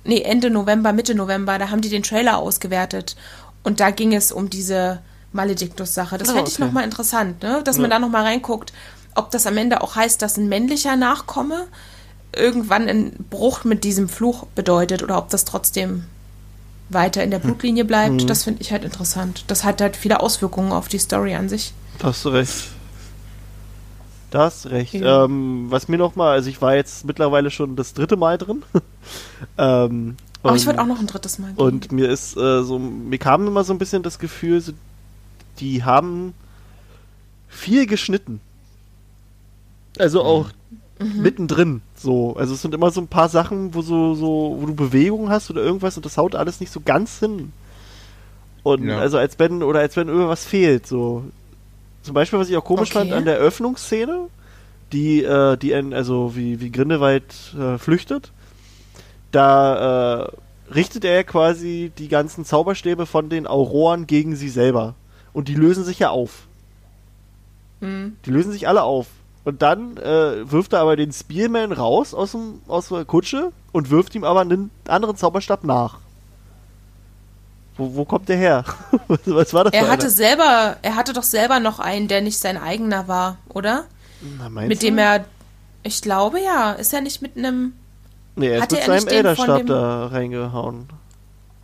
nee, 0.05 0.21
Ende 0.23 0.51
November, 0.51 0.93
Mitte 0.93 1.15
November, 1.15 1.59
da 1.59 1.71
haben 1.71 1.81
die 1.81 1.89
den 1.89 2.03
Trailer 2.03 2.39
ausgewertet. 2.39 3.17
Und 3.63 3.81
da 3.81 3.91
ging 3.91 4.15
es 4.15 4.33
um 4.33 4.51
diese 4.51 5.01
Maledictus-Sache. 5.33 6.19
Das 6.19 6.29
Ah, 6.31 6.35
fände 6.35 6.49
ich 6.51 6.57
okay. 6.57 6.65
nochmal 6.65 6.85
interessant, 6.85 7.43
ne? 7.43 7.61
dass 7.65 7.79
man 7.79 7.91
da 7.91 7.99
nochmal 7.99 8.23
reinguckt, 8.23 8.73
ob 9.15 9.31
das 9.31 9.47
am 9.47 9.57
Ende 9.57 9.83
auch 9.83 9.97
heißt, 9.97 10.21
dass 10.23 10.37
ein 10.37 10.49
männlicher 10.49 10.97
Nachkomme 10.97 11.67
irgendwann 12.35 12.89
einen 12.89 13.25
Bruch 13.31 13.65
mit 13.65 13.83
diesem 13.85 14.09
Fluch 14.09 14.47
bedeutet 14.55 15.03
oder 15.03 15.19
ob 15.19 15.31
das 15.31 15.45
trotzdem 15.45 16.05
weiter 16.89 17.23
in 17.25 17.31
der 17.31 17.39
Blutlinie 17.41 17.85
bleibt. 17.85 18.29
Das 18.31 18.45
finde 18.45 18.61
ich 18.63 18.71
halt 18.73 18.85
interessant. 18.85 19.45
Das 19.49 19.65
hat 19.65 19.81
halt 19.81 19.97
viele 19.97 20.21
Auswirkungen 20.21 20.71
auf 20.73 20.89
die 20.89 20.99
Story 20.99 21.35
an 21.35 21.49
sich. 21.49 21.73
Da 21.99 22.09
hast 22.09 22.25
du 22.25 22.29
recht. 22.29 22.69
Da 24.37 24.43
hast 24.45 24.67
recht. 24.67 24.93
Ja. 24.93 25.25
Ähm, 25.25 25.65
was 25.71 25.89
mir 25.89 25.97
nochmal, 25.97 26.33
also 26.33 26.51
ich 26.51 26.61
war 26.61 26.75
jetzt 26.77 27.07
mittlerweile 27.07 27.51
schon 27.51 27.75
das 27.75 27.95
dritte 27.95 28.19
Mal 28.19 28.37
drin. 28.37 28.63
ähm, 29.57 30.17
Aber 30.43 30.55
ich 30.57 30.61
und- 30.63 30.67
würde 30.67 30.83
auch 30.83 30.87
noch 30.87 30.99
ein 31.01 31.07
drittes 31.07 31.39
Mal 31.39 31.55
gehen. 31.55 31.57
Und 31.65 31.91
mir 31.91 32.11
ist 32.11 32.37
äh, 32.37 32.63
so, 32.63 32.79
mir 32.79 33.17
kam 33.17 33.47
immer 33.47 33.65
so 33.65 33.73
ein 33.73 33.79
bisschen 33.79 34.03
das 34.03 34.19
Gefühl, 34.19 34.61
so, 34.61 34.73
die 35.59 35.85
haben 35.85 36.35
viel 37.49 37.87
geschnitten. 37.87 38.41
Also 39.99 40.23
auch 40.23 40.51
mittendrin. 40.99 41.81
So, 41.97 42.37
also 42.37 42.53
es 42.53 42.61
sind 42.61 42.75
immer 42.75 42.91
so 42.91 43.01
ein 43.01 43.09
paar 43.09 43.31
Sachen, 43.31 43.73
wo 43.75 43.81
so, 43.81 44.15
so, 44.15 44.59
wo 44.61 44.67
du 44.67 44.75
Bewegungen 44.75 45.31
hast 45.31 45.49
oder 45.51 45.63
irgendwas 45.63 45.97
und 45.97 46.05
das 46.05 46.19
haut 46.19 46.35
alles 46.35 46.61
nicht 46.61 46.73
so 46.73 46.81
ganz 46.85 47.21
hin. 47.21 47.53
Und 48.63 48.85
Ja. 48.87 48.99
also 48.99 49.17
als 49.17 49.39
wenn, 49.39 49.63
oder 49.63 49.81
als 49.81 49.97
wenn 49.97 50.09
irgendwas 50.09 50.45
fehlt, 50.45 50.87
so. 50.87 51.25
Zum 52.07 52.15
Beispiel, 52.15 52.39
was 52.39 52.49
ich 52.49 52.57
auch 52.57 52.65
komisch 52.65 52.91
Okay. 52.91 53.01
fand 53.01 53.13
an 53.13 53.25
der 53.25 53.39
Öffnungsszene, 53.39 54.29
die, 54.93 55.25
äh, 55.25 55.57
die, 55.57 55.75
also 55.75 56.37
wie, 56.37 56.61
wie 56.61 56.71
Grindelwald 56.71 57.35
äh, 57.59 57.79
flüchtet, 57.79 58.31
da 59.33 60.23
äh, 60.23 60.29
richtet 60.73 61.05
er 61.05 61.25
quasi 61.25 61.91
die 61.99 62.07
ganzen 62.07 62.45
Zauberstäbe 62.45 63.07
von 63.07 63.29
den 63.29 63.49
Auroren 63.49 64.07
gegen 64.07 64.37
sie 64.37 64.49
selber. 64.49 64.95
Und 65.33 65.49
die 65.49 65.57
lösen 65.57 65.83
sich 65.83 65.99
ja 65.99 66.11
auf. 66.11 66.47
Hm. 67.81 68.17
Die 68.25 68.31
lösen 68.31 68.53
sich 68.53 68.69
alle 68.69 68.85
auf. 68.85 69.09
Und 69.43 69.63
dann 69.63 69.97
äh, 69.97 70.49
wirft 70.49 70.75
er 70.75 70.83
aber 70.83 70.95
den 70.95 71.13
Spearman 71.13 71.73
raus 71.73 72.15
aus, 72.15 72.31
dem, 72.31 72.61
aus 72.69 72.91
der 72.91 73.05
Kutsche 73.05 73.51
und 73.73 73.91
wirft 73.91 74.15
ihm 74.15 74.23
aber 74.23 74.43
einen 74.43 74.71
anderen 74.87 75.17
Zauberstab 75.17 75.65
nach. 75.65 75.99
Wo, 77.77 77.95
wo 77.95 78.05
kommt 78.05 78.29
der 78.29 78.37
her? 78.37 78.65
was, 79.27 79.53
war 79.53 79.65
das 79.65 79.73
er 79.73 79.85
für 79.85 79.91
hatte 79.91 80.03
einer? 80.07 80.11
selber, 80.11 80.77
er 80.83 80.97
hatte 80.97 81.13
doch 81.13 81.23
selber 81.23 81.61
noch 81.61 81.79
einen, 81.79 82.09
der 82.09 82.21
nicht 82.23 82.39
sein 82.39 82.57
eigener 82.57 83.07
war, 83.09 83.39
oder? 83.49 83.85
Na, 84.39 84.49
meinst 84.49 84.69
mit 84.69 84.83
du? 84.83 84.87
dem 84.87 84.99
er, 84.99 85.25
ich 85.83 86.01
glaube 86.03 86.41
ja, 86.41 86.73
ist 86.73 86.93
er 86.95 87.03
nicht 87.03 87.21
mit 87.23 87.37
einem, 87.37 87.75
Nee, 88.35 88.49
er 88.49 88.57
ist 88.57 88.63
hatte 88.63 88.75
mit 88.77 88.89
er 88.89 89.01
seinem 89.01 89.09
Elderstab 89.09 89.67
da 89.67 90.07
reingehauen. 90.07 90.89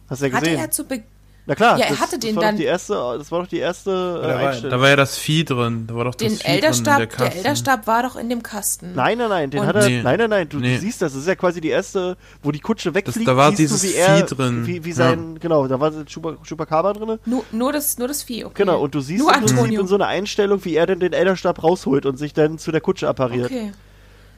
Hast 0.08 0.22
du 0.22 0.26
ja 0.26 0.32
hatte 0.32 0.44
gesehen? 0.44 0.60
er 0.60 0.70
zu 0.70 0.84
Be 0.84 1.02
Na 1.44 1.56
klar, 1.56 1.76
Ja, 1.76 1.86
er 1.86 1.90
das, 1.90 2.00
hatte 2.00 2.18
das 2.18 2.20
den 2.20 2.36
war 2.36 2.42
dann- 2.44 2.54
Doch 2.54 2.60
die 2.60 2.66
erste, 2.66 2.92
das 3.18 3.32
war 3.32 3.40
doch 3.40 3.48
die 3.48 3.58
erste 3.58 3.90
äh, 3.90 3.94
Da 3.94 4.28
war, 4.28 4.36
Einstellung. 4.50 4.70
da 4.70 4.80
war 4.80 4.88
ja 4.90 4.94
das 4.96 5.18
Vieh 5.18 5.44
drin. 5.44 5.86
Da 5.88 5.94
war 5.96 6.04
doch 6.04 6.14
das 6.14 6.18
den 6.28 6.30
Vieh 6.30 6.42
drin 6.44 6.46
in 6.50 6.54
Elderstab, 6.62 6.98
der 6.98 7.06
der, 7.06 7.16
Kasten. 7.16 7.36
Elderstab 7.38 7.86
war 7.88 8.02
doch 8.04 8.14
in 8.14 8.28
dem 8.28 8.42
Kasten. 8.44 8.92
Nein, 8.94 9.18
nein, 9.18 9.28
nein, 9.28 9.50
den 9.50 9.60
Und- 9.60 9.66
hat 9.66 9.74
er. 9.74 9.88
Nee. 9.88 10.02
Nein, 10.02 10.18
nein, 10.20 10.30
nein, 10.30 10.48
du, 10.48 10.58
Nee. 10.58 10.74
du 10.76 10.80
siehst 10.80 11.02
das. 11.02 11.12
Das 11.14 11.22
ist 11.22 11.26
ja 11.26 11.34
quasi 11.34 11.60
die 11.60 11.70
erste, 11.70 12.16
wo 12.44 12.52
die 12.52 12.60
Kutsche 12.60 12.94
wegfliegt. 12.94 13.26
da 13.26 13.36
war 13.36 13.50
dieses 13.50 13.82
du, 13.82 13.88
wie 13.88 13.94
er, 13.94 14.18
Vieh 14.18 14.34
drin. 14.36 14.66
Wie, 14.68 14.84
wie 14.84 14.90
Ja. 14.90 14.94
sein, 14.94 15.38
genau, 15.40 15.66
da 15.66 15.80
war 15.80 15.90
Chupa- 16.06 16.36
Chupacabra 16.46 16.92
drin. 16.92 17.18
Nur, 17.26 17.44
nur, 17.50 17.72
das, 17.72 17.98
nur 17.98 18.06
das 18.06 18.22
Vieh, 18.22 18.44
okay. 18.44 18.54
Genau, 18.58 18.80
und 18.80 18.94
du 18.94 19.00
siehst 19.00 19.18
nur 19.24 19.34
im 19.34 19.40
Prinzip 19.44 19.80
in 19.80 19.86
so 19.88 19.96
einer 19.96 20.06
Einstellung, 20.06 20.64
wie 20.64 20.76
er 20.76 20.86
dann 20.86 21.00
den 21.00 21.12
Elderstab 21.12 21.60
rausholt 21.64 22.06
und 22.06 22.18
sich 22.18 22.32
dann 22.34 22.58
zu 22.58 22.70
der 22.70 22.80
Kutsche 22.80 23.08
appariert. 23.08 23.46
Okay. 23.46 23.72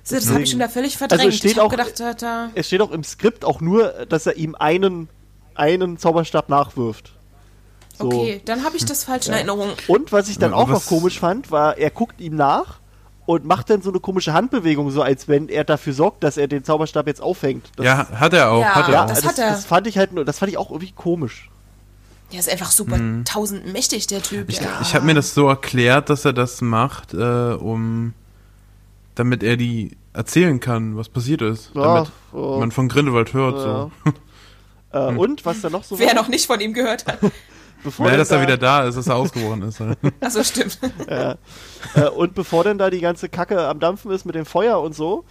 So, 0.03 0.15
das 0.17 0.31
habe 0.31 0.43
ich 0.43 0.51
schon 0.51 0.59
da 0.59 0.69
völlig 0.69 0.97
verdrängt. 0.97 1.21
Also 1.21 1.29
es 1.29 1.37
steht 1.37 1.51
ich 1.53 1.57
habe 1.59 1.67
auch- 1.67 1.71
gedacht, 1.71 2.01
da, 2.01 2.15
da, 2.15 2.51
Es 2.55 2.67
steht 2.67 2.81
auch 2.81 2.91
im 2.93 3.05
Skript 3.05 3.45
auch 3.45 3.61
nur, 3.61 3.89
dass 4.09 4.25
er 4.27 4.37
ihm 4.37 4.55
einen, 4.55 5.09
einen 5.55 5.99
Zauberstab 5.99 6.49
nachwirft. 6.49 7.13
So. 7.97 8.07
okay, 8.07 8.41
dann 8.45 8.65
habe 8.65 8.77
ich 8.77 8.85
das 8.85 9.05
falsch 9.05 9.29
in 9.29 9.35
Erinnerung. 9.35 9.71
Und 9.87 10.11
was 10.11 10.29
ich 10.29 10.39
dann 10.39 10.53
Aber 10.53 10.63
auch 10.63 10.69
noch 10.69 10.87
komisch 10.87 11.21
fand, 11.21 11.51
war, 11.51 11.79
er 11.79 11.91
guckt 11.91 12.21
ihm 12.21 12.35
nach 12.35 12.81
und 13.27 13.45
macht 13.45 13.71
dann 13.71 13.83
so 13.83 13.91
eine 13.91 14.01
komische 14.01 14.33
Handbewegung, 14.33 14.91
so 14.91 15.01
als 15.03 15.29
wenn 15.29 15.49
er 15.49 15.65
dafür 15.65 15.93
sorgt, 15.93 16.25
dass 16.25 16.37
er 16.37 16.49
den 16.49 16.65
Zauberstab 16.65 17.07
jetzt 17.07 17.23
aufhängt. 17.23 17.71
Das, 17.77 17.87
Ja, 17.87 18.09
hat 18.11 18.33
er 18.35 18.51
auch, 18.51 18.61
Ja, 18.61 18.75
hat 18.75 18.89
er 18.89 18.95
ja 18.95 19.05
auch. 19.05 19.09
das 19.09 19.21
das, 19.21 19.29
hat 19.29 19.39
er. 19.39 19.51
das 19.51 19.65
fand 19.65 19.87
ich 19.87 19.97
halt, 19.97 20.13
nur- 20.13 20.25
das 20.25 20.39
fand 20.39 20.51
ich 20.51 20.59
auch 20.59 20.71
irgendwie 20.71 20.93
komisch. 20.93 21.51
Der 22.33 22.41
ist 22.41 22.51
einfach 22.51 22.71
super 22.73 22.99
tausendmächtig, 23.25 24.09
der 24.09 24.23
Typ. 24.23 24.49
Ich, 24.49 24.59
ja. 24.59 24.81
ich 24.83 24.95
habe 24.95 25.05
mir 25.07 25.15
das 25.15 25.35
so 25.35 25.47
erklärt, 25.47 26.11
dass 26.11 26.25
er 26.25 26.33
das 26.33 26.61
macht, 26.63 27.15
äh, 27.15 27.17
um 27.53 28.13
damit 29.15 29.45
er 29.45 29.57
die 29.57 29.97
erzählen 30.13 30.59
kann, 30.59 30.97
was 30.97 31.09
passiert 31.09 31.43
ist. 31.43 31.71
Ja, 31.75 31.95
damit 31.95 32.11
oh. 32.33 32.59
man 32.59 32.73
von 32.73 32.89
Grindelwald 32.89 33.33
hört. 33.35 33.59
Ja. 33.59 33.63
So. 33.63 33.91
Äh, 34.95 35.09
Hm. 35.09 35.19
Und 35.19 35.45
was 35.45 35.61
da 35.61 35.69
noch 35.71 35.85
so 35.85 35.99
Wer 35.99 36.09
war, 36.09 36.15
noch 36.15 36.29
nicht 36.29 36.47
von 36.47 36.61
ihm 36.61 36.73
gehört 36.73 37.07
hat. 37.07 37.19
bevor 37.85 38.07
Ja, 38.07 38.13
denn 38.13 38.19
dass 38.21 38.31
er 38.31 38.39
da- 38.39 38.43
wieder 38.45 38.57
da 38.57 38.87
ist, 38.87 38.97
dass 38.97 39.07
er 39.09 39.17
ausgebrochen 39.17 39.63
ist. 39.63 39.81
Achso, 40.21 40.43
stimmt. 40.45 40.79
Äh, 41.97 42.09
und 42.17 42.35
bevor 42.35 42.65
denn 42.65 42.79
da 42.79 42.89
die 42.91 43.01
ganze 43.01 43.29
Kacke 43.29 43.61
am 43.67 43.79
Dampfen 43.81 44.11
ist 44.11 44.25
mit 44.25 44.35
dem 44.35 44.47
Feuer 44.47 44.81
und 44.81 44.95
so, 44.95 45.25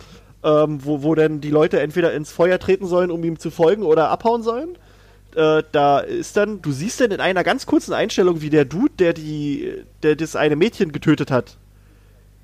ähm, 0.44 0.80
wo, 0.84 1.02
wo 1.02 1.16
dann 1.16 1.42
die 1.42 1.50
Leute 1.50 1.80
entweder 1.80 2.14
ins 2.14 2.32
Feuer 2.32 2.60
treten 2.60 2.86
sollen, 2.86 3.10
um 3.12 3.24
ihm 3.24 3.40
zu 3.40 3.50
folgen 3.52 3.84
oder 3.84 4.10
abhauen 4.10 4.44
sollen, 4.44 4.78
äh, 5.36 5.64
da 5.72 6.00
ist 6.00 6.38
dann, 6.38 6.62
du 6.62 6.72
siehst 6.72 7.02
dann 7.02 7.12
in 7.12 7.20
einer 7.22 7.44
ganz 7.44 7.66
kurzen 7.66 7.94
Einstellung, 7.94 8.42
wie 8.42 8.50
der 8.52 8.66
Dude, 8.66 8.94
der 9.00 9.14
die, 9.14 9.84
der 10.04 10.16
das 10.16 10.36
eine 10.36 10.56
Mädchen 10.56 10.92
getötet 10.92 11.32
hat, 11.32 11.58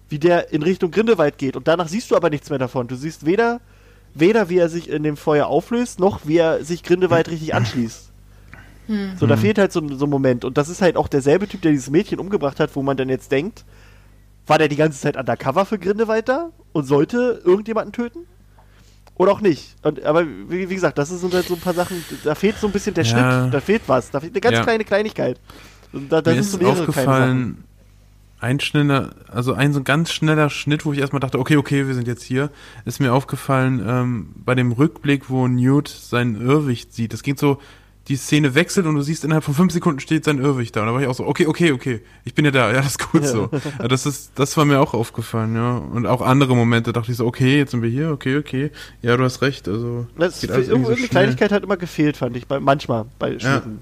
wie 0.09 0.17
der 0.19 0.51
in 0.51 0.63
Richtung 0.63 0.89
Grindelwald 0.91 1.37
geht. 1.37 1.55
Und 1.55 1.67
danach 1.67 1.87
siehst 1.87 2.09
du 2.09 2.15
aber 2.15 2.29
nichts 2.31 2.49
mehr 2.49 2.57
davon. 2.59 2.87
Du 2.87 2.95
siehst 2.95 3.25
weder, 3.27 3.61
weder 4.19 4.49
wie 4.49 4.57
er 4.57 4.69
sich 4.69 4.89
in 4.89 5.03
dem 5.03 5.17
Feuer 5.17 5.47
auflöst, 5.47 5.99
noch 5.99 6.21
wie 6.25 6.37
er 6.37 6.63
sich 6.63 6.83
Grindelwald 6.83 7.29
richtig 7.29 7.53
anschließt. 7.55 8.05
So, 9.17 9.27
da 9.27 9.37
fehlt 9.37 9.59
halt 9.59 9.71
so, 9.71 9.81
ein- 9.81 9.99
so 9.99 10.05
ein 10.07 10.09
Moment. 10.09 10.43
Und 10.45 10.57
das 10.57 10.67
ist 10.67 10.81
halt 10.81 10.97
auch 10.97 11.07
derselbe 11.07 11.47
Typ, 11.47 11.61
der 11.61 11.71
dieses 11.71 11.91
Mädchen 11.91 12.17
umgebracht 12.19 12.59
hat, 12.59 12.75
wo 12.75 12.81
man 12.81 12.97
dann 12.97 13.07
jetzt 13.07 13.31
denkt, 13.31 13.63
war 14.47 14.57
der 14.57 14.67
die 14.67 14.77
ganze 14.77 14.99
Zeit 14.99 15.15
undercover 15.15 15.65
für 15.67 15.77
Grindelwald 15.77 16.27
da 16.27 16.49
und 16.71 16.85
sollte 16.85 17.39
irgendjemanden 17.45 17.93
töten? 17.93 18.21
Oder 19.15 19.31
auch 19.33 19.41
nicht. 19.41 19.75
Und, 19.83 20.03
aber 20.03 20.25
wie, 20.25 20.69
wie 20.69 20.73
gesagt, 20.73 20.97
das 20.97 21.09
sind 21.09 21.31
halt 21.35 21.45
so 21.47 21.53
ein 21.53 21.59
paar 21.59 21.75
Sachen, 21.75 22.03
da 22.23 22.33
fehlt 22.33 22.57
so 22.57 22.65
ein 22.65 22.73
bisschen 22.73 22.95
der 22.95 23.03
Ja. 23.03 23.41
Schnitt, 23.41 23.53
da 23.53 23.59
fehlt 23.59 23.83
was, 23.85 24.09
da 24.09 24.21
fehlt 24.21 24.33
eine 24.33 24.41
ganz 24.41 24.55
Ja. 24.57 24.63
kleine 24.63 24.83
Kleinigkeit. 24.83 25.39
Und 25.93 26.11
da, 26.11 26.21
da 26.23 26.31
Mir 26.31 26.41
sind 26.41 26.61
ist 26.63 26.67
aufgefallen, 26.67 27.63
ein 28.41 28.59
schneller, 28.59 29.11
also 29.27 29.53
ein 29.53 29.73
so 29.73 29.83
ganz 29.83 30.11
schneller 30.11 30.49
Schnitt, 30.49 30.85
wo 30.85 30.93
ich 30.93 30.99
erstmal 30.99 31.19
dachte, 31.19 31.39
okay, 31.39 31.57
okay, 31.57 31.87
wir 31.87 31.93
sind 31.93 32.07
jetzt 32.07 32.23
hier, 32.23 32.49
ist 32.85 32.99
mir 32.99 33.13
aufgefallen, 33.13 33.83
ähm, 33.85 34.29
bei 34.35 34.55
dem 34.55 34.71
Rückblick, 34.71 35.29
wo 35.29 35.47
Newt 35.47 35.87
seinen 35.89 36.39
Irrwicht 36.39 36.93
sieht. 36.93 37.11
Das 37.13 37.21
ging 37.23 37.35
so, 37.37 37.59
die 38.07 38.15
Szene 38.15 38.55
wechselt 38.55 38.87
und 38.87 38.95
du 38.95 39.01
siehst, 39.01 39.23
innerhalb 39.23 39.43
von 39.43 39.53
fünf 39.53 39.71
Sekunden 39.71 39.99
steht 39.99 40.23
sein 40.23 40.39
Irrwicht 40.39 40.75
da. 40.75 40.81
Und 40.81 40.87
da 40.87 40.93
war 40.93 41.01
ich 41.01 41.07
auch 41.07 41.13
so, 41.13 41.27
okay, 41.27 41.45
okay, 41.45 41.73
okay, 41.73 42.01
ich 42.23 42.33
bin 42.33 42.43
ja 42.45 42.49
da, 42.51 42.69
ja, 42.69 42.77
das 42.81 42.91
ist 42.95 43.11
gut 43.11 43.23
so. 43.25 43.49
Ja, 43.77 43.87
das 43.87 44.05
ist, 44.07 44.31
das 44.35 44.57
war 44.57 44.65
mir 44.65 44.79
auch 44.79 44.93
aufgefallen, 44.95 45.53
ja. 45.55 45.77
Und 45.77 46.07
auch 46.07 46.21
andere 46.21 46.55
Momente 46.55 46.91
dachte 46.91 47.11
ich 47.11 47.17
so, 47.17 47.27
okay, 47.27 47.57
jetzt 47.57 47.71
sind 47.71 47.83
wir 47.83 47.89
hier, 47.89 48.09
okay, 48.11 48.37
okay. 48.37 48.71
Ja, 49.01 49.15
du 49.15 49.23
hast 49.23 49.41
recht, 49.43 49.67
also. 49.67 50.07
Das 50.17 50.41
geht 50.41 50.49
alles 50.51 50.69
irgendwie 50.69 50.95
so. 50.99 51.07
Kleinigkeit 51.07 51.51
hat 51.51 51.61
immer 51.63 51.77
gefehlt, 51.77 52.17
fand 52.17 52.35
ich, 52.35 52.47
bei, 52.47 52.59
manchmal 52.59 53.05
bei 53.19 53.37
Schnitten. 53.37 53.81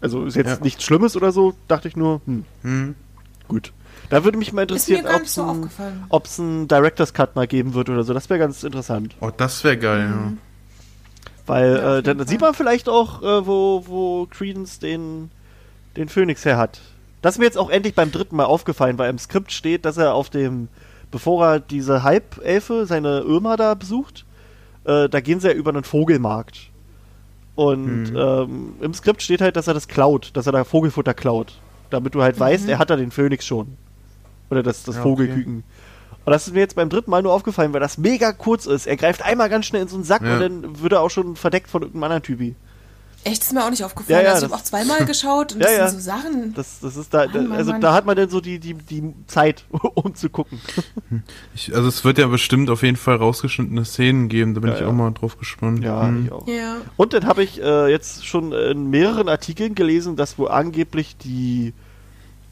Also 0.00 0.24
ist 0.24 0.34
jetzt 0.34 0.48
Ja. 0.58 0.64
nichts 0.64 0.82
Schlimmes 0.82 1.14
oder 1.16 1.30
so, 1.30 1.54
dachte 1.68 1.86
ich 1.88 1.94
nur, 1.96 2.20
hm, 2.26 2.44
Hm. 2.62 2.94
gut. 3.46 3.72
Da 4.10 4.24
würde 4.24 4.38
mich 4.38 4.52
mal 4.52 4.62
interessieren, 4.62 5.06
ob 5.06 5.22
es 5.22 5.34
so 5.34 5.42
ein, 5.42 5.48
aufgefallen. 5.50 6.04
ob's 6.08 6.38
ein 6.38 6.66
Director's 6.68 7.12
Cut 7.12 7.36
mal 7.36 7.46
geben 7.46 7.74
wird 7.74 7.90
oder 7.90 8.04
so. 8.04 8.14
Das 8.14 8.30
wäre 8.30 8.38
ganz 8.40 8.62
interessant. 8.64 9.14
Oh, 9.20 9.30
das 9.36 9.62
wäre 9.64 9.76
geil, 9.76 10.08
ja. 10.10 10.32
Weil 11.46 11.76
Ja, 11.76 11.96
äh, 11.98 12.02
dann 12.02 12.18
Fall. 12.18 12.28
sieht 12.28 12.40
man 12.40 12.54
vielleicht 12.54 12.88
auch, 12.88 13.22
äh, 13.22 13.46
wo, 13.46 13.84
wo 13.86 14.26
Credence 14.30 14.78
den, 14.78 15.30
den 15.96 16.08
Phönix 16.08 16.44
her 16.44 16.56
hat. 16.56 16.80
Das 17.22 17.34
ist 17.34 17.38
mir 17.38 17.44
jetzt 17.46 17.58
auch 17.58 17.70
endlich 17.70 17.94
beim 17.94 18.12
dritten 18.12 18.36
Mal 18.36 18.44
aufgefallen, 18.44 18.96
weil 18.98 19.10
im 19.10 19.18
Skript 19.18 19.52
steht, 19.52 19.84
dass 19.84 19.96
er 19.96 20.14
auf 20.14 20.30
dem, 20.30 20.68
bevor 21.10 21.44
er 21.46 21.60
diese 21.60 22.02
Halbelfe, 22.02 22.86
seine 22.86 23.20
Irma 23.20 23.56
da 23.56 23.74
besucht, 23.74 24.24
äh, 24.84 25.08
da 25.08 25.20
gehen 25.20 25.40
sie 25.40 25.48
ja 25.48 25.54
über 25.54 25.70
einen 25.70 25.84
Vogelmarkt. 25.84 26.70
Und 27.56 28.12
Mhm. 28.12 28.16
ähm, 28.16 28.74
im 28.80 28.94
Skript 28.94 29.20
steht 29.20 29.40
halt, 29.40 29.56
dass 29.56 29.66
er 29.66 29.74
das 29.74 29.88
klaut, 29.88 30.30
dass 30.34 30.46
er 30.46 30.52
da 30.52 30.64
Vogelfutter 30.64 31.12
klaut. 31.14 31.54
Damit 31.90 32.14
du 32.14 32.22
halt 32.22 32.38
weißt, 32.38 32.68
er 32.68 32.78
hat 32.78 32.90
da 32.90 32.96
den 32.96 33.10
Phönix 33.10 33.44
schon. 33.46 33.76
Oder 34.50 34.62
das, 34.62 34.82
das 34.84 34.96
Ja, 34.96 35.00
okay. 35.02 35.08
Vogelküken. 35.10 35.64
Und 36.24 36.32
das 36.32 36.46
ist 36.46 36.52
mir 36.54 36.60
jetzt 36.60 36.76
beim 36.76 36.90
dritten 36.90 37.10
Mal 37.10 37.22
nur 37.22 37.32
aufgefallen, 37.32 37.72
weil 37.72 37.80
das 37.80 37.96
mega 37.98 38.32
kurz 38.32 38.66
ist. 38.66 38.86
Er 38.86 38.96
greift 38.96 39.22
einmal 39.24 39.48
ganz 39.48 39.66
schnell 39.66 39.82
in 39.82 39.88
so 39.88 39.94
einen 39.96 40.04
Sack 40.04 40.22
Ja. 40.22 40.34
und 40.34 40.40
dann 40.40 40.82
wird 40.82 40.92
er 40.92 41.00
auch 41.00 41.10
schon 41.10 41.36
verdeckt 41.36 41.70
von 41.70 41.82
irgendeinem 41.82 42.04
anderen 42.04 42.22
Typi. 42.22 42.54
Echt, 43.24 43.42
ist 43.42 43.52
mir 43.52 43.64
auch 43.64 43.70
nicht 43.70 43.82
aufgefallen. 43.82 44.20
Ja, 44.20 44.24
ja, 44.24 44.32
also 44.34 44.46
ich 44.46 44.52
habe 44.52 44.60
auch 44.60 44.64
zweimal 44.64 45.04
geschaut 45.06 45.52
und 45.54 45.60
Ja, 45.60 45.66
das 45.68 45.76
ja. 45.76 45.88
sind 45.88 46.00
so 46.00 46.04
Sachen. 46.04 46.54
Das, 46.54 46.80
das 46.80 46.96
ist 46.96 47.12
da, 47.12 47.26
da 47.26 47.42
Mann, 47.42 47.52
also 47.52 47.72
Mann. 47.72 47.80
da 47.80 47.92
hat 47.92 48.06
man 48.06 48.14
dann 48.16 48.28
so 48.30 48.40
die, 48.40 48.58
die, 48.60 48.74
die 48.74 49.12
Zeit, 49.26 49.64
um 49.94 50.14
zu 50.14 50.30
gucken. 50.30 50.60
Ich, 51.54 51.74
also 51.74 51.88
es 51.88 52.04
wird 52.04 52.18
ja 52.18 52.26
bestimmt 52.28 52.70
auf 52.70 52.82
jeden 52.82 52.96
Fall 52.96 53.16
rausgeschnittene 53.16 53.84
Szenen 53.84 54.28
geben, 54.28 54.54
da 54.54 54.60
bin 54.60 54.70
Ja, 54.70 54.76
ich 54.76 54.82
ja. 54.82 54.86
auch 54.86 54.92
mal 54.92 55.10
drauf 55.10 55.36
gespannt. 55.38 55.82
Ja, 55.82 56.06
Hm. 56.06 56.26
ich 56.26 56.32
auch. 56.32 56.46
Ja. 56.46 56.76
Und 56.96 57.12
dann 57.12 57.26
habe 57.26 57.42
ich 57.42 57.60
äh, 57.60 57.88
jetzt 57.90 58.24
schon 58.26 58.52
in 58.52 58.88
mehreren 58.90 59.28
Artikeln 59.28 59.74
gelesen, 59.74 60.14
dass 60.16 60.38
wohl 60.38 60.48
angeblich 60.48 61.16
die. 61.16 61.72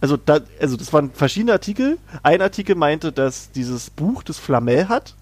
Also, 0.00 0.16
da, 0.16 0.40
also 0.60 0.76
das 0.76 0.92
waren 0.92 1.10
verschiedene 1.10 1.52
Artikel. 1.52 1.98
Ein 2.22 2.42
Artikel 2.42 2.74
meinte, 2.74 3.12
dass 3.12 3.50
dieses 3.50 3.90
Buch, 3.90 4.22
das 4.22 4.38
Flamel 4.38 4.88
hat, 4.88 5.14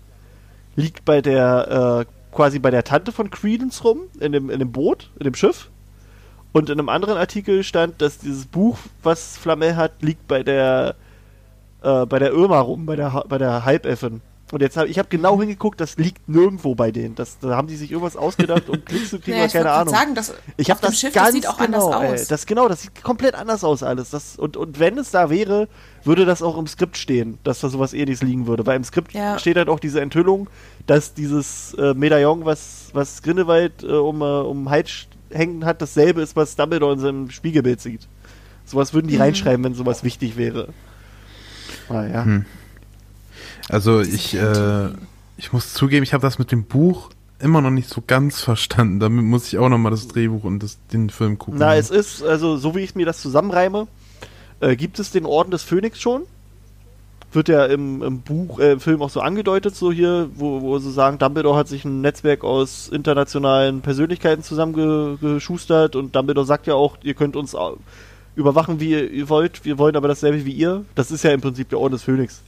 liegt 0.77 1.05
bei 1.05 1.21
der, 1.21 2.07
äh, 2.09 2.35
quasi 2.35 2.59
bei 2.59 2.71
der 2.71 2.85
Tante 2.85 3.13
von 3.13 3.31
Credence 3.31 3.85
rum, 3.85 4.01
in 4.19 4.33
dem, 4.33 4.51
in 4.51 4.59
dem 4.59 4.73
Boot, 4.73 5.11
in 5.19 5.25
dem 5.25 5.35
Schiff. 5.35 5.71
Und 6.53 6.71
in 6.71 6.79
einem 6.79 6.89
anderen 6.89 7.17
Artikel 7.17 7.65
stand, 7.65 8.01
dass 8.01 8.19
dieses 8.19 8.47
Buch, 8.47 8.79
was 9.03 9.37
Flamel 9.37 9.77
hat, 9.77 10.03
liegt 10.03 10.27
bei 10.29 10.43
der, 10.43 10.97
äh, 11.83 12.07
bei 12.07 12.19
der 12.19 12.33
Irma 12.33 12.61
rum, 12.61 12.87
bei 12.87 12.97
der, 12.97 13.25
bei 13.29 13.39
der 13.39 13.65
Halbelfin. 13.65 14.21
Und 14.53 14.61
jetzt 14.61 14.77
habe 14.77 14.89
ich 14.89 14.99
habe 14.99 15.09
genau 15.09 15.41
hingeguckt, 15.41 15.81
das 15.81 15.97
liegt 15.97 16.29
nirgendwo 16.29 16.75
bei 16.75 16.91
denen. 16.93 17.15
Das, 17.15 17.39
da 17.41 17.57
haben 17.57 17.67
die 17.67 17.77
sich 17.77 17.91
irgendwas 17.91 18.15
ausgedacht, 18.17 18.69
um 18.69 18.85
Klicks 18.85 19.11
zu 19.11 19.19
kriegen, 19.21 19.33
Naja, 19.39 19.47
ich 19.47 19.53
keine 19.53 19.71
Ahnung. 19.73 19.93
sagen, 19.93 20.15
dass 20.15 20.35
Ich 20.59 20.71
habe 20.71 20.81
das 20.83 21.01
Schiff, 21.01 21.15
ganz 21.15 21.29
das 21.29 21.35
sieht 21.35 21.49
auch 21.49 21.57
genau, 21.59 21.91
anders 21.91 22.03
ey, 22.11 22.15
aus. 22.23 22.29
das 22.29 22.47
genau, 22.47 22.69
das 22.69 22.83
sieht 22.83 23.03
komplett 23.03 23.35
anders 23.35 23.65
aus 23.65 23.83
alles. 23.83 24.11
Das 24.11 24.37
und 24.37 24.57
und 24.57 24.79
wenn 24.79 24.99
es 24.99 25.11
da 25.11 25.31
wäre, 25.31 25.67
würde 26.05 26.25
das 26.27 26.43
auch 26.43 26.59
im 26.59 26.67
Skript 26.67 26.97
stehen, 26.99 27.39
dass 27.43 27.61
da 27.61 27.69
sowas 27.71 27.95
ähnliches 27.95 28.23
liegen 28.23 28.47
würde, 28.47 28.65
weil 28.67 28.77
im 28.77 28.85
Skript 28.85 29.13
Ja. 29.15 29.39
steht 29.39 29.57
halt 29.57 29.69
auch 29.69 29.81
diese 29.81 30.01
Enthüllung, 30.03 30.49
dass 30.87 31.15
dieses 31.15 31.75
äh, 31.75 31.95
Medaillon, 31.95 32.45
was 32.45 32.91
was 32.93 33.23
Grindelwald 33.23 33.83
äh, 33.83 33.87
um 33.87 34.21
äh, 34.21 34.25
um 34.25 34.69
Hals 34.71 35.07
hängen 35.31 35.65
hat, 35.65 35.81
dasselbe 35.83 36.21
ist, 36.23 36.37
was 36.37 36.55
Dumbledore 36.55 36.93
in 36.93 37.01
seinem 37.01 37.31
Spiegelbild 37.31 37.81
sieht. 37.81 38.07
Sowas 38.67 38.93
würden 38.95 39.07
Mhm. 39.07 39.11
die 39.11 39.17
reinschreiben, 39.17 39.65
wenn 39.65 39.75
sowas 39.75 40.05
wichtig 40.05 40.37
wäre. 40.37 40.69
Ah 41.89 42.05
ja. 42.07 42.25
Hm. 42.25 42.45
Also 43.69 44.01
ich, 44.01 44.35
äh, 44.35 44.89
ich 45.37 45.53
muss 45.53 45.73
zugeben, 45.73 46.03
ich 46.03 46.13
habe 46.13 46.23
das 46.23 46.39
mit 46.39 46.53
dem 46.53 46.65
Buch 46.65 47.11
immer 47.39 47.61
noch 47.61 47.71
nicht 47.71 47.89
so 47.89 48.03
ganz 48.07 48.41
verstanden. 48.41 49.01
Damit 49.01 49.25
muss 49.25 49.49
ich 49.49 49.59
auch 49.59 49.69
noch 49.69 49.79
mal 49.79 49.91
das 49.91 50.09
Drehbuch 50.09 50.45
und 50.45 50.63
das, 50.63 50.79
den 50.93 51.11
Film 51.11 51.39
gucken. 51.39 51.59
Na, 51.59 51.77
es 51.77 51.91
ist, 51.91 52.23
also 52.23 52.57
so 52.57 52.75
wie 52.75 52.81
ich 52.81 52.95
mir 52.95 53.07
das 53.07 53.21
zusammenreime, 53.21 53.87
äh, 54.61 54.77
gibt 54.77 54.99
es 54.99 55.11
den 55.11 55.27
Orden 55.27 55.51
des 55.51 55.63
Phönix 55.63 56.01
schon. 56.01 56.23
Wird 57.33 57.49
ja 57.49 57.67
im, 57.67 58.01
im 58.03 58.21
Buch, 58.21 58.61
äh, 58.61 58.73
im 58.73 58.81
Film 58.81 59.03
auch 59.03 59.11
so 59.11 59.21
angedeutet, 59.21 59.75
so 59.75 59.91
hier, 59.91 60.31
wo, 60.37 60.63
wo 60.63 60.79
sie 60.79 60.93
sagen, 60.93 61.19
Dumbledore 61.19 61.59
hat 61.59 61.67
sich 61.67 61.85
ein 61.85 62.01
Netzwerk 62.01 62.45
aus 62.45 62.89
internationalen 62.89 63.81
Persönlichkeiten 63.81 64.45
zusammengeschustert 64.45 65.97
und 65.97 66.15
Dumbledore 66.15 66.47
sagt 66.47 66.69
ja 66.69 66.75
auch, 66.75 66.97
ihr 67.03 67.15
könnt 67.15 67.35
uns 67.35 67.57
überwachen, 68.37 68.79
wie 68.79 68.95
ihr 68.95 69.29
wollt, 69.29 69.65
wir 69.65 69.79
wollen 69.79 69.97
aber 69.97 70.07
dasselbe 70.07 70.45
wie 70.45 70.53
ihr. 70.53 70.85
Das 70.95 71.11
ist 71.11 71.25
ja 71.25 71.33
im 71.33 71.41
Prinzip 71.41 71.71
der 71.71 71.81
Orden 71.81 71.95
des 71.95 72.05
Phönix. 72.05 72.41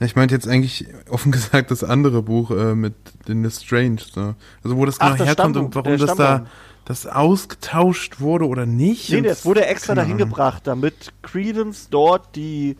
Ich 0.00 0.16
meinte 0.16 0.34
jetzt 0.34 0.48
eigentlich 0.48 0.86
offen 1.10 1.32
gesagt 1.32 1.70
das 1.70 1.82
andere 1.84 2.22
Buch 2.22 2.50
äh, 2.50 2.74
mit 2.74 2.94
den 3.28 3.42
Lestrange. 3.42 3.98
So. 4.12 4.34
Also 4.62 4.76
wo 4.76 4.84
das 4.84 5.00
Ach, 5.00 5.06
genau 5.12 5.18
das 5.18 5.26
herkommt 5.28 5.56
Stammbuch, 5.56 5.76
und 5.76 5.84
warum 5.86 5.98
das 5.98 6.16
da 6.16 6.46
das 6.84 7.06
ausgetauscht 7.06 8.20
wurde 8.20 8.46
oder 8.46 8.66
nicht. 8.66 9.10
Nee, 9.10 9.22
das 9.22 9.44
wurde 9.46 9.64
extra 9.66 9.94
dahin 9.94 10.16
Ahnung. 10.16 10.28
gebracht, 10.28 10.66
damit 10.66 11.12
Credence 11.22 11.88
dort 11.90 12.36
die 12.36 12.76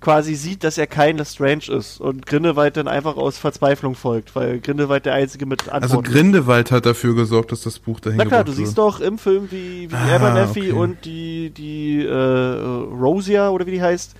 quasi 0.00 0.34
sieht, 0.34 0.64
dass 0.64 0.78
er 0.78 0.86
kein 0.86 1.18
Lestrange 1.18 1.68
ist 1.70 2.00
und 2.00 2.24
Grindelwald 2.26 2.76
dann 2.78 2.88
einfach 2.88 3.16
aus 3.16 3.36
Verzweiflung 3.38 3.94
folgt, 3.94 4.34
weil 4.34 4.58
Grindelwald 4.60 5.04
der 5.06 5.12
Einzige 5.14 5.44
mit 5.46 5.68
Antworten 5.68 5.82
Also 5.84 6.00
ist. 6.00 6.10
Grindelwald 6.10 6.70
hat 6.70 6.86
dafür 6.86 7.14
gesorgt, 7.14 7.52
dass 7.52 7.62
das 7.62 7.78
Buch 7.78 8.00
dahin 8.00 8.16
Na 8.18 8.24
klar, 8.24 8.44
du 8.44 8.52
wurde. 8.52 8.56
siehst 8.64 8.78
doch 8.78 9.00
im 9.00 9.18
Film, 9.18 9.50
wie, 9.50 9.90
wie 9.90 9.94
Ah, 9.94 10.16
Abernathy 10.16 10.70
okay. 10.70 10.72
und 10.72 11.04
die, 11.04 11.50
die 11.50 12.02
äh, 12.04 12.12
Rosia, 12.14 13.50
oder 13.50 13.66
wie 13.66 13.72
die 13.72 13.82
heißt, 13.82 14.14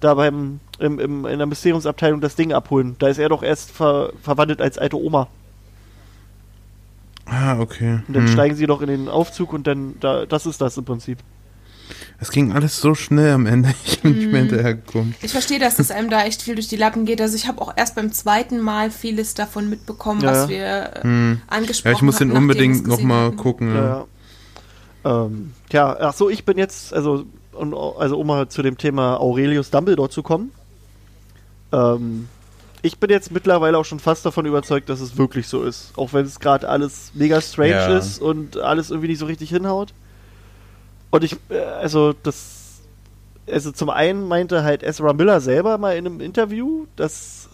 da 0.00 0.14
beim, 0.14 0.60
im, 0.78 0.98
im, 0.98 1.24
in 1.26 1.38
der 1.38 1.46
Mysteriumsabteilung 1.46 2.20
das 2.20 2.36
Ding 2.36 2.52
abholen. 2.52 2.96
Da 2.98 3.08
ist 3.08 3.18
er 3.18 3.28
doch 3.28 3.42
erst 3.42 3.70
ver, 3.70 4.12
verwandelt 4.22 4.60
als 4.60 4.78
alte 4.78 4.96
Oma. 4.98 5.28
Ah, 7.26 7.58
okay. 7.58 8.00
Und 8.06 8.14
dann 8.14 8.26
Hm. 8.26 8.32
steigen 8.32 8.54
sie 8.54 8.66
doch 8.66 8.80
in 8.82 8.88
den 8.88 9.08
Aufzug 9.08 9.52
und 9.52 9.66
dann, 9.66 9.96
da, 10.00 10.26
das 10.26 10.46
ist 10.46 10.60
das 10.60 10.76
im 10.76 10.84
Prinzip. 10.84 11.18
Es 12.18 12.30
ging 12.30 12.52
alles 12.52 12.80
so 12.80 12.94
schnell 12.94 13.32
am 13.32 13.46
Ende. 13.46 13.74
Ich 13.84 14.00
bin 14.00 14.12
Mhm. 14.12 14.18
nicht 14.18 14.32
mehr 14.32 14.40
hinterhergekommen. 14.42 15.14
Ich 15.22 15.32
verstehe, 15.32 15.58
dass 15.58 15.76
das 15.76 15.90
einem 15.90 16.08
da 16.10 16.22
echt 16.24 16.42
viel 16.42 16.54
durch 16.54 16.68
die 16.68 16.76
Lappen 16.76 17.04
geht. 17.04 17.20
Also 17.20 17.36
ich 17.36 17.48
habe 17.48 17.60
auch 17.60 17.72
erst 17.76 17.94
beim 17.96 18.12
zweiten 18.12 18.60
Mal 18.60 18.90
vieles 18.90 19.34
davon 19.34 19.68
mitbekommen, 19.68 20.20
Ja, 20.20 20.30
was 20.32 20.48
wir 20.48 20.64
äh, 20.96 21.02
Hm. 21.02 21.40
angesprochen 21.48 21.92
Ja, 21.92 21.96
ich 21.96 22.02
muss 22.02 22.14
hatten, 22.16 22.28
den 22.28 22.36
es 22.36 22.40
unbedingt 22.42 22.86
nochmal 22.86 23.32
gucken. 23.32 23.74
Ja. 23.74 24.06
Ja. 25.04 25.24
Ähm, 25.26 25.52
tja, 25.68 25.96
ach 26.00 26.14
so, 26.14 26.28
ich 26.30 26.44
bin 26.44 26.58
jetzt, 26.58 26.92
also, 26.92 27.24
also 27.98 28.18
um 28.18 28.26
mal 28.26 28.48
zu 28.48 28.62
dem 28.62 28.76
Thema 28.78 29.20
Aurelius 29.20 29.70
Dumbledore 29.70 30.10
zu 30.10 30.22
kommen. 30.22 30.50
Ähm, 31.72 32.28
ich 32.82 32.98
bin 32.98 33.10
jetzt 33.10 33.32
mittlerweile 33.32 33.78
auch 33.78 33.84
schon 33.84 33.98
fast 33.98 34.24
davon 34.24 34.46
überzeugt, 34.46 34.88
dass 34.88 35.00
es 35.00 35.16
wirklich 35.18 35.48
so 35.48 35.62
ist. 35.62 35.92
Auch 35.96 36.12
wenn 36.12 36.24
es 36.24 36.38
gerade 36.38 36.68
alles 36.68 37.10
mega 37.14 37.40
strange 37.40 37.70
Ja. 37.70 37.96
ist 37.98 38.20
und 38.20 38.58
alles 38.58 38.90
irgendwie 38.90 39.08
nicht 39.08 39.18
so 39.18 39.26
richtig 39.26 39.50
hinhaut. 39.50 39.92
Und 41.10 41.24
ich, 41.24 41.36
äh, 41.48 41.58
also 41.60 42.14
das, 42.22 42.80
also 43.50 43.72
zum 43.72 43.90
einen 43.90 44.28
meinte 44.28 44.62
halt 44.62 44.82
Ezra 44.82 45.12
Miller 45.12 45.40
selber 45.40 45.78
mal 45.78 45.96
in 45.96 46.06
einem 46.06 46.20
Interview, 46.20 46.86
dass 46.96 47.45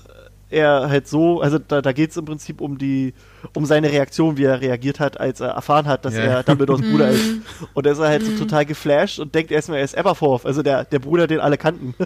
er 0.52 0.88
halt 0.88 1.08
so, 1.08 1.40
also 1.40 1.58
da, 1.58 1.82
da 1.82 1.92
geht 1.92 2.10
es 2.10 2.16
im 2.16 2.24
Prinzip 2.24 2.60
um 2.60 2.78
die, 2.78 3.14
um 3.54 3.64
seine 3.66 3.90
Reaktion, 3.90 4.36
wie 4.36 4.44
er 4.44 4.60
reagiert 4.60 5.00
hat, 5.00 5.18
als 5.18 5.40
er 5.40 5.48
erfahren 5.50 5.86
hat, 5.86 6.04
dass 6.04 6.14
Ja. 6.14 6.20
er 6.20 6.42
Dumbledores 6.42 6.82
Bruder 6.82 7.08
ist. 7.10 7.24
Und 7.74 7.86
er 7.86 7.92
ist 7.92 7.98
halt 7.98 8.24
so 8.24 8.32
total 8.32 8.64
geflasht 8.66 9.18
und 9.18 9.34
denkt 9.34 9.50
erstmal, 9.50 9.78
er 9.78 9.84
ist 9.84 9.96
Aberforth, 9.96 10.46
also 10.46 10.62
der, 10.62 10.84
der 10.84 10.98
Bruder, 10.98 11.26
den 11.26 11.40
alle 11.40 11.58
kannten. 11.58 11.94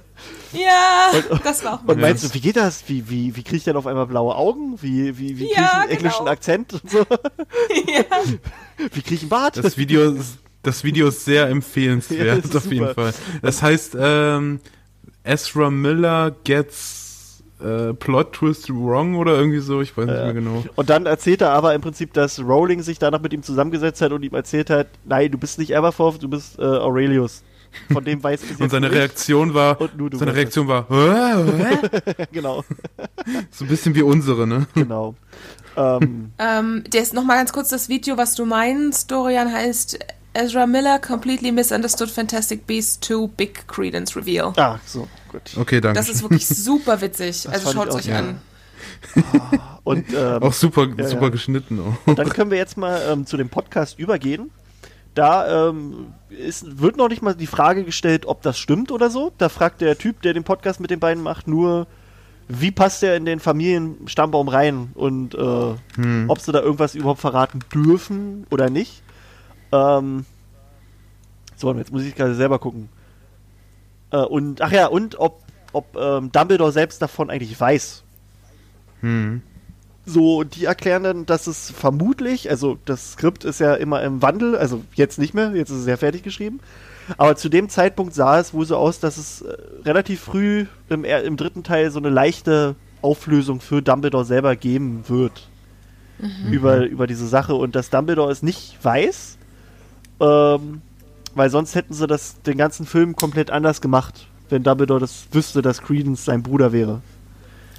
Ja, 0.53 1.13
das 1.45 1.65
war 1.65 1.75
auch 1.75 1.83
Und 1.83 1.97
Ja. 1.97 2.07
meinst 2.07 2.25
du, 2.25 2.33
wie 2.33 2.41
geht 2.41 2.57
das? 2.57 2.89
Wie, 2.89 3.11
wie, 3.11 3.37
wie 3.37 3.43
kriege 3.43 3.57
ich 3.57 3.65
denn 3.65 3.77
auf 3.77 3.87
einmal 3.87 4.07
blaue 4.07 4.35
Augen? 4.35 4.79
Wie, 4.81 5.19
wie, 5.19 5.39
wie 5.39 5.49
kriege 5.49 5.53
ich 5.53 5.57
Ja, 5.59 5.81
einen 5.81 5.91
englischen 5.91 6.19
genau. 6.21 6.31
Akzent 6.31 6.73
und 6.73 6.91
so? 6.91 6.99
ja. 7.87 8.05
Wie 8.93 9.03
kriege 9.03 9.15
ich 9.17 9.21
einen 9.23 9.29
Bart? 9.29 9.57
Das 9.57 9.77
Video 9.77 10.11
ist, 10.13 10.39
das 10.63 10.83
Video 10.85 11.09
ist 11.09 11.25
sehr 11.25 11.45
Ja, 11.45 11.49
empfehlenswert, 11.49 12.39
das 12.45 12.51
ist 12.51 12.57
auf 12.57 12.71
jeden 12.71 12.89
super. 12.89 13.13
Fall. 13.13 13.15
Das 13.43 13.63
heißt, 13.63 13.97
ähm, 13.99 14.61
Ezra 15.25 15.71
Miller 15.71 16.35
gets 16.45 17.06
äh, 17.63 17.93
Plot 17.95 18.33
Twist 18.35 18.69
wrong 18.71 19.15
oder 19.17 19.35
irgendwie 19.37 19.61
so, 19.61 19.81
ich 19.81 19.97
weiß 19.97 20.07
nicht 20.07 20.15
Ja. 20.17 20.25
mehr 20.25 20.35
genau. 20.35 20.65
Und 20.75 20.91
dann 20.91 21.07
erzählt 21.07 21.41
er 21.41 21.51
aber 21.53 21.75
im 21.75 21.81
Prinzip, 21.81 22.13
dass 22.13 22.39
Rowling 22.41 22.83
sich 22.83 22.99
danach 22.99 23.21
mit 23.21 23.33
ihm 23.33 23.43
zusammengesetzt 23.43 24.01
hat 24.03 24.13
und 24.13 24.23
ihm 24.23 24.35
erzählt 24.35 24.69
hat, 24.71 24.89
nein, 25.05 25.31
du 25.31 25.39
bist 25.39 25.59
nicht 25.59 25.77
Aberforth, 25.77 26.23
du 26.23 26.29
bist 26.29 26.59
äh, 26.59 26.63
Aurelius. 26.63 27.43
Von 27.93 28.05
dem 28.05 28.23
weiß 28.23 28.41
jetzt 28.49 28.61
Und 28.61 28.71
seine 28.71 28.89
nicht. 28.89 28.97
Reaktion 28.99 29.53
war, 29.55 29.79
Und 29.81 29.97
nur 29.99 30.09
du 30.11 30.17
seine 30.19 30.35
Reaktion 30.35 30.67
war, 30.69 30.87
hä, 30.89 31.79
hä? 32.15 32.27
genau, 32.33 32.65
so 33.51 33.65
ein 33.65 33.69
bisschen 33.69 33.95
wie 33.95 34.03
unsere, 34.03 34.47
ne? 34.47 34.67
genau. 34.75 35.15
ähm, 35.77 36.33
Ähm, 36.39 36.85
der 36.93 37.03
ist 37.03 37.13
nochmal 37.15 37.37
ganz 37.39 37.53
kurz 37.53 37.69
das 37.69 37.89
Video, 37.89 38.17
was 38.17 38.35
du 38.35 38.45
meinst, 38.47 39.11
Dorian, 39.11 39.53
heißt 39.53 39.99
Ezra 40.35 40.67
Miller 40.67 40.99
completely 40.99 41.51
misunderstood 41.53 42.11
Fantastic 42.11 42.67
Beasts 42.67 43.01
2 43.01 43.27
Big 43.37 43.67
Credence 43.69 44.15
Reveal. 44.17 44.53
ah, 44.57 44.79
so, 44.87 45.09
gut. 45.39 45.57
Okay, 45.57 45.81
danke. 45.81 45.99
Das 45.99 46.09
ist 46.09 46.23
wirklich 46.23 46.47
super 46.49 47.01
witzig. 47.01 47.49
Also 47.49 47.65
fand 47.71 47.75
schaut 47.75 47.91
auch, 47.91 47.95
euch 47.99 48.07
ja. 48.07 48.19
an. 48.19 48.41
Und 49.85 50.07
ähm, 50.17 50.43
auch 50.43 50.53
super, 50.53 50.87
Ja, 50.97 51.09
super 51.09 51.23
ja. 51.25 51.29
geschnitten 51.31 51.81
auch. 51.81 52.15
Dann 52.15 52.29
können 52.29 52.51
wir 52.51 52.59
jetzt 52.59 52.77
mal 52.77 53.01
ähm, 53.11 53.27
zu 53.27 53.37
dem 53.37 53.49
Podcast 53.49 53.99
übergehen. 53.99 54.51
Da 55.15 55.69
ähm, 55.71 56.13
ist, 56.29 56.79
wird 56.81 56.97
noch 56.99 57.09
nicht 57.09 57.23
mal 57.23 57.35
die 57.35 57.47
Frage 57.47 57.85
gestellt, 57.85 58.27
ob 58.27 58.43
das 58.43 58.59
stimmt 58.59 58.93
oder 58.93 59.09
so. 59.09 59.33
Da 59.39 59.49
fragt 59.49 59.81
der 59.81 59.97
Typ, 59.97 60.21
der 60.23 60.35
den 60.35 60.45
Podcast 60.45 60.79
mit 60.79 60.91
den 60.91 61.01
beiden 61.01 61.23
macht, 61.23 61.49
nur, 61.49 61.87
wie 62.49 62.71
passt 62.71 63.03
er 63.03 63.17
in 63.17 63.25
den 63.25 63.41
Familienstammbaum 63.41 64.49
rein 64.49 64.91
und 64.95 65.35
äh, 65.35 65.75
Hm. 65.97 66.27
ob 66.29 66.41
sie 66.41 66.53
da 66.53 66.61
irgendwas 66.61 66.95
überhaupt 66.95 67.21
verraten 67.21 67.61
dürfen 67.73 68.47
oder 68.51 68.69
nicht. 68.69 69.03
Ähm, 69.73 70.27
so, 71.57 71.71
und 71.71 71.79
jetzt 71.79 71.93
muss 71.93 72.03
ich 72.03 72.15
gerade 72.15 72.35
selber 72.35 72.59
gucken. 72.59 72.91
Äh, 74.17 74.25
und, 74.25 74.63
ach 74.63 74.73
ja, 74.73 74.87
und 74.87 75.19
ob, 75.19 75.43
ob 75.73 75.97
ähm, 75.97 76.33
Dumbledore 76.33 76.73
selbst 76.73 77.03
davon 77.03 77.31
eigentlich 77.31 77.59
weiß. 77.59 78.03
Hm. 79.01 79.43
So, 80.07 80.39
und 80.39 80.55
die 80.55 80.67
erklären 80.67 81.03
dann, 81.03 81.27
dass 81.27 81.47
es 81.49 81.71
vermutlich, 81.71 82.49
also 82.49 82.79
das 82.85 83.13
Skript 83.13 83.45
ist 83.45 83.59
ja 83.59 83.75
immer 83.75 84.03
im 84.03 84.23
Wandel, 84.23 84.57
also 84.57 84.83
jetzt 84.95 85.19
nicht 85.19 85.35
mehr, 85.35 85.53
jetzt 85.55 85.71
ist 85.71 85.79
es 85.79 85.87
ja 85.87 85.97
fertig 85.97 86.23
geschrieben. 86.23 86.61
Aber 87.19 87.37
zu 87.37 87.49
dem 87.49 87.69
Zeitpunkt 87.69 88.15
sah 88.15 88.39
es 88.39 88.55
wohl 88.55 88.67
so 88.67 88.77
aus, 88.77 89.01
dass 89.01 89.17
es 89.17 89.43
äh, 89.43 89.57
relativ 89.85 90.21
früh 90.21 90.67
im, 90.89 91.05
im 91.05 91.37
dritten 91.37 91.63
Teil 91.63 91.91
so 91.91 91.99
eine 91.99 92.11
leichte 92.11 92.75
Auflösung 93.03 93.61
für 93.61 93.83
Dumbledore 93.83 94.25
selber 94.25 94.57
geben 94.57 95.05
wird. 95.09 95.49
Über, 96.51 96.87
über 96.87 97.07
diese 97.07 97.27
Sache 97.27 97.55
und 97.55 97.77
dass 97.77 97.91
Dumbledore 97.91 98.33
es 98.33 98.43
nicht 98.43 98.79
weiß, 98.83 99.37
ähm, 100.21 100.81
weil 101.37 101.51
sonst 101.51 101.75
hätten 101.75 101.95
sie 101.95 102.07
das 102.07 102.41
den 102.43 102.57
ganzen 102.57 102.87
Film 102.87 103.15
komplett 103.15 103.51
anders 103.51 103.81
gemacht, 103.81 104.27
wenn 104.49 104.63
Dumbledore 104.63 105.01
das 105.01 105.27
wüsste, 105.33 105.63
dass 105.63 105.83
Credence 105.83 106.25
sein 106.25 106.43
Bruder 106.43 106.73
wäre. 106.73 107.03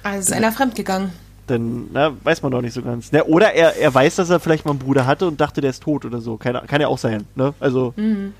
Also 0.02 0.30
ist 0.30 0.32
einer 0.32 0.52
fremdgegangen. 0.52 1.10
Denn, 1.48 1.88
na, 1.92 2.12
weiß 2.24 2.42
man 2.42 2.52
doch 2.52 2.60
nicht 2.60 2.74
so 2.74 2.82
ganz. 2.82 3.10
Ne, 3.10 3.24
oder 3.24 3.52
er, 3.54 3.76
er 3.76 3.92
weiß, 3.92 4.16
dass 4.16 4.30
er 4.30 4.38
vielleicht 4.38 4.64
mal 4.64 4.72
einen 4.72 4.80
Bruder 4.80 5.06
hatte 5.06 5.26
und 5.26 5.40
dachte, 5.40 5.60
der 5.60 5.70
ist 5.70 5.82
tot 5.82 6.04
oder 6.04 6.20
so. 6.20 6.36
Kann, 6.36 6.66
kann 6.66 6.80
ja 6.80 6.88
auch 6.88 6.98
sein, 6.98 7.24
ne? 7.34 7.54
Also, 7.58 7.94
ähm, 7.96 8.32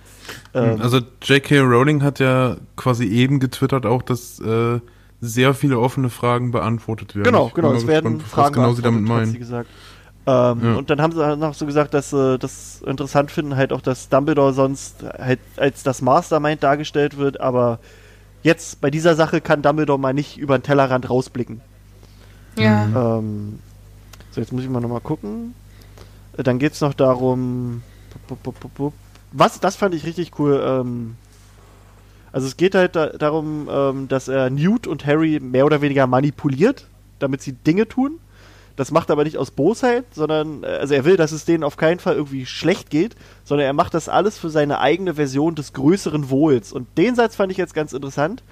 Also 0.52 1.00
J.K. 1.22 1.60
Rowling 1.60 2.02
hat 2.02 2.18
ja 2.20 2.56
quasi 2.76 3.06
eben 3.06 3.40
getwittert 3.40 3.86
auch, 3.86 4.02
dass 4.02 4.40
äh, 4.40 4.78
sehr 5.20 5.54
viele 5.54 5.80
offene 5.80 6.10
Fragen 6.10 6.50
beantwortet 6.50 7.16
werden. 7.16 7.24
genau, 7.24 7.50
genau, 7.54 7.72
es 7.72 7.86
werden 7.86 8.18
gespannt, 8.18 8.30
Fragen 8.30 8.46
was 8.48 8.52
genau 8.52 8.72
sie 8.74 8.82
damit 8.82 9.06
beantwortet, 9.06 9.22
hat 9.22 9.26
sie 9.26 9.32
meinen. 9.32 9.40
gesagt. 9.40 9.70
Ähm, 10.28 10.60
Ja. 10.62 10.74
Und 10.76 10.90
dann 10.90 11.00
haben 11.00 11.12
sie 11.14 11.24
halt 11.24 11.38
noch 11.38 11.54
so 11.54 11.64
gesagt, 11.64 11.94
dass 11.94 12.10
sie 12.10 12.38
das 12.38 12.82
interessant 12.84 13.30
finden, 13.30 13.56
halt 13.56 13.72
auch, 13.72 13.80
dass 13.80 14.08
Dumbledore 14.10 14.52
sonst 14.52 15.02
halt 15.02 15.40
als 15.56 15.82
das 15.82 16.02
Mastermind 16.02 16.62
dargestellt 16.62 17.16
wird, 17.16 17.40
aber 17.40 17.78
jetzt 18.42 18.80
bei 18.80 18.90
dieser 18.90 19.14
Sache 19.14 19.40
kann 19.40 19.62
Dumbledore 19.62 19.98
mal 19.98 20.12
nicht 20.12 20.36
über 20.36 20.58
den 20.58 20.62
Tellerrand 20.62 21.08
rausblicken. 21.08 21.60
Ja. 22.56 23.18
Ähm, 23.18 23.60
so, 24.32 24.40
jetzt 24.40 24.52
muss 24.52 24.62
ich 24.64 24.68
mal 24.68 24.80
nochmal 24.80 25.00
gucken. 25.00 25.54
Äh, 26.36 26.42
Dann 26.42 26.58
geht 26.58 26.72
es 26.74 26.80
noch 26.80 26.92
darum. 26.94 27.82
Was, 29.32 29.60
das 29.60 29.76
fand 29.76 29.94
ich 29.94 30.04
richtig 30.04 30.38
cool. 30.38 30.60
Ähm, 30.62 31.16
also 32.32 32.46
es 32.46 32.56
geht 32.56 32.74
halt 32.74 32.96
da, 32.96 33.06
darum, 33.06 33.68
ähm, 33.70 34.08
dass 34.08 34.28
er 34.28 34.50
Newt 34.50 34.86
und 34.86 35.06
Harry 35.06 35.40
mehr 35.40 35.64
oder 35.64 35.80
weniger 35.80 36.06
manipuliert, 36.06 36.86
damit 37.18 37.40
sie 37.42 37.52
Dinge 37.52 37.88
tun. 37.88 38.18
Das 38.78 38.92
macht 38.92 39.10
er 39.10 39.14
aber 39.14 39.24
nicht 39.24 39.36
aus 39.38 39.50
Bosheit, 39.50 40.04
sondern, 40.14 40.62
äh, 40.62 40.66
also 40.68 40.94
er 40.94 41.04
will, 41.04 41.16
dass 41.16 41.32
es 41.32 41.44
denen 41.44 41.64
auf 41.64 41.76
keinen 41.76 41.98
Fall 41.98 42.14
irgendwie 42.14 42.46
schlecht 42.46 42.90
geht, 42.90 43.16
sondern 43.44 43.66
er 43.66 43.72
macht 43.72 43.92
das 43.92 44.08
alles 44.08 44.38
für 44.38 44.50
seine 44.50 44.78
eigene 44.78 45.14
Version 45.16 45.56
des 45.56 45.72
größeren 45.72 46.30
Wohls. 46.30 46.72
Und 46.72 46.86
den 46.96 47.16
Satz 47.16 47.34
fand 47.34 47.50
ich 47.50 47.58
jetzt 47.58 47.74
ganz 47.74 47.92
interessant. 47.92 48.44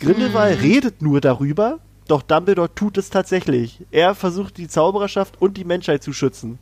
Grindelwald 0.00 0.60
redet 0.60 1.02
nur 1.02 1.20
darüber, 1.20 1.78
doch 2.08 2.22
Dumbledore 2.22 2.74
tut 2.74 2.98
es 2.98 3.10
tatsächlich. 3.10 3.78
Er 3.92 4.16
versucht 4.16 4.56
die 4.56 4.66
Zaubererschaft 4.66 5.40
und 5.40 5.56
die 5.56 5.64
Menschheit 5.64 6.02
zu 6.02 6.12
schützen, 6.12 6.58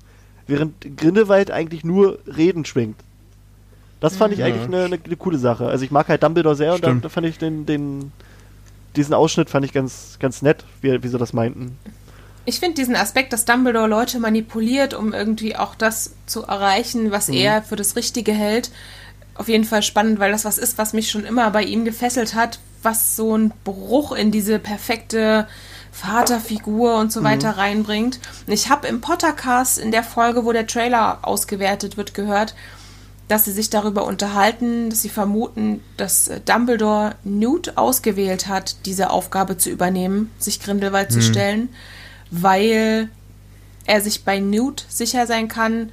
während 0.46 0.98
Grindelwald 0.98 1.50
eigentlich 1.50 1.84
nur 1.84 2.18
Reden 2.26 2.66
schwingt. 2.66 3.00
Das 4.00 4.16
fand 4.18 4.34
ich 4.34 4.40
Ja. 4.40 4.46
eigentlich 4.46 4.64
eine, 4.64 4.84
eine, 4.84 4.98
eine 5.02 5.16
coole 5.16 5.38
Sache. 5.38 5.66
Also 5.66 5.82
ich 5.82 5.90
mag 5.90 6.08
halt 6.08 6.22
Dumbledore 6.22 6.56
sehr 6.56 6.74
und 6.74 6.84
da, 6.84 6.88
Stimmt. 6.88 7.04
da 7.06 7.08
fand 7.08 7.26
ich 7.26 7.38
den, 7.38 7.64
den 7.64 8.12
diesen 8.96 9.14
Ausschnitt 9.14 9.48
fand 9.48 9.64
ich 9.64 9.72
ganz, 9.72 10.18
ganz 10.20 10.42
nett, 10.42 10.64
wie, 10.82 11.02
wie 11.02 11.08
sie 11.08 11.16
das 11.18 11.32
meinten. 11.32 11.78
Ich 12.48 12.60
finde 12.60 12.76
diesen 12.76 12.96
Aspekt, 12.96 13.34
dass 13.34 13.44
Dumbledore 13.44 13.88
Leute 13.88 14.18
manipuliert, 14.20 14.94
um 14.94 15.12
irgendwie 15.12 15.54
auch 15.54 15.74
das 15.74 16.12
zu 16.24 16.44
erreichen, 16.44 17.10
was 17.10 17.28
er 17.28 17.60
für 17.60 17.76
das 17.76 17.94
Richtige 17.94 18.32
hält, 18.32 18.70
auf 19.34 19.48
jeden 19.48 19.64
Fall 19.64 19.82
spannend, 19.82 20.18
weil 20.18 20.32
das 20.32 20.46
was 20.46 20.56
ist, 20.56 20.78
was 20.78 20.94
mich 20.94 21.10
schon 21.10 21.26
immer 21.26 21.50
bei 21.50 21.62
ihm 21.62 21.84
gefesselt 21.84 22.34
hat, 22.34 22.58
was 22.82 23.16
so 23.16 23.34
einen 23.34 23.52
Bruch 23.64 24.12
in 24.12 24.30
diese 24.30 24.58
perfekte 24.58 25.46
Vaterfigur 25.92 26.96
und 26.96 27.12
so 27.12 27.22
weiter 27.22 27.50
reinbringt. 27.58 28.18
Und 28.46 28.54
ich 28.54 28.70
habe 28.70 28.88
im 28.88 29.02
Pottercast 29.02 29.76
in 29.76 29.90
der 29.90 30.02
Folge, 30.02 30.46
wo 30.46 30.52
der 30.52 30.66
Trailer 30.66 31.18
ausgewertet 31.20 31.98
wird, 31.98 32.14
gehört, 32.14 32.54
dass 33.28 33.44
sie 33.44 33.52
sich 33.52 33.68
darüber 33.68 34.06
unterhalten, 34.06 34.88
dass 34.88 35.02
sie 35.02 35.10
vermuten, 35.10 35.82
dass 35.98 36.28
äh, 36.28 36.40
Dumbledore 36.40 37.14
Newt 37.24 37.76
ausgewählt 37.76 38.48
hat, 38.48 38.86
diese 38.86 39.10
Aufgabe 39.10 39.58
zu 39.58 39.68
übernehmen, 39.68 40.30
sich 40.38 40.60
Grindelwald 40.60 41.12
zu 41.12 41.20
stellen, 41.20 41.68
weil 42.30 43.08
er 43.86 44.00
sich 44.00 44.24
bei 44.24 44.38
Newt 44.38 44.84
sicher 44.88 45.26
sein 45.26 45.48
kann, 45.48 45.90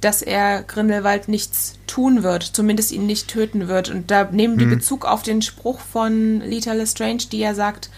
dass 0.00 0.22
er 0.22 0.62
Grindelwald 0.62 1.28
nichts 1.28 1.74
tun 1.86 2.22
wird, 2.22 2.42
zumindest 2.42 2.92
ihn 2.92 3.06
nicht 3.06 3.28
töten 3.28 3.68
wird. 3.68 3.90
Und 3.90 4.10
da 4.10 4.24
nehmen 4.24 4.58
die 4.58 4.66
Bezug 4.66 5.04
auf 5.04 5.22
den 5.22 5.42
Spruch 5.42 5.80
von 5.80 6.40
Lita 6.40 6.72
Lestrange, 6.72 7.24
die 7.32 7.38
ja 7.38 7.54
sagt, 7.54 7.90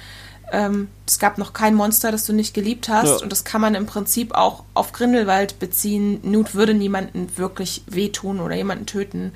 ähm, 0.50 0.88
es 1.06 1.18
gab 1.18 1.36
noch 1.36 1.52
kein 1.52 1.74
Monster, 1.74 2.10
das 2.10 2.24
du 2.24 2.32
nicht 2.32 2.54
geliebt 2.54 2.88
hast. 2.88 3.08
Ja. 3.08 3.16
Und 3.22 3.30
das 3.30 3.44
kann 3.44 3.60
man 3.60 3.74
im 3.74 3.86
Prinzip 3.86 4.34
auch 4.34 4.64
auf 4.74 4.92
Grindelwald 4.92 5.58
beziehen. 5.58 6.20
Newt 6.22 6.54
würde 6.54 6.72
niemanden 6.72 7.36
wirklich 7.36 7.82
wehtun 7.86 8.40
oder 8.40 8.54
jemanden 8.54 8.86
töten. 8.86 9.32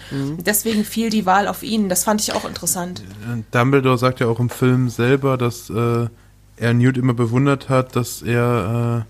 Deswegen 0.46 0.84
fiel 0.84 1.10
die 1.10 1.26
Wahl 1.26 1.48
auf 1.48 1.62
ihn. 1.62 1.88
Das 1.88 2.04
fand 2.04 2.20
ich 2.22 2.32
auch 2.32 2.46
interessant. 2.46 3.02
Äh, 3.30 3.42
Dumbledore 3.50 3.98
sagt 3.98 4.20
ja 4.20 4.26
auch 4.26 4.40
im 4.40 4.50
Film 4.50 4.88
selber, 4.88 5.36
dass 5.36 5.68
äh, 5.68 6.08
er 6.56 6.74
Newt 6.74 6.96
immer 6.98 7.14
bewundert 7.14 7.68
hat, 7.68 7.96
dass 7.96 8.22
er 8.22 9.04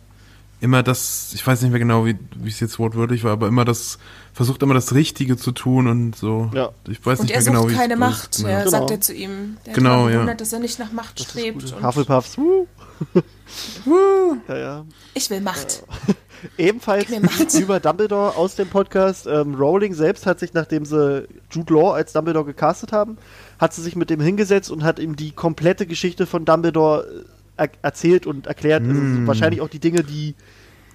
äh, 0.60 0.64
immer 0.64 0.82
das, 0.82 1.32
ich 1.34 1.44
weiß 1.46 1.62
nicht 1.62 1.70
mehr 1.70 1.80
genau, 1.80 2.06
wie 2.06 2.16
es 2.46 2.60
jetzt 2.60 2.78
wortwörtlich 2.78 3.24
war, 3.24 3.32
aber 3.32 3.48
immer 3.48 3.64
das, 3.64 3.98
versucht 4.32 4.62
immer 4.62 4.74
das 4.74 4.94
Richtige 4.94 5.36
zu 5.36 5.50
tun 5.52 5.86
und 5.88 6.14
so. 6.16 6.50
Ja. 6.54 6.70
Ich 6.88 7.04
weiß 7.04 7.18
Und 7.20 7.26
nicht 7.26 7.34
er 7.34 7.38
mehr 7.38 7.42
sucht 7.42 7.52
genau, 7.54 7.68
wie 7.68 7.72
es- 7.72 7.78
keine 7.78 7.96
Macht, 7.96 8.36
genau- 8.36 8.48
ja, 8.48 8.58
Genau. 8.60 8.70
sagt 8.70 8.90
er 8.92 9.00
zu 9.00 9.12
ihm. 9.14 9.56
Der 9.66 9.72
Genau, 9.74 10.04
hat 10.04 10.10
ja. 10.10 10.12
bewundert, 10.18 10.40
dass 10.40 10.52
er 10.52 10.60
nicht 10.60 10.78
nach 10.78 10.92
Macht 10.92 11.20
strebt. 11.20 11.60
Gut. 11.64 11.72
Und 11.72 11.84
Hufflepuffs. 11.86 12.38
Wuh. 13.84 14.36
ja, 14.48 14.56
ja. 14.56 14.84
ich 15.14 15.28
will 15.30 15.40
Macht. 15.40 15.82
Ebenfalls 16.58 17.06
Gib 17.06 17.20
mir 17.20 17.26
Macht. 17.26 17.54
über 17.60 17.78
Dumbledore 17.80 18.36
aus 18.36 18.56
dem 18.56 18.68
Podcast. 18.68 19.26
Ähm, 19.26 19.54
Rowling 19.54 19.94
selbst 19.94 20.26
hat 20.26 20.40
sich, 20.40 20.52
nachdem 20.54 20.84
sie 20.84 21.26
Jude 21.50 21.74
Law 21.74 21.92
als 21.94 22.12
Dumbledore 22.12 22.44
gecastet 22.46 22.92
haben, 22.92 23.18
hat 23.62 23.72
sie 23.72 23.80
sich 23.80 23.96
mit 23.96 24.10
dem 24.10 24.20
hingesetzt 24.20 24.70
und 24.70 24.82
hat 24.84 24.98
ihm 24.98 25.16
die 25.16 25.30
komplette 25.30 25.86
Geschichte 25.86 26.26
von 26.26 26.44
Dumbledore 26.44 27.06
äh, 27.56 27.62
er 27.64 27.70
erzählt 27.82 28.26
und 28.26 28.46
erklärt. 28.46 28.82
Also 28.82 28.94
Hm. 29.00 29.26
wahrscheinlich 29.26 29.60
auch 29.60 29.68
die 29.68 29.78
Dinge, 29.78 30.02
die, 30.02 30.34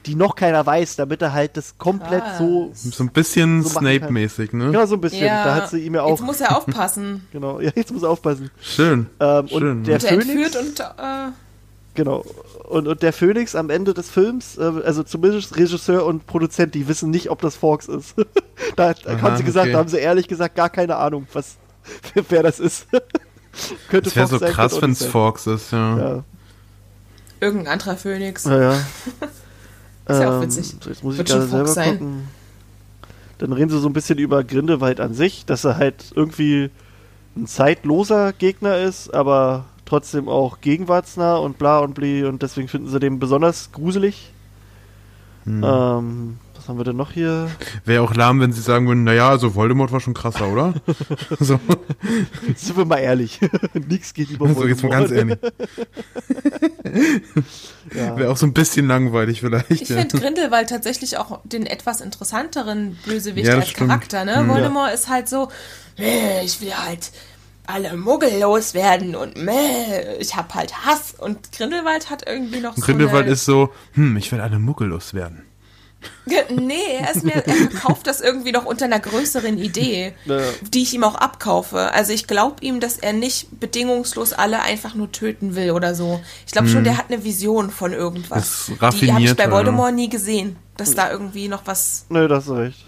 die 0.06 0.16
noch 0.16 0.36
keiner 0.36 0.66
weiß, 0.66 0.96
damit 0.98 1.22
er 1.22 1.32
halt 1.34 1.56
das 1.56 1.78
komplett 1.78 2.24
Krass. 2.24 2.38
so. 2.40 2.72
So 2.74 3.04
ein 3.04 3.10
bisschen 3.10 3.64
So. 3.64 3.80
Snape-mäßig, 3.80 4.54
ne? 4.54 4.66
Genau, 4.72 4.86
so 4.86 4.96
ein 4.96 5.02
bisschen. 5.02 5.26
Ja, 5.28 5.44
Da 5.46 5.56
hat 5.56 5.70
sie 5.70 5.80
ihm 5.86 5.96
ja 5.96 6.02
auch. 6.04 6.10
Jetzt 6.18 6.26
muss 6.26 6.42
er 6.42 6.58
aufpassen. 6.58 7.26
genau, 7.32 7.60
ja, 7.60 7.72
jetzt 7.76 7.92
muss 7.94 8.04
er 8.04 8.10
aufpassen. 8.10 8.50
Schön. 8.62 9.08
Ähm, 9.20 9.48
Schön. 9.48 9.64
und 9.72 9.84
der 9.86 9.94
Wird 10.02 10.04
er 10.04 10.10
Phönix. 10.22 10.30
entführt 10.56 10.56
und 10.66 10.80
äh, 10.80 11.32
Genau. 11.94 12.24
Und, 12.70 12.88
und 12.88 13.02
der 13.02 13.12
Phönix 13.14 13.56
am 13.56 13.70
Ende 13.72 13.94
des 13.94 14.10
Films, 14.10 14.58
äh, 14.58 14.62
also 14.84 15.02
zumindest 15.04 15.56
Regisseur 15.58 16.06
und 16.06 16.28
Produzent, 16.28 16.76
die 16.76 16.88
wissen 16.88 17.10
nicht, 17.10 17.30
ob 17.32 17.42
das 17.42 17.56
Forks 17.56 17.88
ist. 17.88 18.14
da 18.76 18.90
hat- 18.90 19.08
Aha, 19.08 19.22
haben 19.22 19.38
sie 19.38 19.44
gesagt, 19.44 19.66
okay. 19.66 19.74
da 19.74 19.80
haben 19.80 19.90
sie 19.90 19.98
ehrlich 19.98 20.28
gesagt 20.28 20.56
gar 20.56 20.70
keine 20.70 20.98
Ahnung, 20.98 21.28
was, 21.34 21.56
wer 22.30 22.44
das 22.44 22.60
ist. 22.60 22.88
Könnte 23.90 24.06
Das 24.10 24.16
wäre 24.16 24.28
so 24.28 24.38
sein, 24.38 24.52
krass, 24.54 24.82
wenn 24.82 24.92
es 24.92 25.00
sein. 25.00 25.10
Forks 25.10 25.48
ist, 25.48 25.72
ja. 25.72 25.98
Ja, 25.98 26.24
irgendein 27.40 27.74
anderer 27.74 27.98
Phönix. 27.98 28.46
naja. 28.46 28.74
Ist 30.10 30.22
ja 30.22 30.38
auch 30.38 30.42
witzig. 30.42 30.76
so, 30.82 30.90
Jetzt 30.90 31.04
muss 31.04 31.16
ich 31.16 31.18
Wird 31.18 31.30
schon 31.30 31.40
gerade 31.40 31.50
selber 31.50 31.66
Fox 31.66 31.76
sein. 31.76 32.00
gucken. 32.00 32.28
Dann 33.40 33.52
reden 33.52 33.70
sie 33.70 33.80
so 33.80 33.88
ein 33.90 33.94
bisschen 33.94 34.18
über 34.18 34.44
Grindelwald 34.46 35.02
an 35.02 35.14
sich, 35.14 35.46
dass 35.46 35.66
er 35.66 35.76
halt 35.76 36.14
irgendwie 36.16 36.70
ein 37.36 37.46
zeitloser 37.46 38.32
Gegner 38.32 38.78
ist, 38.78 39.14
aber 39.14 39.66
trotzdem 39.86 40.30
auch 40.30 40.62
gegenwartsnah 40.62 41.36
und 41.36 41.58
bla 41.58 41.80
und 41.80 41.94
bli 41.94 42.24
und 42.24 42.42
deswegen 42.42 42.68
finden 42.70 42.88
sie 42.88 43.00
den 43.00 43.20
besonders 43.20 43.72
gruselig. 43.74 44.32
Hm. 45.44 45.64
Ähm, 45.64 46.38
was 46.68 46.70
haben 46.70 46.80
wir 46.80 46.84
denn 46.84 46.98
noch 46.98 47.12
hier? 47.14 47.50
Wäre 47.86 48.04
auch 48.04 48.14
lahm, 48.14 48.42
wenn 48.42 48.52
sie 48.52 48.60
sagen 48.60 48.88
würden, 48.88 49.06
naja, 49.06 49.30
also 49.30 49.56
Voldemort 49.56 49.94
war 49.94 50.02
schon 50.02 50.14
krasser, 50.14 50.50
oder? 50.50 50.74
so, 51.40 51.62
Sind 52.58 52.78
wir 52.78 52.84
mal 52.84 52.98
ehrlich. 52.98 53.40
Nichts 53.74 54.14
geht 54.14 54.32
über 54.32 54.54
so 54.54 54.68
jetzt 54.68 54.84
mal 54.84 54.90
ganz 54.90 55.12
ehrlich. 55.12 55.38
Ja. 57.96 58.18
Wäre 58.18 58.32
auch 58.32 58.38
so 58.38 58.46
ein 58.46 58.52
bisschen 58.52 58.86
langweilig 58.86 59.40
vielleicht. 59.40 59.72
Ich 59.72 59.88
ja. 59.88 59.98
finde 60.00 60.18
Grindelwald 60.20 60.70
tatsächlich 60.70 61.18
auch 61.18 61.40
den 61.46 61.66
etwas 61.66 62.02
interessanteren 62.02 62.98
Bösewicht 63.06 63.48
Ja, 63.48 63.56
als 63.56 63.70
stimmt. 63.70 63.90
Charakter. 63.90 64.26
Ne? 64.26 64.40
Hm. 64.40 64.50
Voldemort 64.50 64.94
ist 64.94 65.08
halt 65.08 65.30
so, 65.30 65.48
"Meh, 65.98 66.42
ich 66.44 66.60
will 66.60 66.74
halt 66.74 67.12
alle 67.66 67.96
Muggel 67.96 68.42
loswerden 68.42 69.16
und 69.16 69.38
meh, 69.38 70.18
ich 70.20 70.36
hab 70.36 70.54
halt 70.54 70.86
Hass. 70.86 71.14
Und 71.18 71.54
Grindelwald 71.54 72.10
hat 72.10 72.28
irgendwie 72.28 72.60
noch 72.60 72.76
Grindelwald 72.76 73.14
so 73.14 73.24
eine... 73.24 73.32
ist 73.32 73.46
so, 73.46 73.70
hm, 73.94 74.18
ich 74.18 74.34
will 74.34 74.42
alle 74.42 74.60
Muggel 74.60 74.90
loswerden. 74.90 75.44
Nee, 76.50 76.76
er 77.00 77.16
ist 77.16 77.24
mir, 77.24 77.36
er 77.36 77.54
verkauft 77.54 78.06
das 78.06 78.22
irgendwie 78.22 78.52
noch 78.52 78.66
unter 78.66 78.86
einer 78.86 79.00
größeren 79.00 79.58
Idee, 79.58 80.14
Ja. 80.26 80.40
die 80.74 80.84
ich 80.84 80.94
ihm 80.94 81.04
auch 81.04 81.16
abkaufe. 81.16 81.92
Also 81.94 82.14
ich 82.14 82.28
glaube 82.28 82.58
ihm, 82.62 82.80
dass 82.80 82.98
er 82.98 83.14
nicht 83.14 83.60
bedingungslos 83.60 84.34
alle 84.34 84.62
einfach 84.62 84.94
nur 84.94 85.12
töten 85.12 85.56
will 85.56 85.72
oder 85.72 85.96
so. 85.96 86.20
Ich 86.46 86.52
glaube 86.52 86.68
schon, 86.68 86.84
der 86.84 86.98
hat 86.98 87.06
eine 87.10 87.24
Vision 87.24 87.70
von 87.72 87.94
irgendwas. 87.94 88.68
Hm. 88.80 88.90
Die 89.00 89.12
habe 89.14 89.24
ich 89.24 89.36
bei 89.36 89.50
Voldemort 89.52 89.94
nie 89.96 90.10
gesehen, 90.10 90.58
dass 90.76 90.94
da 90.96 91.12
irgendwie 91.12 91.48
noch 91.48 91.62
was 91.66 92.06
Nö, 92.10 92.28
das 92.28 92.46
ist 92.46 92.52
recht. 92.54 92.86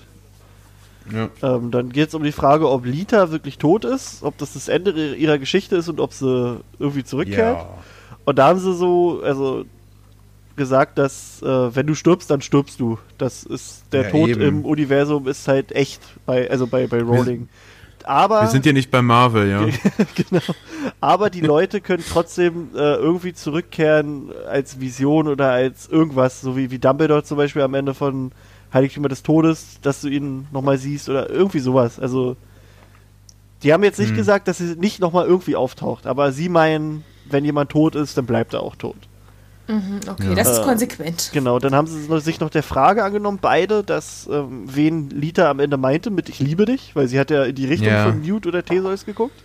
Ja. 1.12 1.30
Ähm, 1.42 1.72
dann 1.72 1.90
geht 1.92 2.10
es 2.10 2.14
um 2.14 2.24
die 2.24 2.32
Frage, 2.32 2.70
ob 2.70 2.86
Lita 2.86 3.32
wirklich 3.32 3.58
tot 3.58 3.84
ist, 3.86 4.22
ob 4.22 4.38
das 4.38 4.54
das 4.54 4.68
Ende 4.68 4.92
ihrer- 4.92 5.16
ihrer 5.16 5.38
Geschichte 5.40 5.76
ist 5.78 5.90
und 5.90 6.00
ob 6.00 6.14
sie 6.14 6.60
irgendwie 6.78 7.04
zurückkehrt. 7.04 7.58
Ja. 7.58 7.70
Und 8.26 8.38
da 8.38 8.50
haben 8.50 8.60
sie 8.60 8.76
so, 8.76 9.22
also 9.24 9.66
gesagt, 10.60 11.00
dass 11.00 11.42
äh, 11.42 11.76
wenn 11.76 11.88
du 11.88 11.96
stirbst, 11.96 12.30
dann 12.30 12.42
stirbst 12.42 12.80
du. 12.80 13.00
Das 13.18 13.42
ist 13.44 13.86
der 13.92 14.04
Ja, 14.04 14.10
Tod 14.12 14.30
eben. 14.30 14.42
im 14.42 14.66
Universum 14.66 15.28
ist 15.28 15.48
halt 15.48 15.72
echt 15.72 16.02
bei, 16.28 16.48
also 16.52 16.68
bei, 16.68 16.86
bei 16.86 17.02
Rowling. 17.02 17.50
Aber 18.04 18.42
Wir 18.42 18.48
sind 18.50 18.66
ja 18.68 18.74
nicht 18.74 18.92
bei 18.92 19.02
Marvel, 19.02 19.50
ja. 19.50 19.66
genau. 20.16 20.42
Aber 21.02 21.30
die 21.32 21.42
Leute 21.42 21.82
können 21.82 22.04
trotzdem 22.08 22.70
äh, 22.76 22.96
irgendwie 22.96 23.34
zurückkehren 23.34 24.32
als 24.48 24.80
Vision 24.80 25.28
oder 25.28 25.52
als 25.52 25.88
irgendwas, 25.88 26.42
so 26.42 26.56
wie, 26.56 26.70
wie 26.72 26.80
Dumbledore 26.80 27.24
zum 27.24 27.38
Beispiel 27.38 27.62
am 27.64 27.74
Ende 27.74 27.94
von 27.96 28.32
Heiligtümer 28.74 29.10
des 29.10 29.24
Todes, 29.24 29.80
dass 29.82 30.02
du 30.02 30.08
ihn 30.10 30.48
nochmal 30.52 30.78
siehst 30.78 31.10
oder 31.10 31.30
irgendwie 31.30 31.60
sowas. 31.60 32.00
Also, 32.00 32.36
die 33.64 33.74
haben 33.74 33.84
jetzt 33.84 34.00
nicht 34.00 34.10
Hm. 34.10 34.16
gesagt, 34.16 34.48
dass 34.48 34.60
sie 34.60 34.76
nicht 34.76 35.00
nochmal 35.02 35.26
irgendwie 35.28 35.56
auftaucht, 35.56 36.08
aber 36.08 36.32
sie 36.32 36.48
meinen, 36.50 37.04
wenn 37.26 37.44
jemand 37.46 37.70
tot 37.72 37.96
ist, 37.96 38.18
dann 38.18 38.26
bleibt 38.26 38.54
er 38.54 38.62
auch 38.64 38.76
tot. 38.76 38.96
Mhm, 39.70 40.00
okay, 40.10 40.30
Ja. 40.30 40.36
das 40.36 40.50
ist 40.52 40.60
Äh, 40.60 40.64
konsequent. 40.64 41.30
Genau, 41.32 41.60
dann 41.60 41.76
haben 41.76 41.88
sie 41.88 42.20
sich 42.22 42.40
noch 42.40 42.50
der 42.50 42.64
Frage 42.64 43.04
angenommen, 43.04 43.38
beide, 43.42 43.84
dass 43.84 44.28
ähm, 44.32 44.64
wen 44.66 45.10
Lita 45.12 45.50
am 45.50 45.60
Ende 45.60 45.78
meinte 45.78 46.10
mit 46.10 46.28
Ich 46.28 46.40
liebe 46.40 46.66
dich, 46.66 46.96
weil 46.96 47.08
sie 47.08 47.20
hat 47.20 47.30
ja 47.32 47.44
in 47.44 47.56
die 47.56 47.66
Richtung 47.66 47.88
Ja. 47.90 48.06
von 48.06 48.22
Newt 48.22 48.48
oder 48.48 48.66
Theseus 48.66 49.06
geguckt. 49.06 49.36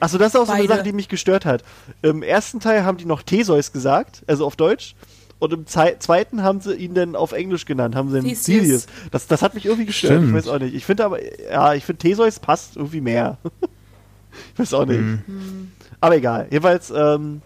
Achso, 0.00 0.18
das 0.18 0.34
ist 0.34 0.36
auch 0.40 0.46
so 0.46 0.52
eine. 0.52 0.66
Sache, 0.66 0.82
die 0.82 0.92
mich 0.92 1.08
gestört 1.08 1.46
hat. 1.46 1.62
Im 2.02 2.22
ersten 2.22 2.58
Teil 2.60 2.84
haben 2.84 2.98
die 2.98 3.04
noch 3.06 3.22
Theseus 3.22 3.72
gesagt, 3.72 4.22
also 4.26 4.44
auf 4.44 4.56
Deutsch. 4.56 4.94
Und 5.38 5.52
im 5.52 5.66
Zei- 5.66 5.96
zweiten 5.98 6.42
haben 6.42 6.60
sie 6.60 6.74
ihn 6.74 6.94
dann 6.94 7.16
auf 7.16 7.32
Englisch 7.32 7.64
genannt, 7.64 7.94
haben 7.96 8.10
sie 8.10 8.18
ihn 8.18 8.24
Theseus. 8.24 8.44
Sirius. 8.44 8.86
Das, 9.10 9.26
das 9.28 9.42
hat 9.42 9.54
mich 9.54 9.66
irgendwie 9.66 9.86
gestört, 9.86 10.14
Stimmt. 10.14 10.28
ich 10.28 10.34
weiß 10.34 10.48
auch 10.48 10.58
nicht. 10.60 10.74
Ich 10.74 10.84
finde 10.84 11.04
aber, 11.04 11.18
ja, 11.50 11.74
ich 11.74 11.84
finde 11.84 11.98
Theseus 11.98 12.38
passt 12.38 12.76
irgendwie 12.76 13.00
mehr. 13.00 13.38
ich 14.54 14.58
weiß 14.58 14.74
auch 14.74 14.86
nicht. 14.86 14.98
Hm. 14.98 15.72
Aber 16.00 16.16
egal. 16.16 16.46
Jedenfalls, 16.50 16.92
ähm, 16.94 17.42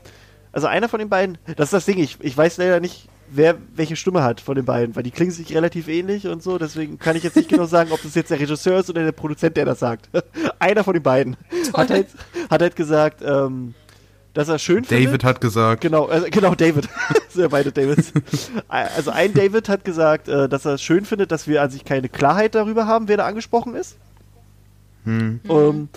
also 0.57 0.69
einer 0.69 0.89
von 0.89 0.99
den 1.01 1.11
beiden, 1.11 1.37
das 1.57 1.67
ist 1.67 1.73
das 1.75 1.85
Ding, 1.85 1.99
ich, 1.99 2.17
ich 2.21 2.35
weiß 2.35 2.57
leider 2.57 2.81
nicht, 2.81 3.11
wer 3.29 3.57
welche 3.75 3.95
Stimme 3.95 4.23
hat 4.23 4.41
von 4.41 4.55
den 4.55 4.65
beiden, 4.65 4.97
weil 4.97 5.03
die 5.03 5.11
klingen 5.11 5.31
sich 5.31 5.55
relativ 5.55 5.87
ähnlich 5.87 6.27
und 6.29 6.43
so, 6.43 6.57
deswegen 6.57 6.99
kann 6.99 7.15
ich 7.15 7.25
jetzt 7.25 7.37
nicht 7.37 7.51
genau 7.51 7.67
sagen, 7.67 7.93
ob 7.93 8.03
das 8.03 8.15
jetzt 8.15 8.31
der 8.31 8.41
Regisseur 8.41 8.79
ist 8.81 8.89
oder 8.89 9.05
der 9.05 9.13
Produzent, 9.13 9.55
der 9.59 9.67
das 9.67 9.81
sagt. 9.81 10.09
einer 10.59 10.83
von 10.83 10.95
den 10.95 11.03
beiden 11.03 11.37
hat 11.75 11.91
halt, 11.91 12.07
hat 12.49 12.63
halt 12.63 12.75
gesagt, 12.75 13.21
ähm, 13.23 13.75
dass 14.33 14.49
er 14.49 14.59
schön 14.59 14.85
findet. 14.85 15.09
David 15.09 15.25
hat 15.25 15.43
gesagt, 15.43 15.83
Genau, 15.83 16.07
also, 16.07 16.27
genau, 16.31 16.55
David. 16.55 16.89
Sind 17.29 17.43
ja 17.43 17.49
beide 17.49 17.71
Davids. 17.71 18.15
Also 18.69 19.11
ein 19.11 19.35
David 19.35 19.69
hat 19.69 19.85
gesagt, 19.85 20.27
äh, 20.29 20.49
dass 20.49 20.65
er 20.65 20.75
es 20.75 20.83
schön 20.83 21.05
findet, 21.05 21.33
dass 21.33 21.47
wir 21.47 21.61
an 21.61 21.69
sich 21.69 21.85
keine 21.85 22.09
Klarheit 22.09 22.55
darüber 22.55 22.87
haben, 22.87 23.09
wer 23.09 23.19
da 23.19 23.27
angesprochen 23.27 23.75
ist. 23.75 23.99
hm, 25.05 25.41
Ähm, 25.51 25.89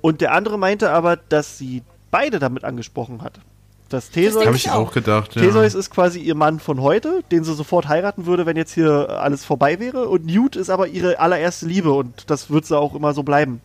und 0.00 0.22
der 0.22 0.32
andere 0.32 0.58
meinte 0.58 0.90
aber, 0.90 1.16
dass 1.16 1.58
sie 1.58 1.82
beide 2.10 2.38
damit 2.38 2.64
angesprochen 2.64 3.20
hat. 3.20 3.40
Dass 3.88 4.10
Theseus, 4.10 4.44
habe 4.44 4.56
ich 4.56 4.70
auch. 4.70 4.92
gedacht, 4.92 5.36
ja. 5.36 5.42
Theseus 5.42 5.74
ist 5.74 5.90
quasi 5.90 6.18
ihr 6.18 6.34
Mann 6.34 6.58
von 6.58 6.80
heute, 6.80 7.22
den 7.30 7.44
sie 7.44 7.54
sofort 7.54 7.86
heiraten 7.86 8.26
würde, 8.26 8.44
wenn 8.44 8.56
jetzt 8.56 8.74
hier 8.74 9.08
alles 9.10 9.44
vorbei 9.44 9.78
wäre. 9.78 10.08
Und 10.08 10.26
Newt 10.26 10.56
ist 10.56 10.70
aber 10.70 10.88
ihre 10.88 11.20
allererste 11.20 11.66
Liebe 11.66 11.92
und 11.92 12.28
das 12.28 12.50
wird 12.50 12.66
sie 12.66 12.76
auch 12.76 12.94
immer 12.94 13.14
so 13.14 13.22
bleiben. 13.22 13.60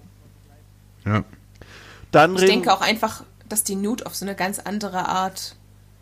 ja. 1.06 1.24
Dann 2.12 2.36
Ich 2.36 2.44
denke 2.44 2.74
auch 2.74 2.82
einfach, 2.82 3.24
dass 3.48 3.64
die 3.64 3.76
Newt 3.76 4.06
auf 4.06 4.16
so 4.16 4.26
eine 4.26 4.36
ganz 4.36 4.60
andere 4.60 5.08
Art 5.08 5.56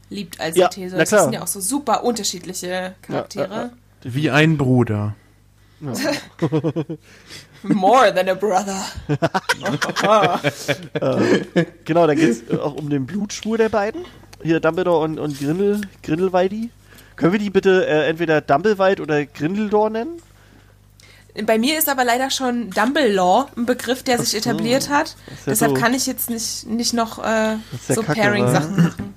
liebt 0.10 0.40
als 0.42 0.56
Ja, 0.56 0.68
der 0.68 0.72
Theseus. 0.72 1.10
Das 1.10 1.24
sind 1.24 1.34
ja 1.34 1.44
auch 1.44 1.48
so 1.48 1.62
super 1.62 2.04
unterschiedliche 2.04 2.96
Charaktere. 3.04 3.54
Ja, 3.54 3.62
ja, 3.64 4.14
Wie 4.16 4.32
ein 4.32 4.58
Bruder. 4.58 5.16
More 7.64 8.14
than 8.14 8.30
a 8.30 8.36
brother. 8.36 8.86
Genau, 11.86 12.08
da 12.08 12.14
geht 12.14 12.30
es 12.30 12.60
auch 12.60 12.76
um 12.76 12.90
den 12.90 13.06
Blutschwur 13.06 13.58
der 13.58 13.70
beiden. 13.70 14.06
Hier 14.42 14.60
Dumbledore 14.60 15.04
und, 15.04 15.20
und 15.20 15.40
Grindel, 15.40 15.82
Grindelwaldi. 16.04 16.70
Können 17.16 17.34
wir 17.34 17.40
die 17.40 17.50
bitte 17.50 17.86
äh, 17.86 18.08
entweder 18.08 18.42
Dumbledore 18.42 19.02
oder 19.02 19.26
Grindeldor 19.26 19.90
nennen? 19.90 20.22
Bei 21.46 21.58
mir 21.58 21.78
ist 21.78 21.90
aber 21.90 22.04
leider 22.04 22.30
schon 22.30 22.70
Dumbledore 22.72 23.48
ein 23.56 23.66
Begriff, 23.66 24.04
der 24.04 24.20
sich 24.20 24.36
etabliert 24.36 24.90
hat. 24.90 25.16
ja 25.28 25.34
Deshalb 25.48 25.74
doof. 25.74 25.82
kann 25.82 25.94
ich 25.94 26.08
jetzt 26.08 26.30
nicht, 26.30 26.66
nicht 26.68 26.94
noch 26.94 27.24
äh, 27.24 27.58
so 27.88 28.02
Pairing-Sachen 28.04 28.84
machen. 28.84 29.09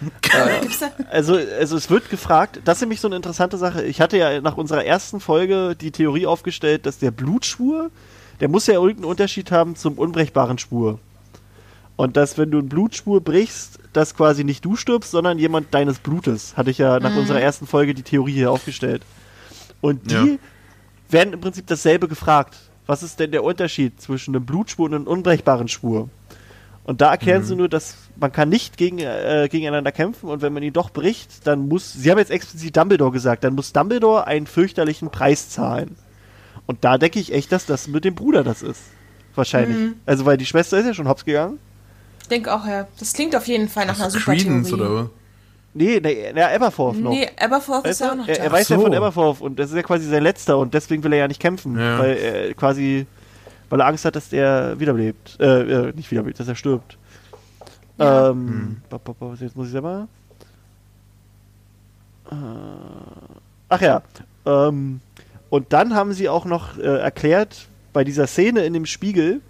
Äh? 0.00 0.60
Also, 1.10 1.36
also 1.36 1.76
es 1.76 1.90
wird 1.90 2.08
gefragt, 2.10 2.60
das 2.64 2.78
ist 2.78 2.82
nämlich 2.82 3.00
so 3.00 3.08
eine 3.08 3.16
interessante 3.16 3.58
Sache. 3.58 3.82
Ich 3.84 4.00
hatte 4.00 4.16
ja 4.16 4.40
nach 4.40 4.56
unserer 4.56 4.84
ersten 4.84 5.20
Folge 5.20 5.76
die 5.78 5.90
Theorie 5.90 6.26
aufgestellt, 6.26 6.86
dass 6.86 6.98
der 6.98 7.10
Blutschwur, 7.10 7.90
der 8.40 8.48
muss 8.48 8.66
ja 8.66 8.74
irgendeinen 8.74 9.04
Unterschied 9.10 9.50
haben 9.50 9.76
zum 9.76 9.94
unbrechbaren 9.98 10.58
Schwur. 10.58 10.98
Und 11.96 12.16
dass, 12.16 12.38
wenn 12.38 12.50
du 12.50 12.58
einen 12.58 12.68
Blutschwur 12.70 13.20
brichst, 13.20 13.78
dass 13.92 14.14
quasi 14.16 14.42
nicht 14.44 14.64
du 14.64 14.74
stirbst, 14.76 15.10
sondern 15.10 15.38
jemand 15.38 15.74
deines 15.74 15.98
Blutes. 15.98 16.56
Hatte 16.56 16.70
ich 16.70 16.78
ja 16.78 16.98
nach 16.98 17.14
unserer 17.14 17.40
ersten 17.42 17.66
Folge 17.66 17.92
die 17.92 18.02
Theorie 18.02 18.32
hier 18.32 18.50
aufgestellt. 18.50 19.02
Und 19.82 20.10
die 20.10 20.14
Ja. 20.14 20.26
werden 21.10 21.34
im 21.34 21.40
Prinzip 21.40 21.66
dasselbe 21.66 22.08
gefragt. 22.08 22.56
Was 22.86 23.02
ist 23.02 23.20
denn 23.20 23.32
der 23.32 23.44
Unterschied 23.44 24.00
zwischen 24.00 24.34
einem 24.34 24.46
Blutschwur 24.46 24.86
und 24.86 24.94
einem 24.94 25.06
unbrechbaren 25.06 25.68
Schwur? 25.68 26.08
Und 26.84 27.00
da 27.00 27.10
erklären 27.10 27.44
sie 27.44 27.54
nur, 27.56 27.68
dass 27.68 27.94
man 28.16 28.32
kann 28.32 28.48
nicht 28.48 28.76
gegen, 28.76 28.98
äh, 28.98 29.48
gegeneinander 29.50 29.92
kämpfen 29.92 30.28
und 30.28 30.42
wenn 30.42 30.52
man 30.52 30.62
ihn 30.62 30.72
doch 30.72 30.90
bricht, 30.90 31.46
dann 31.46 31.68
muss, 31.68 31.92
sie 31.92 32.10
haben 32.10 32.18
jetzt 32.18 32.30
explizit 32.30 32.76
Dumbledore 32.76 33.12
gesagt, 33.12 33.44
dann 33.44 33.54
muss 33.54 33.72
Dumbledore 33.72 34.26
einen 34.26 34.46
fürchterlichen 34.46 35.10
Preis 35.10 35.50
zahlen. 35.50 35.96
Und 36.66 36.84
da 36.84 36.98
denke 36.98 37.18
ich 37.20 37.32
echt, 37.32 37.52
dass 37.52 37.66
das 37.66 37.86
mit 37.88 38.04
dem 38.04 38.14
Bruder 38.14 38.42
das 38.44 38.62
ist. 38.62 38.80
Wahrscheinlich. 39.34 39.92
Also 40.06 40.24
weil 40.26 40.36
die 40.36 40.46
Schwester 40.46 40.78
ist 40.78 40.86
ja 40.86 40.94
schon 40.94 41.08
hops 41.08 41.24
gegangen. 41.24 41.58
Ich 42.22 42.28
denke 42.28 42.52
auch, 42.52 42.66
ja. 42.66 42.86
Das 42.98 43.12
klingt 43.12 43.34
auf 43.36 43.46
jeden 43.46 43.68
Fall 43.68 43.86
nach 43.86 43.98
einer 43.98 44.10
super 44.10 44.32
Credence 44.34 44.68
Theorie. 44.68 44.82
oder? 44.82 45.10
Nee, 45.72 46.00
nee, 46.02 46.32
nee 46.34 46.42
Aberforth 46.42 46.96
noch. 46.98 47.10
Nee, 47.12 47.28
Aberforth 47.38 47.86
ist 47.86 48.00
Weißt 48.00 48.00
du? 48.00 48.04
ja 48.04 48.10
auch 48.12 48.16
noch 48.16 48.28
er, 48.28 48.36
da. 48.36 48.42
er 48.42 48.52
weiß 48.52 48.68
ja 48.70 48.76
So. 48.76 48.82
von 48.82 48.94
Aberforth 48.94 49.40
und 49.40 49.58
das 49.58 49.70
ist 49.70 49.76
ja 49.76 49.82
quasi 49.82 50.08
sein 50.08 50.22
letzter 50.22 50.58
und 50.58 50.74
deswegen 50.74 51.04
will 51.04 51.12
er 51.12 51.20
ja 51.20 51.28
nicht 51.28 51.40
kämpfen, 51.40 51.78
Ja. 51.78 51.98
weil 51.98 52.16
er 52.16 52.54
quasi, 52.54 53.06
weil 53.70 53.80
er 53.80 53.86
Angst 53.86 54.04
hat, 54.04 54.16
dass 54.16 54.28
der 54.28 54.78
wiederbelebt, 54.78 55.38
äh, 55.40 55.88
äh 55.88 55.92
nicht 55.94 56.10
wiederbelebt, 56.10 56.38
dass 56.38 56.48
er 56.48 56.56
stirbt. 56.56 56.98
Ja. 57.98 58.30
Ähm, 58.30 58.82
ba, 58.90 59.00
jetzt 59.40 59.56
muss 59.56 59.66
ich 59.66 59.72
selber. 59.72 60.08
Äh, 62.30 62.34
ach 63.68 63.80
ja, 63.80 64.02
ähm, 64.46 65.00
und 65.48 65.72
dann 65.72 65.94
haben 65.94 66.12
sie 66.12 66.28
auch 66.28 66.44
noch 66.44 66.78
äh, 66.78 66.82
erklärt, 66.82 67.68
bei 67.92 68.04
dieser 68.04 68.26
Szene 68.26 68.64
in 68.64 68.72
dem 68.72 68.86
Spiegel, 68.86 69.40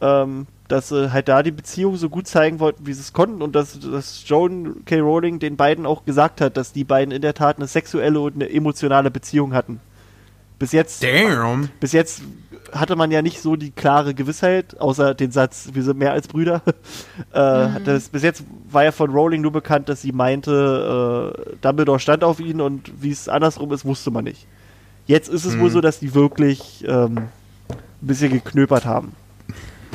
ähm, 0.00 0.46
dass 0.68 0.88
sie 0.88 1.12
halt 1.12 1.28
da 1.28 1.42
die 1.42 1.52
Beziehung 1.52 1.96
so 1.96 2.08
gut 2.10 2.26
zeigen 2.26 2.60
wollten, 2.60 2.86
wie 2.86 2.92
sie 2.92 3.00
es 3.00 3.12
konnten 3.12 3.40
und 3.40 3.54
dass, 3.54 3.78
dass 3.78 4.24
Joan 4.26 4.84
K. 4.84 4.98
Rowling 4.98 5.38
den 5.38 5.56
beiden 5.56 5.86
auch 5.86 6.04
gesagt 6.04 6.40
hat, 6.40 6.56
dass 6.56 6.72
die 6.72 6.84
beiden 6.84 7.12
in 7.12 7.22
der 7.22 7.34
Tat 7.34 7.56
eine 7.56 7.66
sexuelle 7.66 8.20
und 8.20 8.34
eine 8.34 8.50
emotionale 8.50 9.10
Beziehung 9.10 9.54
hatten. 9.54 9.80
Bis 10.58 10.72
jetzt, 10.72 11.02
Damn. 11.02 11.68
bis 11.80 11.92
jetzt 11.92 12.22
hatte 12.72 12.96
man 12.96 13.10
ja 13.10 13.22
nicht 13.22 13.40
so 13.40 13.56
die 13.56 13.70
klare 13.70 14.14
Gewissheit, 14.14 14.80
außer 14.80 15.14
den 15.14 15.30
Satz, 15.30 15.70
wir 15.72 15.82
sind 15.82 15.98
mehr 15.98 16.12
als 16.12 16.28
Brüder. 16.28 16.62
äh, 17.32 17.80
das, 17.84 18.08
bis 18.08 18.22
jetzt 18.22 18.44
war 18.70 18.84
ja 18.84 18.92
von 18.92 19.10
Rowling 19.10 19.42
nur 19.42 19.52
bekannt, 19.52 19.88
dass 19.88 20.02
sie 20.02 20.12
meinte, 20.12 21.34
äh, 21.36 21.56
Dumbledore 21.60 22.00
stand 22.00 22.24
auf 22.24 22.40
ihn 22.40 22.60
und 22.60 22.90
wie 23.00 23.10
es 23.10 23.28
andersrum 23.28 23.72
ist, 23.72 23.84
wusste 23.84 24.10
man 24.10 24.24
nicht. 24.24 24.46
Jetzt 25.06 25.28
ist 25.28 25.44
es 25.44 25.58
wohl 25.58 25.70
so, 25.70 25.80
dass 25.80 26.00
die 26.00 26.14
wirklich 26.14 26.84
ähm, 26.86 27.28
ein 27.68 27.78
bisschen 28.00 28.32
geknöpert 28.32 28.84
haben. 28.84 29.12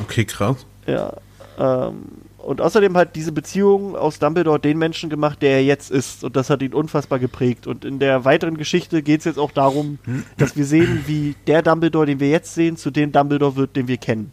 Okay, 0.03 0.23
krass. 0.23 0.65
Ja. 0.85 1.13
Ähm, 1.59 2.03
und 2.43 2.61
außerdem 2.61 2.95
hat 2.97 3.15
diese 3.15 3.31
Beziehung 3.31 3.95
aus 3.95 4.19
Dumbledore 4.19 4.59
den 4.59 4.77
Menschen 4.77 5.09
gemacht, 5.09 5.41
der 5.41 5.51
er 5.51 5.63
jetzt 5.63 5.91
ist. 5.91 6.23
Und 6.23 6.35
das 6.35 6.49
hat 6.49 6.61
ihn 6.61 6.73
unfassbar 6.73 7.19
geprägt. 7.19 7.67
Und 7.67 7.85
in 7.85 7.99
der 7.99 8.25
weiteren 8.25 8.57
Geschichte 8.57 9.01
geht 9.01 9.19
es 9.19 9.25
jetzt 9.25 9.39
auch 9.39 9.51
darum, 9.51 9.99
dass 10.37 10.55
wir 10.55 10.65
sehen, 10.65 11.03
wie 11.07 11.35
der 11.47 11.61
Dumbledore, 11.61 12.05
den 12.05 12.19
wir 12.19 12.29
jetzt 12.29 12.53
sehen, 12.53 12.77
zu 12.77 12.91
dem 12.91 13.11
Dumbledore 13.11 13.55
wird, 13.55 13.75
den 13.75 13.87
wir 13.87 13.97
kennen. 13.97 14.31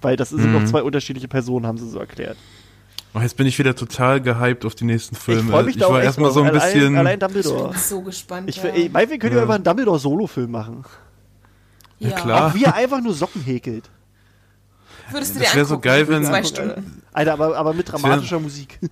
Weil 0.00 0.16
das 0.16 0.30
sind 0.30 0.52
noch 0.52 0.64
zwei 0.64 0.82
unterschiedliche 0.82 1.28
Personen, 1.28 1.66
haben 1.66 1.78
sie 1.78 1.88
so 1.88 1.98
erklärt. 1.98 2.36
Oh, 3.14 3.20
jetzt 3.20 3.36
bin 3.36 3.46
ich 3.46 3.58
wieder 3.58 3.76
total 3.76 4.20
gehypt 4.22 4.64
auf 4.64 4.74
die 4.74 4.84
nächsten 4.84 5.14
Filme. 5.14 5.42
ich 5.42 5.46
freue 5.50 5.64
mich 5.64 5.76
da 5.76 5.86
auch 5.86 5.92
war 5.92 6.02
erstmal 6.02 6.30
so 6.32 6.40
ein 6.42 6.48
allein, 6.48 6.60
bisschen. 6.72 6.96
Allein 6.96 7.14
Ich 7.14 7.20
Dumbledore. 7.20 7.68
bin 7.70 7.78
so 7.78 8.00
gespannt. 8.00 8.48
Ich, 8.48 8.56
ja. 8.62 8.74
ich 8.74 8.90
meine, 8.90 9.10
wir 9.10 9.18
können 9.18 9.32
ja 9.34 9.38
Ja. 9.40 9.44
über 9.44 9.54
einen 9.54 9.64
Dumbledore-Solo-Film 9.64 10.50
machen. 10.50 10.84
ja. 11.98 12.10
klar. 12.12 12.46
Auch 12.48 12.54
wie 12.54 12.64
er 12.64 12.74
einfach 12.74 13.00
nur 13.02 13.12
Socken 13.14 13.42
häkelt. 13.42 13.90
Würdest 15.12 15.34
du 15.36 15.40
Das 15.40 15.50
dir 15.50 15.56
wär 15.56 15.64
so 15.64 15.74
angucken, 15.74 15.88
geil, 15.88 16.08
wenn- 16.08 16.24
zwei 16.24 16.42
Stunden. 16.44 17.02
Alter, 17.12 17.32
aber, 17.34 17.56
aber 17.56 17.74
mit 17.74 17.90
dramatischer 17.90 18.40
Musik. 18.40 18.78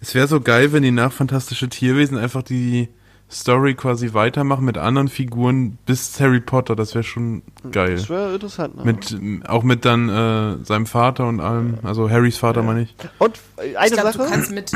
Es 0.00 0.14
wäre 0.14 0.28
so 0.28 0.40
geil, 0.40 0.72
wenn 0.72 0.82
die 0.82 0.90
nach 0.90 1.10
Fantastische 1.12 1.68
Tierwesen 1.68 2.16
einfach 2.18 2.42
die 2.42 2.88
Story 3.30 3.74
quasi 3.74 4.12
weitermachen 4.14 4.64
mit 4.64 4.78
anderen 4.78 5.08
Figuren 5.08 5.78
bis 5.86 6.20
Harry 6.20 6.38
Potter. 6.38 6.76
Das 6.76 6.94
wäre 6.94 7.02
schon 7.02 7.42
geil. 7.72 7.94
Das 7.96 8.08
wäre 8.08 8.34
interessant. 8.34 8.76
Ne? 8.76 8.84
Mit, 8.84 9.48
auch 9.48 9.64
mit 9.64 9.84
dann 9.84 10.08
äh, 10.08 10.64
seinem 10.64 10.86
Vater 10.86 11.26
und 11.26 11.40
allem. 11.40 11.78
Also 11.82 12.08
Harrys 12.08 12.36
Vater, 12.36 12.62
meine 12.62 12.82
ich. 12.82 12.94
Und 13.18 13.40
äh, 13.56 13.74
eine 13.74 13.86
Ich 13.88 13.92
glaube, 13.94 14.12
du 14.12 14.18
Sache. 14.18 14.30
kannst 14.30 14.52
mit, 14.52 14.70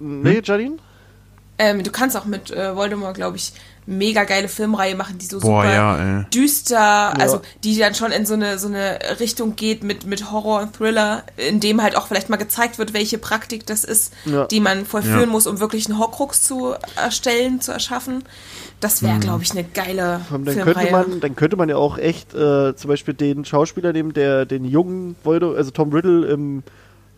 nee, 0.00 0.40
Janine? 0.44 0.76
ähm, 1.58 1.82
du 1.84 1.90
kannst 1.90 2.16
auch 2.16 2.24
mit 2.26 2.50
äh, 2.50 2.74
Voldemort, 2.74 3.14
glaube 3.14 3.36
ich, 3.36 3.52
mega 3.86 4.24
geile 4.24 4.48
Filmreihe 4.48 4.94
machen, 4.96 5.18
die 5.18 5.26
so 5.26 5.40
Boah, 5.40 5.62
super 5.62 5.74
ja, 5.74 6.22
düster, 6.34 7.18
also 7.20 7.42
die 7.64 7.76
dann 7.78 7.94
schon 7.94 8.12
in 8.12 8.24
so 8.24 8.34
eine 8.34 8.58
so 8.58 8.68
eine 8.68 8.98
Richtung 9.20 9.56
geht 9.56 9.84
mit 9.84 10.06
mit 10.06 10.30
Horror 10.32 10.62
und 10.62 10.74
Thriller, 10.76 11.22
in 11.36 11.60
dem 11.60 11.82
halt 11.82 11.96
auch 11.96 12.06
vielleicht 12.06 12.30
mal 12.30 12.36
gezeigt 12.36 12.78
wird, 12.78 12.94
welche 12.94 13.18
Praktik 13.18 13.66
das 13.66 13.84
ist, 13.84 14.12
Ja. 14.24 14.46
die 14.46 14.60
man 14.60 14.86
vollführen 14.86 15.20
Ja. 15.20 15.26
muss, 15.26 15.46
um 15.46 15.60
wirklich 15.60 15.86
einen 15.88 15.98
Horcrux 15.98 16.42
zu 16.42 16.74
erstellen, 16.96 17.60
zu 17.60 17.72
erschaffen. 17.72 18.24
Das 18.80 19.02
Mhm. 19.02 19.06
wäre, 19.06 19.18
glaube 19.20 19.42
ich, 19.42 19.50
eine 19.52 19.64
geile 19.64 20.20
Dann 20.30 20.44
könnte 20.44 20.62
Filmreihe. 20.62 20.90
man, 20.90 21.20
dann 21.20 21.36
könnte 21.36 21.56
man 21.56 21.68
ja 21.68 21.76
auch 21.76 21.98
echt 21.98 22.34
äh, 22.34 22.74
zum 22.74 22.88
Beispiel 22.88 23.14
den 23.14 23.44
Schauspieler 23.44 23.92
nehmen, 23.92 24.12
der 24.14 24.46
den 24.46 24.64
jungen 24.64 25.16
Voldemort, 25.24 25.56
also 25.58 25.70
Tom 25.70 25.92
Riddle 25.92 26.26
im 26.26 26.62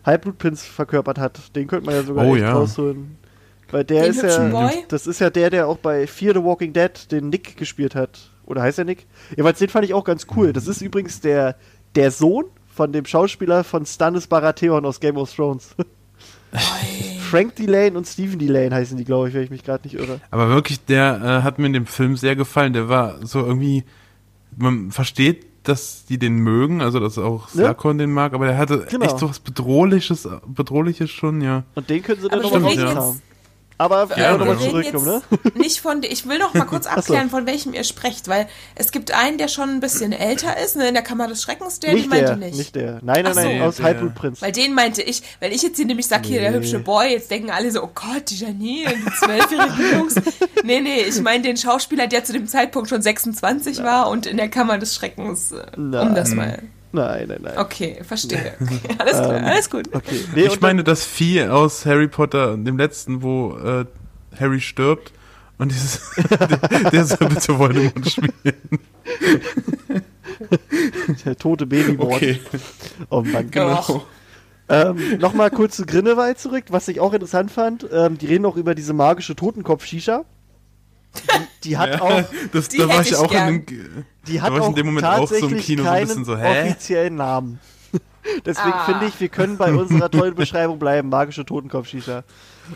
Halbblutprinz 0.05 0.63
verkörpert 0.63 1.17
hat. 1.17 1.39
Den 1.55 1.67
könnte 1.67 1.85
man 1.85 1.95
ja 1.95 2.03
sogar 2.03 2.25
Oh, 2.25 2.35
echt 2.35 2.43
ja. 2.43 2.53
rausholen. 2.53 3.17
Weil 3.71 3.83
der 3.83 4.03
Den 4.03 4.11
ist 4.11 4.23
ja, 4.23 4.47
Boy? 4.49 4.85
das 4.87 5.07
ist 5.07 5.19
ja 5.19 5.29
der, 5.29 5.49
der 5.49 5.67
auch 5.67 5.77
bei 5.77 6.07
Fear 6.07 6.33
the 6.35 6.43
Walking 6.43 6.73
Dead 6.73 6.91
den 7.11 7.29
Nick 7.29 7.57
gespielt 7.57 7.95
hat. 7.95 8.31
Oder 8.45 8.61
heißt 8.61 8.79
er 8.79 8.85
Nick? 8.85 9.05
Jedenfalls 9.31 9.59
den 9.59 9.69
fand 9.69 9.83
ich 9.85 9.93
auch 9.93 10.05
ganz 10.05 10.25
cool. 10.35 10.53
Das 10.53 10.67
ist 10.67 10.81
übrigens 10.81 11.19
der, 11.19 11.55
der 11.95 12.11
Sohn 12.11 12.45
von 12.73 12.93
dem 12.93 13.05
Schauspieler 13.05 13.63
von 13.63 13.85
Stannis 13.85 14.27
Baratheon 14.27 14.85
aus 14.85 14.99
Game 14.99 15.17
of 15.17 15.33
Thrones. 15.35 15.75
Frank 17.29 17.55
Delane 17.57 17.97
und 17.97 18.07
Stephen 18.07 18.39
Delane 18.39 18.73
heißen 18.73 18.97
die, 18.97 19.03
glaube 19.03 19.27
ich, 19.27 19.33
wenn 19.33 19.43
ich 19.43 19.49
mich 19.49 19.63
gerade 19.63 19.83
nicht 19.85 19.95
irre. 19.99 20.21
Aber 20.31 20.47
wirklich, 20.49 20.83
der 20.85 21.19
äh, 21.21 21.43
hat 21.43 21.59
mir 21.59 21.65
in 21.67 21.73
dem 21.73 21.85
Film 21.85 22.15
sehr 22.15 22.35
gefallen. 22.35 22.71
Der 22.73 22.87
war 22.87 23.25
so 23.25 23.39
irgendwie, 23.45 23.83
man 24.55 24.91
versteht, 24.91 25.45
dass 25.63 26.05
die 26.05 26.17
den 26.17 26.35
mögen, 26.37 26.81
also 26.81 27.01
dass 27.01 27.17
auch 27.17 27.49
Ja. 27.53 27.73
Slughorn 27.75 27.97
den 27.97 28.11
mag, 28.11 28.33
aber 28.33 28.45
der 28.47 28.57
hatte 28.57 28.87
Genau. 28.89 29.05
echt 29.05 29.19
so 29.19 29.29
was 29.29 29.39
Bedrohliches, 29.41 30.27
Bedrohliches 30.47 31.09
schon, 31.09 31.41
ja. 31.41 31.63
Und 31.75 31.89
den 31.89 32.01
können 32.01 32.21
sie 32.21 32.29
dann 32.29 32.39
Aber 32.39 32.49
nochmal 32.59 32.77
wir 32.77 33.13
ja. 33.79 33.85
Aber 33.85 34.09
Ja, 34.17 34.23
ja, 34.31 34.37
nochmal 34.37 34.57
zurückkommen, 34.57 35.05
ne? 35.05 35.21
nicht 35.53 35.81
von, 35.81 36.01
ich 36.03 36.27
will 36.27 36.39
noch 36.39 36.53
mal 36.55 36.65
kurz 36.67 36.85
so. 36.85 36.89
abklären, 36.89 37.29
von 37.29 37.45
welchem 37.45 37.73
ihr 37.73 37.83
sprecht, 37.83 38.27
weil 38.27 38.47
es 38.75 38.91
gibt 38.91 39.11
einen, 39.13 39.37
der 39.37 39.47
schon 39.47 39.69
ein 39.69 39.79
bisschen 39.79 40.11
älter 40.13 40.57
ist, 40.57 40.75
ne, 40.75 40.87
in 40.87 40.93
der 40.95 41.03
Kammer 41.03 41.27
des 41.27 41.43
Schreckens, 41.43 41.79
der, 41.79 41.93
Nicht 41.93 42.09
meinte 42.09 42.25
der, 42.25 42.35
nicht. 42.37 42.57
nicht 42.57 42.75
der. 42.75 42.99
Nein, 43.03 43.23
nein, 43.23 43.33
so. 43.33 43.39
nein, 43.39 43.61
aus 43.61 43.79
Halbblutprinz. 43.81 44.41
Weil 44.41 44.51
den 44.51 44.73
meinte 44.73 45.01
ich, 45.03 45.21
weil 45.39 45.53
ich 45.53 45.61
jetzt 45.61 45.77
hier 45.77 45.85
nämlich 45.85 46.07
sag, 46.07 46.25
hier 46.25 46.41
der 46.41 46.51
Nee. 46.51 46.57
hübsche 46.57 46.79
Boy, 46.79 47.11
jetzt 47.11 47.29
denken 47.29 47.51
alle 47.51 47.69
so, 47.71 47.83
oh 47.83 47.89
Gott, 47.93 48.29
die 48.29 48.37
Janine, 48.37 48.93
die 48.95 49.13
zwölfjährigen 49.19 49.91
Jungs. 49.99 50.15
Nee, 50.63 50.81
nee, 50.81 51.01
ich 51.07 51.21
meine 51.21 51.43
den 51.43 51.55
Schauspieler, 51.55 52.07
der 52.07 52.23
zu 52.25 52.33
dem 52.33 52.47
Zeitpunkt 52.47 52.89
schon 52.89 53.01
26 53.01 53.83
war 53.83 54.09
und 54.09 54.25
in 54.25 54.35
der 54.37 54.49
Kammer 54.49 54.77
des 54.79 54.95
Schreckens, 54.95 55.51
äh, 55.53 55.63
um 55.77 55.91
das 55.91 56.31
mal. 56.33 56.59
Nein, 56.97 57.27
nein, 57.27 57.39
nein. 57.43 57.57
Okay, 57.57 58.01
verstehe. 58.03 58.53
Okay, 58.59 58.79
alles 58.97 59.13
klar, 59.17 59.43
alles 59.43 59.69
gut. 59.69 59.87
Okay. 59.93 60.19
Nee, 60.35 60.45
ich 60.47 60.59
meine 60.61 60.83
das 60.83 61.05
Vieh 61.05 61.43
aus 61.43 61.85
Harry 61.85 62.07
Potter, 62.07 62.57
dem 62.57 62.77
letzten, 62.77 63.21
wo 63.21 63.55
äh, 63.57 63.85
Harry 64.39 64.59
stirbt 64.61 65.11
und 65.57 65.71
dieses, 65.71 66.01
der, 66.29 66.89
der 66.91 67.05
soll 67.05 67.29
bitte 67.29 67.57
Voldemort 67.59 68.09
spielen. 68.09 68.33
der 71.25 71.35
tote 71.37 71.65
Babymord. 71.65 72.15
Okay. 72.15 72.39
Oh 73.09 73.21
Mann. 73.21 73.49
Genau. 73.51 74.05
Ähm, 74.69 75.17
Nochmal 75.19 75.49
kurz 75.49 75.77
zu 75.77 75.85
Grindelwald 75.85 76.39
zurück, 76.39 76.65
was 76.69 76.87
ich 76.89 76.99
auch 76.99 77.13
interessant 77.13 77.51
fand. 77.51 77.87
Ähm, 77.91 78.17
die 78.17 78.25
reden 78.25 78.45
auch 78.45 78.57
über 78.57 78.75
diese 78.75 78.93
magische 78.93 79.35
Totenkopf-Shisha. 79.35 80.25
Die, 81.15 81.69
die 81.69 81.77
hat 81.77 81.89
Ja, 81.91 82.01
auch, 82.01 82.23
das, 82.51 82.67
Die 82.67 82.77
da 82.77 82.87
war 82.89 82.97
hätte 82.97 83.03
ich 83.03 83.11
ich 83.11 83.17
auch 83.17 83.31
gern. 83.31 83.53
in 83.55 83.65
dem, 83.65 84.05
die 84.27 84.41
hat 84.41 84.51
auch 84.51 84.67
in 84.69 84.75
dem 84.75 84.85
Moment 84.87 85.05
auch 85.05 85.27
so 85.27 85.35
im 85.35 85.41
tatsächlich 85.41 85.65
Kino 85.65 85.83
so 85.83 85.89
ein 85.89 85.95
keinen 85.95 86.07
bisschen 86.07 86.25
so, 86.25 86.37
hä? 86.37 86.61
offiziellen 86.69 87.15
Namen. 87.15 87.59
Deswegen 88.45 88.73
Ah. 88.73 88.85
finde 88.85 89.05
ich, 89.05 89.19
wir 89.19 89.29
können 89.29 89.57
bei 89.57 89.73
unserer 89.73 90.09
tollen 90.11 90.35
Beschreibung 90.35 90.77
bleiben. 90.79 91.09
Magische 91.09 91.45
Totenkopf-Shisha. 91.45 92.23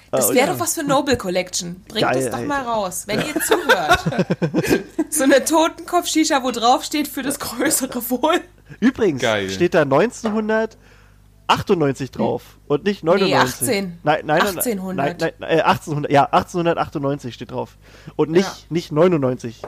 Das 0.10 0.30
Äh, 0.30 0.36
wäre 0.36 0.54
doch 0.54 0.60
was 0.60 0.76
für 0.76 0.84
Noble 0.84 1.18
Collection. 1.18 1.84
Bringt 1.90 2.08
Geil, 2.10 2.24
das 2.24 2.32
doch 2.32 2.46
mal 2.48 2.60
Alter. 2.60 2.70
raus, 2.70 3.04
wenn 3.08 3.20
ihr 3.20 3.36
zuhört. 3.42 4.86
so 5.10 5.24
eine 5.26 5.44
Totenkopf-Shisha, 5.44 6.44
wo 6.44 6.52
drauf 6.52 6.86
steht 6.86 7.10
für 7.10 7.24
das 7.24 7.40
größere 7.40 8.10
Wohl. 8.10 8.40
Übrigens 8.80 9.22
Geil. 9.22 9.50
steht 9.50 9.74
da 9.74 9.82
1998 9.82 12.12
drauf 12.12 12.58
und 12.68 12.86
nicht 12.86 13.04
99. 13.04 13.62
18. 13.62 14.00
Nein, 14.04 14.22
nein, 14.26 14.28
nein, 14.38 14.42
1800. 14.48 15.20
Nein, 15.20 15.32
nein, 15.40 15.50
äh, 15.50 15.62
1800, 15.62 16.10
ja, 16.12 16.24
1898 16.32 17.34
steht 17.36 17.52
drauf. 17.52 17.76
Und 18.16 18.32
nicht, 18.32 18.48
Ja. 18.48 18.54
nicht 18.70 18.92
99. 18.94 19.62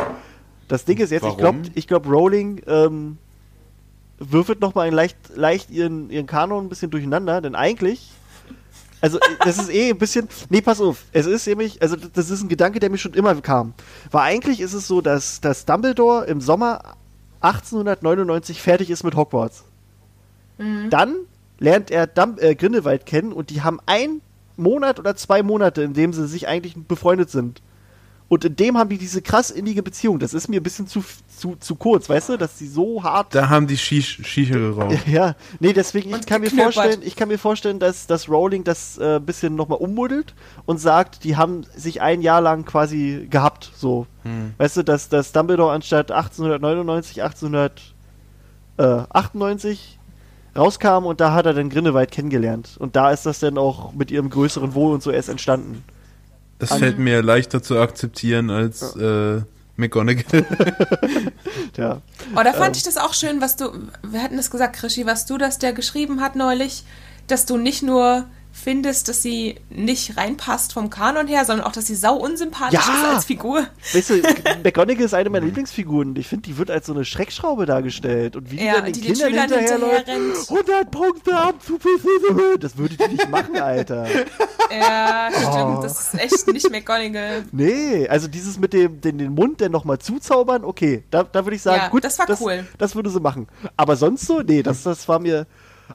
Das 0.68 0.86
Ding 0.86 0.98
ist 0.98 1.12
jetzt, 1.12 1.24
ich 1.24 1.38
Warum? 1.38 1.38
glaube, 1.38 1.60
ich 1.76 1.88
glaub, 1.88 2.08
Rowling 2.08 2.62
ähm, 2.68 3.18
würfelt 4.18 4.62
nochmal 4.62 4.90
leicht, 4.92 5.18
leicht 5.36 5.70
ihren, 5.70 6.10
ihren 6.10 6.26
Kanon 6.26 6.66
ein 6.66 6.70
bisschen 6.70 6.92
durcheinander, 6.92 7.42
denn 7.42 7.56
eigentlich. 7.56 8.12
Also, 9.02 9.18
äh, 9.18 9.22
das 9.44 9.58
ist 9.58 9.70
eh 9.70 9.90
ein 9.90 9.98
bisschen. 9.98 10.30
Nee, 10.50 10.62
pass 10.62 10.80
auf. 10.80 11.04
Es 11.12 11.26
ist 11.26 11.46
nämlich. 11.48 11.82
Also, 11.82 11.96
das 11.96 12.30
ist 12.30 12.42
ein 12.42 12.50
Gedanke, 12.50 12.80
der 12.80 12.90
mir 12.90 12.98
schon 12.98 13.14
immer 13.14 13.36
kam. 13.42 13.74
Weil 14.12 14.22
eigentlich 14.22 14.62
ist 14.62 14.74
es 14.74 14.88
so, 14.88 15.02
dass, 15.02 15.42
dass 15.42 15.66
Dumbledore 15.66 16.26
im 16.26 16.40
Sommer 16.40 16.96
1899 17.42 18.62
fertig 18.62 18.90
ist 18.90 19.04
mit 19.04 19.16
Hogwarts. 19.16 19.66
Dann 20.90 21.16
lernt 21.60 21.92
er 21.92 22.08
Dum 22.08 22.36
äh, 22.40 22.56
Grindelwald 22.56 23.06
kennen 23.06 23.34
und 23.34 23.50
die 23.50 23.62
haben 23.62 23.80
einen 23.86 24.22
Monat 24.56 25.00
oder 25.00 25.16
zwei 25.16 25.44
Monate, 25.44 25.82
in 25.82 25.94
dem 25.94 26.14
sie 26.14 26.28
sich 26.28 26.48
eigentlich 26.48 26.76
befreundet 26.76 27.30
sind. 27.30 27.62
Und 28.34 28.46
in 28.46 28.56
dem 28.56 28.78
haben 28.78 28.90
die 28.90 28.98
diese 28.98 29.22
krass 29.22 29.52
innige 29.52 29.84
Beziehung. 29.84 30.18
Das 30.20 30.34
ist 30.34 30.48
mir 30.48 30.60
ein 30.60 30.64
bisschen 30.64 30.88
zu, 30.88 31.04
zu, 31.38 31.56
zu 31.60 31.76
kurz, 31.76 32.10
weißt 32.10 32.30
du, 32.30 32.38
dass 32.38 32.58
die 32.58 32.68
so 32.68 33.04
hart. 33.04 33.36
Da 33.36 33.50
haben 33.50 33.68
die 33.68 33.78
Shish- 33.78 34.24
Shisha 34.26 34.56
geraucht. 34.56 34.98
Ja, 35.08 35.36
nee, 35.60 35.74
deswegen, 35.74 36.10
ich 36.16 36.26
kann 36.26 36.42
mir 36.42 36.50
vorstellen, 36.50 37.02
ich 37.04 37.16
kann 37.16 37.28
mir 37.28 37.38
vorstellen, 37.38 37.78
dass, 37.80 38.08
dass 38.08 38.28
Rowling 38.30 38.64
das 38.64 38.98
äh, 38.98 39.18
ein 39.18 39.26
bisschen 39.26 39.56
nochmal 39.56 39.78
ummuddelt 39.80 40.34
und 40.66 40.80
sagt, 40.80 41.24
die 41.24 41.36
haben 41.38 41.64
sich 41.76 42.02
ein 42.02 42.22
Jahr 42.22 42.42
lang 42.42 42.66
quasi 42.66 43.28
gehabt, 43.30 43.72
so. 43.76 44.08
Weißt 44.58 44.78
du, 44.78 44.84
dass, 44.84 45.10
dass 45.10 45.32
Dumbledore 45.34 45.72
anstatt 45.74 46.12
1899, 46.12 47.22
1898 48.78 50.00
rauskam 50.56 51.06
und 51.06 51.20
da 51.20 51.34
hat 51.34 51.46
er 51.46 51.54
dann 51.54 51.70
Grindelwald 51.70 52.12
kennengelernt. 52.12 52.76
Und 52.80 52.96
da 52.96 53.12
ist 53.12 53.26
das 53.26 53.40
dann 53.40 53.58
auch 53.58 53.94
mit 53.94 54.12
ihrem 54.12 54.30
größeren 54.30 54.74
Wohl 54.76 54.94
und 54.94 55.04
so 55.04 55.12
erst 55.12 55.30
entstanden. 55.30 55.84
Das 56.60 56.72
An- 56.72 56.80
fällt 56.80 57.00
mir 57.00 57.22
leichter 57.22 57.62
zu 57.62 57.80
akzeptieren 57.80 58.50
als 58.50 58.96
äh, 58.96 59.42
McGonagall. 59.76 60.46
Ja. 61.78 62.02
Oh, 62.36 62.42
da 62.44 62.50
Ähm. 62.52 62.54
fand 62.56 62.78
ich 62.78 62.84
das 62.84 62.98
auch 62.98 63.14
schön, 63.14 63.42
was 63.42 63.56
du, 63.56 63.72
wir 64.04 64.22
hatten 64.22 64.38
das 64.38 64.52
gesagt, 64.52 64.76
Krischi, 64.76 65.06
was 65.08 65.26
du, 65.26 65.38
dass 65.40 65.58
der 65.58 65.74
geschrieben 65.74 66.22
hat 66.22 66.36
neulich, 66.36 66.84
dass 67.28 67.46
du 67.48 67.58
nicht 67.58 67.82
nur 67.82 68.26
findest, 68.56 69.10
dass 69.10 69.22
sie 69.24 69.56
nicht 69.72 70.16
reinpasst 70.16 70.74
vom 70.74 70.90
Kanon 70.92 71.28
her, 71.28 71.44
sondern 71.44 71.66
auch, 71.66 71.72
dass 71.72 71.88
sie 71.88 71.96
sau 71.96 72.16
unsympathisch 72.16 72.80
Ja! 72.88 72.94
ist 73.10 73.16
als 73.16 73.26
Figur. 73.26 73.66
Weißt 73.94 74.12
du, 74.12 74.14
McGonagall 74.64 75.04
ist 75.06 75.14
eine 75.16 75.30
meiner 75.32 75.46
Lieblingsfiguren. 75.48 76.16
Ich 76.16 76.28
finde, 76.28 76.44
die 76.44 76.58
wird 76.58 76.70
als 76.70 76.86
so 76.86 76.94
eine 76.94 77.04
Schreckschraube 77.04 77.66
dargestellt. 77.66 78.36
Und 78.36 78.52
wie 78.52 78.58
die 78.58 78.64
Ja, 78.66 78.76
dann 78.76 78.86
den 78.86 78.94
die 78.94 79.02
den 79.02 79.14
Kindern 79.16 79.30
Schülern 79.32 79.50
hinterherläuft. 79.50 80.08
hinterherrennt. 80.08 80.50
100 80.52 80.92
Punkte 80.92 81.36
ab 81.36 81.56
zu 81.64 81.80
Das 82.60 82.78
würde 82.78 82.96
die 82.96 83.08
nicht 83.14 83.30
machen, 83.30 83.58
Alter. 83.58 84.06
Ja, 84.72 85.30
Oh. 85.34 85.52
stimmt, 85.52 85.84
das 85.84 86.14
ist 86.14 86.20
echt 86.22 86.48
nicht 86.48 86.70
McGonagall. 86.70 87.44
Nee, 87.52 88.08
also 88.08 88.28
dieses 88.28 88.60
mit 88.60 88.74
dem 88.74 89.02
den, 89.02 89.18
den 89.18 89.34
Mund 89.34 89.62
dann 89.62 89.72
nochmal 89.72 90.00
zuzaubern, 90.00 90.64
okay, 90.64 91.04
da, 91.10 91.24
da 91.24 91.44
würde 91.46 91.56
ich 91.56 91.62
sagen, 91.62 91.82
Ja, 91.84 91.90
gut, 91.90 92.04
das 92.04 92.18
war 92.20 92.26
das, 92.26 92.40
cool. 92.42 92.66
das 92.78 92.96
würde 92.96 93.10
sie 93.10 93.20
machen. 93.20 93.48
Aber 93.78 93.96
sonst 93.96 94.26
so, 94.28 94.42
nee, 94.42 94.64
das, 94.64 94.84
das 94.84 95.08
war 95.08 95.20
mir, 95.20 95.48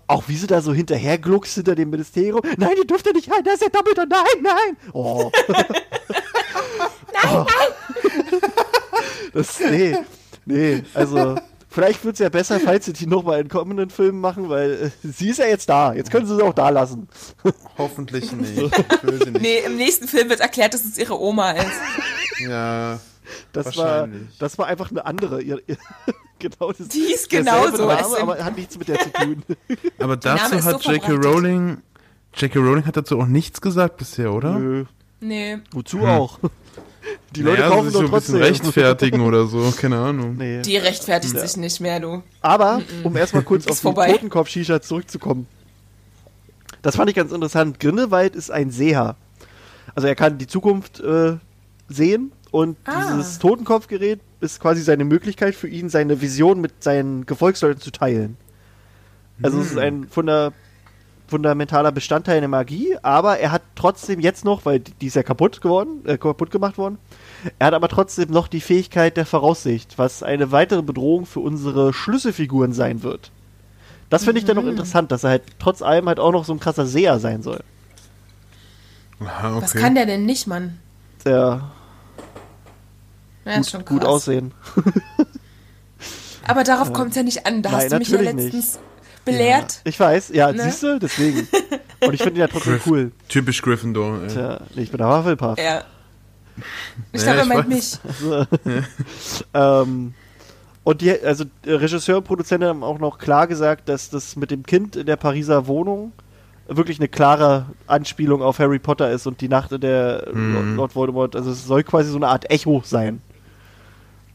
auch 0.06 0.24
wie 0.26 0.36
sie 0.36 0.46
da 0.46 0.60
so 0.60 0.72
hinterhergluckst 0.72 1.54
hinter 1.54 1.74
dem 1.74 1.90
Ministerium. 1.90 2.40
Nein, 2.56 2.76
ihr 2.76 2.86
dürft 2.86 3.06
ja 3.06 3.12
nicht 3.12 3.30
rein, 3.30 3.42
da 3.44 3.52
ist 3.52 3.62
der 3.62 3.70
Dumbledore, 3.70 4.06
nein, 4.08 4.42
nein. 4.42 4.76
Oh. 4.92 5.30
nein, 5.48 5.74
nein. 7.22 7.46
Das, 9.34 9.60
nee, 9.60 9.96
nee, 10.46 10.82
also... 10.94 11.36
Vielleicht 11.70 12.02
wird 12.04 12.14
es 12.14 12.20
ja 12.20 12.30
besser, 12.30 12.58
falls 12.58 12.86
sie 12.86 12.94
die 12.94 13.06
nochmal 13.06 13.40
in 13.40 13.48
kommenden 13.48 13.90
Filmen 13.90 14.20
machen, 14.20 14.48
weil 14.48 14.72
äh, 14.72 14.90
sie 15.06 15.28
ist 15.28 15.38
ja 15.38 15.46
jetzt 15.46 15.68
da. 15.68 15.92
Jetzt 15.92 16.10
können 16.10 16.26
sie 16.26 16.34
sie 16.34 16.42
auch 16.42 16.54
da 16.54 16.70
lassen. 16.70 17.08
Hoffentlich 17.76 18.32
nicht. 18.32 18.58
Ich 18.58 19.02
will 19.04 19.22
sie 19.22 19.30
nicht. 19.30 19.42
Nee, 19.42 19.58
im 19.66 19.76
nächsten 19.76 20.08
Film 20.08 20.30
wird 20.30 20.40
erklärt, 20.40 20.72
dass 20.72 20.84
es 20.84 20.96
ihre 20.96 21.20
Oma 21.20 21.52
ist. 21.52 21.70
Ja. 22.40 22.98
Das 23.52 23.76
war, 23.76 23.84
Wahrscheinlich. 23.84 24.38
das 24.38 24.58
war 24.58 24.66
einfach 24.66 24.90
eine 24.90 25.04
andere. 25.04 25.42
Ihr, 25.42 25.60
ihr, 25.66 25.76
genau, 26.58 26.72
das, 26.72 26.88
Die 26.88 27.12
ist 27.12 27.28
genauso, 27.30 27.86
Name, 27.86 28.18
aber 28.20 28.44
hat 28.44 28.56
nichts 28.56 28.78
mit 28.78 28.88
der 28.88 28.98
zu 29.00 29.12
tun. 29.12 29.42
Aber 29.98 30.16
dazu 30.16 30.54
ist 30.54 30.64
so 30.64 30.70
hat 30.72 30.84
J.K. 30.84 31.12
Rowling. 31.12 31.78
J.K. 32.34 32.58
Rowling 32.58 32.86
hat 32.86 32.96
dazu 32.96 33.18
auch 33.18 33.26
nichts 33.26 33.60
gesagt 33.60 33.96
bisher, 33.96 34.32
oder? 34.32 34.58
Nö, 34.58 34.84
Nee. 35.20 35.58
wozu 35.72 36.00
auch? 36.06 36.38
Die 37.34 37.42
Leute 37.42 37.60
naja, 37.62 37.70
kaufen 37.70 37.84
sich 37.86 37.92
so 37.94 38.02
doch 38.02 38.08
ein 38.08 38.14
bisschen 38.20 38.34
trotzdem. 38.40 38.54
rechtfertigen 38.66 39.20
oder 39.22 39.46
so, 39.46 39.72
keine 39.76 39.98
Ahnung. 39.98 40.36
Nee. 40.36 40.62
Die 40.62 40.76
rechtfertigt 40.76 41.38
sich 41.38 41.56
nicht 41.56 41.80
mehr, 41.80 42.00
du. 42.00 42.22
Aber, 42.42 42.82
um 43.02 43.16
erstmal 43.16 43.42
kurz 43.42 43.66
auf 43.66 43.78
vorbei. 43.78 44.06
die 44.08 44.12
Totenkopf-Shisha 44.12 44.80
zurückzukommen. 44.82 45.46
Das 46.82 46.96
fand 46.96 47.08
ich 47.10 47.16
ganz 47.16 47.32
interessant. 47.32 47.80
Grindelwald 47.80 48.36
ist 48.36 48.50
ein 48.50 48.70
Seher. 48.70 49.16
Also 49.94 50.06
er 50.06 50.14
kann 50.14 50.38
die 50.38 50.46
Zukunft 50.46 51.00
äh, 51.00 51.36
sehen 51.88 52.30
und 52.50 52.76
Ah. 52.84 53.12
dieses 53.12 53.38
Totenkopfgerät 53.38 54.20
ist 54.40 54.60
quasi 54.60 54.82
seine 54.82 55.04
Möglichkeit 55.04 55.54
für 55.54 55.68
ihn, 55.68 55.88
seine 55.88 56.20
Vision 56.20 56.60
mit 56.60 56.82
seinen 56.82 57.26
Gefolgsleuten 57.26 57.80
zu 57.80 57.90
teilen. 57.90 58.36
Also 59.42 59.60
es 59.60 59.72
ist 59.72 59.78
ein 59.78 60.08
funda 60.08 60.52
fundamentaler 61.28 61.92
Bestandteil 61.92 62.40
der 62.40 62.48
Magie, 62.48 62.96
aber 63.02 63.38
er 63.38 63.52
hat 63.52 63.60
trotzdem 63.74 64.18
jetzt 64.18 64.46
noch, 64.46 64.64
weil 64.64 64.80
die 64.80 64.92
die 64.94 65.08
ist 65.08 65.14
ja 65.14 65.22
kaputt 65.22 65.60
geworden, 65.60 66.00
äh, 66.06 66.16
kaputt 66.16 66.50
gemacht 66.50 66.78
worden, 66.78 66.96
er 67.58 67.66
hat 67.66 67.74
aber 67.74 67.88
trotzdem 67.88 68.30
noch 68.30 68.48
die 68.48 68.62
Fähigkeit 68.62 69.18
der 69.18 69.26
Voraussicht, 69.26 69.98
was 69.98 70.22
eine 70.22 70.52
weitere 70.52 70.80
Bedrohung 70.82 71.26
für 71.26 71.40
unsere 71.40 71.92
Schlüsselfiguren 71.92 72.72
sein 72.72 73.02
wird. 73.02 73.30
Das 74.08 74.24
finde 74.24 74.38
ich 74.40 74.46
dann 74.46 74.56
noch 74.56 74.64
interessant, 74.64 75.12
dass 75.12 75.22
er 75.22 75.30
halt 75.30 75.42
trotz 75.58 75.82
allem 75.82 76.08
halt 76.08 76.18
auch 76.18 76.32
noch 76.32 76.46
so 76.46 76.54
ein 76.54 76.60
krasser 76.60 76.86
Seher 76.86 77.18
sein 77.18 77.42
soll. 77.42 77.60
Aha, 79.20 79.52
okay. 79.52 79.62
Was 79.62 79.74
kann 79.74 79.94
der 79.94 80.06
denn 80.06 80.24
nicht, 80.24 80.46
Mann? 80.46 80.78
Der 81.26 81.70
Ja, 83.48 83.78
gut, 83.78 83.86
gut 83.86 84.04
aussehen. 84.04 84.52
Aber 86.46 86.64
darauf 86.64 86.92
kommt 86.92 87.10
es 87.10 87.16
ja 87.16 87.22
nicht 87.22 87.46
an. 87.46 87.62
Da 87.62 87.70
Nein, 87.70 87.80
hast 87.80 87.92
du 87.92 87.98
mich 87.98 88.08
ja 88.08 88.16
natürlich 88.18 88.34
nicht. 88.34 88.54
letztens 88.54 88.78
belehrt. 89.24 89.80
Ich 89.84 89.98
weiß, 90.00 90.30
ja, 90.30 90.52
Ne? 90.52 90.62
siehst 90.62 90.82
du, 90.82 90.98
deswegen. 90.98 91.46
Und 92.00 92.14
ich 92.14 92.22
finde 92.22 92.38
ihn 92.38 92.40
ja 92.40 92.46
trotzdem 92.48 92.74
Griff- 92.74 92.86
cool. 92.86 93.12
Typisch 93.28 93.60
Gryffindor. 93.60 94.22
Ey. 94.22 94.28
Tja, 94.28 94.60
ich 94.76 94.90
bin 94.90 94.98
der 94.98 95.08
Hufflepuff. 95.16 95.58
Ja. 95.58 95.84
Ich 97.12 97.22
Ja, 97.22 97.34
glaube, 97.34 97.50
er 97.50 97.62
meint 97.62 97.70
weiß. 97.70 98.00
mich. 98.64 98.84
Ähm, 99.54 100.14
und 100.84 101.00
die, 101.02 101.12
also 101.22 101.44
Regisseur 101.64 102.16
und 102.18 102.24
Produzent 102.24 102.64
haben 102.64 102.82
auch 102.82 102.98
noch 102.98 103.18
klar 103.18 103.46
gesagt, 103.46 103.88
dass 103.88 104.10
das 104.10 104.34
mit 104.36 104.50
dem 104.50 104.64
Kind 104.64 104.96
in 104.96 105.06
der 105.06 105.16
Pariser 105.16 105.66
Wohnung 105.66 106.12
wirklich 106.66 106.98
eine 106.98 107.08
klare 107.08 107.66
Anspielung 107.86 108.42
auf 108.42 108.58
Harry 108.58 108.78
Potter 108.78 109.10
ist 109.10 109.26
und 109.26 109.40
die 109.40 109.48
Nacht 109.48 109.70
in 109.72 109.80
der 109.82 110.26
Mhm. 110.32 110.76
Lord 110.76 110.94
Voldemort, 110.96 111.36
also 111.36 111.50
es 111.50 111.64
soll 111.66 111.82
quasi 111.84 112.10
so 112.10 112.16
eine 112.16 112.26
Art 112.28 112.50
Echo 112.50 112.82
sein. 112.84 113.20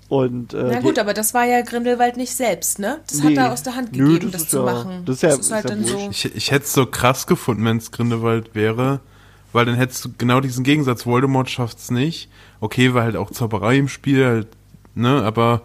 Und, 0.09 0.53
äh, 0.53 0.57
Na 0.63 0.75
die- 0.75 0.81
gut, 0.81 0.99
aber 0.99 1.13
das 1.13 1.34
war 1.34 1.45
ja 1.45 1.61
Grindelwald 1.61 2.17
nicht 2.17 2.35
selbst, 2.35 2.77
ne? 2.80 2.99
Das 3.07 3.19
Nee. 3.19 3.31
hat 3.38 3.45
er 3.45 3.53
aus 3.53 3.63
der 3.63 3.75
Hand 3.75 3.93
Nö, 3.95 4.13
gegeben, 4.13 4.31
das 4.31 4.34
das, 4.34 4.41
ist 4.43 4.51
zu 4.51 4.57
ja- 4.57 4.63
machen. 4.63 5.03
das 5.05 5.15
ist 5.15 5.21
ja- 5.23 5.30
halt 5.30 5.39
ist 5.39 5.49
ja 5.49 5.61
dann 5.61 5.85
so. 5.85 6.07
Ich, 6.11 6.35
ich 6.35 6.51
hätte 6.51 6.65
es 6.65 6.73
so 6.73 6.85
krass 6.85 7.25
gefunden, 7.25 7.65
wenn 7.65 7.77
es 7.77 7.91
Grindelwald 7.91 8.53
wäre, 8.53 8.99
weil 9.53 9.65
dann 9.65 9.75
hättest 9.75 10.05
du 10.05 10.09
genau 10.17 10.39
diesen 10.41 10.63
Gegensatz. 10.63 11.05
Voldemort 11.05 11.49
schafft's 11.49 11.89
nicht. 11.91 12.30
Okay, 12.59 12.93
war 12.93 13.03
halt 13.03 13.15
auch 13.15 13.31
Zauberei 13.31 13.77
im 13.77 13.88
Spiel, 13.89 14.25
halt, 14.25 14.47
ne, 14.95 15.23
aber 15.23 15.61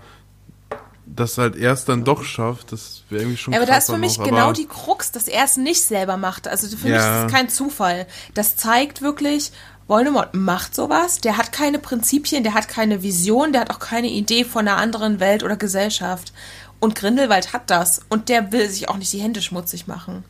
dass 1.07 1.39
halt 1.39 1.57
er 1.57 1.73
es 1.73 1.85
dann 1.85 2.05
doch 2.05 2.23
schafft, 2.23 2.71
das 2.73 3.03
wäre 3.09 3.23
irgendwie 3.23 3.39
schon 3.39 3.55
Ja, 3.55 3.61
aber 3.61 3.67
da 3.67 3.79
ist 3.79 3.91
für 3.91 3.97
mich 3.99 4.19
noch, 4.19 4.27
genau 4.27 4.53
die 4.53 4.67
Krux, 4.67 5.11
dass 5.11 5.27
er 5.27 5.45
es 5.45 5.57
nicht 5.57 5.81
selber 5.83 6.17
macht. 6.19 6.47
Also 6.47 6.69
für 6.77 6.85
mich 6.87 6.97
Ja. 6.97 7.21
ist 7.21 7.27
es 7.27 7.33
kein 7.33 7.49
Zufall. 7.49 8.07
Das 8.35 8.57
zeigt 8.57 9.01
wirklich, 9.01 9.51
Voldemort 9.89 10.35
macht 10.35 10.75
sowas, 10.75 11.19
der 11.19 11.39
hat 11.39 11.51
keine 11.51 11.79
Prinzipien, 11.79 12.43
der 12.45 12.55
hat 12.55 12.69
keine 12.69 13.03
Vision, 13.03 13.53
der 13.53 13.63
hat 13.63 13.71
auch 13.71 13.79
keine 13.79 14.09
Idee 14.09 14.45
von 14.45 14.69
einer 14.69 14.77
anderen 14.77 15.19
Welt 15.19 15.43
oder 15.43 15.57
Gesellschaft. 15.57 16.33
Und 16.79 16.95
Grindelwald 16.95 17.53
hat 17.55 17.71
das 17.71 18.03
und 18.09 18.29
der 18.29 18.53
will 18.53 18.69
sich 18.69 18.89
auch 18.89 18.99
nicht 18.99 19.13
die 19.13 19.21
Hände 19.21 19.41
schmutzig 19.43 19.87
machen. 19.89 20.25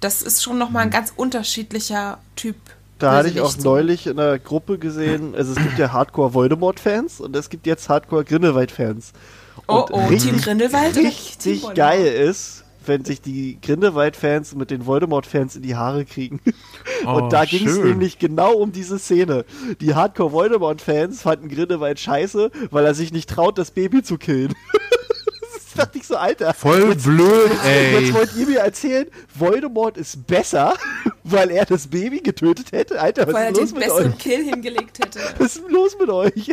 Das 0.00 0.20
ist 0.20 0.42
schon 0.42 0.58
nochmal 0.58 0.82
ein 0.82 0.90
ganz 0.90 1.12
unterschiedlicher 1.16 2.18
Typ. 2.36 2.56
Da 2.98 3.12
hatte 3.12 3.28
ich 3.28 3.40
auch 3.40 3.52
so. 3.52 3.62
neulich 3.62 4.08
in 4.08 4.18
einer 4.18 4.38
Gruppe 4.38 4.78
gesehen, 4.78 5.34
also 5.36 5.52
es 5.52 5.58
gibt 5.58 5.78
ja 5.78 5.92
Hardcore-Voldemort-Fans 5.92 7.20
und 7.20 7.34
es 7.36 7.48
gibt 7.48 7.66
jetzt 7.66 7.88
Hardcore-Grindelwald-Fans. 7.88 9.12
Oh, 9.68 9.80
Und 9.82 9.90
oh, 9.92 10.06
richtig- 10.06 10.32
Team 10.32 10.40
Grindelwald 10.40 10.96
richtig 10.96 11.62
geil 11.74 12.04
ist, 12.04 12.64
wenn 12.88 13.04
sich 13.04 13.20
die 13.20 13.58
Grindelwald-Fans 13.60 14.54
mit 14.54 14.70
den 14.70 14.86
Voldemort-Fans 14.86 15.56
in 15.56 15.62
die 15.62 15.76
Haare 15.76 16.04
kriegen. 16.04 16.40
Oh, 17.06 17.10
Und 17.12 17.32
da 17.32 17.44
ging 17.44 17.66
es 17.68 17.78
nämlich 17.78 18.18
genau 18.18 18.54
um 18.54 18.72
diese 18.72 18.98
Szene. 18.98 19.44
Die 19.80 19.94
Hardcore-Voldemort-Fans 19.94 21.22
fanden 21.22 21.48
Grindelwald 21.48 22.00
scheiße, 22.00 22.50
weil 22.70 22.84
er 22.84 22.94
sich 22.94 23.12
nicht 23.12 23.28
traut, 23.30 23.58
das 23.58 23.70
Baby 23.70 24.02
zu 24.02 24.16
killen. 24.18 24.54
das 25.54 25.74
dachte 25.74 25.98
ich 25.98 26.06
so, 26.06 26.16
Alter. 26.16 26.54
Voll 26.54 26.94
blöd, 26.96 27.50
ey. 27.64 28.00
Jetzt 28.00 28.14
wollt 28.14 28.34
ihr 28.36 28.46
mir 28.46 28.60
erzählen, 28.60 29.06
Voldemort 29.34 29.96
ist 29.96 30.26
besser, 30.26 30.74
weil 31.24 31.50
er 31.50 31.66
das 31.66 31.86
Baby 31.88 32.20
getötet 32.20 32.72
hätte? 32.72 33.00
Alter, 33.00 33.26
was 33.26 33.34
Weil 33.34 33.44
er 33.44 33.50
ist 33.52 33.58
los 33.58 33.68
den 33.70 33.78
mit 33.78 33.88
besseren 33.88 34.12
euch? 34.12 34.18
Kill 34.18 34.44
hingelegt 34.44 34.98
hätte. 34.98 35.20
Was 35.38 35.56
ist 35.56 35.64
denn 35.64 35.72
los 35.72 35.96
mit 36.00 36.08
euch? 36.08 36.50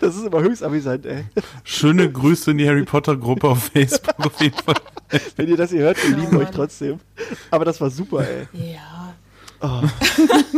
Das 0.00 0.16
ist 0.16 0.24
immer 0.26 0.40
höchst 0.40 0.62
amüsant, 0.62 1.06
ey. 1.06 1.24
Schöne 1.64 2.10
Grüße 2.10 2.50
in 2.50 2.58
die 2.58 2.68
Harry 2.68 2.84
Potter 2.84 3.16
Gruppe 3.16 3.48
auf 3.48 3.70
Facebook 3.72 4.26
auf 4.26 4.40
jeden 4.40 4.56
Fall. 4.58 4.74
Wenn 5.36 5.48
ihr 5.48 5.56
das 5.56 5.70
hier 5.70 5.80
hört, 5.80 5.96
wir 6.02 6.16
Oh 6.16 6.20
lieben 6.20 6.36
euch 6.36 6.44
Mann. 6.44 6.52
trotzdem. 6.54 7.00
Aber 7.50 7.64
das 7.64 7.80
war 7.80 7.90
super, 7.90 8.24
ey. 8.28 8.46
Ja. 8.72 9.14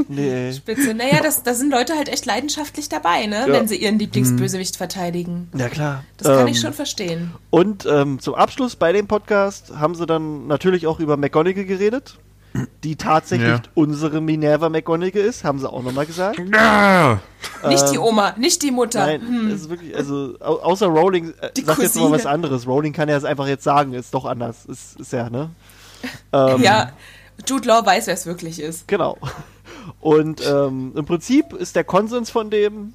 Nee, 0.09 0.49
ey. 0.49 0.53
Spitze. 0.53 0.93
Naja, 0.95 1.21
das, 1.23 1.43
da 1.43 1.55
sind 1.55 1.71
Leute 1.71 1.95
halt 1.97 2.09
echt 2.09 2.27
leidenschaftlich 2.27 2.89
dabei, 2.89 3.27
ne? 3.27 3.47
Ja. 3.47 3.53
Wenn 3.53 3.69
sie 3.69 3.77
ihren 3.77 3.99
Lieblingsbösewicht 3.99 4.77
verteidigen. 4.77 5.49
Ja, 5.57 5.69
klar. 5.69 6.05
Das 6.19 6.27
kann 6.29 6.41
Ähm, 6.41 6.49
ich 6.49 6.61
schon 6.61 6.73
verstehen. 6.75 7.33
Und 7.51 7.87
ähm, 7.87 8.19
zum 8.19 8.35
Abschluss 8.35 8.77
bei 8.77 8.93
dem 8.93 9.07
Podcast 9.07 9.73
haben 9.77 9.95
sie 9.95 10.05
dann 10.05 10.47
natürlich 10.49 10.87
auch 10.87 11.01
über 11.01 11.17
McGonagall 11.17 11.65
geredet, 11.65 12.19
die 12.83 12.97
tatsächlich 12.97 13.49
Ja. 13.49 13.63
unsere 13.75 14.21
Minerva 14.21 14.69
McGonagall 14.69 15.23
ist, 15.23 15.45
haben 15.45 15.59
sie 15.59 15.71
auch 15.71 15.83
nochmal 15.83 16.07
gesagt. 16.07 16.41
Ja. 16.53 17.21
Nicht 17.69 17.91
die 17.93 17.99
Oma, 17.99 18.35
nicht 18.37 18.63
die 18.63 18.71
Mutter. 18.71 19.07
Nein, 19.07 19.21
Hm. 19.21 19.51
ist 19.51 19.69
wirklich, 19.71 19.95
also 19.97 20.35
au 20.41 20.57
außer 20.61 20.87
Rowling 20.87 21.33
äh, 21.41 21.51
sagt 21.65 21.83
jetzt 21.83 21.97
mal 21.97 22.11
was 22.11 22.27
anderes. 22.27 22.67
Rowling 22.67 22.93
kann 22.93 23.09
ja 23.09 23.17
es 23.17 23.25
einfach 23.25 23.47
jetzt 23.47 23.65
sagen, 23.65 23.93
ist 23.95 24.13
doch 24.15 24.25
anders. 24.25 24.65
Ist, 24.67 24.99
ist 24.99 25.13
ja, 25.13 25.31
ne? 25.31 25.51
Ähm, 26.33 26.63
Ja, 26.63 26.93
Jude 27.47 27.69
Law 27.69 27.85
weiß, 27.87 28.07
wer 28.09 28.15
es 28.15 28.27
wirklich 28.27 28.61
ist. 28.61 28.89
Genau. 28.89 29.17
Und 30.01 30.43
ähm, 30.47 30.93
im 30.97 31.05
Prinzip 31.07 31.53
ist 31.53 31.77
der 31.77 31.85
Konsens 31.85 32.31
von 32.31 32.51
dem, 32.51 32.95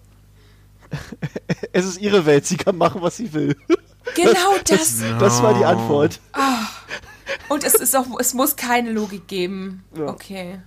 es 1.72 1.86
ist 1.86 2.00
ihre 2.00 2.26
Welt, 2.26 2.46
sie 2.46 2.58
kann 2.58 2.78
machen, 2.78 3.02
was 3.02 3.18
sie 3.18 3.34
will. 3.34 3.56
Genau 4.16 4.56
das. 4.68 5.02
Das 5.20 5.42
war 5.42 5.54
die 5.56 5.66
Antwort. 5.66 6.20
Und 7.50 7.64
es 7.64 7.74
ist 7.76 7.96
auch, 7.96 8.06
es 8.20 8.34
muss 8.34 8.56
keine 8.56 8.92
Logik 8.92 9.28
geben. 9.28 9.84
Ja. 9.98 10.08
Okay. 10.08 10.60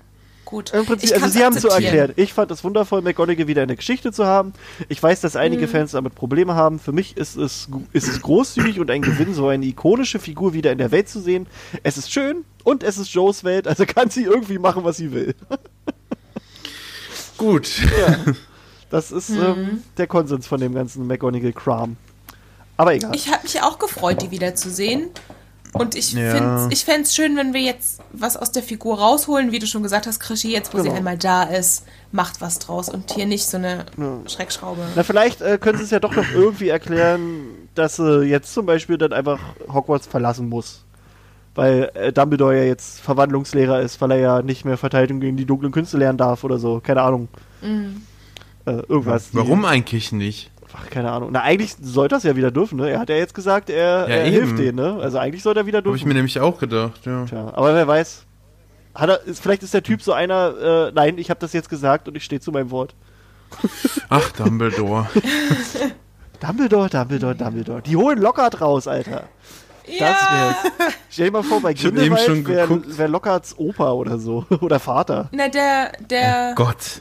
Gut. 0.44 0.72
Im 0.72 0.86
Prinzip, 0.86 1.12
also 1.12 1.28
sie 1.28 1.44
haben 1.44 1.54
es 1.54 1.60
so 1.60 1.68
erklärt. 1.68 2.14
Ich 2.16 2.32
fand 2.32 2.50
es 2.50 2.64
wundervoll, 2.64 3.02
McGonagall 3.02 3.48
wieder 3.48 3.60
eine 3.62 3.76
Geschichte 3.76 4.12
zu 4.12 4.24
haben. 4.24 4.54
Ich 4.88 5.02
weiß, 5.02 5.20
dass 5.20 5.36
einige 5.36 5.66
Mhm. 5.66 5.70
Fans 5.70 5.90
damit 5.92 6.14
Probleme 6.14 6.54
haben. 6.54 6.78
Für 6.78 6.92
mich 6.92 7.18
ist 7.18 7.36
es, 7.36 7.68
ist 7.92 8.08
es 8.08 8.22
großzügig 8.22 8.80
und 8.80 8.90
ein 8.90 9.02
Gewinn, 9.02 9.34
so 9.34 9.48
eine 9.48 9.66
ikonische 9.66 10.18
Figur 10.18 10.54
wieder 10.54 10.72
in 10.72 10.78
der 10.78 10.90
Welt 10.90 11.08
zu 11.10 11.20
sehen. 11.20 11.46
Es 11.82 11.98
ist 11.98 12.10
schön 12.10 12.46
und 12.64 12.82
es 12.82 12.96
ist 12.96 13.10
Joes 13.12 13.44
Welt, 13.44 13.68
also 13.68 13.84
kann 13.84 14.08
sie 14.08 14.24
irgendwie 14.24 14.58
machen, 14.58 14.84
was 14.84 14.96
sie 14.96 15.12
will. 15.12 15.34
Gut. 17.36 17.68
Das 18.90 19.12
ist 19.12 19.28
Mhm. 19.28 19.42
ähm, 19.44 19.82
der 19.98 20.06
Konsens 20.06 20.46
von 20.46 20.58
dem 20.60 20.72
ganzen 20.74 21.06
McGonagall-Kram. 21.06 21.98
Aber 22.78 22.94
egal. 22.94 23.14
Ich 23.14 23.30
habe 23.30 23.42
mich 23.42 23.60
auch 23.60 23.78
gefreut, 23.78 24.22
die 24.22 24.30
wiederzusehen. 24.30 25.10
Und 25.74 25.94
ich 25.94 26.12
Ja. 26.14 26.34
finde 26.34 26.68
ich 26.74 26.84
fände 26.84 27.02
es 27.02 27.14
schön, 27.14 27.36
wenn 27.36 27.52
wir 27.52 27.60
jetzt 27.60 28.00
was 28.12 28.36
aus 28.36 28.52
der 28.52 28.62
Figur 28.62 28.98
rausholen, 28.98 29.52
wie 29.52 29.58
du 29.58 29.66
schon 29.66 29.82
gesagt 29.82 30.06
hast, 30.06 30.18
Krischi, 30.20 30.50
jetzt 30.52 30.72
wo 30.72 30.78
sie 30.78 30.84
Genau. 30.84 30.96
einmal 30.96 31.18
da 31.18 31.42
ist, 31.44 31.84
macht 32.10 32.40
was 32.40 32.58
draus 32.58 32.88
und 32.88 33.12
hier 33.12 33.26
nicht 33.26 33.44
so 33.46 33.58
eine 33.58 33.84
Schreckschraube. 34.26 34.80
Na, 34.96 35.02
vielleicht 35.02 35.40
äh, 35.40 35.58
können 35.58 35.78
sie 35.78 35.84
es 35.84 35.90
ja 35.90 36.00
doch 36.00 36.14
noch 36.16 36.24
irgendwie 36.34 36.68
erklären, 36.68 37.44
dass 37.74 37.96
sie 37.96 38.22
jetzt 38.24 38.52
zum 38.54 38.66
Beispiel 38.66 38.96
dann 38.98 39.12
einfach 39.12 39.38
Hogwarts 39.72 40.06
verlassen 40.06 40.48
muss. 40.48 40.84
Weil 41.54 41.90
äh, 41.94 42.12
Dumbledore 42.12 42.56
ja 42.56 42.64
jetzt 42.64 43.00
Verwandlungslehrer 43.00 43.80
ist, 43.80 44.00
weil 44.00 44.12
er 44.12 44.18
ja 44.18 44.42
nicht 44.42 44.64
mehr 44.64 44.76
Verteidigung 44.78 45.20
gegen 45.20 45.36
die 45.36 45.44
dunklen 45.44 45.72
Künste 45.72 45.96
lernen 45.98 46.16
darf 46.18 46.44
oder 46.44 46.58
so. 46.58 46.80
Keine 46.80 47.02
Ahnung. 47.02 47.28
Mhm. 47.62 48.02
Äh, 48.64 48.70
irgendwas. 48.88 49.28
Warum 49.32 49.64
eigentlich 49.64 50.12
nicht? 50.12 50.50
Ach, 50.74 50.90
keine 50.90 51.10
Ahnung. 51.10 51.30
Na, 51.32 51.42
eigentlich 51.42 51.76
sollte 51.80 52.14
das 52.14 52.24
ja 52.24 52.36
wieder 52.36 52.50
dürfen, 52.50 52.76
ne? 52.78 52.90
Er 52.90 52.98
hat 53.00 53.08
ja 53.08 53.16
jetzt 53.16 53.34
gesagt, 53.34 53.70
er, 53.70 54.00
Ja, 54.08 54.16
er 54.16 54.30
hilft 54.30 54.58
denen, 54.58 54.76
ne? 54.76 54.98
Also 55.00 55.18
eigentlich 55.18 55.42
sollte 55.42 55.60
er 55.60 55.66
wieder 55.66 55.78
Habe 55.78 55.88
ich 55.90 55.94
dürfen. 56.02 56.08
mir 56.08 56.14
nämlich 56.14 56.38
auch 56.40 56.58
gedacht, 56.58 57.04
ja. 57.06 57.24
Tja, 57.24 57.52
aber 57.54 57.74
wer 57.74 57.86
weiß. 57.88 58.24
Hat 58.94 59.08
er, 59.08 59.22
ist, 59.22 59.40
vielleicht 59.42 59.62
ist 59.62 59.72
der 59.74 59.82
Typ 59.82 60.02
so 60.02 60.12
einer, 60.12 60.88
äh, 60.88 60.92
nein, 60.92 61.18
ich 61.18 61.30
habe 61.30 61.40
das 61.40 61.52
jetzt 61.52 61.68
gesagt 61.68 62.08
und 62.08 62.16
ich 62.16 62.24
stehe 62.24 62.40
zu 62.40 62.52
meinem 62.52 62.70
Wort. 62.70 62.94
Ach, 64.08 64.30
Dumbledore. 64.32 65.06
Dumbledore, 66.40 66.88
Dumbledore, 66.88 67.34
Dumbledore. 67.34 67.82
Die 67.82 67.96
holen 67.96 68.18
Lockhart 68.20 68.60
raus, 68.60 68.86
Alter. 68.86 69.24
Das 69.86 70.00
wär's. 70.00 70.56
Stell 71.10 71.26
dir 71.26 71.32
mal 71.32 71.42
vor, 71.42 71.62
bei 71.62 71.72
Grindelwald 71.72 72.46
wäre 72.46 72.98
wär 72.98 73.08
Lockharts 73.08 73.56
Opa 73.58 73.92
oder 73.92 74.18
so. 74.18 74.44
Oder 74.60 74.78
Vater. 74.78 75.30
Na, 75.32 75.48
der, 75.48 75.92
der. 76.10 76.52
Gott. 76.54 77.00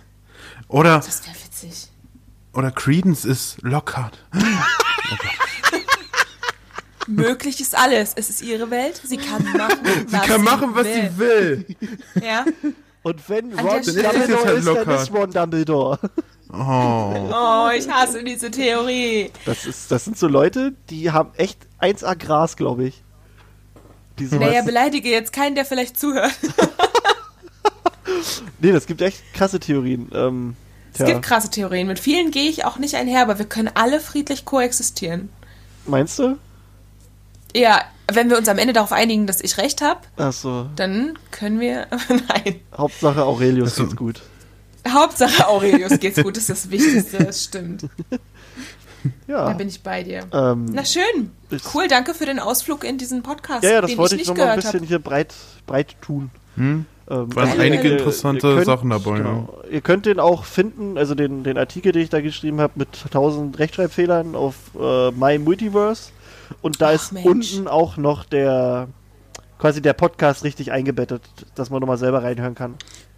Oder, 0.69 0.95
Das 0.95 1.25
wäre 1.27 1.35
witzig. 1.35 1.89
Oder 2.57 2.71
Credence 2.71 3.23
ist 3.23 3.57
Lockhart. 3.61 4.17
Möglich 7.07 7.61
ist 7.61 7.77
alles. 7.77 8.13
Es 8.15 8.31
ist 8.31 8.41
ihre 8.41 8.71
Welt. 8.71 8.99
Sie 9.03 9.17
kann 9.17 9.43
machen, 9.43 9.77
was 10.09 10.21
Sie 10.23 10.27
kann 10.27 10.43
machen, 10.43 10.71
was 10.73 10.85
will. 10.85 11.11
sie 11.11 11.19
will. 11.19 11.65
Ja. 12.21 12.45
Und 13.03 13.29
wenn 13.29 13.57
An 13.57 13.65
Ron 13.65 13.81
Dumbledore 13.83 14.11
Dann 14.11 14.21
ist 14.21 14.29
es 14.29 14.43
halt 14.43 14.57
ist, 14.57 14.67
dann 14.67 14.75
Lockhart. 14.75 15.01
ist 15.03 15.13
Ron 15.13 15.31
Dumbledore. 15.31 15.99
Oh. 16.51 17.29
Oh, 17.31 17.69
ich 17.77 17.87
hasse 17.87 18.23
diese 18.23 18.49
Theorie. 18.49 19.31
Das, 19.45 19.67
ist, 19.67 19.91
das 19.91 20.05
sind 20.05 20.17
so 20.17 20.27
Leute, 20.27 20.73
die 20.89 21.11
haben 21.11 21.29
echt 21.35 21.59
1A 21.79 22.15
Gras, 22.15 22.57
glaube 22.57 22.85
ich. 22.85 23.03
Naja, 24.31 24.63
beleidige 24.63 25.09
jetzt 25.09 25.31
keinen, 25.31 25.53
der 25.53 25.63
vielleicht 25.63 25.99
zuhört. 25.99 26.33
nee, 28.59 28.71
das 28.71 28.87
gibt 28.87 29.03
echt 29.03 29.21
krasse 29.35 29.59
Theorien. 29.59 30.09
Ähm, 30.11 30.55
Es 30.99 31.05
tja, 31.05 31.13
gibt 31.13 31.25
krasse 31.25 31.49
Theorien. 31.49 31.87
Mit 31.87 31.99
vielen 31.99 32.31
gehe 32.31 32.49
ich 32.49 32.65
auch 32.65 32.77
nicht 32.77 32.95
einher, 32.95 33.21
aber 33.21 33.37
wir 33.39 33.45
können 33.45 33.69
alle 33.73 33.99
friedlich 33.99 34.45
koexistieren. 34.45 35.29
meinst 35.85 36.17
du? 36.19 36.37
Ja, 37.55 37.81
wenn 38.11 38.29
wir 38.29 38.37
uns 38.37 38.47
am 38.49 38.57
Ende 38.57 38.73
darauf 38.73 38.91
einigen, 38.91 39.25
dass 39.27 39.41
ich 39.41 39.57
recht 39.57 39.81
habe, 39.81 40.01
Achso, 40.17 40.67
dann 40.75 41.17
können 41.31 41.59
wir. 41.59 41.87
Nein. 42.09 42.59
Hauptsache 42.75 43.23
Aurelius 43.23 43.75
geht's 43.75 43.95
gut. 43.95 44.21
Hauptsache 44.87 45.47
Aurelius 45.49 45.99
geht's 45.99 46.21
gut, 46.21 46.37
das 46.37 46.49
ist 46.49 46.65
das 46.65 46.71
Wichtigste, 46.71 47.23
das 47.23 47.43
stimmt. 47.43 47.85
Da 49.27 49.49
Ja. 49.49 49.53
bin 49.53 49.69
ich 49.69 49.81
bei 49.83 50.03
dir. 50.03 50.25
Ähm, 50.33 50.65
Na 50.71 50.83
schön. 50.83 51.31
Cool, 51.73 51.87
danke 51.87 52.13
für 52.13 52.25
den 52.25 52.39
Ausflug 52.39 52.83
in 52.83 52.97
diesen 52.97 53.23
Podcast, 53.23 53.63
ja, 53.63 53.71
ja, 53.73 53.81
das 53.81 53.91
den 53.91 53.97
wollte 53.99 54.15
ich 54.15 54.21
ich 54.23 54.27
nicht 54.27 54.37
noch 54.37 54.43
mal 54.45 54.51
ein 54.51 54.59
gehört 54.59 54.65
bisschen 54.65 54.79
habe. 54.81 54.87
hier 54.87 54.99
breit, 54.99 55.33
breit 55.65 55.95
tun. 56.01 56.29
Hm? 56.55 56.85
Ähm, 57.09 57.33
Waren 57.35 57.49
also 57.49 57.61
einige 57.61 57.87
ihr- 57.87 57.97
interessante 57.99 58.47
ihr 58.47 58.53
könnt- 58.55 58.65
Sachen 58.65 58.89
dabei, 58.89 59.17
Genau. 59.19 59.53
Ihr 59.71 59.81
könnt 59.81 60.05
den 60.05 60.19
auch 60.19 60.43
finden, 60.43 60.97
also 60.97 61.15
den, 61.15 61.43
den 61.43 61.57
Artikel, 61.57 61.91
den 61.93 62.01
ich 62.03 62.09
da 62.09 62.19
geschrieben 62.21 62.59
habe, 62.59 62.73
mit 62.75 62.89
1000 63.05 63.57
Rechtschreibfehlern 63.59 64.35
auf 64.35 64.55
äh, 64.79 65.11
My 65.11 65.37
Multiverse. 65.39 66.11
Und 66.61 66.81
da 66.81 66.87
Ach, 66.89 66.93
ist 66.93 67.13
Mensch. 67.13 67.25
unten 67.25 67.67
auch 67.67 67.97
noch 67.97 68.23
der 68.25 68.87
quasi 69.59 69.81
der 69.81 69.93
Podcast 69.93 70.43
richtig 70.43 70.71
eingebettet, 70.71 71.21
dass 71.55 71.69
man 71.69 71.79
nochmal 71.79 71.97
selber 71.97 72.23
reinhören 72.23 72.55
kann. 72.55 72.75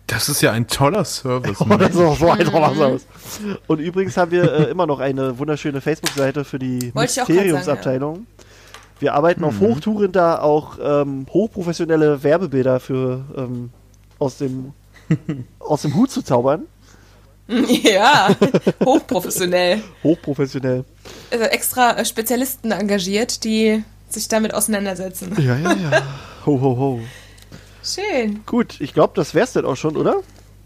Das 0.07 0.30
ist 0.30 0.41
ja 0.41 0.52
ein 0.52 0.68
toller 0.68 1.03
Service. 1.06 1.60
Oder 1.61 1.78
Mann. 1.78 1.91
so, 1.91 2.14
so 2.16 2.26
Mhm. 2.34 2.40
was 2.53 2.80
aus. 2.80 3.07
Und 3.68 3.80
übrigens 3.80 4.18
haben 4.18 4.32
wir 4.32 4.52
äh, 4.52 4.64
immer 4.72 4.88
noch 4.88 4.99
eine 4.99 5.38
wunderschöne 5.38 5.82
Facebook-Seite 5.82 6.44
für 6.45 6.57
die 6.60 6.91
Mysteriumsabteilung. 6.95 8.26
Wir 8.99 9.14
arbeiten 9.14 9.41
Mhm. 9.41 9.48
auf 9.48 9.60
Hochtouren 9.60 10.11
da 10.11 10.40
auch 10.40 10.78
ähm, 10.82 11.26
hochprofessionelle 11.30 12.24
Werbebilder 12.24 12.80
für 12.80 13.22
ähm, 13.38 13.70
aus 14.20 14.38
dem 14.38 14.74
aus 15.60 15.82
dem 15.82 15.96
Hut 15.96 16.12
zu 16.12 16.22
zaubern. 16.22 16.64
Ja, 17.48 18.30
hochprofessionell. 18.86 19.82
Hochprofessionell. 20.04 20.86
Also 21.32 21.46
extra 21.46 21.98
äh, 21.98 22.06
Spezialisten 22.06 22.72
engagiert, 22.72 23.44
die 23.44 23.84
sich 24.08 24.28
damit 24.28 24.54
auseinandersetzen. 24.54 25.34
Ja, 25.40 25.56
ja, 25.58 25.74
ja. 25.74 26.04
Ho, 26.46 26.62
ho, 26.62 26.78
ho. 26.78 27.00
Schön. 27.84 28.41
Gut, 28.46 28.80
ich 28.80 28.94
glaube, 28.94 29.14
das 29.16 29.34
wär's 29.34 29.54
denn 29.54 29.66
auch 29.66 29.78
schon, 29.78 29.98
oder? 29.98 30.18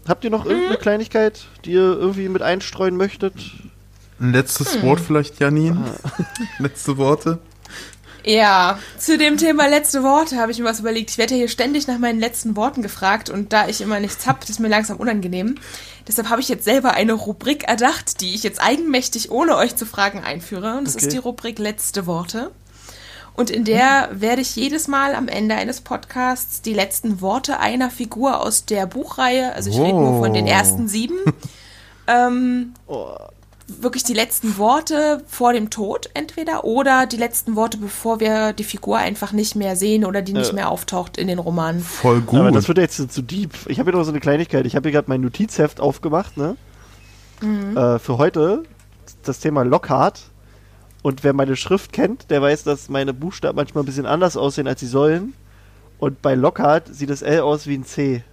Habt 0.06 0.24
ihr 0.24 0.30
noch 0.30 0.44
Mhm. 0.44 0.50
irgendeine 0.50 0.76
Kleinigkeit, 0.76 1.46
die 1.64 1.70
ihr 1.72 1.80
irgendwie 1.98 2.28
mit 2.28 2.42
einstreuen 2.42 2.98
möchtet? 2.98 3.32
Ein 4.20 4.32
letztes 4.32 4.82
Wort 4.82 5.00
vielleicht, 5.00 5.40
Janine? 5.40 5.78
Letzte 6.58 6.98
Worte? 6.98 7.38
Ja, 8.24 8.78
zu 8.98 9.18
dem 9.18 9.36
Thema 9.36 9.66
letzte 9.68 10.02
Worte 10.02 10.38
habe 10.38 10.50
ich 10.50 10.58
mir 10.58 10.64
was 10.64 10.80
überlegt. 10.80 11.10
Ich 11.10 11.18
werde 11.18 11.34
ja 11.34 11.38
hier 11.40 11.48
ständig 11.48 11.86
nach 11.86 11.98
meinen 11.98 12.18
letzten 12.20 12.56
Worten 12.56 12.80
gefragt 12.80 13.28
und 13.28 13.52
da 13.52 13.68
ich 13.68 13.80
immer 13.82 14.00
nichts 14.00 14.26
hab, 14.26 14.40
das 14.40 14.50
ist 14.50 14.60
mir 14.60 14.68
langsam 14.68 14.96
unangenehm. 14.96 15.56
Deshalb 16.08 16.30
habe 16.30 16.40
ich 16.40 16.48
jetzt 16.48 16.64
selber 16.64 16.92
eine 16.92 17.12
Rubrik 17.12 17.64
erdacht, 17.64 18.20
die 18.22 18.34
ich 18.34 18.42
jetzt 18.42 18.62
eigenmächtig 18.62 19.30
ohne 19.30 19.56
euch 19.56 19.76
zu 19.76 19.84
fragen 19.84 20.24
einführe. 20.24 20.78
Und 20.78 20.86
das 20.86 20.94
Okay. 20.96 21.04
ist 21.06 21.12
die 21.12 21.18
Rubrik 21.18 21.58
letzte 21.58 22.06
Worte. 22.06 22.50
Und 23.36 23.50
in 23.50 23.64
der 23.64 24.08
werde 24.12 24.40
ich 24.42 24.54
jedes 24.56 24.86
Mal 24.88 25.14
am 25.14 25.28
Ende 25.28 25.56
eines 25.56 25.80
Podcasts 25.80 26.62
die 26.62 26.72
letzten 26.72 27.20
Worte 27.20 27.58
einer 27.58 27.90
Figur 27.90 28.40
aus 28.40 28.64
der 28.64 28.86
Buchreihe, 28.86 29.52
also 29.54 29.68
ich 29.70 29.76
rede 29.78 29.98
nur 29.98 30.22
von 30.22 30.32
den 30.32 30.44
Oh. 30.44 30.48
ersten 30.50 30.86
sieben, 30.88 31.18
ähm, 32.06 32.74
Oh, 32.86 33.16
wirklich 33.66 34.04
die 34.04 34.12
letzten 34.12 34.58
Worte 34.58 35.22
vor 35.26 35.52
dem 35.52 35.70
Tod 35.70 36.10
entweder 36.14 36.64
oder 36.64 37.06
die 37.06 37.16
letzten 37.16 37.56
Worte, 37.56 37.78
bevor 37.78 38.20
wir 38.20 38.52
die 38.52 38.64
Figur 38.64 38.98
einfach 38.98 39.32
nicht 39.32 39.56
mehr 39.56 39.76
sehen 39.76 40.04
oder 40.04 40.20
die 40.22 40.34
nicht 40.34 40.52
mehr 40.52 40.68
auftaucht 40.68 41.16
in 41.16 41.28
den 41.28 41.38
Romanen. 41.38 41.80
Voll 41.80 42.20
gut. 42.20 42.40
Aber 42.40 42.52
das 42.52 42.68
wird 42.68 42.78
jetzt 42.78 43.10
zu 43.10 43.22
deep. 43.22 43.52
Ich 43.66 43.78
habe 43.78 43.90
hier 43.90 43.98
noch 43.98 44.04
so 44.04 44.10
eine 44.10 44.20
Kleinigkeit. 44.20 44.66
Ich 44.66 44.76
habe 44.76 44.88
hier 44.88 44.92
gerade 44.92 45.08
mein 45.08 45.22
Notizheft 45.22 45.80
aufgemacht, 45.80 46.36
ne? 46.36 46.56
Äh, 47.42 47.98
für 47.98 48.18
heute 48.18 48.62
das 49.22 49.40
Thema 49.40 49.62
Lockhart. 49.64 50.20
Und 51.02 51.22
wer 51.22 51.34
meine 51.34 51.56
Schrift 51.56 51.92
kennt, 51.92 52.30
der 52.30 52.40
weiß, 52.40 52.64
dass 52.64 52.88
meine 52.88 53.12
Buchstaben 53.12 53.56
manchmal 53.56 53.82
ein 53.82 53.86
bisschen 53.86 54.06
anders 54.06 54.36
aussehen, 54.38 54.66
als 54.66 54.80
sie 54.80 54.86
sollen. 54.86 55.34
Und 55.98 56.22
bei 56.22 56.34
Lockhart 56.34 56.94
sieht 56.94 57.10
das 57.10 57.22
L 57.22 57.40
aus 57.40 57.66
wie 57.66 57.74
ein 57.74 57.84
C. 57.84 58.24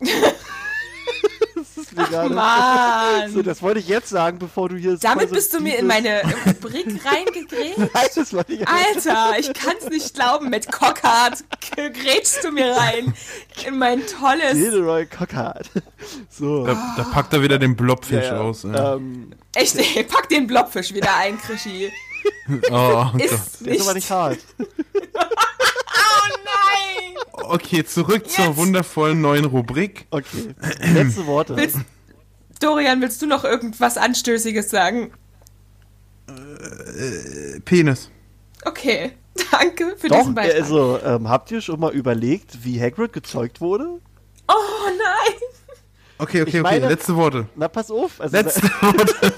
das 0.00 1.76
ist 1.78 1.85
mir 1.96 2.04
gerade. 2.04 2.34
Mann! 2.34 3.32
So, 3.32 3.42
das 3.42 3.62
wollte 3.62 3.80
ich 3.80 3.88
jetzt 3.88 4.08
sagen, 4.08 4.38
bevor 4.38 4.68
du 4.68 4.76
hier. 4.76 4.96
Damit 4.98 5.30
bist 5.30 5.52
du 5.54 5.60
mir 5.60 5.78
in 5.78 5.86
meine 5.86 6.22
Rubrik 6.46 6.86
reingegrätscht. 7.04 7.78
Nein, 7.94 8.08
das 8.14 8.32
wollte 8.32 8.52
ich 8.52 8.68
Alter, 8.68 9.38
ich 9.38 9.52
kann's 9.54 9.88
nicht 9.88 10.14
glauben. 10.14 10.50
Mit 10.50 10.70
Cockhart 10.70 11.44
grätschst 11.76 12.44
du 12.44 12.52
mir 12.52 12.76
rein 12.76 13.14
in 13.66 13.78
mein 13.78 14.02
tolles. 14.06 14.54
Gilderoy 14.54 15.06
Cockhart. 15.06 15.70
So. 16.30 16.66
Da, 16.66 16.94
da 16.96 17.02
packt 17.04 17.32
er 17.32 17.42
wieder 17.42 17.58
den 17.58 17.76
Blobfisch 17.76 18.26
Ja, 18.26 18.40
aus. 18.40 18.62
Ja. 18.62 18.94
Ähm, 18.94 19.32
Echt, 19.54 19.76
ey, 19.96 20.04
pack 20.04 20.28
den 20.28 20.46
Blobfisch 20.46 20.92
wieder 20.92 21.16
ein, 21.16 21.38
Krischi. 21.38 21.90
Oh, 22.70 23.06
Gott. 23.12 23.22
Ist 23.22 23.64
der 23.64 23.74
ist 23.74 23.82
aber 23.82 23.94
nicht 23.94 24.10
hart. 24.10 24.38
Okay, 27.44 27.84
zurück 27.84 28.28
zur 28.28 28.46
Jetzt. 28.46 28.56
wundervollen 28.56 29.20
neuen 29.20 29.44
Rubrik. 29.44 30.06
Okay. 30.10 30.54
Letzte 30.94 31.26
Worte. 31.26 31.56
Willst, 31.56 31.78
Dorian, 32.60 33.00
willst 33.00 33.20
du 33.22 33.26
noch 33.26 33.44
irgendwas 33.44 33.96
Anstößiges 33.98 34.70
sagen? 34.70 35.12
Äh, 36.28 37.60
Penis. 37.60 38.10
Okay, 38.64 39.12
danke 39.52 39.94
für 39.96 40.08
Doch, 40.08 40.18
diesen 40.20 40.34
Beitrag. 40.34 40.56
also, 40.62 40.98
ähm, 41.04 41.28
habt 41.28 41.50
ihr 41.50 41.60
schon 41.60 41.78
mal 41.78 41.92
überlegt, 41.92 42.64
wie 42.64 42.80
Hagrid 42.80 43.12
gezeugt 43.12 43.60
wurde? 43.60 44.00
Oh 44.48 44.54
nein! 44.86 45.34
Okay, 46.18 46.40
okay, 46.42 46.48
Ich 46.48 46.54
okay. 46.54 46.62
meine- 46.62 46.88
Letzte 46.88 47.14
Worte. 47.16 47.46
Na, 47.54 47.68
pass 47.68 47.90
auf. 47.90 48.20
Also, 48.20 48.36
Letzte 48.36 48.62
Worte. 48.80 49.34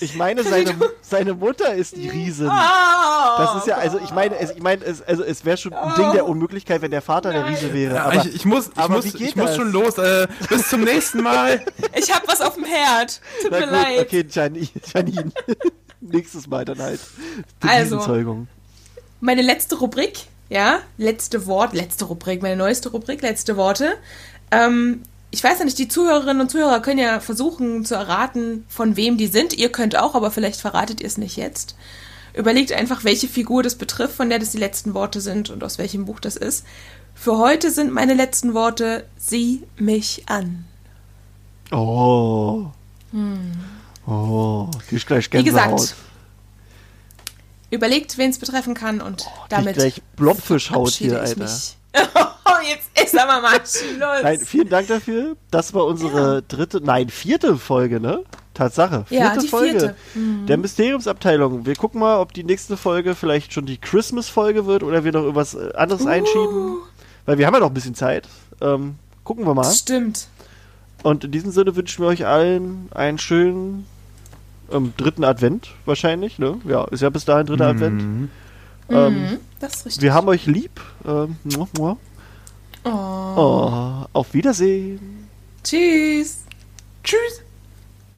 Ich 0.00 0.14
meine, 0.16 0.42
seine, 0.44 0.74
seine 1.00 1.34
Mutter 1.34 1.74
ist 1.74 1.96
die 1.96 2.08
Riesin. 2.08 2.48
Ah, 2.48 3.36
Das 3.38 3.62
ist 3.62 3.66
ja, 3.68 3.76
also 3.76 3.98
ich 3.98 4.10
meine, 4.12 4.38
es, 4.38 4.50
ich 4.50 4.62
meine, 4.62 4.84
es, 4.84 5.02
also 5.02 5.22
es 5.24 5.44
wäre 5.44 5.56
schon 5.56 5.72
ein 5.72 5.94
Ding 5.96 6.12
der 6.12 6.26
Unmöglichkeit, 6.26 6.82
wenn 6.82 6.90
der 6.90 7.02
Vater 7.02 7.32
der 7.32 7.48
Riese 7.48 7.72
wäre. 7.72 7.96
Ja, 7.96 8.04
Aber 8.04 8.14
ich, 8.24 8.34
ich 8.34 8.44
muss, 8.44 8.68
ich 8.68 8.76
aber 8.78 8.94
muss, 8.96 9.06
ich 9.14 9.36
muss 9.36 9.54
schon 9.56 9.72
los. 9.72 9.98
Äh, 9.98 10.28
bis 10.48 10.68
zum 10.68 10.82
nächsten 10.84 11.22
Mal. 11.22 11.62
Ich 11.94 12.12
hab 12.12 12.26
was 12.26 12.40
auf 12.40 12.54
dem 12.54 12.64
Herd. 12.64 13.20
Tut 13.42 13.50
na 13.50 13.58
mir 13.60 13.66
gut, 13.66 13.72
leid. 13.72 14.00
okay, 14.00 14.26
Janine, 14.28 14.68
Janine. 14.92 15.32
nächstes 16.00 16.46
Mal 16.46 16.64
dann 16.64 16.80
halt. 16.80 17.00
Die 17.62 17.68
Also. 17.68 18.46
Meine 19.20 19.42
letzte 19.42 19.76
Rubrik, 19.76 20.26
ja, 20.48 20.80
letzte 20.98 21.46
Wort, 21.46 21.74
letzte 21.74 22.06
Rubrik, 22.06 22.42
meine 22.42 22.56
neueste 22.56 22.88
Rubrik, 22.90 23.22
letzte 23.22 23.56
Worte. 23.56 23.94
Ähm, 24.50 25.02
ich 25.32 25.42
weiß 25.42 25.58
ja 25.58 25.64
nicht, 25.64 25.78
die 25.78 25.88
Zuhörerinnen 25.88 26.42
und 26.42 26.50
Zuhörer 26.50 26.80
können 26.80 26.98
ja 26.98 27.18
versuchen 27.18 27.86
zu 27.86 27.94
erraten, 27.94 28.64
von 28.68 28.96
wem 28.96 29.16
die 29.16 29.26
sind. 29.26 29.54
Ihr 29.54 29.72
könnt 29.72 29.96
auch, 29.96 30.14
aber 30.14 30.30
vielleicht 30.30 30.60
verratet 30.60 31.00
ihr 31.00 31.06
es 31.06 31.16
nicht 31.16 31.36
jetzt. 31.36 31.74
Überlegt 32.34 32.70
einfach, 32.72 33.02
welche 33.02 33.28
Figur 33.28 33.62
das 33.62 33.74
betrifft, 33.76 34.14
von 34.14 34.28
der 34.28 34.38
das 34.38 34.50
die 34.50 34.58
letzten 34.58 34.92
Worte 34.92 35.22
sind 35.22 35.48
und 35.48 35.64
aus 35.64 35.78
welchem 35.78 36.04
Buch 36.04 36.20
das 36.20 36.36
ist. 36.36 36.66
Für 37.14 37.38
heute 37.38 37.70
sind 37.70 37.92
meine 37.92 38.12
letzten 38.12 38.52
Worte, 38.52 39.06
sieh 39.16 39.62
mich 39.76 40.24
an. 40.26 40.66
Oh. 41.70 42.66
Oh, 44.06 44.68
krieg 44.88 45.06
gleich 45.06 45.26
Hm. 45.26 45.32
Wie 45.32 45.44
Gänsehaut. 45.44 45.80
gesagt, 45.80 45.96
überlegt, 47.70 48.18
wen 48.18 48.30
es 48.30 48.38
betreffen 48.38 48.74
kann 48.74 49.00
und 49.00 49.18
Krieg 49.20 49.28
damit 49.48 49.76
gleich 49.76 50.02
Blobfischhaut 50.16 50.90
verabschiede 50.90 51.10
hier, 51.14 51.20
Alter. 51.22 51.42
mich. 51.44 51.76
Oh, 51.94 52.68
jetzt 52.68 52.90
ist 53.02 53.18
aber 53.18 53.40
mal 53.40 53.56
Schluss. 53.56 54.22
Nein, 54.22 54.40
vielen 54.40 54.68
Dank 54.68 54.88
dafür. 54.88 55.36
Das 55.50 55.74
war 55.74 55.86
unsere 55.86 56.42
dritte, 56.42 56.80
nein, 56.82 57.08
vierte 57.08 57.56
Folge, 57.56 58.00
ne? 58.00 58.24
Tatsache. 58.54 59.04
Vierte 59.06 59.24
Ja, 59.24 59.36
die 59.36 59.48
Folge 59.48 59.70
vierte. 59.80 59.96
Mhm. 60.14 60.46
der 60.46 60.58
Mysteriumsabteilung. 60.58 61.64
Wir 61.64 61.74
gucken 61.74 62.00
mal, 62.00 62.18
ob 62.20 62.32
die 62.34 62.44
nächste 62.44 62.76
Folge 62.76 63.14
vielleicht 63.14 63.52
schon 63.52 63.64
die 63.66 63.78
Christmas-Folge 63.78 64.66
wird 64.66 64.82
oder 64.82 65.04
wir 65.04 65.12
noch 65.12 65.22
irgendwas 65.22 65.54
äh, 65.54 65.72
anderes 65.74 66.02
Uh. 66.04 66.08
einschieben. 66.08 66.76
Weil 67.24 67.38
wir 67.38 67.46
haben 67.46 67.54
ja 67.54 67.60
noch 67.60 67.68
ein 67.68 67.74
bisschen 67.74 67.94
Zeit. 67.94 68.28
Ähm, 68.60 68.96
gucken 69.24 69.46
wir 69.46 69.54
mal. 69.54 69.70
Stimmt. 69.72 70.28
Und 71.02 71.24
in 71.24 71.30
diesem 71.30 71.50
Sinne 71.52 71.74
wünschen 71.76 72.02
wir 72.04 72.08
euch 72.08 72.26
allen 72.26 72.88
einen 72.94 73.18
schönen 73.18 73.86
ähm, 74.70 74.92
dritten 74.96 75.24
Advent 75.24 75.70
wahrscheinlich, 75.84 76.38
ne? 76.38 76.58
Ja, 76.66 76.84
ist 76.84 77.00
ja 77.02 77.10
bis 77.10 77.24
dahin 77.24 77.46
dritter 77.46 77.68
Advent. 77.68 78.28
Mhm. 78.88 78.96
Ähm, 78.96 79.22
Mhm, 79.22 79.38
das 79.60 79.74
ist 79.76 79.86
richtig. 79.86 80.02
wir 80.02 80.14
haben 80.14 80.28
euch 80.28 80.46
lieb. 80.46 80.80
Ähm, 81.06 81.36
muah, 81.44 81.68
muah. 81.76 81.96
oh. 82.84 82.88
oh, 82.90 84.06
auf 84.12 84.34
Wiedersehen. 84.34 85.28
Tschüss. 85.62 86.38
Tschüss. 87.04 87.42